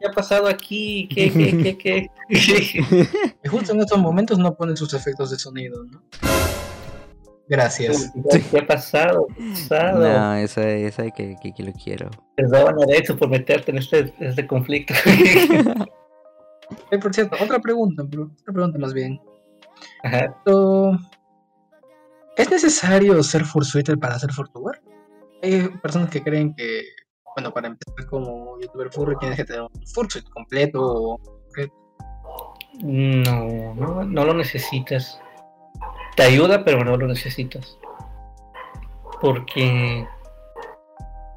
¿qué 0.00 0.06
ha 0.08 0.10
pasado 0.10 0.48
aquí? 0.48 1.08
¿Qué, 1.14 1.32
qué, 1.32 1.56
qué, 1.62 1.78
qué? 1.78 2.10
Y 2.28 3.48
justo 3.48 3.72
en 3.72 3.78
estos 3.78 4.00
momentos 4.00 4.36
no 4.40 4.52
ponen 4.56 4.76
sus 4.76 4.92
efectos 4.94 5.30
de 5.30 5.38
sonido, 5.38 5.84
¿no? 5.84 6.02
Gracias. 7.48 8.12
¿Qué 8.50 8.58
ha 8.58 8.66
pasado? 8.66 9.28
¿Qué 9.28 9.44
ha 9.44 9.48
pasado? 9.50 10.00
No, 10.00 10.34
esa, 10.38 10.68
esa 10.68 11.08
que, 11.12 11.36
que, 11.40 11.52
que 11.54 11.62
lo 11.62 11.72
quiero. 11.72 12.10
Perdón, 12.36 12.74
Aretsu, 12.82 13.16
por 13.16 13.28
meterte 13.28 13.70
en 13.70 13.78
este, 13.78 14.12
este 14.18 14.44
conflicto. 14.44 14.92
Eh, 16.90 16.98
por 16.98 17.14
cierto, 17.14 17.36
otra 17.40 17.60
pregunta, 17.60 18.02
bro. 18.02 18.28
Otra 18.40 18.52
pregunta 18.52 18.76
más 18.80 18.92
bien. 18.92 19.20
Ajá. 20.02 20.24
Esto- 20.24 20.98
¿Es 22.36 22.50
necesario 22.50 23.22
ser 23.22 23.44
fursuiter 23.44 23.98
para 23.98 24.18
ser 24.18 24.32
furtuber? 24.32 24.82
Hay 25.42 25.68
personas 25.82 26.10
que 26.10 26.22
creen 26.22 26.54
que, 26.54 26.84
bueno, 27.36 27.52
para 27.52 27.68
empezar 27.68 28.06
como 28.08 28.58
youtuber 28.60 28.90
furry 28.92 29.16
tienes 29.18 29.36
que 29.36 29.44
tener 29.44 29.62
un 29.62 29.86
fursuit 29.86 30.28
completo 30.30 30.80
o 30.82 31.20
No, 32.82 33.74
no, 33.74 34.04
no 34.04 34.24
lo 34.24 34.34
necesitas. 34.34 35.20
Te 36.16 36.24
ayuda, 36.24 36.64
pero 36.64 36.84
no 36.84 36.96
lo 36.96 37.06
necesitas. 37.06 37.78
Porque 39.20 40.06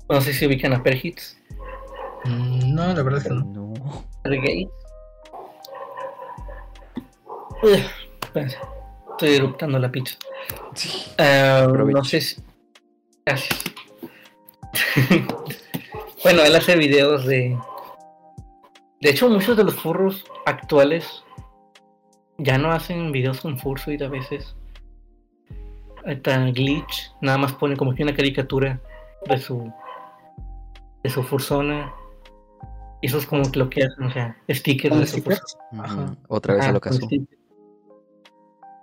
no 0.09 0.21
sé 0.21 0.33
si 0.33 0.47
ubican 0.47 0.73
a 0.73 0.81
Perhits. 0.81 1.37
Mm, 2.25 2.73
No, 2.73 2.93
la 2.93 3.03
verdad 3.03 3.19
es 3.19 3.27
que 3.27 3.33
no. 3.33 3.73
Renegade. 4.23 4.69
Ugh, 7.63 7.79
espérense, 8.21 8.57
Estoy 9.19 9.35
eruptando 9.35 9.79
la 9.79 9.91
pizza. 9.91 10.15
Ah, 11.17 11.67
Provecho. 11.73 11.97
no 11.97 12.03
sé 12.03 12.21
si... 12.21 12.41
Gracias. 13.25 13.63
bueno, 16.23 16.43
él 16.43 16.55
hace 16.55 16.75
videos 16.75 17.25
de... 17.25 17.57
De 19.01 19.09
hecho, 19.09 19.27
muchos 19.27 19.57
de 19.57 19.63
los 19.63 19.73
furros 19.73 20.23
actuales 20.45 21.23
ya 22.37 22.59
no 22.59 22.71
hacen 22.71 23.11
videos 23.11 23.41
con 23.41 23.57
fursuit 23.57 23.99
a 24.03 24.07
veces. 24.07 24.55
Está 26.05 26.37
Glitch, 26.51 27.11
nada 27.21 27.39
más 27.39 27.53
pone 27.53 27.75
como 27.75 27.95
que 27.95 28.03
una 28.03 28.15
caricatura 28.15 28.79
de 29.27 29.37
su 29.39 29.73
de 31.03 31.09
su 31.09 31.23
fursona. 31.23 31.91
Y 33.01 33.07
eso 33.07 33.17
es 33.17 33.25
como 33.25 33.51
que 33.51 33.57
lo 33.57 33.69
que 33.69 33.83
hacen, 33.83 34.03
o 34.05 34.11
sea, 34.11 34.37
stickers 34.49 34.91
¿Con 34.91 34.99
de 35.01 35.07
su 35.07 35.21
fursona. 35.23 35.83
Ajá. 35.83 36.01
Ujú. 36.03 36.17
Otra 36.27 36.53
vez 36.53 36.61
a 36.61 36.65
Ajá, 36.65 36.73
lo 36.73 36.81
caso. 36.81 36.97
stickers. 37.01 37.36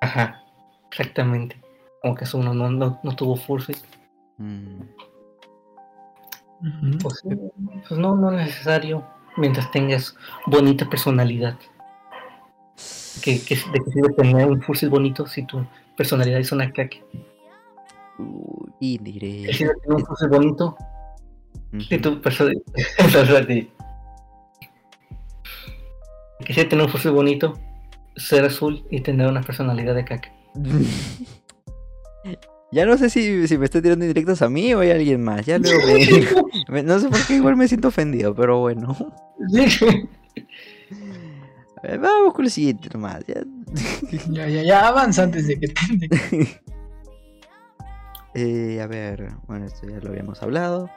Ajá, 0.04 0.44
exactamente. 0.90 1.56
Como 2.02 2.14
que 2.14 2.26
uno 2.34 2.52
no, 2.52 2.70
no, 2.70 3.00
no 3.02 3.16
tuvo 3.16 3.36
fursuit. 3.36 3.78
Mm. 4.36 4.82
Pues, 7.02 7.22
pues 7.88 7.98
no, 7.98 8.14
no 8.14 8.30
es 8.32 8.46
necesario 8.46 9.02
mientras 9.38 9.70
tengas 9.70 10.14
bonita 10.46 10.88
personalidad. 10.88 11.56
Que, 13.22 13.42
que, 13.42 13.54
¿De 13.56 13.80
qué 13.84 13.90
sirve 13.90 14.12
tener 14.14 14.46
un 14.46 14.60
fursuit 14.60 14.90
bonito 14.90 15.26
si 15.26 15.46
tu 15.46 15.64
personalidad 15.96 16.40
es 16.40 16.52
una 16.52 16.70
caca? 16.70 16.98
Uy, 18.18 18.70
¿Qué 18.78 18.86
indirecto. 18.86 19.56
sirve 19.56 19.74
tener 19.80 19.96
un 19.96 20.04
fursuit 20.04 20.30
bonito 20.30 20.76
si 21.88 21.98
tu 21.98 22.20
personalidad... 22.20 22.60
¿Qué 26.44 26.52
sirve 26.52 26.68
tener 26.68 26.84
un 26.84 26.90
fursuit 26.90 27.14
bonito, 27.14 27.54
ser 28.16 28.44
azul 28.44 28.86
y 28.90 29.00
tener 29.00 29.28
una 29.28 29.42
personalidad 29.42 29.94
de 29.94 30.04
caca? 30.04 30.32
Ya 32.74 32.86
no 32.86 32.98
sé 32.98 33.08
si, 33.08 33.46
si 33.46 33.56
me 33.56 33.66
estoy 33.66 33.82
tirando 33.82 34.04
indirectos 34.04 34.42
a 34.42 34.48
mí 34.48 34.74
o 34.74 34.80
a 34.80 34.82
alguien 34.82 35.22
más. 35.22 35.46
Ya 35.46 35.58
luego 35.58 35.78
me 36.68 36.82
No 36.82 36.98
sé 36.98 37.08
por 37.08 37.24
qué 37.24 37.36
igual 37.36 37.54
me 37.54 37.68
siento 37.68 37.86
ofendido, 37.86 38.34
pero 38.34 38.58
bueno. 38.58 38.96
Vamos 42.00 42.34
con 42.34 42.44
lo 42.46 42.50
siguiente 42.50 42.88
nomás. 42.92 43.24
Ya. 43.28 43.44
Ya, 44.28 44.48
ya, 44.48 44.62
ya 44.64 44.88
avanza 44.88 45.22
antes 45.22 45.46
de 45.46 45.60
que 45.60 45.68
te... 45.68 46.60
Eh, 48.34 48.80
a 48.80 48.88
ver, 48.88 49.34
bueno, 49.46 49.66
esto 49.66 49.88
ya 49.88 50.00
lo 50.00 50.08
habíamos 50.08 50.42
hablado. 50.42 50.90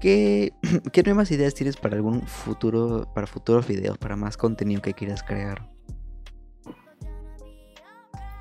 ¿Qué, 0.00 0.52
¿Qué 0.92 1.02
nuevas 1.04 1.30
ideas 1.30 1.54
tienes 1.54 1.76
para 1.76 1.96
algún 1.96 2.20
futuro, 2.26 3.10
para 3.14 3.26
futuros 3.26 3.66
videos, 3.66 3.96
para 3.96 4.16
más 4.16 4.36
contenido 4.36 4.82
que 4.82 4.92
quieras 4.92 5.22
crear? 5.22 5.77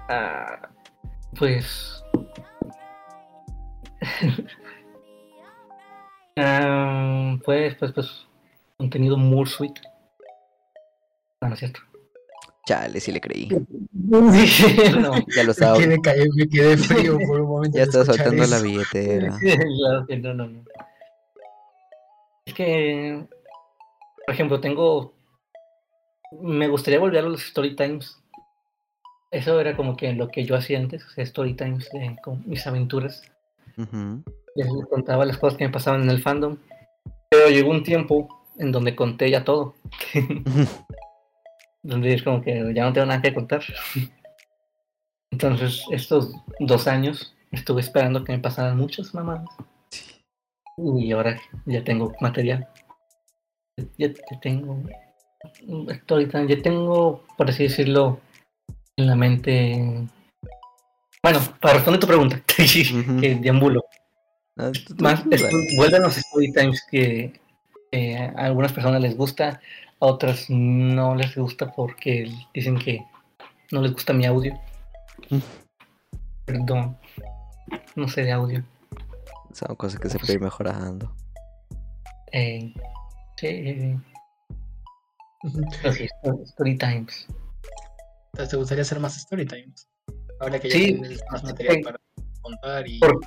Ah, 0.09 0.69
pues. 1.37 2.03
Ah, 6.39 7.35
pues, 7.43 7.73
pues, 7.79 7.91
pues. 7.93 8.27
Contenido 8.77 9.17
muy 9.17 9.47
sweet. 9.47 9.73
No, 11.41 11.47
no 11.47 11.53
es 11.55 11.59
cierto. 11.59 11.79
Chale, 12.67 12.99
sí 12.99 13.11
le 13.11 13.19
creí. 13.19 13.47
no, 13.93 14.29
Ya 15.35 15.41
lo 15.41 15.47
Me 15.47 15.51
estaba, 15.51 15.77
quedé, 15.77 15.97
me 16.35 16.47
quedé 16.47 16.77
frío 16.77 17.17
por 17.25 17.41
un 17.41 17.47
momento. 17.47 17.77
ya 17.77 17.85
estaba 17.85 18.05
soltando 18.05 18.45
la 18.45 18.59
billetera. 18.59 19.39
claro 19.39 20.05
que 20.05 20.17
no, 20.17 20.33
no, 20.35 20.47
no. 20.47 20.63
Es 22.45 22.53
que, 22.53 23.25
por 24.25 24.33
ejemplo, 24.35 24.59
tengo. 24.59 25.13
Me 26.41 26.67
gustaría 26.67 26.99
volver 26.99 27.25
a 27.25 27.29
los 27.29 27.41
story 27.41 27.75
times. 27.75 28.21
Eso 29.37 29.61
era 29.61 29.77
como 29.77 29.95
que 29.95 30.13
lo 30.13 30.29
que 30.29 30.45
yo 30.45 30.55
hacía 30.55 30.79
antes, 30.79 31.05
o 31.05 31.09
sea, 31.11 31.23
story 31.23 31.53
times 31.53 31.87
de 31.91 32.15
con 32.23 32.41
mis 32.47 32.65
aventuras. 32.65 33.21
Ujú. 33.77 34.23
les 34.55 34.67
contaba 34.89 35.25
las 35.25 35.37
cosas 35.37 35.59
que 35.59 35.65
me 35.65 35.71
pasaban 35.71 36.01
en 36.01 36.09
el 36.09 36.23
fandom. 36.23 36.57
Pero 37.29 37.49
llegó 37.49 37.69
un 37.69 37.83
tiempo 37.83 38.27
en 38.57 38.71
donde 38.71 38.95
conté 38.95 39.29
ya 39.29 39.43
todo. 39.43 39.75
donde 41.83 42.15
es 42.15 42.23
como 42.23 42.41
que 42.41 42.73
ya 42.73 42.83
no 42.83 42.93
tengo 42.93 43.05
nada 43.05 43.21
que 43.21 43.35
contar. 43.35 43.61
Entonces, 45.31 45.83
estos 45.91 46.33
dos 46.59 46.87
años 46.87 47.35
estuve 47.51 47.81
esperando 47.81 48.23
que 48.23 48.31
me 48.31 48.39
pasaran 48.39 48.75
muchas 48.75 49.13
mamadas. 49.13 49.47
Y 50.77 51.11
ahora 51.11 51.39
ya 51.67 51.83
tengo 51.83 52.11
material. 52.21 52.67
Ya, 53.99 54.07
ya 54.07 54.39
tengo. 54.41 54.81
Ahorita 56.09 56.43
ya 56.45 56.59
tengo, 56.63 57.23
por 57.37 57.51
así 57.51 57.63
decirlo, 57.63 58.19
en 58.97 59.07
la 59.07 59.15
mente. 59.15 60.07
Bueno, 61.23 61.39
para 61.61 61.75
responder 61.75 61.99
tu 61.99 62.07
pregunta, 62.07 62.41
que 62.47 63.37
deambulo. 63.41 63.83
No, 64.55 64.71
tú- 64.71 64.95
tú- 64.95 65.03
Más, 65.03 65.23
vuelven 65.77 66.01
los 66.01 66.17
story 66.17 66.51
times 66.51 66.83
que 66.89 67.39
eh, 67.91 68.17
a 68.17 68.45
algunas 68.45 68.73
personas 68.73 69.01
les 69.01 69.15
gusta, 69.15 69.61
a 69.99 70.05
otras 70.05 70.49
no 70.49 71.15
les 71.15 71.35
gusta 71.35 71.71
porque 71.71 72.31
dicen 72.53 72.77
que 72.77 73.05
no 73.71 73.81
les 73.81 73.93
gusta 73.93 74.13
mi 74.13 74.25
audio. 74.25 74.59
Mm. 75.29 75.37
Perdón, 76.45 76.97
no 77.95 78.07
sé 78.07 78.23
de 78.23 78.31
audio. 78.31 78.63
Son 79.53 79.75
cosas 79.75 79.99
que 79.99 80.09
se 80.09 80.17
pueden 80.19 80.35
ir 80.35 80.41
mejorando. 80.41 81.13
Eh, 82.31 82.73
sí, 83.37 83.47
eh, 83.47 83.99
pero 85.81 85.93
sí, 85.93 86.07
story 86.45 86.77
times. 86.77 87.27
Entonces, 88.37 88.51
¿te 88.51 88.57
gustaría 88.57 88.81
hacer 88.83 88.99
más 88.99 89.17
story 89.17 89.47
times? 89.47 89.89
Ahora 90.39 90.59
que 90.59 90.69
ya 90.69 90.75
Sí. 90.75 90.85
tienes 90.93 91.23
más 91.31 91.43
material 91.43 91.75
Sí. 91.77 91.81
para 91.81 91.99
contar 92.41 92.87
y... 92.87 92.99
Por- 92.99 93.19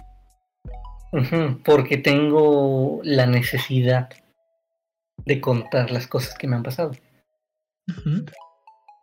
porque 1.65 1.97
tengo 1.97 3.01
la 3.03 3.27
necesidad 3.27 4.09
de 5.25 5.41
contar 5.41 5.91
las 5.91 6.07
cosas 6.07 6.39
que 6.39 6.47
me 6.47 6.55
han 6.55 6.63
pasado. 6.63 6.93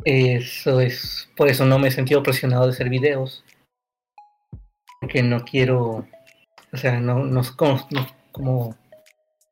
Eso 0.06 0.80
es, 0.80 1.30
por 1.36 1.50
eso 1.50 1.66
no 1.66 1.78
me 1.78 1.90
he 1.90 1.92
sentido 1.92 2.24
presionado 2.24 2.64
de 2.68 2.72
hacer 2.72 2.88
videos. 2.88 3.44
Porque 5.02 5.22
no 5.22 5.44
quiero, 5.44 6.08
o 6.72 6.78
sea, 6.78 7.02
no, 7.02 7.20
no 7.20 7.42
es 7.42 7.52
como, 7.52 7.86
no 7.92 8.08
como 8.32 8.78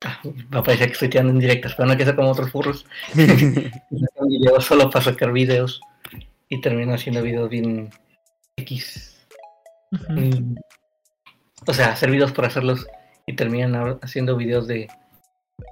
ah, 0.06 0.22
me 0.24 0.64
parece 0.64 0.86
que 0.86 0.94
estoy 0.94 1.10
tirando 1.10 1.34
en 1.34 1.40
directas, 1.40 1.76
pero 1.76 1.90
no 1.90 1.96
quiero 1.98 2.12
ser 2.12 2.16
como 2.16 2.32
otros 2.32 2.50
furros. 2.50 2.86
videos 3.14 4.64
solo 4.64 4.90
para 4.90 5.04
sacar 5.04 5.34
videos 5.34 5.82
y 6.50 6.62
termino 6.62 6.94
haciendo 6.94 7.22
videos 7.22 7.50
bien, 7.50 7.90
X. 8.58 9.28
Mm. 10.10 10.56
O 11.68 11.74
sea, 11.74 11.90
hacer 11.90 12.12
videos 12.12 12.32
por 12.32 12.46
hacerlos 12.46 12.88
y 13.26 13.36
terminan 13.36 14.00
haciendo 14.02 14.36
videos 14.36 14.68
de 14.68 14.88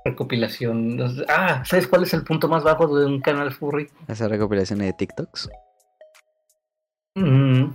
recopilación. 0.05 0.99
Ah, 1.29 1.63
¿sabes 1.65 1.87
cuál 1.87 2.03
es 2.03 2.13
el 2.13 2.23
punto 2.23 2.47
más 2.47 2.63
bajo 2.63 2.87
de 2.97 3.05
un 3.05 3.21
canal 3.21 3.51
furry? 3.51 3.89
¿Hacer 4.07 4.29
recopilaciones 4.29 4.87
de 4.87 4.93
TikToks? 4.93 5.49
Mm. 7.15 7.65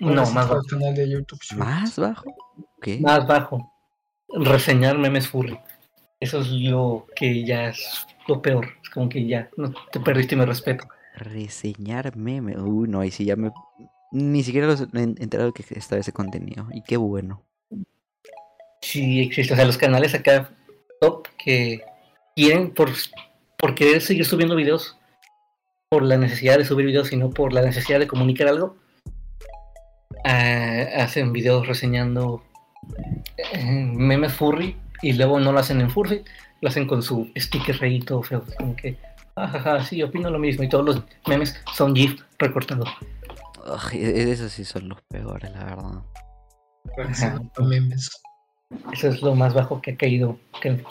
No, 0.00 0.14
más 0.30 0.34
bajo. 0.34 0.62
Canal 0.68 0.94
de 0.94 1.08
YouTube 1.08 1.40
¿Más 1.56 1.98
bajo? 1.98 2.34
¿Qué? 2.80 2.98
Más 3.00 3.26
bajo. 3.26 3.72
Reseñar 4.28 4.98
memes 4.98 5.28
furry. 5.28 5.58
Eso 6.20 6.40
es 6.40 6.50
lo 6.50 7.06
que 7.16 7.44
ya 7.44 7.68
es 7.68 8.06
lo 8.28 8.42
peor. 8.42 8.68
Es 8.82 8.90
como 8.90 9.08
que 9.08 9.26
ya 9.26 9.48
no 9.56 9.72
te 9.90 10.00
perdiste 10.00 10.36
mi 10.36 10.44
respeto. 10.44 10.86
Reseñar 11.20 12.16
memes. 12.16 12.56
Uy, 12.58 12.88
no, 12.88 13.00
ahí 13.00 13.10
sí 13.10 13.24
ya 13.24 13.36
me. 13.36 13.50
Ni 14.10 14.42
siquiera 14.42 14.66
los 14.66 14.80
he 14.80 15.00
enterado 15.00 15.52
que 15.52 15.64
estaba 15.70 16.00
ese 16.00 16.12
contenido. 16.12 16.66
Y 16.72 16.82
qué 16.82 16.96
bueno. 16.96 17.44
Sí, 18.80 19.20
existe. 19.20 19.52
O 19.52 19.56
sea, 19.56 19.66
los 19.66 19.78
canales 19.78 20.14
acá 20.14 20.50
top 21.00 21.28
que 21.42 21.82
quieren 22.34 22.72
por, 22.72 22.90
por 23.58 23.74
querer 23.74 24.00
seguir 24.00 24.24
subiendo 24.24 24.56
videos 24.56 24.98
por 25.90 26.02
la 26.02 26.16
necesidad 26.16 26.56
de 26.56 26.64
subir 26.64 26.86
videos, 26.86 27.08
sino 27.08 27.30
por 27.30 27.52
la 27.52 27.62
necesidad 27.62 27.98
de 27.98 28.06
comunicar 28.06 28.48
algo. 28.48 28.76
Ah, 30.24 30.86
hacen 30.96 31.32
videos 31.32 31.66
reseñando 31.66 32.42
eh, 33.52 33.64
memes 33.64 34.32
furry 34.32 34.76
y 35.02 35.12
luego 35.14 35.40
no 35.40 35.52
lo 35.52 35.58
hacen 35.58 35.80
en 35.80 35.90
furry, 35.90 36.22
lo 36.60 36.68
hacen 36.68 36.86
con 36.86 37.02
su 37.02 37.30
sticker 37.36 38.04
todo 38.04 38.22
feo, 38.22 38.44
como 38.58 38.76
que, 38.76 38.96
jajaja, 39.36 39.84
sí, 39.84 40.02
opino 40.02 40.30
lo 40.30 40.38
mismo 40.38 40.64
y 40.64 40.68
todos 40.68 40.84
los 40.84 41.02
memes 41.26 41.60
son 41.74 41.94
GIF 41.94 42.20
recortados. 42.38 42.88
E-, 43.92 44.30
esos 44.30 44.52
sí 44.52 44.64
son 44.64 44.88
los 44.88 45.00
peores, 45.02 45.50
la 45.52 45.64
verdad. 45.64 46.02
Memes. 47.58 48.10
Eso 48.92 49.08
es 49.08 49.20
lo 49.22 49.34
más 49.34 49.54
bajo 49.54 49.80
que 49.80 49.92
ha 49.92 49.96
caído. 49.96 50.38
Que 50.60 50.84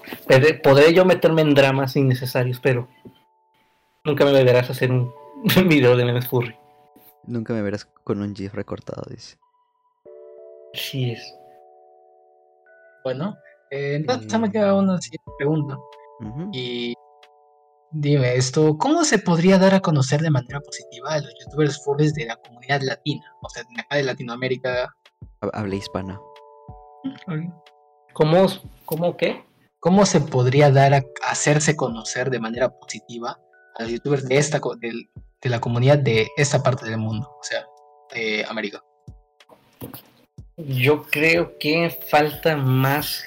podré 0.64 0.94
yo 0.94 1.06
meterme 1.06 1.42
en 1.42 1.56
dramas 1.56 1.96
innecesarios, 1.96 2.60
pero 2.60 2.88
nunca 4.04 4.26
me 4.26 4.32
verás 4.44 4.70
hacer 4.70 4.92
un 4.92 5.12
video 5.68 5.96
de 5.96 6.06
memes 6.06 6.28
furry. 6.28 6.56
Nunca 7.26 7.54
me 7.54 7.62
verás 7.62 7.86
con 8.04 8.22
un 8.22 8.36
GIF 8.36 8.54
recortado, 8.54 9.04
dice. 9.10 9.38
Sí 10.74 11.12
es. 11.12 11.36
Bueno, 13.04 13.38
eh, 13.72 13.96
entonces 13.96 14.40
me 14.40 14.52
queda 14.52 14.76
una 14.76 15.00
siguiente 15.00 15.32
pregunta. 15.38 15.78
Y 16.52 16.94
dime 17.92 18.36
esto, 18.36 18.78
¿cómo 18.78 19.04
se 19.04 19.20
podría 19.20 19.58
dar 19.58 19.74
a 19.74 19.80
conocer 19.80 20.22
de 20.22 20.30
manera 20.30 20.60
positiva 20.60 21.14
a 21.14 21.22
los 21.22 21.34
youtubers 21.40 21.84
furries 21.84 22.14
de 22.14 22.26
la 22.26 22.36
comunidad 22.38 22.82
latina? 22.82 23.24
O 23.42 23.50
sea, 23.50 23.64
de 23.64 23.82
acá 23.82 23.96
de 23.96 24.04
Latinoamérica. 24.04 24.94
Habla 25.54 25.76
hispana. 25.76 26.20
¿Cómo, 28.14 28.48
¿Cómo 28.86 29.18
qué? 29.18 29.44
¿Cómo 29.80 30.06
se 30.06 30.20
podría 30.20 30.72
dar 30.72 30.94
a 30.94 31.04
hacerse 31.24 31.76
conocer 31.76 32.30
de 32.30 32.40
manera 32.40 32.70
positiva 32.70 33.40
a 33.78 33.84
los 33.84 33.92
youtubers 33.94 34.28
de 34.28 34.38
esta 34.38 34.60
de, 34.80 35.50
la 35.50 35.62
comunidad 35.62 36.00
de 36.00 36.28
esta 36.36 36.62
parte 36.62 36.86
del 36.86 36.98
mundo, 36.98 37.30
o 37.40 37.44
sea, 37.44 37.66
de 38.14 38.46
América? 38.50 38.84
Yo 40.58 41.04
creo 41.04 41.58
que 41.58 41.90
falta 42.10 42.58
más 42.58 43.24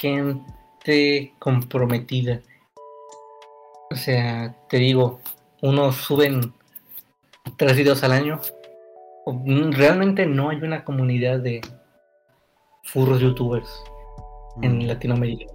gente 0.00 1.34
comprometida. 1.40 2.40
O 3.90 3.96
sea, 3.96 4.54
te 4.68 4.78
digo, 4.78 5.20
unos 5.62 5.96
suben 5.96 6.52
tres 7.56 7.76
videos 7.76 8.02
al 8.04 8.12
año. 8.12 8.40
Realmente 9.70 10.26
no 10.26 10.50
hay 10.50 10.58
una 10.58 10.84
comunidad 10.84 11.40
de 11.40 11.60
furros 12.84 13.20
youtubers 13.20 13.68
en 14.62 14.78
mm. 14.78 14.86
Latinoamérica. 14.86 15.52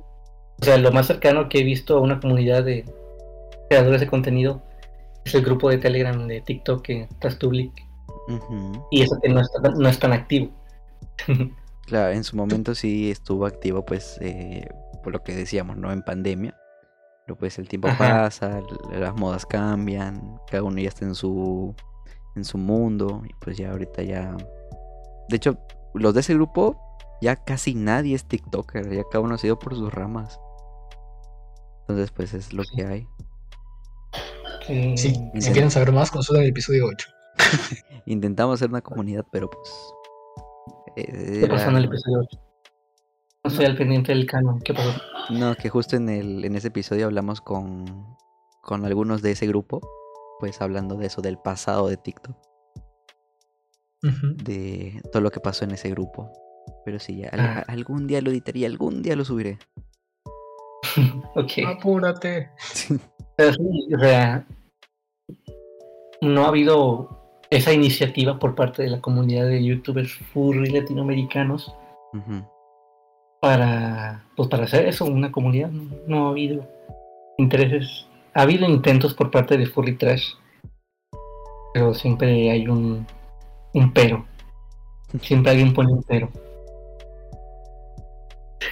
O 0.61 0.65
sea, 0.65 0.77
lo 0.77 0.91
más 0.91 1.07
cercano 1.07 1.49
que 1.49 1.59
he 1.59 1.63
visto 1.63 1.97
a 1.97 2.01
una 2.01 2.19
comunidad 2.19 2.63
de 2.63 2.85
creadores 3.69 4.01
de 4.01 4.07
contenido 4.07 4.61
es 5.25 5.33
el 5.35 5.43
grupo 5.43 5.69
de 5.69 5.77
Telegram 5.77 6.27
de 6.27 6.41
TikTok 6.41 6.83
que 6.83 7.01
estás 7.01 7.37
Y 8.91 9.01
eso 9.01 9.19
que 9.21 9.29
no, 9.29 9.41
no 9.77 9.89
es 9.89 9.99
tan 9.99 10.13
activo. 10.13 10.49
claro, 11.87 12.13
en 12.13 12.23
su 12.23 12.35
momento 12.35 12.75
sí 12.75 13.11
estuvo 13.11 13.45
activo, 13.45 13.85
pues, 13.85 14.17
eh, 14.21 14.67
por 15.03 15.13
lo 15.13 15.23
que 15.23 15.35
decíamos, 15.35 15.77
¿no? 15.77 15.91
En 15.91 16.01
pandemia. 16.01 16.55
Pero 17.25 17.37
pues 17.37 17.57
el 17.57 17.67
tiempo 17.67 17.89
pasa, 17.97 18.61
las 18.91 19.15
modas 19.15 19.45
cambian, 19.45 20.39
cada 20.49 20.63
uno 20.63 20.79
ya 20.79 20.89
está 20.89 21.05
en 21.05 21.15
su, 21.15 21.73
en 22.35 22.43
su 22.43 22.57
mundo. 22.57 23.23
Y 23.27 23.33
pues 23.39 23.57
ya 23.57 23.71
ahorita 23.71 24.03
ya... 24.03 24.35
De 25.29 25.37
hecho, 25.37 25.57
los 25.93 26.13
de 26.13 26.19
ese 26.19 26.33
grupo 26.33 26.77
ya 27.21 27.37
casi 27.37 27.73
nadie 27.75 28.15
es 28.15 28.25
TikToker, 28.25 28.91
ya 28.93 29.03
cada 29.09 29.23
uno 29.23 29.35
ha 29.35 29.37
sido 29.37 29.57
por 29.57 29.75
sus 29.75 29.93
ramas. 29.93 30.39
Entonces, 31.81 32.11
pues 32.11 32.33
es 32.33 32.53
lo 32.53 32.63
que 32.63 32.85
hay. 32.85 33.07
Sí, 34.67 34.95
si 34.95 35.51
quieren 35.51 35.71
saber 35.71 35.91
más, 35.91 36.11
consulten 36.11 36.43
el 36.43 36.49
episodio 36.49 36.87
8. 36.87 37.09
Intentamos 38.05 38.55
hacer 38.55 38.69
una 38.69 38.81
comunidad, 38.81 39.25
pero 39.31 39.49
pues. 39.49 39.69
Eh, 40.95 41.41
¿Qué 41.41 41.47
pasó 41.47 41.69
en 41.69 41.77
el 41.77 41.85
episodio 41.85 42.19
8? 42.21 42.52
No 43.43 43.49
estoy 43.49 43.65
al 43.65 43.75
pendiente 43.75 44.13
del 44.13 44.25
canon, 44.25 44.61
¿qué 44.61 44.73
pasó? 44.73 45.01
No, 45.29 45.53
que 45.55 45.67
justo 45.67 45.97
en, 45.97 46.07
el, 46.07 46.45
en 46.45 46.55
ese 46.55 46.69
episodio 46.69 47.07
hablamos 47.07 47.41
con, 47.41 48.15
con 48.61 48.85
algunos 48.85 49.21
de 49.21 49.31
ese 49.31 49.47
grupo, 49.47 49.81
pues 50.39 50.61
hablando 50.61 50.95
de 50.95 51.07
eso, 51.07 51.21
del 51.21 51.37
pasado 51.37 51.89
de 51.89 51.97
TikTok. 51.97 52.37
De 54.43 55.01
todo 55.11 55.21
lo 55.21 55.31
que 55.31 55.41
pasó 55.41 55.65
en 55.65 55.71
ese 55.71 55.89
grupo. 55.89 56.31
Pero 56.85 56.99
sí, 56.99 57.17
ya, 57.17 57.29
ah. 57.33 57.63
algún 57.67 58.07
día 58.07 58.21
lo 58.21 58.31
editaría, 58.31 58.67
algún 58.67 59.01
día 59.01 59.17
lo 59.17 59.25
subiré. 59.25 59.57
ok. 61.35 61.51
Apúrate. 61.67 62.49
o 63.39 63.99
sea, 63.99 64.47
no 66.21 66.45
ha 66.45 66.47
habido 66.47 67.41
esa 67.49 67.73
iniciativa 67.73 68.39
por 68.39 68.55
parte 68.55 68.83
de 68.83 68.89
la 68.89 69.01
comunidad 69.01 69.47
de 69.47 69.63
youtubers 69.63 70.13
furry 70.13 70.69
latinoamericanos 70.69 71.73
para 73.43 74.23
pues 74.37 74.47
para 74.47 74.63
hacer 74.63 74.87
eso 74.87 75.03
una 75.03 75.29
comunidad 75.29 75.69
no, 75.69 76.27
ha 76.27 76.29
habido 76.29 76.65
intereses 77.37 78.07
ha 78.33 78.43
habido 78.43 78.65
intentos 78.69 79.13
por 79.13 79.31
parte 79.31 79.57
de 79.57 79.65
furry 79.65 79.97
trash 79.97 80.35
pero 81.73 81.93
siempre 81.93 82.49
hay 82.49 82.69
un 82.69 83.05
un 83.73 83.91
pero 83.91 84.25
siempre 85.21 85.51
alguien 85.51 85.73
pone 85.73 85.91
un 85.91 86.03
pero 86.03 86.29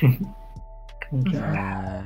Ah. 1.44 2.06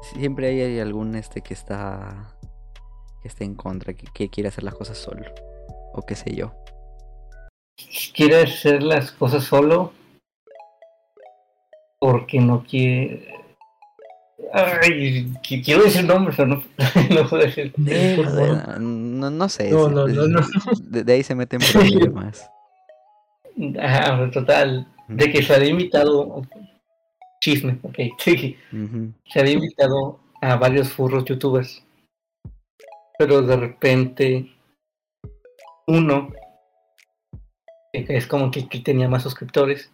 siempre 0.00 0.46
hay 0.46 0.80
algún 0.80 1.14
este 1.14 1.42
que 1.42 1.52
está 1.52 2.34
que 3.20 3.28
está 3.28 3.44
en 3.44 3.54
contra, 3.54 3.92
que, 3.92 4.30
quiere 4.30 4.48
hacer 4.48 4.64
las 4.64 4.74
cosas 4.74 4.96
solo. 4.96 5.26
O 5.92 6.02
qué 6.06 6.14
sé 6.14 6.34
yo. 6.34 6.54
Quiere 8.14 8.42
hacer 8.42 8.82
las 8.82 9.12
cosas 9.12 9.44
solo 9.44 9.92
porque 12.06 12.38
no 12.38 12.62
quiere. 12.62 13.34
Ay, 14.52 15.34
quiero 15.42 15.82
decir 15.82 16.04
nombres, 16.04 16.36
pero 16.36 16.46
no, 16.46 16.62
no 17.10 17.28
puedo 17.28 17.42
decir. 17.42 17.74
no, 17.76 19.28
no, 19.28 19.48
sé. 19.48 19.72
de, 20.84 21.12
ahí 21.12 21.24
se 21.24 21.34
meten 21.34 21.58
problemas. 21.72 22.48
Ah, 23.80 24.30
total 24.32 24.86
de 25.08 25.32
que 25.32 25.42
se 25.42 25.52
había 25.52 25.70
invitado, 25.70 26.42
chisme, 27.40 27.80
ok, 27.82 27.98
sí, 28.18 28.56
se 29.28 29.40
había 29.40 29.54
invitado 29.54 30.20
a 30.40 30.54
varios 30.54 30.92
furros 30.92 31.24
youtubers, 31.24 31.84
pero 33.18 33.42
de 33.42 33.56
repente 33.56 34.52
uno, 35.88 36.30
es 37.92 38.28
como 38.28 38.52
que, 38.52 38.62
tenía 38.62 39.08
más 39.08 39.24
suscriptores, 39.24 39.90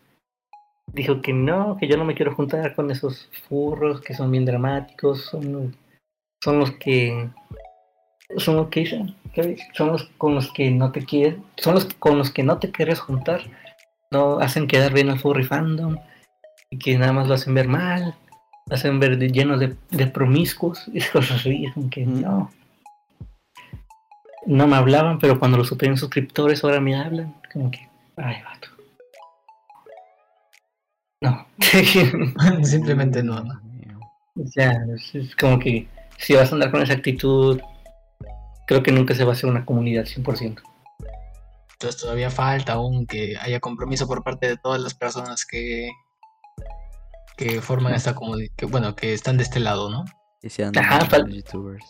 dijo 0.92 1.20
que 1.20 1.32
no, 1.32 1.76
que 1.78 1.88
yo 1.88 1.96
no 1.96 2.04
me 2.04 2.14
quiero 2.14 2.34
juntar 2.34 2.74
con 2.74 2.90
esos 2.90 3.28
furros 3.48 4.00
que 4.00 4.14
son 4.14 4.30
bien 4.30 4.44
dramáticos, 4.44 5.22
son 5.26 5.52
los, 5.52 5.66
son 6.42 6.58
los 6.58 6.70
que 6.72 7.30
son 8.36 8.56
los 8.56 8.68
que 8.68 8.86
son 9.74 9.88
los 9.88 10.04
con 10.18 10.34
los 10.34 10.52
que 10.52 10.70
no 10.70 10.92
te 10.92 11.04
quieres, 11.04 11.38
son 11.56 11.74
los 11.74 11.84
con 11.94 12.18
los 12.18 12.30
que 12.30 12.42
no 12.42 12.58
te 12.58 12.70
quieres 12.70 13.00
juntar 13.00 13.42
no 14.12 14.38
hacen 14.38 14.68
quedar 14.68 14.92
bien 14.92 15.10
al 15.10 15.18
furry 15.18 15.42
fandom 15.42 15.96
y 16.70 16.78
que 16.78 16.96
nada 16.96 17.12
más 17.12 17.26
lo 17.26 17.34
hacen 17.34 17.54
ver 17.54 17.66
mal, 17.66 18.14
lo 18.66 18.74
hacen 18.74 19.00
ver 19.00 19.18
lleno 19.18 19.58
de, 19.58 19.74
de 19.90 20.06
promiscuos 20.06 20.84
y 20.92 21.00
cosas 21.00 21.40
así, 21.40 21.66
que 21.90 22.06
no. 22.06 22.50
No 24.44 24.66
me 24.66 24.76
hablaban, 24.76 25.18
pero 25.18 25.38
cuando 25.38 25.56
lo 25.56 25.64
supieron 25.64 25.96
suscriptores 25.96 26.62
ahora 26.62 26.80
me 26.80 26.96
hablan, 26.96 27.34
como 27.52 27.70
que, 27.70 27.88
ay, 28.16 28.36
vato. 28.42 28.68
No. 31.22 31.46
Simplemente 32.64 33.22
no. 33.22 33.42
O 34.34 34.46
sea, 34.48 34.76
es, 35.14 35.36
como 35.36 35.58
que 35.58 35.86
si 36.18 36.34
vas 36.34 36.50
a 36.50 36.54
andar 36.54 36.72
con 36.72 36.82
esa 36.82 36.94
actitud, 36.94 37.60
creo 38.66 38.82
que 38.82 38.90
nunca 38.90 39.14
se 39.14 39.22
va 39.22 39.30
a 39.30 39.34
hacer 39.34 39.48
una 39.48 39.64
comunidad 39.64 40.04
100%. 40.04 40.60
Entonces 41.72 42.00
todavía 42.00 42.30
falta 42.30 42.74
aún 42.74 43.06
que 43.06 43.36
haya 43.40 43.60
compromiso 43.60 44.06
por 44.08 44.24
parte 44.24 44.48
de 44.48 44.56
todas 44.56 44.80
las 44.80 44.94
personas 44.94 45.46
que, 45.46 45.90
que 47.36 47.60
forman 47.60 47.94
esta 47.94 48.14
comunidad, 48.14 48.50
que, 48.56 48.66
bueno, 48.66 48.96
que 48.96 49.12
están 49.14 49.36
de 49.36 49.44
este 49.44 49.60
lado, 49.60 49.90
¿no? 49.90 50.04
Que 50.40 50.50
sean 50.50 50.72
youtubers. 50.72 51.84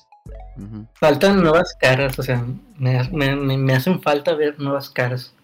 Faltan 0.95 1.43
nuevas 1.43 1.75
caras, 1.81 2.19
o 2.19 2.23
sea, 2.23 2.45
me, 2.77 3.03
me, 3.11 3.35
me, 3.57 3.75
hacen 3.75 4.03
falta 4.03 4.35
ver 4.35 4.61
nuevas 4.61 4.91
caras. 4.91 5.35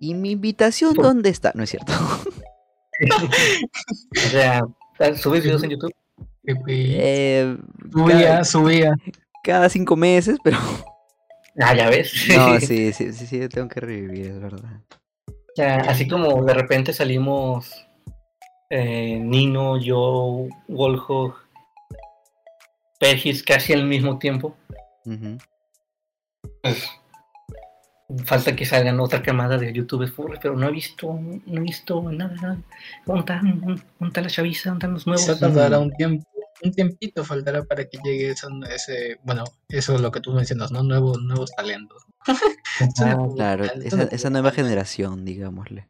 ¿Y 0.00 0.14
mi 0.14 0.32
invitación 0.32 0.94
dónde 0.94 1.30
está? 1.30 1.52
No 1.54 1.62
es 1.62 1.70
cierto. 1.70 1.92
o 4.16 4.28
sea, 4.30 4.62
¿subes 5.16 5.44
videos 5.44 5.62
en 5.62 5.70
YouTube? 5.70 5.92
Eh, 6.46 7.56
subía, 7.92 8.44
subía. 8.44 8.94
Cada 9.42 9.68
cinco 9.68 9.96
meses, 9.96 10.38
pero. 10.42 10.58
Ah, 11.58 11.74
ya 11.74 11.88
ves. 11.88 12.12
No, 12.36 12.60
sí, 12.60 12.92
sí, 12.92 13.12
sí, 13.12 13.26
sí, 13.26 13.48
tengo 13.48 13.68
que 13.68 13.80
revivir, 13.80 14.26
es 14.26 14.40
verdad. 14.40 14.82
O 15.28 15.56
sea, 15.56 15.76
así 15.88 16.06
como 16.06 16.44
de 16.44 16.54
repente 16.54 16.92
salimos 16.92 17.86
eh, 18.68 19.18
Nino, 19.18 19.78
yo, 19.78 20.48
Wolhog, 20.68 21.34
Pergis 23.00 23.42
casi 23.42 23.72
al 23.72 23.84
mismo 23.84 24.18
tiempo. 24.18 24.54
Pues, 26.62 26.90
falta 28.24 28.54
que 28.54 28.64
salgan 28.64 29.00
otra 29.00 29.22
camada 29.22 29.58
de 29.58 29.72
youtubers 29.72 30.12
furry, 30.12 30.38
pero 30.40 30.56
no 30.56 30.68
he 30.68 30.70
visto, 30.70 31.18
no 31.46 31.60
he 31.60 31.64
visto 31.64 32.02
nada. 32.10 32.58
¿Dónde 33.04 33.80
está, 34.00 34.20
la 34.20 34.28
chaviza? 34.28 34.70
¿Dónde 34.70 34.86
están 34.86 34.94
los 34.94 35.06
nuevos? 35.06 35.40
Tardará 35.40 35.78
un 35.78 35.90
tiempo, 35.92 36.26
un 36.62 36.72
tiempito 36.72 37.24
faltará 37.24 37.64
para 37.64 37.84
que 37.84 37.98
llegue 38.04 38.30
ese, 38.30 39.18
bueno, 39.24 39.44
eso 39.68 39.94
es 39.94 40.00
lo 40.00 40.10
que 40.10 40.20
tú 40.20 40.32
mencionas, 40.32 40.70
¿no? 40.70 40.82
Nuevos, 40.82 41.20
nuevos 41.22 41.50
talentos. 41.56 42.04
claro, 43.36 43.64
esa, 43.64 44.04
esa, 44.04 44.30
nueva 44.30 44.50
generación, 44.52 45.24
digámosle. 45.24 45.88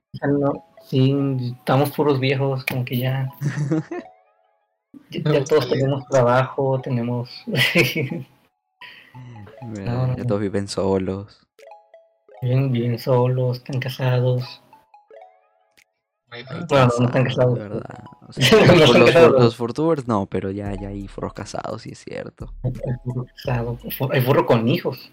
sí, 0.88 1.14
estamos 1.58 1.90
puros 1.90 2.18
viejos, 2.20 2.64
como 2.64 2.84
que 2.84 2.98
ya. 2.98 3.30
ya, 5.10 5.44
todos 5.44 5.68
tenemos 5.68 6.06
trabajo, 6.08 6.80
tenemos. 6.82 7.30
ya 9.74 10.24
todos 10.26 10.40
viven 10.40 10.68
solos. 10.68 11.45
Viven, 12.42 12.72
viven 12.72 12.98
solos, 12.98 13.58
están 13.58 13.80
casados. 13.80 14.62
Bueno, 16.28 16.88
no 16.98 17.06
están 17.06 17.24
casados. 17.24 17.58
¿verdad? 17.58 18.04
los, 19.38 19.58
los, 19.58 20.08
no, 20.08 20.26
pero 20.26 20.50
ya, 20.50 20.74
ya 20.74 20.88
hay 20.88 21.08
furros 21.08 21.32
casados, 21.32 21.82
sí 21.82 21.90
es 21.92 21.98
cierto. 21.98 22.52
Hay 24.10 24.20
furro 24.22 24.44
con 24.44 24.68
hijos. 24.68 25.12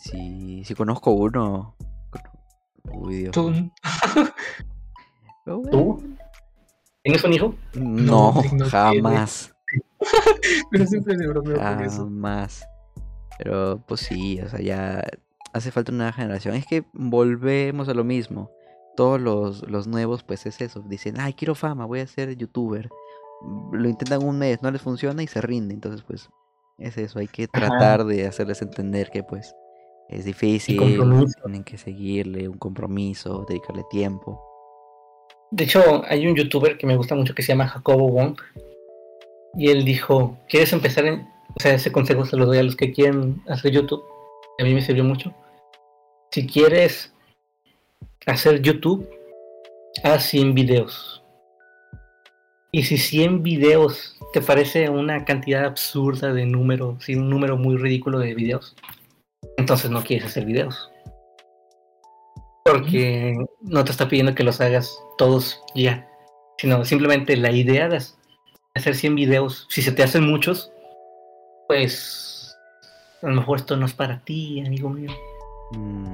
Sí, 0.00 0.62
sí 0.64 0.74
conozco 0.74 1.10
uno. 1.12 1.76
Uy, 2.84 3.16
Dios. 3.16 3.32
¿Tú? 3.32 3.52
¿Tú? 5.70 6.02
¿Tienes 7.02 7.24
un 7.24 7.32
hijo? 7.32 7.54
No, 7.74 8.42
jamás. 8.70 9.54
pero 10.70 10.86
siempre 10.86 11.16
se 11.16 11.26
bromeo 11.26 11.56
con 11.56 11.84
eso. 11.84 12.04
Jamás. 12.04 12.66
Pero 13.38 13.82
pues 13.86 14.00
sí, 14.00 14.40
o 14.40 14.48
sea, 14.48 14.60
ya 14.60 15.04
hace 15.58 15.70
falta 15.70 15.92
una 15.92 16.12
generación. 16.12 16.54
Es 16.54 16.66
que 16.66 16.84
volvemos 16.92 17.88
a 17.88 17.94
lo 17.94 18.04
mismo. 18.04 18.50
Todos 18.96 19.20
los, 19.20 19.68
los 19.68 19.86
nuevos, 19.86 20.22
pues 20.24 20.46
es 20.46 20.60
eso. 20.60 20.80
Dicen, 20.80 21.20
ay, 21.20 21.34
quiero 21.34 21.54
fama, 21.54 21.86
voy 21.86 22.00
a 22.00 22.06
ser 22.06 22.36
youtuber. 22.36 22.88
Lo 23.72 23.88
intentan 23.88 24.24
un 24.24 24.38
mes, 24.38 24.60
no 24.62 24.70
les 24.70 24.82
funciona 24.82 25.22
y 25.22 25.26
se 25.26 25.40
rinde. 25.40 25.74
Entonces, 25.74 26.02
pues, 26.02 26.28
es 26.78 26.98
eso. 26.98 27.18
Hay 27.20 27.28
que 27.28 27.46
tratar 27.46 28.04
de 28.04 28.26
hacerles 28.26 28.60
entender 28.62 29.10
que, 29.10 29.22
pues, 29.22 29.54
es 30.08 30.24
difícil, 30.24 30.78
tienen 31.42 31.64
que 31.64 31.76
seguirle 31.76 32.48
un 32.48 32.56
compromiso, 32.56 33.44
dedicarle 33.48 33.84
tiempo. 33.90 34.42
De 35.50 35.64
hecho, 35.64 36.02
hay 36.08 36.26
un 36.26 36.34
youtuber 36.34 36.76
que 36.76 36.86
me 36.86 36.96
gusta 36.96 37.14
mucho 37.14 37.34
que 37.34 37.42
se 37.42 37.48
llama 37.48 37.68
Jacobo 37.68 38.08
Wong. 38.08 38.36
Y 39.54 39.70
él 39.70 39.84
dijo, 39.84 40.36
¿quieres 40.48 40.72
empezar 40.72 41.04
en... 41.06 41.28
O 41.56 41.60
sea, 41.60 41.74
ese 41.74 41.90
consejo 41.90 42.24
se 42.24 42.36
lo 42.36 42.46
doy 42.46 42.58
a 42.58 42.62
los 42.62 42.76
que 42.76 42.92
quieren 42.92 43.42
hacer 43.48 43.72
YouTube. 43.72 44.02
A 44.58 44.64
mí 44.64 44.74
me 44.74 44.82
sirvió 44.82 45.04
mucho. 45.04 45.32
Si 46.30 46.46
quieres 46.46 47.12
hacer 48.26 48.60
YouTube, 48.60 49.08
haz 50.04 50.24
100 50.24 50.54
videos. 50.54 51.22
Y 52.70 52.82
si 52.82 52.98
100 52.98 53.42
videos 53.42 54.18
te 54.34 54.42
parece 54.42 54.90
una 54.90 55.24
cantidad 55.24 55.64
absurda 55.64 56.34
de 56.34 56.44
números, 56.44 57.02
si 57.02 57.14
un 57.14 57.30
número 57.30 57.56
muy 57.56 57.78
ridículo 57.78 58.18
de 58.18 58.34
videos, 58.34 58.76
entonces 59.56 59.90
no 59.90 60.04
quieres 60.04 60.26
hacer 60.26 60.44
videos. 60.44 60.90
Porque 62.64 63.34
no 63.62 63.84
te 63.84 63.90
está 63.90 64.06
pidiendo 64.06 64.34
que 64.34 64.44
los 64.44 64.60
hagas 64.60 65.02
todos 65.16 65.62
ya, 65.74 66.06
sino 66.58 66.84
simplemente 66.84 67.38
la 67.38 67.50
idea 67.52 67.88
de 67.88 68.02
hacer 68.74 68.94
100 68.94 69.14
videos, 69.14 69.66
si 69.70 69.80
se 69.80 69.92
te 69.92 70.02
hacen 70.02 70.24
muchos, 70.24 70.70
pues 71.68 72.54
a 73.22 73.28
lo 73.28 73.34
mejor 73.34 73.58
esto 73.58 73.78
no 73.78 73.86
es 73.86 73.94
para 73.94 74.20
ti, 74.20 74.60
amigo 74.60 74.90
mío. 74.90 75.10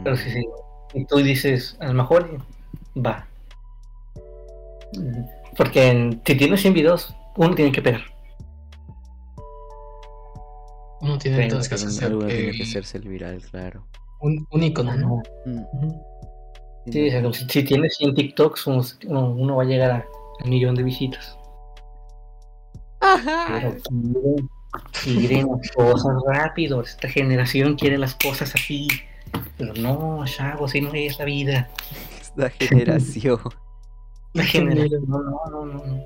Pero 0.03 0.17
si, 0.17 0.31
si 0.31 0.47
y 0.95 1.05
tú 1.05 1.17
dices, 1.17 1.77
a 1.81 1.87
lo 1.87 1.95
mejor 1.95 2.39
va. 2.97 3.27
Porque 5.57 6.19
si 6.25 6.35
tienes 6.37 6.61
100 6.61 6.75
videos, 6.75 7.15
uno 7.37 7.55
tiene 7.55 7.73
que 7.73 7.83
pegar. 7.83 8.03
Uno 11.01 11.19
tiene 11.19 11.45
entonces 11.45 11.69
que 11.69 11.75
hacer 11.75 12.05
algo 12.05 12.27
tiene 12.27 12.53
que 12.53 12.63
hacerse 12.63 12.99
el 12.99 13.09
viral, 13.09 13.43
claro. 13.51 13.85
Un, 14.21 14.47
un 14.51 14.63
icono, 14.63 14.97
¿no? 14.97 15.23
Sí, 16.87 17.11
si, 17.49 17.65
tienes 17.65 17.97
100 17.97 18.15
TikToks, 18.15 18.67
uno, 18.67 19.57
va 19.57 19.63
a 19.63 19.67
llegar 19.67 19.91
a 19.91 20.07
un 20.45 20.51
millón 20.51 20.75
de 20.75 20.83
visitas. 20.83 21.37
Ajá. 23.01 23.47
Pero 23.49 23.77
quieren 25.03 25.49
las 25.49 25.71
cosas 25.73 26.15
rápido. 26.27 26.83
Esta 26.83 27.09
generación 27.09 27.75
quiere 27.75 27.99
las 27.99 28.15
cosas 28.15 28.55
así. 28.55 28.89
Pero 29.59 29.75
no, 29.75 30.25
Chago, 30.27 30.69
si 30.69 30.81
no 30.81 30.93
es 30.93 31.19
la 31.19 31.25
vida. 31.25 31.71
Esta 32.21 32.51
generación. 32.51 33.39
La 34.33 34.45
generación. 34.45 35.05
No, 35.07 35.23
no, 35.23 35.67
no, 35.67 35.85
no. 35.85 36.05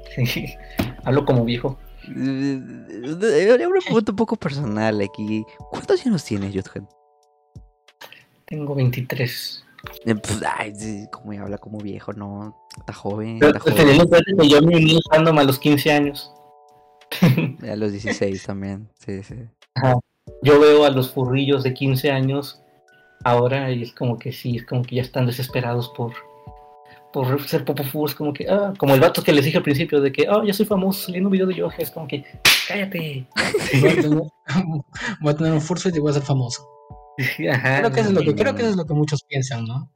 Hablo 1.05 1.25
como 1.25 1.45
viejo. 1.45 1.79
Habría 2.07 3.69
una 3.69 3.81
pregunta 3.81 4.13
un 4.13 4.17
poco 4.17 4.37
personal 4.37 5.01
aquí. 5.01 5.45
¿Cuántos 5.71 6.05
años 6.07 6.25
tienes, 6.25 6.55
Jotgen? 6.55 6.87
Tengo 8.47 8.75
23. 8.75 9.65
Eh, 10.05 10.15
pues, 10.15 10.43
ay, 10.59 10.73
como 11.13 11.33
habla 11.41 11.59
como 11.59 11.79
viejo, 11.79 12.13
no. 12.13 12.57
Está 12.79 12.93
joven. 12.93 13.43
Está 13.43 13.61
joven. 13.61 13.99
Yo 14.49 14.63
me 14.63 14.77
uní 14.77 15.01
a 15.13 15.43
los 15.45 15.59
15 15.59 15.93
años. 15.93 16.33
a 17.63 17.77
los 17.77 17.93
16 17.93 18.43
también, 18.43 18.89
sí, 18.99 19.23
sí. 19.23 19.37
Yo 20.43 20.61
veo 20.61 20.85
a 20.85 20.91
los 20.91 21.11
furrillos 21.11 21.63
de 21.63 21.75
15 21.75 22.11
años 22.11 22.63
ahora 23.25 23.71
y 23.71 23.83
es 23.83 23.93
como 23.93 24.19
que 24.19 24.33
sí, 24.33 24.57
es 24.57 24.67
como 24.67 24.83
que 24.83 24.97
ya 24.97 25.03
están 25.03 25.27
desesperados 25.27 25.89
por, 25.97 26.13
por 27.13 27.47
ser 27.47 27.65
popofurs, 27.65 28.15
como 28.15 28.33
que, 28.33 28.49
ah, 28.49 28.73
como 28.79 28.95
el 28.95 29.01
vato 29.01 29.23
que 29.23 29.33
les 29.33 29.45
dije 29.45 29.57
al 29.57 29.63
principio 29.63 30.01
de 30.01 30.13
que, 30.13 30.29
oh, 30.29 30.45
ya 30.45 30.53
soy 30.53 30.67
famoso 30.67 31.07
saliendo 31.07 31.29
un 31.29 31.33
video 31.33 31.47
de 31.47 31.55
yoga, 31.55 31.75
es 31.79 31.91
como 31.91 32.07
que, 32.07 32.25
cállate. 32.67 33.27
voy 35.21 35.33
a 35.33 35.37
tener, 35.37 35.53
un 35.53 35.61
fursuit 35.61 35.97
y 35.97 36.01
voy 36.01 36.11
a 36.11 36.15
ser 36.15 36.23
famoso. 36.23 36.69
creo, 37.37 37.91
que 37.91 38.01
eso 38.01 38.11
es 38.11 38.15
lo 38.15 38.23
que, 38.23 38.35
creo 38.35 38.55
que 38.55 38.63
eso 38.63 38.71
es 38.71 38.77
lo 38.77 38.87
que 38.87 38.95
muchos 38.95 39.23
piensan, 39.25 39.65
¿no? 39.65 39.91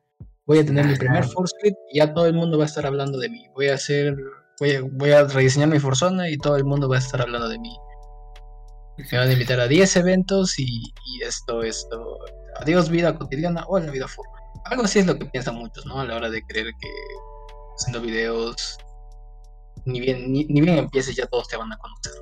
Voy 0.44 0.58
a 0.58 0.66
tener 0.66 0.86
mi 0.86 0.96
primer 0.96 1.24
fursuit 1.24 1.74
y 1.92 1.98
ya 1.98 2.12
todo 2.12 2.26
el 2.26 2.34
mundo 2.34 2.58
va 2.58 2.64
a 2.64 2.66
estar 2.66 2.84
hablando 2.84 3.18
de 3.18 3.28
mí. 3.28 3.46
Voy 3.54 3.68
a 3.68 3.74
hacer, 3.74 4.16
voy 4.58 4.74
a, 4.74 4.82
voy 4.82 5.10
a 5.12 5.24
rediseñar 5.24 5.68
mi 5.68 5.78
fursona 5.78 6.28
y 6.28 6.36
todo 6.36 6.56
el 6.56 6.64
mundo 6.64 6.88
va 6.88 6.96
a 6.96 6.98
estar 6.98 7.20
hablando 7.20 7.48
de 7.48 7.60
mí. 7.60 7.76
Me 8.98 9.18
van 9.18 9.28
a 9.28 9.32
invitar 9.32 9.60
a 9.60 9.68
10 9.68 9.96
eventos 9.96 10.58
y, 10.58 10.64
y 10.64 11.22
esto, 11.22 11.62
esto, 11.62 12.18
adiós 12.60 12.88
vida 12.88 13.16
cotidiana 13.16 13.64
o 13.68 13.78
la 13.78 13.90
vida 13.90 14.08
forma. 14.08 14.38
Algo 14.64 14.84
así 14.84 15.00
es 15.00 15.06
lo 15.06 15.18
que 15.18 15.26
piensan 15.26 15.56
muchos, 15.56 15.84
¿no? 15.86 16.00
A 16.00 16.04
la 16.04 16.16
hora 16.16 16.30
de 16.30 16.42
creer 16.42 16.72
que 16.80 16.88
haciendo 17.76 18.00
videos, 18.00 18.78
ni 19.84 20.00
bien, 20.00 20.32
ni, 20.32 20.44
bien 20.44 20.78
empieces, 20.78 21.16
ya 21.16 21.26
todos 21.26 21.48
te 21.48 21.56
van 21.56 21.72
a 21.72 21.78
conocer. 21.78 22.12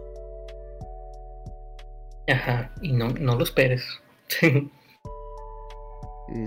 Ajá, 2.29 2.73
y 2.81 2.93
no, 2.93 3.09
no 3.09 3.35
lo 3.35 3.45
esperes. 3.45 3.85
es 4.41 4.71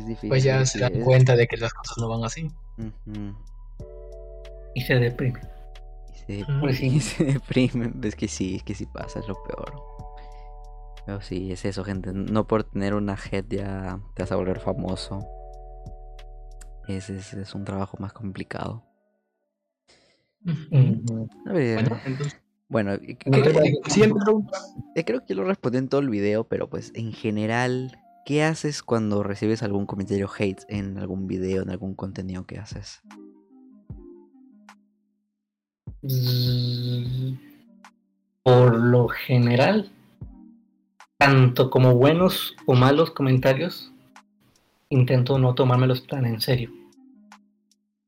difícil. 0.08 0.30
Pues 0.30 0.44
ya 0.44 0.66
se 0.66 0.80
dan 0.80 1.02
cuenta 1.02 1.36
de 1.36 1.48
que 1.48 1.58
las 1.58 1.74
cosas 1.74 1.98
no 1.98 2.08
van 2.08 2.24
así. 2.24 2.50
Y 4.74 4.82
se 4.82 4.96
deprime. 4.96 5.42
Y 6.28 6.42
se, 6.42 6.46
pues 6.60 6.80
y 6.82 7.00
se 7.00 7.24
deprime. 7.26 7.92
Es 8.04 8.16
que 8.16 8.28
sí, 8.28 8.56
es 8.56 8.64
que 8.64 8.74
sí 8.74 8.88
pasa, 8.88 9.20
es 9.20 9.28
lo 9.28 9.36
peor. 9.44 9.93
Pero 11.06 11.22
sí, 11.22 11.52
es 11.52 11.66
eso, 11.66 11.84
gente. 11.84 12.12
No 12.14 12.48
por 12.48 12.64
tener 12.64 12.94
una 12.94 13.18
head 13.32 13.46
ya 13.50 14.00
te 14.16 14.24
vas 14.24 14.32
a 14.32 14.36
volver 14.36 14.60
famoso. 14.60 15.20
Ese 16.88 17.18
es, 17.18 17.56
un 17.56 17.66
trabajo 17.66 17.98
más 18.00 18.14
complicado. 18.14 18.84
A 21.46 21.54
ver. 21.54 21.90
Bueno, 22.70 22.98
creo, 24.96 25.26
que 25.26 25.36
lo 25.36 25.44
respondí 25.44 25.78
en 25.78 25.90
todo 25.90 26.02
el 26.02 26.10
video, 26.10 26.46
pero 26.46 26.70
pues 26.70 26.92
en 26.96 27.14
general, 27.14 28.00
¿qué 28.26 28.44
haces 28.44 28.82
cuando 28.82 29.22
recibes 29.22 29.62
algún 29.62 29.86
comentario 29.86 30.28
hate 30.36 30.64
en 30.70 30.98
algún 30.98 31.28
video, 31.28 31.62
en 31.62 31.70
algún 31.70 31.94
contenido 31.94 32.48
que 32.48 32.58
haces? 32.58 33.02
Mm, 36.02 37.36
por 38.42 38.76
lo 38.76 39.08
general, 39.08 39.92
tanto 41.18 41.70
como 41.70 41.96
buenos 41.96 42.56
o 42.66 42.74
malos 42.74 43.12
comentarios, 43.12 43.92
intento 44.90 45.38
no 45.40 45.56
tomármelos 45.56 46.06
tan 46.08 46.26
en 46.26 46.42
serio. 46.42 46.72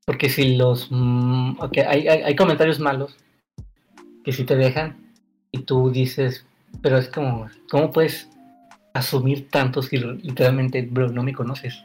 Porque 0.06 0.30
si 0.30 0.56
los... 0.56 0.88
Mm, 0.92 1.58
hay, 1.88 2.08
hay, 2.08 2.36
comentarios 2.36 2.80
malos 2.80 3.18
que 4.24 4.32
si 4.32 4.44
te 4.44 4.56
dejan 4.56 5.12
y 5.52 5.60
tú 5.60 5.90
dices, 5.90 6.46
pero 6.82 6.98
es 6.98 7.08
como, 7.08 7.48
¿cómo 7.70 7.92
puedes 7.92 8.30
asumir 8.94 9.50
tanto 9.50 9.82
si 9.82 9.98
literalmente, 9.98 10.82
bro, 10.84 11.10
no 11.10 11.24
me 11.24 11.34
conoces? 11.34 11.84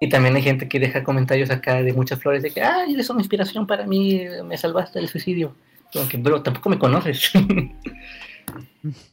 Y 0.00 0.08
también 0.08 0.34
hay 0.34 0.42
gente 0.42 0.68
que 0.68 0.80
deja 0.80 1.04
comentarios 1.04 1.50
acá 1.50 1.82
de 1.82 1.92
muchas 1.92 2.20
flores 2.20 2.42
de 2.42 2.50
que, 2.50 2.60
ay, 2.60 2.94
eres 2.94 3.08
una 3.08 3.20
inspiración 3.20 3.66
para 3.66 3.86
mí, 3.86 4.20
me 4.44 4.58
salvaste 4.58 4.98
del 4.98 5.08
suicidio. 5.08 5.54
Como 5.92 6.08
que, 6.08 6.16
bro, 6.16 6.42
tampoco 6.42 6.68
me 6.70 6.78
conoces. 6.78 7.30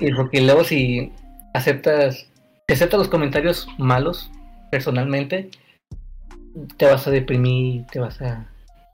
y 0.00 0.12
porque 0.12 0.40
luego 0.40 0.64
si 0.64 1.12
aceptas, 1.54 2.26
aceptas 2.68 2.98
los 2.98 3.08
comentarios 3.08 3.68
malos 3.78 4.30
personalmente, 4.70 5.50
te 6.76 6.86
vas 6.86 7.06
a 7.06 7.10
deprimir, 7.10 7.86
te 7.86 8.00
vas 8.00 8.20
a, 8.22 8.46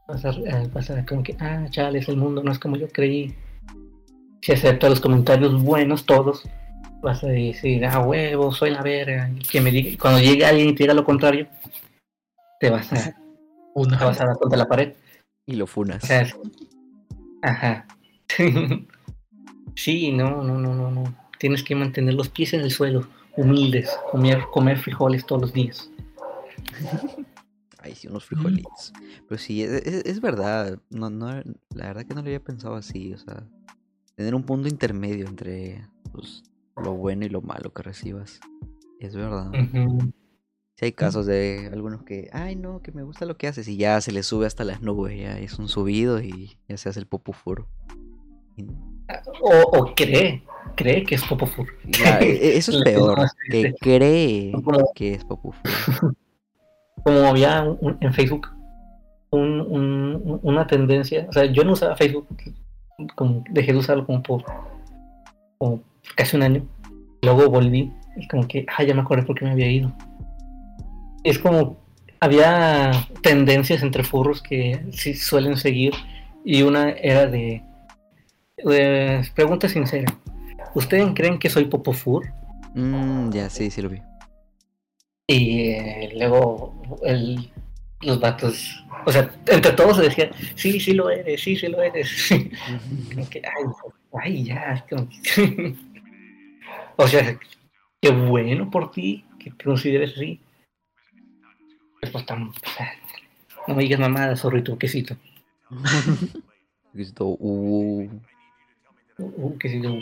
vas 0.06 0.24
a, 0.24 0.30
eh, 0.30 0.68
vas 0.72 0.90
a 0.90 1.04
como 1.06 1.22
que, 1.22 1.36
ah, 1.40 1.66
chales, 1.70 2.08
el 2.08 2.16
mundo 2.16 2.42
no 2.42 2.52
es 2.52 2.58
como 2.58 2.76
yo 2.76 2.88
creí. 2.88 3.34
Si 4.42 4.52
aceptas 4.52 4.90
los 4.90 5.00
comentarios 5.00 5.62
buenos, 5.62 6.06
todos, 6.06 6.44
vas 7.02 7.22
a 7.24 7.28
decir, 7.28 7.84
ah, 7.84 8.00
huevo, 8.00 8.52
soy 8.52 8.70
la 8.70 8.82
verga. 8.82 9.30
Y 9.30 9.40
que 9.40 9.60
me 9.60 9.70
diga, 9.70 9.98
cuando 10.00 10.20
llegue 10.20 10.44
alguien 10.44 10.68
y 10.68 10.74
te 10.74 10.84
diga 10.84 10.94
lo 10.94 11.04
contrario, 11.04 11.48
te 12.60 12.70
vas 12.70 12.92
a, 12.92 13.16
Una. 13.74 13.98
te 13.98 14.04
vas 14.04 14.20
a 14.20 14.26
dar 14.26 14.36
contra 14.36 14.58
la 14.58 14.66
pared. 14.66 14.94
Y 15.46 15.56
lo 15.56 15.66
funas. 15.66 16.04
ajá. 17.42 17.86
sí, 19.78 20.12
no, 20.12 20.42
no, 20.42 20.58
no, 20.58 20.74
no, 20.74 20.90
no. 20.90 21.14
Tienes 21.38 21.62
que 21.62 21.74
mantener 21.74 22.14
los 22.14 22.28
pies 22.28 22.52
en 22.52 22.60
el 22.60 22.70
suelo, 22.70 23.08
humildes, 23.36 23.90
comer, 24.10 24.42
comer 24.52 24.78
frijoles 24.78 25.24
todos 25.24 25.42
los 25.42 25.52
días. 25.52 25.90
Ay, 27.78 27.94
sí, 27.94 28.08
unos 28.08 28.24
frijolitos. 28.24 28.92
Pero 29.28 29.38
sí, 29.38 29.62
es, 29.62 29.72
es, 29.72 30.20
verdad. 30.20 30.80
No, 30.90 31.10
no, 31.10 31.28
la 31.74 31.86
verdad 31.86 32.04
que 32.04 32.14
no 32.14 32.22
lo 32.22 32.26
había 32.26 32.42
pensado 32.42 32.74
así. 32.74 33.14
O 33.14 33.18
sea, 33.18 33.44
tener 34.16 34.34
un 34.34 34.42
punto 34.42 34.68
intermedio 34.68 35.26
entre 35.26 35.86
pues, 36.12 36.42
lo 36.76 36.94
bueno 36.94 37.24
y 37.24 37.28
lo 37.28 37.40
malo 37.40 37.72
que 37.72 37.82
recibas. 37.82 38.40
Es 38.98 39.14
verdad. 39.14 39.52
Si 40.74 40.84
hay 40.84 40.92
casos 40.92 41.26
de 41.26 41.70
algunos 41.72 42.02
que, 42.02 42.28
ay 42.32 42.56
no, 42.56 42.82
que 42.82 42.92
me 42.92 43.02
gusta 43.02 43.26
lo 43.26 43.36
que 43.36 43.48
haces 43.48 43.66
y 43.68 43.76
ya 43.76 44.00
se 44.00 44.12
le 44.12 44.22
sube 44.22 44.46
hasta 44.46 44.64
las 44.64 44.82
nubes, 44.82 45.18
ya 45.18 45.38
es 45.38 45.58
un 45.58 45.68
subido 45.68 46.20
y 46.20 46.56
ya 46.68 46.76
se 46.76 46.88
hace 46.88 47.00
el 47.00 47.06
popufuro. 47.06 47.68
O, 49.40 49.92
cree, 49.94 50.42
cree 50.74 51.04
que 51.04 51.14
es 51.14 51.24
popufuro. 51.24 51.72
E, 52.20 52.24
e, 52.24 52.56
eso 52.58 52.72
es 52.72 52.82
peor, 52.82 53.20
que 53.50 53.74
cree 53.80 54.52
que 54.94 55.14
es 55.14 55.24
popufuro. 55.24 55.62
Como 57.04 57.20
había 57.26 57.64
en 58.00 58.12
Facebook 58.12 58.48
una 59.30 60.66
tendencia, 60.66 61.26
o 61.28 61.32
sea, 61.32 61.44
yo 61.44 61.62
no 61.62 61.72
usaba 61.72 61.96
Facebook, 61.96 62.26
como, 63.14 63.44
dejé 63.50 63.72
de 63.72 63.78
usarlo 63.78 64.06
como 64.06 64.22
por 64.22 64.42
como 65.58 65.82
casi 66.14 66.36
un 66.36 66.42
año. 66.42 66.66
Luego 67.22 67.50
volví 67.50 67.92
y 68.16 68.26
como 68.28 68.46
que, 68.48 68.64
ah, 68.76 68.82
ya 68.84 68.94
me 68.94 69.02
acordé 69.02 69.22
por 69.24 69.38
qué 69.38 69.44
me 69.44 69.52
había 69.52 69.70
ido. 69.70 69.92
Es 71.24 71.38
como, 71.38 71.78
había 72.20 72.92
tendencias 73.22 73.82
entre 73.82 74.02
furros 74.02 74.42
que 74.42 74.80
sí 74.92 75.14
suelen 75.14 75.56
seguir 75.56 75.92
y 76.44 76.62
una 76.62 76.90
era 76.90 77.26
de, 77.26 77.62
pregunta 79.34 79.68
sincera. 79.68 80.12
¿Ustedes 80.74 81.12
creen 81.14 81.38
que 81.38 81.50
soy 81.50 81.64
popofur? 81.64 82.26
Mm, 82.74 83.30
ya, 83.30 83.50
sí, 83.50 83.70
sí 83.70 83.82
lo 83.82 83.88
vi. 83.88 84.00
Y 85.26 85.70
eh, 85.70 86.10
luego 86.16 87.00
el, 87.04 87.50
los 88.00 88.20
vatos, 88.20 88.84
o 89.04 89.12
sea, 89.12 89.30
entre 89.46 89.72
todos 89.72 89.96
se 89.96 90.04
decían, 90.04 90.30
sí, 90.54 90.80
sí 90.80 90.94
lo 90.94 91.10
eres, 91.10 91.42
sí, 91.42 91.56
sí 91.56 91.68
lo 91.68 91.82
eres. 91.82 92.28
que, 93.30 93.42
ay, 93.44 93.64
ay, 94.22 94.44
ya. 94.44 94.86
O 96.96 97.06
sea, 97.06 97.38
qué 98.00 98.10
bueno 98.10 98.70
por 98.70 98.90
ti 98.90 99.24
que 99.38 99.50
te 99.50 99.64
consideres 99.64 100.14
así. 100.14 100.40
Pues 102.00 102.24
tan, 102.26 102.52
no 103.66 103.74
me 103.74 103.82
digas 103.82 104.00
mamada, 104.00 104.36
zorrito, 104.36 104.78
quesito. 104.78 105.16
quesito, 106.92 107.26
uh. 107.26 108.08
Uh, 109.18 109.58
quesito. 109.58 109.98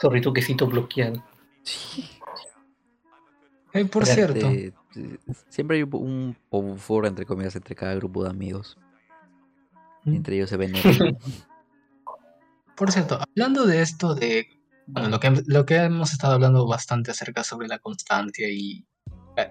Zorrito, 0.00 0.32
quesito 0.32 0.66
bloqueado. 0.66 1.22
Sí. 1.62 2.08
por 3.90 4.06
cierto. 4.06 4.50
siempre 5.48 5.78
hay 5.78 5.82
un 5.82 6.36
foro 6.78 7.06
entre 7.06 7.26
comillas 7.26 7.56
entre 7.56 7.74
cada 7.74 7.94
grupo 7.94 8.24
de 8.24 8.30
amigos. 8.30 8.76
¿Mm? 10.04 10.14
Entre 10.14 10.36
ellos 10.36 10.50
se 10.50 10.56
ven. 10.56 10.72
por 12.76 12.92
cierto, 12.92 13.18
hablando 13.20 13.66
de 13.66 13.82
esto 13.82 14.14
de 14.14 14.48
bueno, 14.86 15.10
lo 15.10 15.20
que, 15.20 15.42
lo 15.46 15.66
que 15.66 15.76
hemos 15.76 16.12
estado 16.12 16.34
hablando 16.34 16.66
bastante 16.66 17.10
acerca 17.10 17.44
sobre 17.44 17.68
la 17.68 17.78
constancia 17.78 18.48
y, 18.50 18.86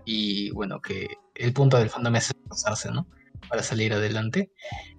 y 0.05 0.49
bueno, 0.51 0.81
que 0.81 1.07
el 1.35 1.53
punto 1.53 1.77
del 1.77 1.89
fandom 1.89 2.15
es 2.15 2.31
esforzarse, 2.31 2.91
¿no? 2.91 3.07
Para 3.49 3.63
salir 3.63 3.93
adelante. 3.93 4.51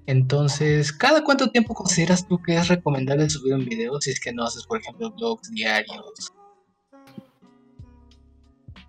Entonces, 0.07 0.93
¿cada 0.93 1.23
cuánto 1.23 1.51
tiempo 1.51 1.75
consideras 1.75 2.27
tú 2.27 2.41
que 2.43 2.57
es 2.57 2.69
recomendable 2.69 3.29
subir 3.29 3.55
un 3.55 3.65
video 3.65 4.01
si 4.01 4.11
es 4.11 4.21
que 4.21 4.33
no 4.33 4.45
haces, 4.45 4.65
por 4.67 4.81
ejemplo, 4.81 5.11
blogs 5.11 5.51
diarios? 5.51 6.33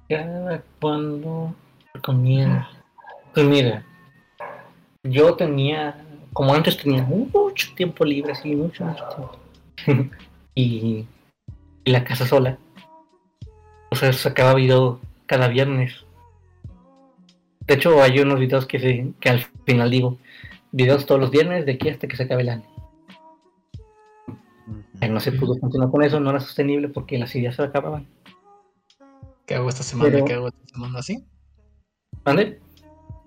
¿Cada 0.07 0.63
cuándo 0.79 1.53
recomiendo? 1.93 2.65
Pues 3.33 3.45
mira, 3.45 3.85
yo 5.03 5.35
tenía, 5.35 6.03
como 6.33 6.53
antes 6.53 6.77
tenía 6.77 7.03
mucho 7.03 7.73
tiempo 7.75 8.05
libre, 8.05 8.31
así, 8.31 8.55
mucho, 8.55 8.85
mucho 8.85 9.03
tiempo. 9.85 10.15
y 10.55 11.05
la 11.85 12.03
casa 12.03 12.25
sola. 12.25 12.57
O 13.91 13.95
sea, 13.95 14.13
sacaba 14.13 14.53
video 14.53 14.99
cada 15.25 15.47
viernes. 15.47 16.05
De 17.69 17.75
hecho, 17.75 18.01
hay 18.01 18.19
unos 18.19 18.39
videos 18.39 18.65
que, 18.65 19.13
que 19.19 19.29
al 19.29 19.45
final 19.63 19.91
digo, 19.91 20.17
videos 20.71 21.05
todos 21.05 21.21
los 21.21 21.29
viernes 21.29 21.67
de 21.67 21.73
aquí 21.73 21.87
hasta 21.87 22.07
que 22.07 22.15
se 22.15 22.23
acabe 22.23 22.41
el 22.41 22.49
año. 22.49 22.65
No 25.07 25.19
se 25.19 25.31
pudo 25.31 25.55
continuar 25.59 25.91
con 25.91 26.01
eso, 26.01 26.19
no 26.19 26.31
era 26.31 26.39
sostenible 26.39 26.89
porque 26.89 27.19
las 27.19 27.35
ideas 27.35 27.55
se 27.55 27.61
acababan. 27.61 28.07
¿Qué 29.45 29.53
hago 29.53 29.69
esta 29.69 29.83
semana? 29.83 30.25
¿Qué 30.25 30.33
hago 30.33 30.47
esta 30.47 30.65
semana? 30.65 30.97
¿Así? 30.97 31.23
¿Mande? 32.25 32.59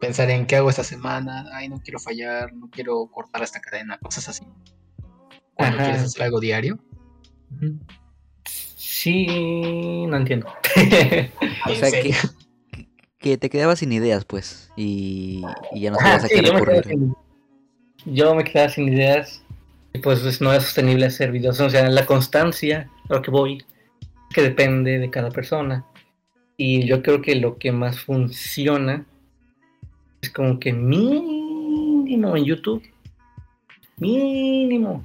Pensar 0.01 0.29
en 0.29 0.45
qué 0.45 0.57
hago 0.57 0.71
esta 0.71 0.83
semana, 0.83 1.45
ay, 1.53 1.69
no 1.69 1.79
quiero 1.79 2.01
fallar, 2.01 2.53
no 2.53 2.69
quiero 2.69 3.07
cortar 3.13 3.45
esta 3.45 3.61
cadena, 3.61 3.97
cosas 3.99 4.29
así. 4.29 4.45
Cuando 5.55 5.79
quieres 5.79 6.03
hacer 6.03 6.25
algo 6.25 6.41
diario. 6.41 6.81
Sí, 8.45 10.05
no 10.09 10.17
entiendo. 10.17 10.49
o 11.71 11.75
sea, 11.77 11.91
que, 11.93 12.13
que, 13.23 13.39
te 13.39 13.49
quedabas 13.49 13.79
sin 13.79 13.93
ideas, 13.93 14.25
pues, 14.25 14.71
y, 14.77 15.43
ya 15.75 15.91
no 15.91 15.97
sabías 15.97 16.25
a 16.25 16.29
qué 16.29 16.43
recurrir. 16.43 17.13
Yo 18.05 18.35
me 18.35 18.45
quedaba 18.45 18.69
sin 18.69 18.89
ideas, 18.89 19.43
y 19.95 19.99
pues 19.99 20.41
no 20.41 20.53
es 20.53 20.65
sostenible 20.65 21.07
hacer 21.07 21.31
videos. 21.31 21.61
O 21.61 21.71
sea, 21.71 21.89
la 21.89 22.07
constancia, 22.07 22.91
a 23.09 23.15
lo 23.15 23.23
que 23.23 23.31
voy, 23.31 23.65
que 24.33 24.43
depende 24.43 24.99
de 24.99 25.11
cada 25.11 25.31
persona. 25.31 25.85
Y 26.57 26.85
yo 26.87 27.03
creo 27.03 27.23
que 27.23 27.35
lo 27.35 27.59
que 27.59 27.73
más 27.73 28.01
funciona 28.01 29.07
es 30.21 30.31
como 30.31 30.59
que 30.59 30.73
mínimo 30.73 32.37
en 32.37 32.45
YouTube, 32.45 32.83
mínimo 33.97 35.05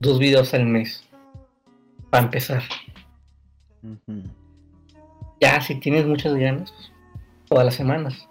dos 0.00 0.18
videos 0.18 0.52
al 0.54 0.66
mes, 0.66 1.04
para 2.10 2.24
empezar. 2.24 2.62
Ya, 5.40 5.60
si 5.60 5.74
tienes 5.76 6.06
muchas 6.06 6.34
ganas, 6.34 6.72
todas 7.52 7.66
las 7.66 7.74
semanas. 7.74 8.26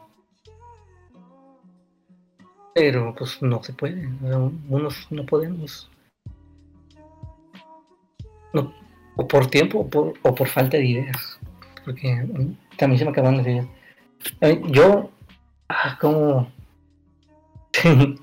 Pero 2.74 3.14
pues 3.16 3.40
no 3.40 3.62
se 3.62 3.72
puede, 3.72 4.10
unos 4.68 5.08
no 5.12 5.26
podemos. 5.28 5.92
No, 8.52 8.74
o 9.16 9.28
por 9.28 9.46
tiempo 9.46 9.82
o 9.82 9.88
por, 9.88 10.14
o 10.24 10.34
por 10.34 10.48
falta 10.48 10.78
de 10.78 10.86
ideas. 10.86 11.40
Porque 11.86 12.26
también 12.78 12.98
se 12.98 13.06
me 13.06 13.12
acaban 13.12 13.38
las 13.38 13.46
ideas. 13.46 13.68
Yo, 14.72 15.12
ah, 15.70 16.00
como... 16.02 16.52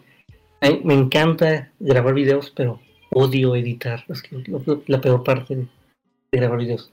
me 0.84 0.94
encanta 0.94 1.70
grabar 1.78 2.14
videos, 2.14 2.50
pero 2.50 2.80
odio 3.10 3.54
editar. 3.54 4.04
Es 4.08 4.24
la 4.88 5.00
peor 5.00 5.22
parte 5.22 5.54
de 5.54 5.68
grabar 6.32 6.58
videos 6.58 6.90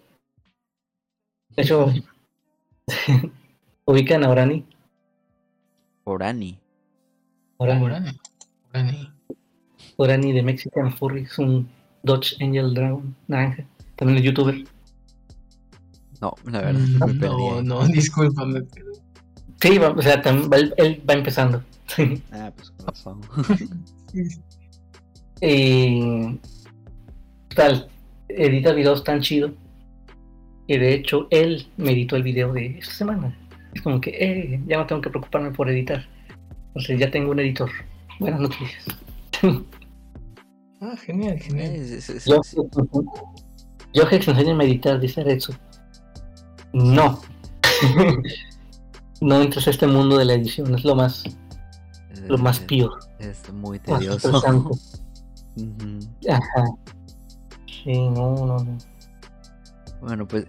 De 1.56 1.64
hecho, 1.64 1.92
ubican 3.86 4.24
a 4.24 4.30
Orani. 4.30 4.66
Orani. 6.06 6.60
Orani. 7.58 7.86
Orani. 8.74 9.10
Orani 9.98 10.32
de 10.34 10.44
Mexican 10.44 10.92
Furry 10.96 11.24
es 11.24 11.38
un 11.40 11.68
Dodge 12.04 12.36
Angel 12.42 12.74
Dragon 12.74 13.16
naranja. 13.28 13.66
También 13.96 14.18
es 14.20 14.24
youtuber. 14.26 14.56
No, 16.22 16.34
la 16.46 16.62
verdad, 16.62 16.80
Mm, 16.82 17.06
me 17.06 17.14
perdí. 17.20 17.36
No, 17.38 17.62
no, 17.62 17.88
discúlpame. 17.88 18.62
pero- 18.64 18.92
Sí, 19.62 19.78
va- 19.78 19.92
o 19.92 20.02
sea, 20.02 20.22
va- 20.22 20.58
él, 20.78 21.02
va 21.10 21.14
empezando. 21.14 21.64
Ah, 22.32 22.52
pues 22.56 22.72
con 22.72 22.88
razón. 22.88 23.22
y 25.42 26.40
tal, 27.56 27.88
edita 28.28 28.74
videos 28.74 29.04
tan 29.04 29.22
chido. 29.22 29.52
Y 30.68 30.78
de 30.78 30.94
hecho, 30.96 31.28
él 31.30 31.68
me 31.78 31.92
editó 31.92 32.16
el 32.16 32.24
video 32.24 32.52
de 32.54 32.80
esta 32.80 32.94
semana. 32.94 33.38
Es 33.76 33.82
como 33.82 34.02
que, 34.02 34.10
eh, 34.12 34.62
ya 34.68 34.78
no 34.78 34.88
tengo 34.88 35.02
que 35.02 35.10
preocuparme 35.12 35.52
por 35.52 35.70
editar. 35.70 36.04
Entonces 36.68 37.00
ya 37.00 37.12
tengo 37.12 37.32
un 37.32 37.40
editor. 37.40 37.70
Buenas 38.20 38.40
noticias. 38.42 38.86
Ah, 40.82 40.94
genial, 40.98 41.40
genial. 41.40 41.74
Es- 41.74 41.90
es- 41.92 42.10
es- 42.10 42.26
Yo, 42.26 42.42
es- 42.42 42.54
yo 43.94 44.08
que 44.08 44.16
enseño 44.18 44.52
a 44.52 44.56
meditar, 44.56 45.00
dice 45.00 45.24
Retsu. 45.24 45.54
No. 46.74 47.22
no 49.22 49.42
entras 49.42 49.68
a 49.68 49.70
este 49.72 49.88
mundo 49.88 50.18
de 50.18 50.26
la 50.26 50.34
edición, 50.34 50.76
es 50.76 50.84
lo 50.84 50.94
más, 50.96 51.24
lo 52.28 52.38
más 52.38 52.60
pío. 52.60 52.92
Es 53.20 53.52
muy 53.54 53.80
más 53.88 54.00
tedioso. 54.00 54.42
Ajá. 56.30 56.66
Sí, 57.84 57.94
no, 58.10 58.36
no, 58.46 58.58
no. 58.60 58.78
Bueno, 60.02 60.28
pues. 60.28 60.46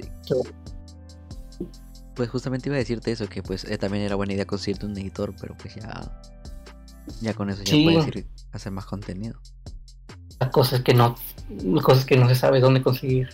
Pues 2.16 2.30
justamente 2.30 2.68
iba 2.68 2.76
a 2.76 2.78
decirte 2.78 3.12
eso, 3.12 3.28
que 3.28 3.42
pues 3.42 3.64
eh, 3.64 3.78
también 3.78 4.02
era 4.04 4.16
buena 4.16 4.32
idea 4.32 4.46
conseguirte 4.46 4.86
un 4.86 4.96
editor, 4.98 5.34
pero 5.40 5.54
pues 5.56 5.74
ya. 5.76 6.20
Ya 7.20 7.34
con 7.34 7.50
eso 7.50 7.62
ya 7.62 7.70
Sí. 7.70 7.84
puedes 7.84 8.08
ir 8.08 8.26
a 8.52 8.56
hacer 8.56 8.72
más 8.72 8.86
contenido. 8.86 9.38
Las 10.40 10.50
cosas 10.50 10.80
que 10.82 10.92
no, 10.94 11.14
cosas 11.82 12.04
que 12.04 12.16
no 12.16 12.28
se 12.28 12.34
sabe 12.34 12.58
dónde 12.60 12.82
conseguir 12.82 13.28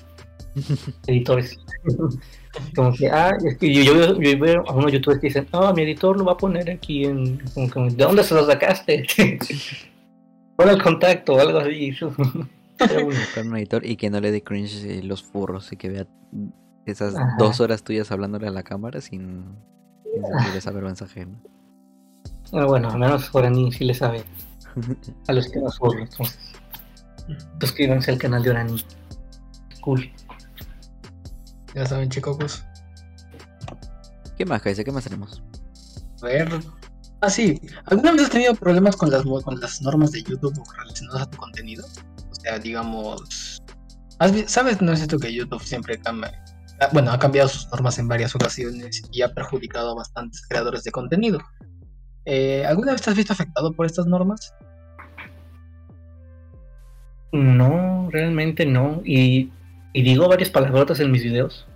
editores. 1.06 1.58
Como 2.76 2.92
que, 2.92 3.08
ah, 3.08 3.30
es 3.46 3.56
que 3.56 3.72
yo, 3.72 3.82
yo, 3.94 4.20
yo 4.20 4.38
veo 4.38 4.62
a 4.68 4.74
unos 4.74 4.92
youtubers 4.92 5.20
que 5.20 5.28
dicen, 5.28 5.46
ah, 5.52 5.72
mi 5.74 5.82
editor 5.84 6.18
lo 6.18 6.26
va 6.26 6.32
a 6.32 6.36
poner 6.36 6.68
aquí 6.70 7.04
en, 7.04 7.38
como 7.54 7.70
que, 7.70 7.80
¿de 7.96 8.04
dónde 8.04 8.22
se 8.22 8.34
lo 8.34 8.44
sacaste? 8.44 9.06
Pon 10.58 10.68
el 10.68 10.82
contacto 10.82 11.32
o 11.32 11.40
algo 11.40 11.60
así. 11.60 11.96
Buscar 11.98 13.46
un 13.46 13.56
editor 13.56 13.86
y 13.86 13.96
que 13.96 14.10
no 14.10 14.20
le 14.20 14.30
dé 14.30 14.42
cringe 14.42 14.84
eh, 14.84 15.02
los 15.02 15.22
furros 15.22 15.72
y 15.72 15.76
que 15.78 15.88
vea 15.88 16.06
esas 16.86 17.14
Ajá. 17.14 17.36
dos 17.38 17.60
horas 17.60 17.82
tuyas 17.82 18.10
hablándole 18.12 18.48
a 18.48 18.50
la 18.50 18.62
cámara 18.62 19.00
sin, 19.00 19.44
sin 20.12 20.22
sentir 20.22 20.56
esa 20.56 20.70
vergüenza 20.72 21.04
ajena. 21.04 21.38
Pero 22.50 22.66
bueno, 22.68 22.90
al 22.90 22.98
menos 22.98 23.30
Orani 23.34 23.72
sí 23.72 23.84
le 23.84 23.94
sabe 23.94 24.24
a 25.28 25.32
los 25.32 25.48
que 25.48 25.60
nos 25.60 25.78
burlan. 25.78 26.08
Entonces, 26.08 26.38
suscríbanse 27.60 28.10
al 28.10 28.18
canal 28.18 28.42
de 28.42 28.50
Orani. 28.50 28.84
Cool. 29.80 30.10
Ya 31.74 31.86
saben, 31.86 32.10
chicos. 32.10 32.64
¿Qué 34.36 34.44
más, 34.44 34.60
Kaisa? 34.62 34.84
¿Qué 34.84 34.92
más 34.92 35.04
tenemos? 35.04 35.42
A 36.22 36.26
ver. 36.26 36.48
Ah, 37.20 37.30
sí. 37.30 37.60
¿Alguna 37.86 38.12
vez 38.12 38.22
has 38.22 38.30
tenido 38.30 38.54
problemas 38.54 38.96
con 38.96 39.10
las, 39.10 39.24
mo- 39.24 39.40
con 39.40 39.58
las 39.60 39.80
normas 39.80 40.10
de 40.12 40.22
YouTube 40.22 40.60
relacionadas 40.76 41.22
a 41.22 41.30
tu 41.30 41.38
contenido? 41.38 41.84
O 42.30 42.34
sea, 42.34 42.58
digamos. 42.58 43.62
¿has 44.18 44.32
vi- 44.32 44.44
¿Sabes, 44.46 44.82
no 44.82 44.92
es 44.92 45.00
esto 45.00 45.18
que 45.18 45.32
YouTube 45.32 45.62
siempre 45.62 45.98
cambia? 45.98 46.44
Bueno, 46.92 47.12
ha 47.12 47.18
cambiado 47.18 47.48
sus 47.48 47.68
normas 47.70 47.98
en 47.98 48.08
varias 48.08 48.34
ocasiones 48.34 49.02
y 49.12 49.22
ha 49.22 49.32
perjudicado 49.32 49.90
a 49.92 49.94
bastantes 49.94 50.46
creadores 50.48 50.82
de 50.84 50.90
contenido. 50.90 51.38
Eh, 52.24 52.64
¿Alguna 52.66 52.92
vez 52.92 53.02
te 53.02 53.10
has 53.10 53.16
visto 53.16 53.32
afectado 53.32 53.72
por 53.72 53.86
estas 53.86 54.06
normas? 54.06 54.54
No, 57.32 58.08
realmente 58.10 58.66
no. 58.66 59.00
Y, 59.04 59.50
y 59.92 60.02
digo 60.02 60.28
varias 60.28 60.50
palabrotas 60.50 61.00
en 61.00 61.10
mis 61.10 61.22
videos. 61.22 61.66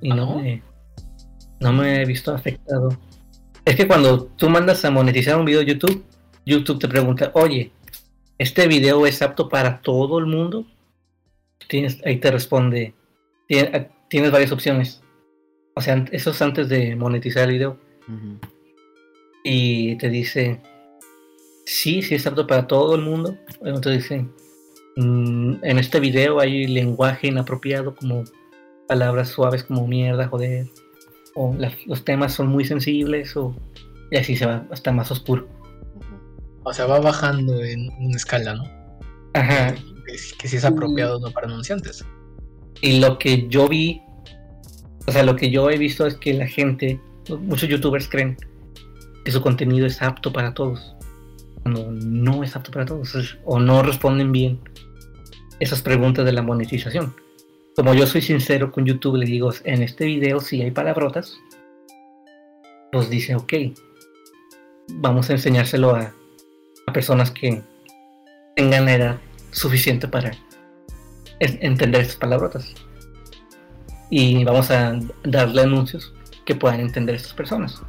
Y 0.00 0.10
¿Ah, 0.10 0.16
no, 0.16 0.26
no? 0.26 0.38
me, 0.40 0.62
no 1.60 1.72
me 1.72 2.02
he 2.02 2.04
visto 2.06 2.34
afectado. 2.34 2.90
Es 3.64 3.76
que 3.76 3.86
cuando 3.86 4.24
tú 4.24 4.48
mandas 4.48 4.84
a 4.84 4.90
monetizar 4.90 5.36
un 5.36 5.44
video 5.44 5.60
de 5.60 5.66
YouTube, 5.66 6.04
YouTube 6.46 6.80
te 6.80 6.88
pregunta, 6.88 7.30
oye, 7.34 7.72
¿este 8.38 8.66
video 8.66 9.06
es 9.06 9.20
apto 9.22 9.48
para 9.48 9.80
todo 9.80 10.18
el 10.18 10.26
mundo? 10.26 10.64
Tienes, 11.68 12.00
ahí 12.04 12.18
te 12.18 12.30
responde, 12.30 12.94
"Tien- 13.48 13.88
tienes 14.10 14.30
varias 14.30 14.52
opciones. 14.52 15.00
O 15.74 15.80
sea, 15.80 16.04
eso 16.12 16.30
es 16.30 16.42
antes 16.42 16.68
de 16.68 16.94
monetizar 16.96 17.44
el 17.48 17.52
video. 17.54 17.78
Y 19.44 19.96
te 19.96 20.10
dice 20.10 20.60
sí, 21.64 22.02
sí 22.02 22.14
es 22.16 22.26
apto 22.26 22.46
para 22.46 22.66
todo 22.66 22.94
el 22.96 23.02
mundo. 23.02 23.36
Te 23.82 23.90
dice 23.90 24.26
"Mm, 24.96 25.54
en 25.62 25.78
este 25.78 26.00
video 26.00 26.40
hay 26.40 26.66
lenguaje 26.66 27.28
inapropiado 27.28 27.94
como 27.94 28.24
palabras 28.88 29.28
suaves 29.28 29.62
como 29.64 29.86
mierda, 29.86 30.26
joder, 30.28 30.66
o 31.36 31.54
la- 31.56 31.72
los 31.86 32.04
temas 32.04 32.34
son 32.34 32.48
muy 32.48 32.64
sensibles 32.64 33.36
o 33.36 33.54
y 34.10 34.16
así 34.16 34.34
se 34.36 34.44
va 34.46 34.66
hasta 34.72 34.90
más 34.92 35.10
oscuro. 35.12 35.46
O 36.64 36.72
sea, 36.74 36.86
va 36.86 36.98
bajando 37.00 37.62
en 37.62 37.88
una 38.00 38.16
escala, 38.16 38.54
¿no? 38.54 38.64
Ajá. 39.34 39.74
Que, 40.04 40.16
que 40.38 40.48
sí 40.48 40.56
es 40.56 40.64
apropiado 40.64 41.20
no 41.20 41.30
para 41.30 41.46
anunciantes. 41.46 42.04
Y 42.82 43.00
lo 43.00 43.18
que 43.18 43.46
yo 43.48 43.68
vi, 43.68 44.02
o 45.06 45.12
sea, 45.12 45.22
lo 45.22 45.36
que 45.36 45.50
yo 45.50 45.70
he 45.70 45.78
visto 45.78 46.06
es 46.06 46.14
que 46.14 46.34
la 46.34 46.46
gente, 46.46 47.00
muchos 47.40 47.68
youtubers 47.68 48.08
creen 48.08 48.36
que 49.24 49.30
su 49.30 49.42
contenido 49.42 49.86
es 49.86 50.00
apto 50.02 50.32
para 50.32 50.54
todos. 50.54 50.94
Cuando 51.62 51.90
no 51.92 52.42
es 52.42 52.56
apto 52.56 52.70
para 52.70 52.86
todos. 52.86 53.38
O 53.44 53.58
no 53.58 53.82
responden 53.82 54.32
bien 54.32 54.60
esas 55.60 55.82
preguntas 55.82 56.24
de 56.24 56.32
la 56.32 56.42
monetización. 56.42 57.14
Como 57.76 57.94
yo 57.94 58.06
soy 58.06 58.22
sincero 58.22 58.72
con 58.72 58.86
YouTube, 58.86 59.16
le 59.16 59.26
digo, 59.26 59.52
en 59.64 59.82
este 59.82 60.06
video 60.06 60.40
si 60.40 60.60
hay 60.62 60.70
palabrotas, 60.70 61.38
pues 62.90 63.08
dice, 63.08 63.36
ok, 63.36 63.52
vamos 64.94 65.30
a 65.30 65.34
enseñárselo 65.34 65.94
a, 65.94 66.14
personas 66.92 67.30
que 67.30 67.62
tengan 68.56 68.86
la 68.86 68.94
edad 68.94 69.18
suficiente 69.52 70.08
para 70.08 70.32
entender 71.40 72.02
estas 72.02 72.16
palabrotas. 72.16 72.72
Y 74.10 74.44
vamos 74.44 74.70
a 74.70 74.98
darle 75.24 75.62
anuncios 75.62 76.12
que 76.44 76.54
puedan 76.54 76.80
entender 76.80 77.14
estas 77.14 77.32
personas. 77.34 77.80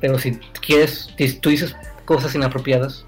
Pero 0.00 0.18
si 0.18 0.32
quieres, 0.66 1.08
si 1.16 1.32
tú 1.34 1.50
dices 1.50 1.76
cosas 2.04 2.34
inapropiadas 2.34 3.04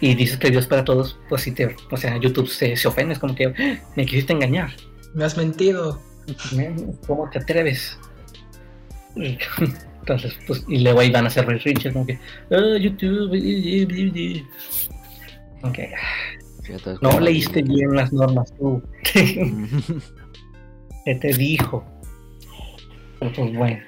y 0.00 0.14
dices 0.14 0.38
que 0.38 0.50
Dios 0.50 0.64
es 0.64 0.68
para 0.68 0.84
todos, 0.84 1.18
pues 1.28 1.42
si 1.42 1.52
te, 1.52 1.76
o 1.90 1.96
sea, 1.96 2.16
YouTube 2.18 2.48
se, 2.48 2.76
se 2.76 2.88
ofende, 2.88 3.14
es 3.14 3.18
como 3.18 3.34
que 3.34 3.46
"Ah, 3.46 3.78
me 3.96 4.06
quisiste 4.06 4.32
engañar. 4.32 4.70
Me 5.14 5.24
has 5.24 5.36
mentido. 5.36 6.00
¿Cómo 7.06 7.28
te 7.30 7.40
atreves? 7.40 7.98
Y, 9.16 9.36
entonces, 10.00 10.34
pues, 10.46 10.64
y 10.68 10.78
luego 10.78 11.00
ahí 11.00 11.10
van 11.10 11.24
a 11.24 11.28
hacer 11.28 11.46
reach, 11.46 11.92
como 11.92 12.06
que, 12.06 12.18
"Ah, 12.50 12.78
YouTube, 12.80 13.34
eh, 13.34 13.82
eh, 13.82 14.12
eh". 14.14 14.44
Como 15.60 15.72
no 17.00 17.20
leíste 17.20 17.62
bien 17.62 17.94
las 17.94 18.12
normas 18.12 18.52
tú. 18.58 18.82
¿Qué 21.04 21.14
te 21.16 21.32
dijo? 21.34 21.84
Pero 23.18 23.32
pues 23.34 23.56
bueno. 23.56 23.80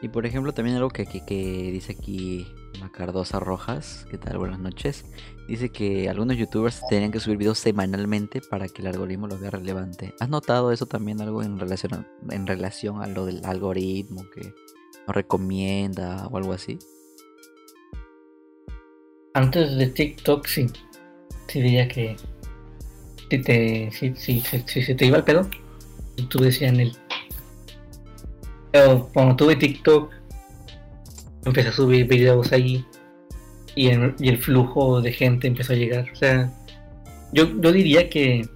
Y 0.00 0.08
por 0.08 0.26
ejemplo, 0.26 0.52
también 0.52 0.76
algo 0.76 0.90
que, 0.90 1.06
que, 1.06 1.24
que 1.24 1.70
dice 1.70 1.96
aquí 1.98 2.46
Macardosa 2.80 3.38
Rojas, 3.38 4.06
¿qué 4.10 4.18
tal? 4.18 4.38
Buenas 4.38 4.58
noches. 4.58 5.04
Dice 5.46 5.68
que 5.70 6.08
algunos 6.08 6.36
youtubers 6.36 6.82
tenían 6.88 7.12
que 7.12 7.20
subir 7.20 7.36
videos 7.36 7.58
semanalmente 7.58 8.40
para 8.40 8.68
que 8.68 8.82
el 8.82 8.88
algoritmo 8.88 9.28
lo 9.28 9.38
vea 9.38 9.50
relevante. 9.50 10.14
¿Has 10.18 10.28
notado 10.28 10.72
eso 10.72 10.86
también 10.86 11.20
algo 11.20 11.42
en 11.42 11.58
relación 11.58 11.94
a, 11.94 12.06
en 12.30 12.46
relación 12.46 13.02
a 13.02 13.06
lo 13.06 13.26
del 13.26 13.44
algoritmo 13.44 14.24
que 14.34 14.54
nos 15.06 15.14
recomienda 15.14 16.26
o 16.28 16.36
algo 16.36 16.52
así? 16.52 16.78
Antes 19.34 19.76
de 19.76 19.86
TikTok, 19.86 20.46
sí. 20.46 20.66
Sí 21.48 21.60
diría 21.60 21.88
que 21.88 22.16
si 23.30 23.38
te, 23.38 23.90
si, 23.92 24.14
si, 24.14 24.40
se 24.40 24.94
te 24.94 25.06
iba 25.06 25.16
el 25.18 25.24
pedo, 25.24 25.48
YouTube 26.16 26.44
decía 26.44 26.68
en 26.68 26.80
él. 26.80 26.92
Pero 28.70 29.08
cuando 29.12 29.36
tuve 29.36 29.56
TikTok, 29.56 30.12
empecé 31.44 31.68
a 31.68 31.72
subir 31.72 32.06
videos 32.06 32.52
ahí 32.52 32.84
y, 33.74 33.88
el- 33.88 34.38
flujo 34.38 35.00
de 35.00 35.12
gente 35.12 35.46
empezó 35.46 35.72
a 35.72 35.76
llegar. 35.76 36.10
O 36.12 36.16
sea, 36.16 36.52
yo, 37.32 37.48
yo 37.60 37.72
diría 37.72 38.08
que 38.08 38.46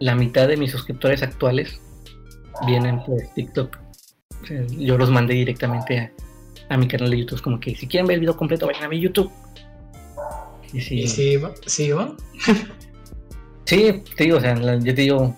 la 0.00 0.14
mitad 0.14 0.48
de 0.48 0.56
mis 0.56 0.70
suscriptores 0.70 1.22
actuales 1.22 1.80
vienen 2.66 3.02
por 3.04 3.18
TikTok. 3.34 3.78
Yo 4.78 4.96
los 4.96 5.10
mandé 5.10 5.34
directamente 5.34 5.98
a, 5.98 6.12
a 6.74 6.76
mi 6.78 6.88
canal 6.88 7.10
de 7.10 7.18
YouTube. 7.20 7.42
Como 7.42 7.60
que 7.60 7.74
si 7.74 7.86
quieren 7.86 8.06
ver 8.06 8.14
el 8.14 8.20
video 8.20 8.36
completo, 8.36 8.66
vayan 8.66 8.84
a 8.84 8.88
mi 8.88 9.00
YouTube. 9.00 9.30
Y 10.72 10.80
sí, 10.80 11.00
¿Y 11.00 11.08
si 11.08 11.36
va? 11.36 11.52
¿Sí 11.66 11.90
va? 11.90 12.14
Sí, 13.64 14.02
te 14.16 14.24
digo, 14.24 14.38
o 14.38 14.40
sea, 14.40 14.54
yo 14.54 14.94
te 14.94 15.02
digo, 15.02 15.36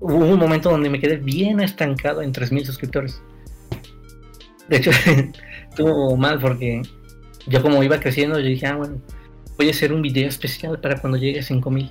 hubo 0.00 0.16
un 0.16 0.38
momento 0.38 0.70
donde 0.70 0.90
me 0.90 1.00
quedé 1.00 1.16
bien 1.16 1.60
estancado 1.60 2.22
en 2.22 2.32
3.000 2.32 2.64
suscriptores. 2.64 3.20
De 4.68 4.76
hecho, 4.76 4.90
estuvo 5.70 6.16
mal 6.16 6.38
porque 6.40 6.82
yo 7.46 7.62
como 7.62 7.82
iba 7.82 8.00
creciendo, 8.00 8.38
yo 8.38 8.46
dije, 8.46 8.66
ah, 8.66 8.76
bueno, 8.76 9.00
voy 9.56 9.68
a 9.68 9.70
hacer 9.70 9.92
un 9.92 10.02
video 10.02 10.28
especial 10.28 10.78
para 10.80 11.00
cuando 11.00 11.18
llegue 11.18 11.40
a 11.40 11.42
5000. 11.42 11.88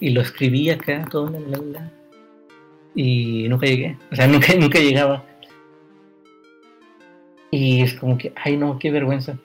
Y 0.00 0.10
lo 0.10 0.20
escribí 0.20 0.70
acá, 0.70 1.06
todo, 1.10 1.28
la, 1.30 1.40
la, 1.40 1.58
la, 1.58 1.92
y 2.94 3.46
nunca 3.48 3.66
llegué, 3.66 3.96
o 4.10 4.16
sea, 4.16 4.26
nunca, 4.28 4.54
nunca 4.54 4.78
llegaba. 4.80 5.24
Y 7.50 7.82
es 7.82 7.94
como 7.94 8.18
que, 8.18 8.32
ay 8.36 8.56
no, 8.56 8.78
qué 8.78 8.90
vergüenza. 8.90 9.38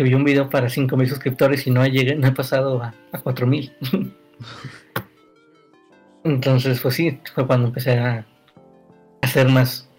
Escribí 0.00 0.14
un 0.14 0.24
video 0.24 0.48
para 0.48 0.70
5000 0.70 1.08
suscriptores 1.10 1.66
y 1.66 1.70
no 1.70 1.84
he, 1.84 1.90
llegado, 1.90 2.18
no 2.18 2.26
he 2.26 2.32
pasado 2.32 2.82
a, 2.82 2.94
a 3.12 3.18
4000. 3.18 3.70
Entonces, 6.24 6.80
pues 6.80 6.94
sí, 6.94 7.20
fue 7.34 7.46
cuando 7.46 7.66
empecé 7.66 7.98
a 7.98 8.24
hacer 9.20 9.50
más, 9.50 9.90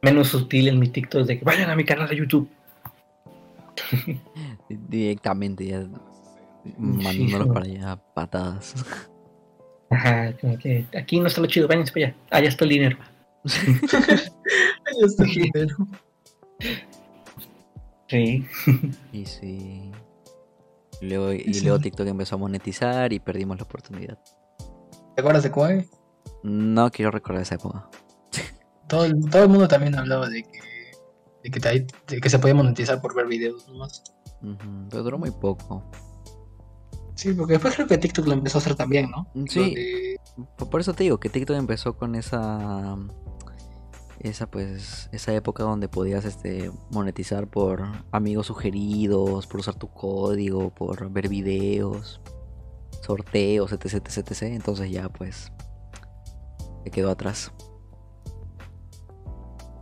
menos 0.00 0.28
sutil 0.28 0.68
en 0.68 0.78
mi 0.78 0.88
TikTok 0.88 1.26
de 1.26 1.38
que 1.38 1.44
vayan 1.44 1.68
a 1.68 1.76
mi 1.76 1.84
canal 1.84 2.08
de 2.08 2.16
YouTube. 2.16 2.48
Directamente 4.70 5.66
ya 5.66 5.86
mandándolos 6.78 7.48
para 7.48 7.66
allá 7.66 7.96
patadas. 8.14 8.74
Ajá, 9.90 10.32
como 10.40 10.58
que 10.58 10.86
aquí 10.96 11.20
no 11.20 11.26
está 11.26 11.42
lo 11.42 11.46
chido, 11.46 11.68
váyanse 11.68 11.92
para 11.92 12.06
allá. 12.06 12.16
Allá 12.30 12.48
está 12.48 12.64
el 12.64 12.70
dinero. 12.70 12.96
Allá 13.44 15.06
está 15.06 15.24
el 15.24 15.30
dinero. 15.30 15.76
Sí. 18.08 18.46
Y 19.12 19.26
sí. 19.26 19.90
Y 21.00 21.06
luego, 21.08 21.32
y 21.32 21.60
luego 21.60 21.78
TikTok 21.78 22.06
empezó 22.06 22.36
a 22.36 22.38
monetizar 22.38 23.12
y 23.12 23.18
perdimos 23.20 23.58
la 23.58 23.64
oportunidad. 23.64 24.18
¿Te 25.14 25.20
acuerdas 25.20 25.42
de 25.42 25.50
Koi? 25.50 25.88
No 26.42 26.90
quiero 26.90 27.10
recordar 27.10 27.42
esa 27.42 27.56
época. 27.56 27.88
Todo 28.88 29.04
el, 29.04 29.18
todo 29.30 29.42
el 29.42 29.48
mundo 29.48 29.66
también 29.68 29.94
hablaba 29.96 30.28
de 30.28 30.42
que, 30.44 30.60
de 31.42 31.50
que, 31.50 31.60
te- 31.60 31.86
de 32.14 32.20
que 32.20 32.30
se 32.30 32.38
podía 32.38 32.54
monetizar 32.54 33.00
por 33.00 33.14
ver 33.16 33.26
videos 33.26 33.66
nomás. 33.68 34.02
Ujú, 34.42 34.88
Pero 34.90 35.02
duró 35.02 35.18
muy 35.18 35.32
poco. 35.32 35.82
Sí, 37.16 37.32
porque 37.32 37.54
después 37.54 37.74
creo 37.74 37.86
que 37.88 37.98
TikTok 37.98 38.26
lo 38.26 38.34
empezó 38.34 38.58
a 38.58 38.60
hacer 38.60 38.74
también, 38.76 39.10
¿no? 39.10 39.26
Sí. 39.48 39.74
Por 40.70 40.80
eso 40.80 40.92
te 40.94 41.02
digo 41.04 41.18
que 41.18 41.28
TikTok 41.30 41.56
empezó 41.56 41.96
con 41.96 42.14
esa 42.14 42.94
esa 44.26 44.46
pues 44.50 45.08
esa 45.12 45.32
época 45.34 45.62
donde 45.62 45.88
podías 45.88 46.24
este 46.24 46.70
monetizar 46.90 47.46
por 47.48 47.82
amigos 48.12 48.46
sugeridos, 48.48 49.46
por 49.46 49.60
usar 49.60 49.74
tu 49.74 49.88
código, 49.88 50.70
por 50.70 51.10
ver 51.10 51.28
videos, 51.28 52.20
sorteos, 53.02 53.72
etc, 53.72 53.94
etc, 53.94 54.18
etc. 54.18 54.42
Entonces 54.42 54.90
ya 54.90 55.08
pues 55.08 55.50
se 56.84 56.90
quedó 56.90 57.10
atrás. 57.10 57.52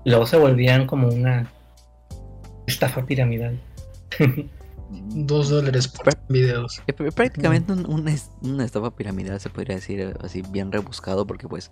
Luego 0.05 0.27
se 0.27 0.37
volvían 0.37 0.87
como 0.87 1.09
una 1.09 1.51
estafa 2.67 3.05
piramidal. 3.07 3.61
Dos 4.91 5.49
dólares 5.49 5.89
por 5.89 6.13
videos. 6.29 6.83
Es 6.87 6.95
pr- 6.95 7.13
prácticamente 7.13 7.73
un- 7.73 7.87
una, 7.91 8.15
una 8.43 8.65
estafa 8.65 8.95
piramidal 8.95 9.41
se 9.41 9.49
podría 9.51 9.77
decir 9.77 10.01
eh, 10.01 10.15
así 10.21 10.43
bien 10.51 10.71
rebuscado 10.71 11.27
porque 11.27 11.49
pues 11.49 11.71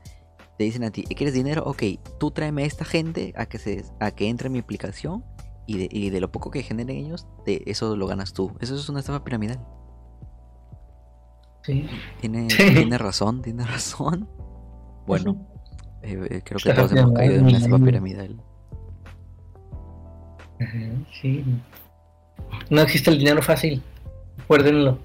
te 0.59 0.65
dicen 0.65 0.85
a 0.85 0.91
ti, 0.91 1.03
¿quieres 1.05 1.35
dinero? 1.35 1.63
Ok, 1.67 1.83
tú 2.19 2.31
tráeme 2.31 2.63
a 2.65 2.67
esta 2.67 2.85
gente 2.85 3.33
a 3.37 3.47
que 3.47 3.59
se 3.59 3.85
a 4.01 4.11
que 4.11 4.29
entre 4.29 4.47
en 4.47 4.53
mi 4.53 4.59
aplicación 4.59 5.25
y 5.67 5.79
de, 5.79 5.89
y 5.91 6.11
de 6.11 6.21
lo 6.21 6.31
poco 6.33 6.51
que 6.51 6.63
generen 6.63 6.97
ellos, 6.97 7.27
de 7.47 7.63
eso 7.67 7.97
lo 7.97 8.07
ganas 8.07 8.33
tú. 8.33 8.53
Eso 8.61 8.75
es 8.77 8.89
una 8.89 9.01
estafa 9.01 9.25
piramidal. 9.25 9.61
Sí. 11.63 11.87
Tiene, 12.21 12.51
Sí. 12.51 12.75
tiene 12.75 12.99
razón, 12.99 13.41
tiene 13.43 13.65
razón. 13.65 14.29
Bueno, 15.07 15.47
eh, 16.03 16.21
eh, 16.31 16.43
creo 16.45 16.59
que 16.63 16.73
todos 16.75 16.93
hemos 16.93 17.13
caído 17.13 17.35
en 17.37 17.45
una 17.47 17.57
estafa 17.59 17.79
piramidal. 17.79 18.41
sí. 21.21 21.45
No 22.71 22.81
existe 22.83 23.11
el 23.11 23.19
dinero 23.19 23.43
fácil. 23.43 23.83
Recuérdenlo. 24.39 24.99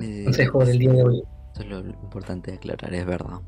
Eh, 0.00 0.22
Consejo 0.24 0.64
del 0.64 0.78
día 0.78 0.92
de 0.92 1.02
hoy. 1.02 1.22
Eso 1.52 1.62
es 1.62 1.68
lo 1.68 1.78
importante 1.80 2.50
de 2.50 2.56
aclarar, 2.58 2.92
es 2.94 3.06
verdad. 3.06 3.40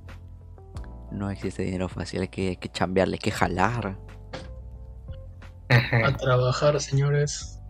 No 1.10 1.30
existe 1.30 1.62
dinero 1.62 1.88
fácil, 1.88 2.20
hay 2.22 2.28
que, 2.28 2.48
hay 2.50 2.56
que 2.56 2.68
chambearle, 2.68 3.14
hay 3.14 3.18
que 3.20 3.30
jalar. 3.30 3.98
A 5.70 6.16
trabajar, 6.16 6.80
señores. 6.80 7.60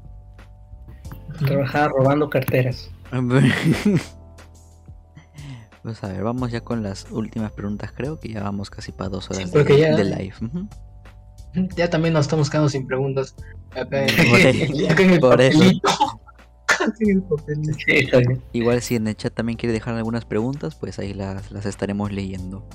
Trabajar 1.39 1.91
robando 1.91 2.29
carteras. 2.31 2.91
Pues 5.83 6.03
a 6.05 6.09
ver, 6.09 6.23
vamos 6.23 6.51
ya 6.51 6.61
con 6.61 6.83
las 6.83 7.07
últimas 7.11 7.53
preguntas. 7.53 7.93
Creo 7.97 8.19
que 8.21 8.29
ya 8.29 8.43
vamos 8.43 8.69
casi 8.69 8.93
para 8.93 9.09
dos 9.09 9.31
horas 9.31 9.49
Sí, 9.51 9.59
de, 9.59 9.79
ya- 9.79 9.97
de 9.97 10.05
live. 10.05 10.35
Ya 11.77 11.89
también 11.89 12.13
nos 12.13 12.27
estamos 12.27 12.51
quedando 12.51 12.69
sin 12.69 12.87
preguntas. 12.87 13.35
Acá 13.71 14.05
en, 14.05 14.11
el 14.11 15.21
papelito. 15.21 15.89
Acá 16.69 16.93
en 17.01 17.11
el 17.11 17.23
papelito. 17.23 17.79
Sí, 17.87 17.93
está 17.93 18.19
bien. 18.19 18.43
Igual 18.53 18.83
si 18.83 18.97
en 18.97 19.09
el 19.09 19.17
chat 19.17 19.33
también 19.33 19.57
quiere 19.57 19.73
dejar 19.73 19.95
algunas 19.95 20.25
preguntas, 20.27 20.75
pues 20.75 20.99
ahí 20.99 21.15
las, 21.15 21.51
las 21.53 21.65
estaremos 21.65 22.13
leyendo. 22.13 22.69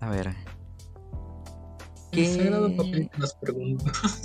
A 0.00 0.10
ver. 0.10 0.34
¿Qué, 2.12 2.50
las 3.18 3.34
preguntas. 3.34 4.22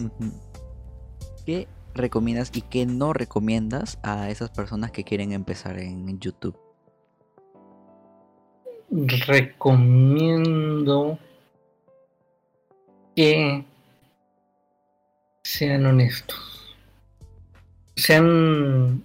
¿Qué 1.46 1.68
recomiendas 1.94 2.52
y 2.54 2.62
qué 2.62 2.86
no 2.86 3.14
recomiendas 3.14 4.00
a 4.04 4.30
esas 4.30 4.50
personas 4.50 4.92
que 4.92 5.04
quieren 5.04 5.32
empezar 5.34 5.78
en 5.80 6.20
YouTube? 6.20 6.58
Recomiendo 9.28 11.18
que 13.16 13.66
sean 15.44 15.86
honestos. 15.86 16.76
Sean, 17.96 19.04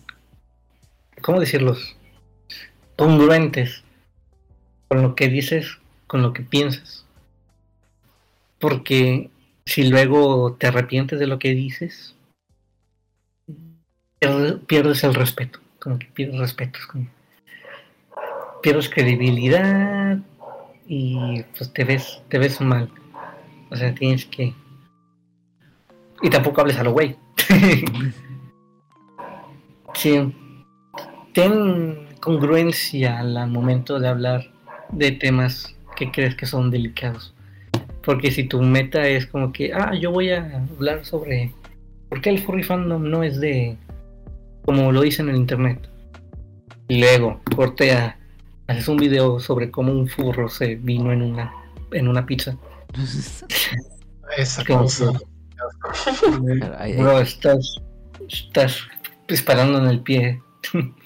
¿cómo 1.23 1.41
decirlos? 1.41 1.97
Congruentes 2.97 3.85
con 4.89 5.03
lo 5.03 5.15
que 5.15 5.29
dices, 5.29 5.79
con 6.07 6.23
lo 6.23 6.33
que 6.33 6.43
piensas. 6.43 7.05
Porque 8.59 9.31
si 9.65 9.89
luego 9.89 10.55
te 10.55 10.67
arrepientes 10.69 11.19
de 11.19 11.27
lo 11.27 11.39
que 11.39 11.51
dices, 11.51 12.15
pierde- 14.21 14.59
pierdes 14.67 15.05
el 15.05 15.15
respeto. 15.15 15.61
Como 15.79 15.99
que 15.99 16.07
pierdes 16.07 16.41
respeto. 16.41 16.79
pierdes 18.63 18.89
credibilidad 18.89 20.19
y 20.89 21.43
pues 21.57 21.73
te 21.73 21.85
ves, 21.85 22.23
te 22.29 22.39
ves 22.39 22.61
mal. 22.61 22.91
O 23.71 23.77
sea, 23.77 23.95
tienes 23.95 24.25
que. 24.27 24.55
Y 26.23 26.31
tampoco 26.31 26.63
hables 26.63 26.79
a 26.79 26.83
lo 26.85 26.93
güey. 26.93 27.17
sí. 29.95 30.35
Ten 31.35 32.09
congruencia 32.21 33.19
al 33.21 33.49
momento 33.51 34.01
de 34.01 34.09
hablar 34.09 34.51
de 34.91 35.13
temas 35.13 35.76
que 35.97 36.13
crees 36.13 36.37
que 36.37 36.47
son 36.47 36.71
delicados. 36.71 37.35
Porque 38.05 38.31
si 38.31 38.45
tu 38.45 38.63
meta 38.63 39.07
es 39.09 39.27
como 39.27 39.53
que, 39.53 39.73
ah, 39.73 39.93
yo 39.95 40.13
voy 40.13 40.31
a 40.31 40.65
hablar 40.77 41.05
sobre 41.05 41.53
por 42.09 42.21
qué 42.21 42.31
el 42.31 42.39
furry 42.39 42.63
fandom 42.63 43.11
no 43.11 43.25
es 43.25 43.41
de 43.41 43.77
como 44.65 44.93
lo 44.93 45.01
dicen 45.01 45.29
en 45.29 45.37
internet. 45.37 45.89
Y 46.89 47.01
luego, 47.01 47.41
corte 47.55 47.93
a, 47.93 48.19
haces 48.67 48.89
un 48.89 48.97
video 48.97 49.41
sobre 49.41 49.71
cómo 49.71 49.93
un 49.93 50.09
furro 50.09 50.49
se 50.49 50.77
vino 50.77 51.13
en 51.13 51.23
una, 51.23 51.53
en 51.93 52.09
una 52.09 52.27
pizza. 52.27 52.57
Esa 54.37 54.65
cosa. 54.65 55.13
Bro, 56.97 57.21
estás, 57.21 57.81
estás 58.29 58.81
disparando 59.29 59.79
en 59.79 59.87
el 59.87 60.01
pie. 60.01 60.43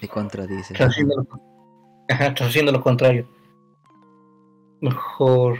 te 0.00 0.08
contradices. 0.08 0.72
Estás 0.72 0.90
haciendo, 0.90 1.16
lo, 1.16 1.26
ajá, 2.08 2.26
estás 2.28 2.48
haciendo 2.48 2.72
lo 2.72 2.80
contrario. 2.80 3.28
Mejor. 4.80 5.58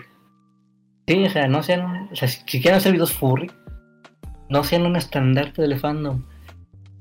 Sí, 1.06 1.24
o 1.24 1.30
sea, 1.30 1.48
no 1.48 1.62
sean. 1.62 2.08
O 2.12 2.16
sea, 2.16 2.28
si, 2.28 2.42
quieren 2.44 2.74
hacer 2.74 2.92
videos 2.92 3.12
furry, 3.12 3.50
no 4.48 4.64
sean 4.64 4.86
un 4.86 4.96
estandarte 4.96 5.62
del 5.62 5.78
fandom. 5.78 6.22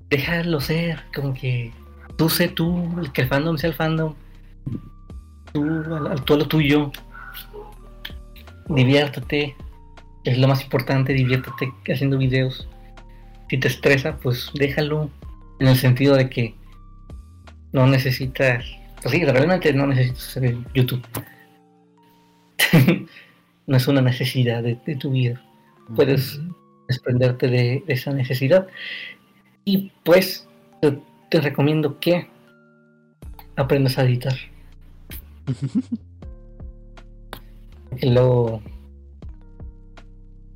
Déjalo 0.10 0.60
ser, 0.60 1.04
como 1.14 1.34
que 1.34 1.72
tú 2.18 2.30
sé 2.30 2.48
tú, 2.50 3.00
el 3.00 3.12
que 3.12 3.22
el 3.22 3.28
fandom 3.28 3.58
sea 3.58 3.70
el 3.70 3.76
fandom. 3.76 4.16
Tú, 5.54 5.64
al, 5.64 6.24
lo 6.28 6.48
tuyo. 6.48 6.92
Diviértete. 8.68 9.56
Es 10.26 10.38
lo 10.38 10.48
más 10.48 10.64
importante, 10.64 11.14
diviértete 11.14 11.72
haciendo 11.92 12.18
videos. 12.18 12.68
Si 13.50 13.58
te 13.58 13.68
estresa, 13.68 14.18
pues 14.18 14.52
déjalo. 14.54 15.10
En 15.60 15.68
el 15.68 15.76
sentido 15.76 16.16
de 16.16 16.30
que 16.30 16.56
no 17.72 17.86
necesitas. 17.88 18.66
Pues 19.02 19.14
sí, 19.14 19.24
realmente 19.24 19.74
no 19.74 19.88
necesitas 19.88 20.30
hacer 20.30 20.58
YouTube. 20.74 21.06
no 23.68 23.78
es 23.78 23.88
una 23.88 24.02
necesidad 24.02 24.64
de, 24.64 24.78
de 24.86 24.96
tu 24.96 25.12
vida. 25.12 25.42
Puedes 25.96 26.40
desprenderte 26.88 27.48
de, 27.48 27.84
de 27.86 27.94
esa 27.94 28.12
necesidad. 28.12 28.68
Y 29.66 29.92
pues 30.04 30.48
te, 30.82 31.00
te 31.30 31.42
recomiendo 31.42 32.00
que 32.00 32.28
aprendas 33.56 33.98
a 33.98 34.04
editar. 34.04 34.36
luego 38.02 38.62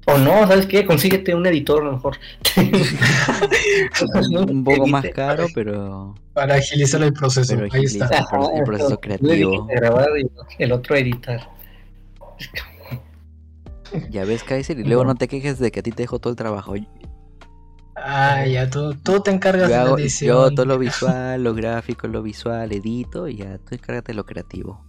o 0.06 0.18
no, 0.18 0.46
¿sabes 0.48 0.66
qué? 0.66 0.86
Consíguete 0.86 1.34
un 1.34 1.46
editor 1.46 1.82
a 1.82 1.86
lo 1.86 1.92
mejor. 1.94 2.18
un 4.50 4.64
poco 4.64 4.88
más 4.88 5.06
caro, 5.14 5.48
pero. 5.56 6.14
Para 6.34 6.56
agilizar 6.56 7.02
el 7.04 7.14
proceso. 7.14 7.58
Ahí 7.72 7.86
está. 7.86 8.26
el 8.56 8.64
proceso 8.64 9.00
creativo. 9.00 9.66
Grabar 9.68 10.10
y 10.20 10.30
el 10.64 10.72
otro 10.74 10.96
editar. 10.98 11.50
Ya 14.10 14.26
ves, 14.26 14.44
Kaiser, 14.44 14.80
y 14.80 14.84
luego 14.84 15.06
no 15.06 15.16
te 15.16 15.28
quejes 15.28 15.60
de 15.60 15.72
que 15.72 15.82
a 15.82 15.84
ti 15.84 15.92
te 15.92 16.04
dejo 16.04 16.20
todo 16.20 16.32
el 16.32 16.38
trabajo. 16.38 16.74
Ah, 17.96 18.46
ya 18.46 18.70
tú, 18.70 18.96
tú 18.96 19.22
te 19.22 19.32
encargas 19.32 19.70
de 19.70 19.76
la 19.76 19.92
edición. 19.92 20.30
Yo 20.30 20.52
todo 20.52 20.66
lo 20.66 20.80
visual, 20.80 21.44
lo 21.44 21.54
gráfico, 21.54 22.08
lo 22.08 22.24
visual, 22.24 22.72
edito 22.72 23.28
y 23.28 23.38
ya 23.38 23.60
tú 23.60 23.76
encárgate 23.76 24.14
de 24.14 24.16
lo 24.16 24.26
creativo. 24.26 24.84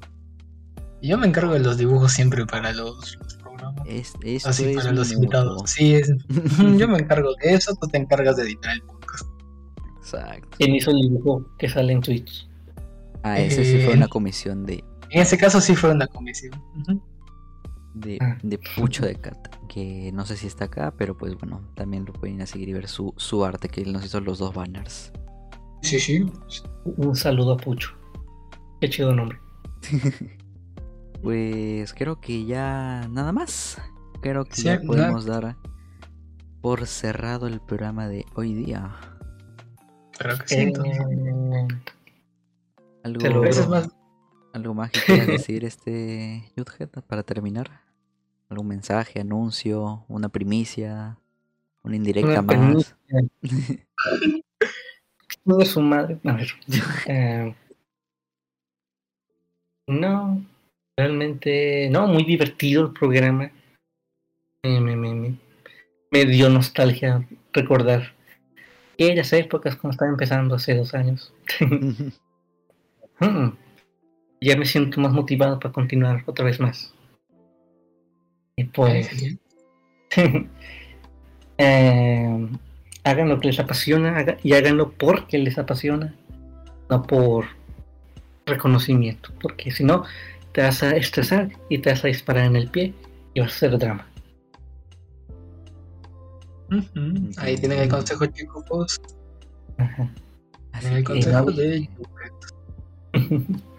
Yo 1.03 1.19
me 1.19 1.27
encargo 1.27 1.53
de 1.53 1.61
los 1.61 1.77
dibujos 1.77 2.13
siempre 2.13 2.47
para 2.47 2.73
los, 2.73 3.19
programas. 3.43 3.87
Así 4.47 4.75
para 4.75 4.93
los 4.93 5.13
invitados. 5.13 5.63
Sí, 5.71 6.01
yo 6.79 6.89
me 6.89 6.99
encargo 6.99 7.35
de 7.43 7.55
eso, 7.55 7.75
tú 7.79 7.87
te 7.89 7.99
encargas 7.99 8.37
de 8.37 8.45
editar 8.45 8.73
el 8.73 8.83
podcast. 8.83 9.27
Exacto. 9.99 10.49
¿Quién 10.57 10.75
hizo 10.75 10.91
el 10.91 11.03
dibujo 11.03 11.47
que 11.59 11.69
sale 11.69 11.93
en 11.93 12.01
Twitch? 12.01 12.49
Ah, 13.23 13.39
ese 13.39 13.65
sí 13.65 13.83
fue 13.85 13.93
eh, 13.93 13.97
una 13.97 14.09
comisión 14.09 14.65
de. 14.65 14.83
En 15.11 15.23
ese 15.23 15.37
caso 15.37 15.61
sí 15.61 15.77
fue 15.77 15.91
una 15.91 16.07
comisión. 16.07 16.53
de, 16.87 16.95
ah. 16.95 17.14
De, 17.95 18.19
Pucho 18.77 19.07
de 19.07 19.15
Cat, 19.15 19.55
que 19.69 20.11
no 20.13 20.27
sé 20.27 20.37
si 20.37 20.47
está 20.47 20.67
acá, 20.67 20.95
pero 20.97 21.17
pues 21.17 21.37
bueno, 21.37 21.61
también 21.75 22.05
lo 22.05 22.13
pueden 22.13 22.37
ir 22.37 22.43
a 22.43 22.47
seguir 22.47 22.69
y 22.69 22.73
ver 22.73 22.89
su, 22.89 23.15
su 23.17 23.45
arte, 23.45 23.69
que 23.69 23.83
él 23.83 23.93
nos 23.93 24.05
hizo 24.05 24.21
los 24.21 24.39
dos 24.39 24.55
banners. 24.55 25.13
Sí, 25.83 26.01
sí. 26.01 26.27
Un 26.85 27.15
saludo 27.15 27.53
a 27.53 27.57
Pucho. 27.57 27.91
Qué 28.81 28.89
chido 28.91 29.15
nombre. 29.15 29.39
Pues 31.25 31.95
creo 31.95 32.21
que 32.21 32.45
ya 32.45 33.09
nada 33.11 33.33
más. 33.33 33.81
Creo 34.21 34.45
que 34.45 34.61
ya 34.61 34.79
podemos 34.83 35.25
dar 35.25 35.57
por 36.61 36.87
cerrado 36.87 37.47
el 37.47 37.61
programa 37.63 38.09
de 38.09 38.27
hoy 38.35 38.53
día. 38.53 38.95
Creo 40.19 40.37
que 40.37 40.49
sí. 40.49 40.57
Eh, 40.57 41.69
algo, 43.05 43.43
más. 43.71 43.89
algo 44.53 44.75
más 44.75 44.91
que 44.91 45.01
quieras 45.01 45.27
decir, 45.27 45.65
este 45.65 46.53
Yudhead, 46.59 46.91
para 47.07 47.23
terminar. 47.23 47.84
¿Algún 48.55 48.69
mensaje, 48.69 49.21
anuncio, 49.21 50.05
una 50.07 50.29
primicia, 50.29 51.19
una 51.83 51.97
indirecta 51.97 52.41
más? 52.41 52.95
no 55.45 55.59
es 55.61 55.69
su 55.69 55.81
madre. 55.81 56.21
A 56.25 56.33
ver. 56.35 56.49
Eh, 57.07 57.55
no, 59.89 60.41
Realmente, 60.97 61.89
no, 61.91 62.07
muy 62.07 62.23
divertido 62.23 62.83
el 62.87 62.93
programa. 62.93 63.51
Me, 64.63 64.81
me, 64.81 64.95
me, 64.95 65.37
me 66.13 66.25
dio 66.25 66.49
nostalgia 66.49 67.27
recordar 67.53 68.15
aquellas 68.95 69.33
épocas 69.33 69.75
cuando 69.75 69.95
estaba 69.95 70.11
empezando 70.11 70.55
hace 70.55 70.75
dos 70.77 70.95
años. 70.95 71.33
Mm. 73.21 73.51
ya 74.41 74.57
me 74.57 74.67
siento 74.67 75.01
más 75.01 75.13
motivado 75.13 75.61
para 75.61 75.73
continuar 75.73 76.25
otra 76.27 76.45
vez 76.45 76.59
más. 76.59 76.93
Y 78.57 78.65
pues, 78.65 79.11
eh, 81.59 82.49
hagan 83.05 83.29
lo 83.29 83.41
que 83.41 83.49
les 83.49 83.59
apasiona 83.59 84.37
y 84.43 84.53
háganlo 84.53 84.93
porque 84.93 85.39
les 85.39 85.59
apasiona, 85.59 86.15
no 86.89 87.03
por 87.03 87.47
reconocimiento, 88.47 89.31
porque 89.41 89.71
si 89.71 89.85
no, 89.85 90.05
te 90.53 90.63
vas 90.63 90.83
a 90.83 90.97
estresar 90.97 91.51
y 91.69 91.79
te 91.79 91.91
vas 91.91 92.05
a 92.05 92.09
disparar 92.09 92.45
en 92.45 92.57
el 92.57 92.69
pie 92.69 92.95
y 93.35 93.41
vas 93.41 93.53
a 93.53 93.55
hacer 93.57 93.79
drama. 93.79 94.07
Ahí 97.39 97.57
tienen 97.57 97.81
el 97.81 97.89
consejo, 97.89 98.27
chicos. 98.27 99.01
Así 100.73 100.87
el 100.89 101.05
consejo 101.05 101.51
de 101.53 101.89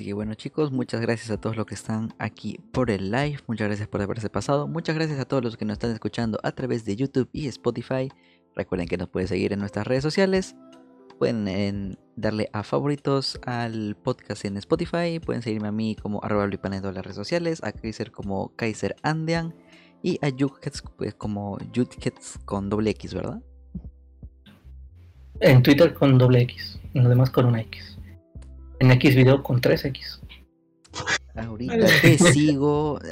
Así 0.00 0.06
que 0.06 0.14
bueno 0.14 0.32
chicos, 0.32 0.72
muchas 0.72 1.02
gracias 1.02 1.30
a 1.30 1.38
todos 1.38 1.58
los 1.58 1.66
que 1.66 1.74
están 1.74 2.14
aquí 2.18 2.58
por 2.72 2.90
el 2.90 3.10
live, 3.10 3.40
muchas 3.46 3.68
gracias 3.68 3.86
por 3.86 4.00
haberse 4.00 4.30
pasado, 4.30 4.66
muchas 4.66 4.94
gracias 4.94 5.20
a 5.20 5.26
todos 5.26 5.44
los 5.44 5.58
que 5.58 5.66
nos 5.66 5.74
están 5.74 5.90
escuchando 5.90 6.40
a 6.42 6.52
través 6.52 6.86
de 6.86 6.96
YouTube 6.96 7.28
y 7.34 7.48
Spotify. 7.48 8.08
Recuerden 8.56 8.88
que 8.88 8.96
nos 8.96 9.10
pueden 9.10 9.28
seguir 9.28 9.52
en 9.52 9.58
nuestras 9.58 9.86
redes 9.86 10.02
sociales, 10.02 10.56
pueden 11.18 11.98
darle 12.16 12.48
a 12.54 12.62
favoritos 12.62 13.38
al 13.44 13.94
podcast 13.94 14.46
en 14.46 14.56
Spotify. 14.56 15.20
Pueden 15.20 15.42
seguirme 15.42 15.68
a 15.68 15.72
mí 15.72 15.94
como 16.00 16.24
arroba 16.24 16.44
en 16.46 16.82
las 16.82 17.04
redes 17.04 17.16
sociales. 17.16 17.62
A 17.62 17.72
Kaiser 17.72 18.10
como 18.10 18.56
Kaiser 18.56 18.96
Andian. 19.02 19.54
Y 20.02 20.18
a 20.24 20.30
Yukets 20.30 20.82
pues, 20.96 21.12
como 21.12 21.58
Yukets 21.74 22.38
con 22.46 22.70
doble 22.70 22.88
X, 22.92 23.12
¿verdad? 23.12 23.42
En 25.40 25.62
Twitter 25.62 25.92
con 25.92 26.16
doble 26.16 26.40
X. 26.40 26.80
En 26.94 27.02
lo 27.02 27.10
demás 27.10 27.28
con 27.28 27.44
una 27.44 27.60
X. 27.60 27.99
En 28.80 28.90
X 28.90 29.14
video 29.14 29.42
con 29.42 29.60
3X. 29.60 30.20
Ahorita 31.36 31.86
te 32.02 32.18
sigo. 32.32 32.98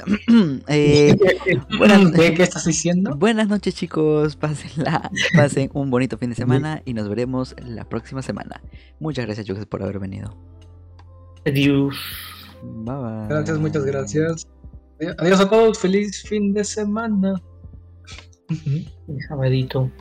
Eh, 0.67 1.15
buenas, 1.77 2.11
¿Qué 2.11 2.43
estás 2.43 2.65
diciendo? 2.65 3.15
Buenas 3.15 3.47
noches, 3.47 3.75
chicos. 3.75 4.35
Pásenla, 4.35 5.09
pasen 5.35 5.69
un 5.73 5.89
bonito 5.89 6.17
fin 6.17 6.31
de 6.31 6.35
semana 6.35 6.81
y 6.85 6.93
nos 6.93 7.07
veremos 7.07 7.55
la 7.63 7.87
próxima 7.87 8.21
semana. 8.21 8.61
Muchas 8.99 9.25
gracias, 9.25 9.47
Jux, 9.47 9.65
por 9.65 9.81
haber 9.83 9.99
venido. 9.99 10.35
Adiós. 11.45 11.95
Bye 12.61 12.95
bye. 12.95 13.27
Gracias, 13.29 13.57
muchas 13.57 13.85
gracias. 13.85 14.47
Adiós 15.17 15.39
a 15.39 15.49
todos. 15.49 15.79
Feliz 15.79 16.23
fin 16.23 16.53
de 16.53 16.63
semana. 16.63 17.41
Sabadito. 19.27 19.91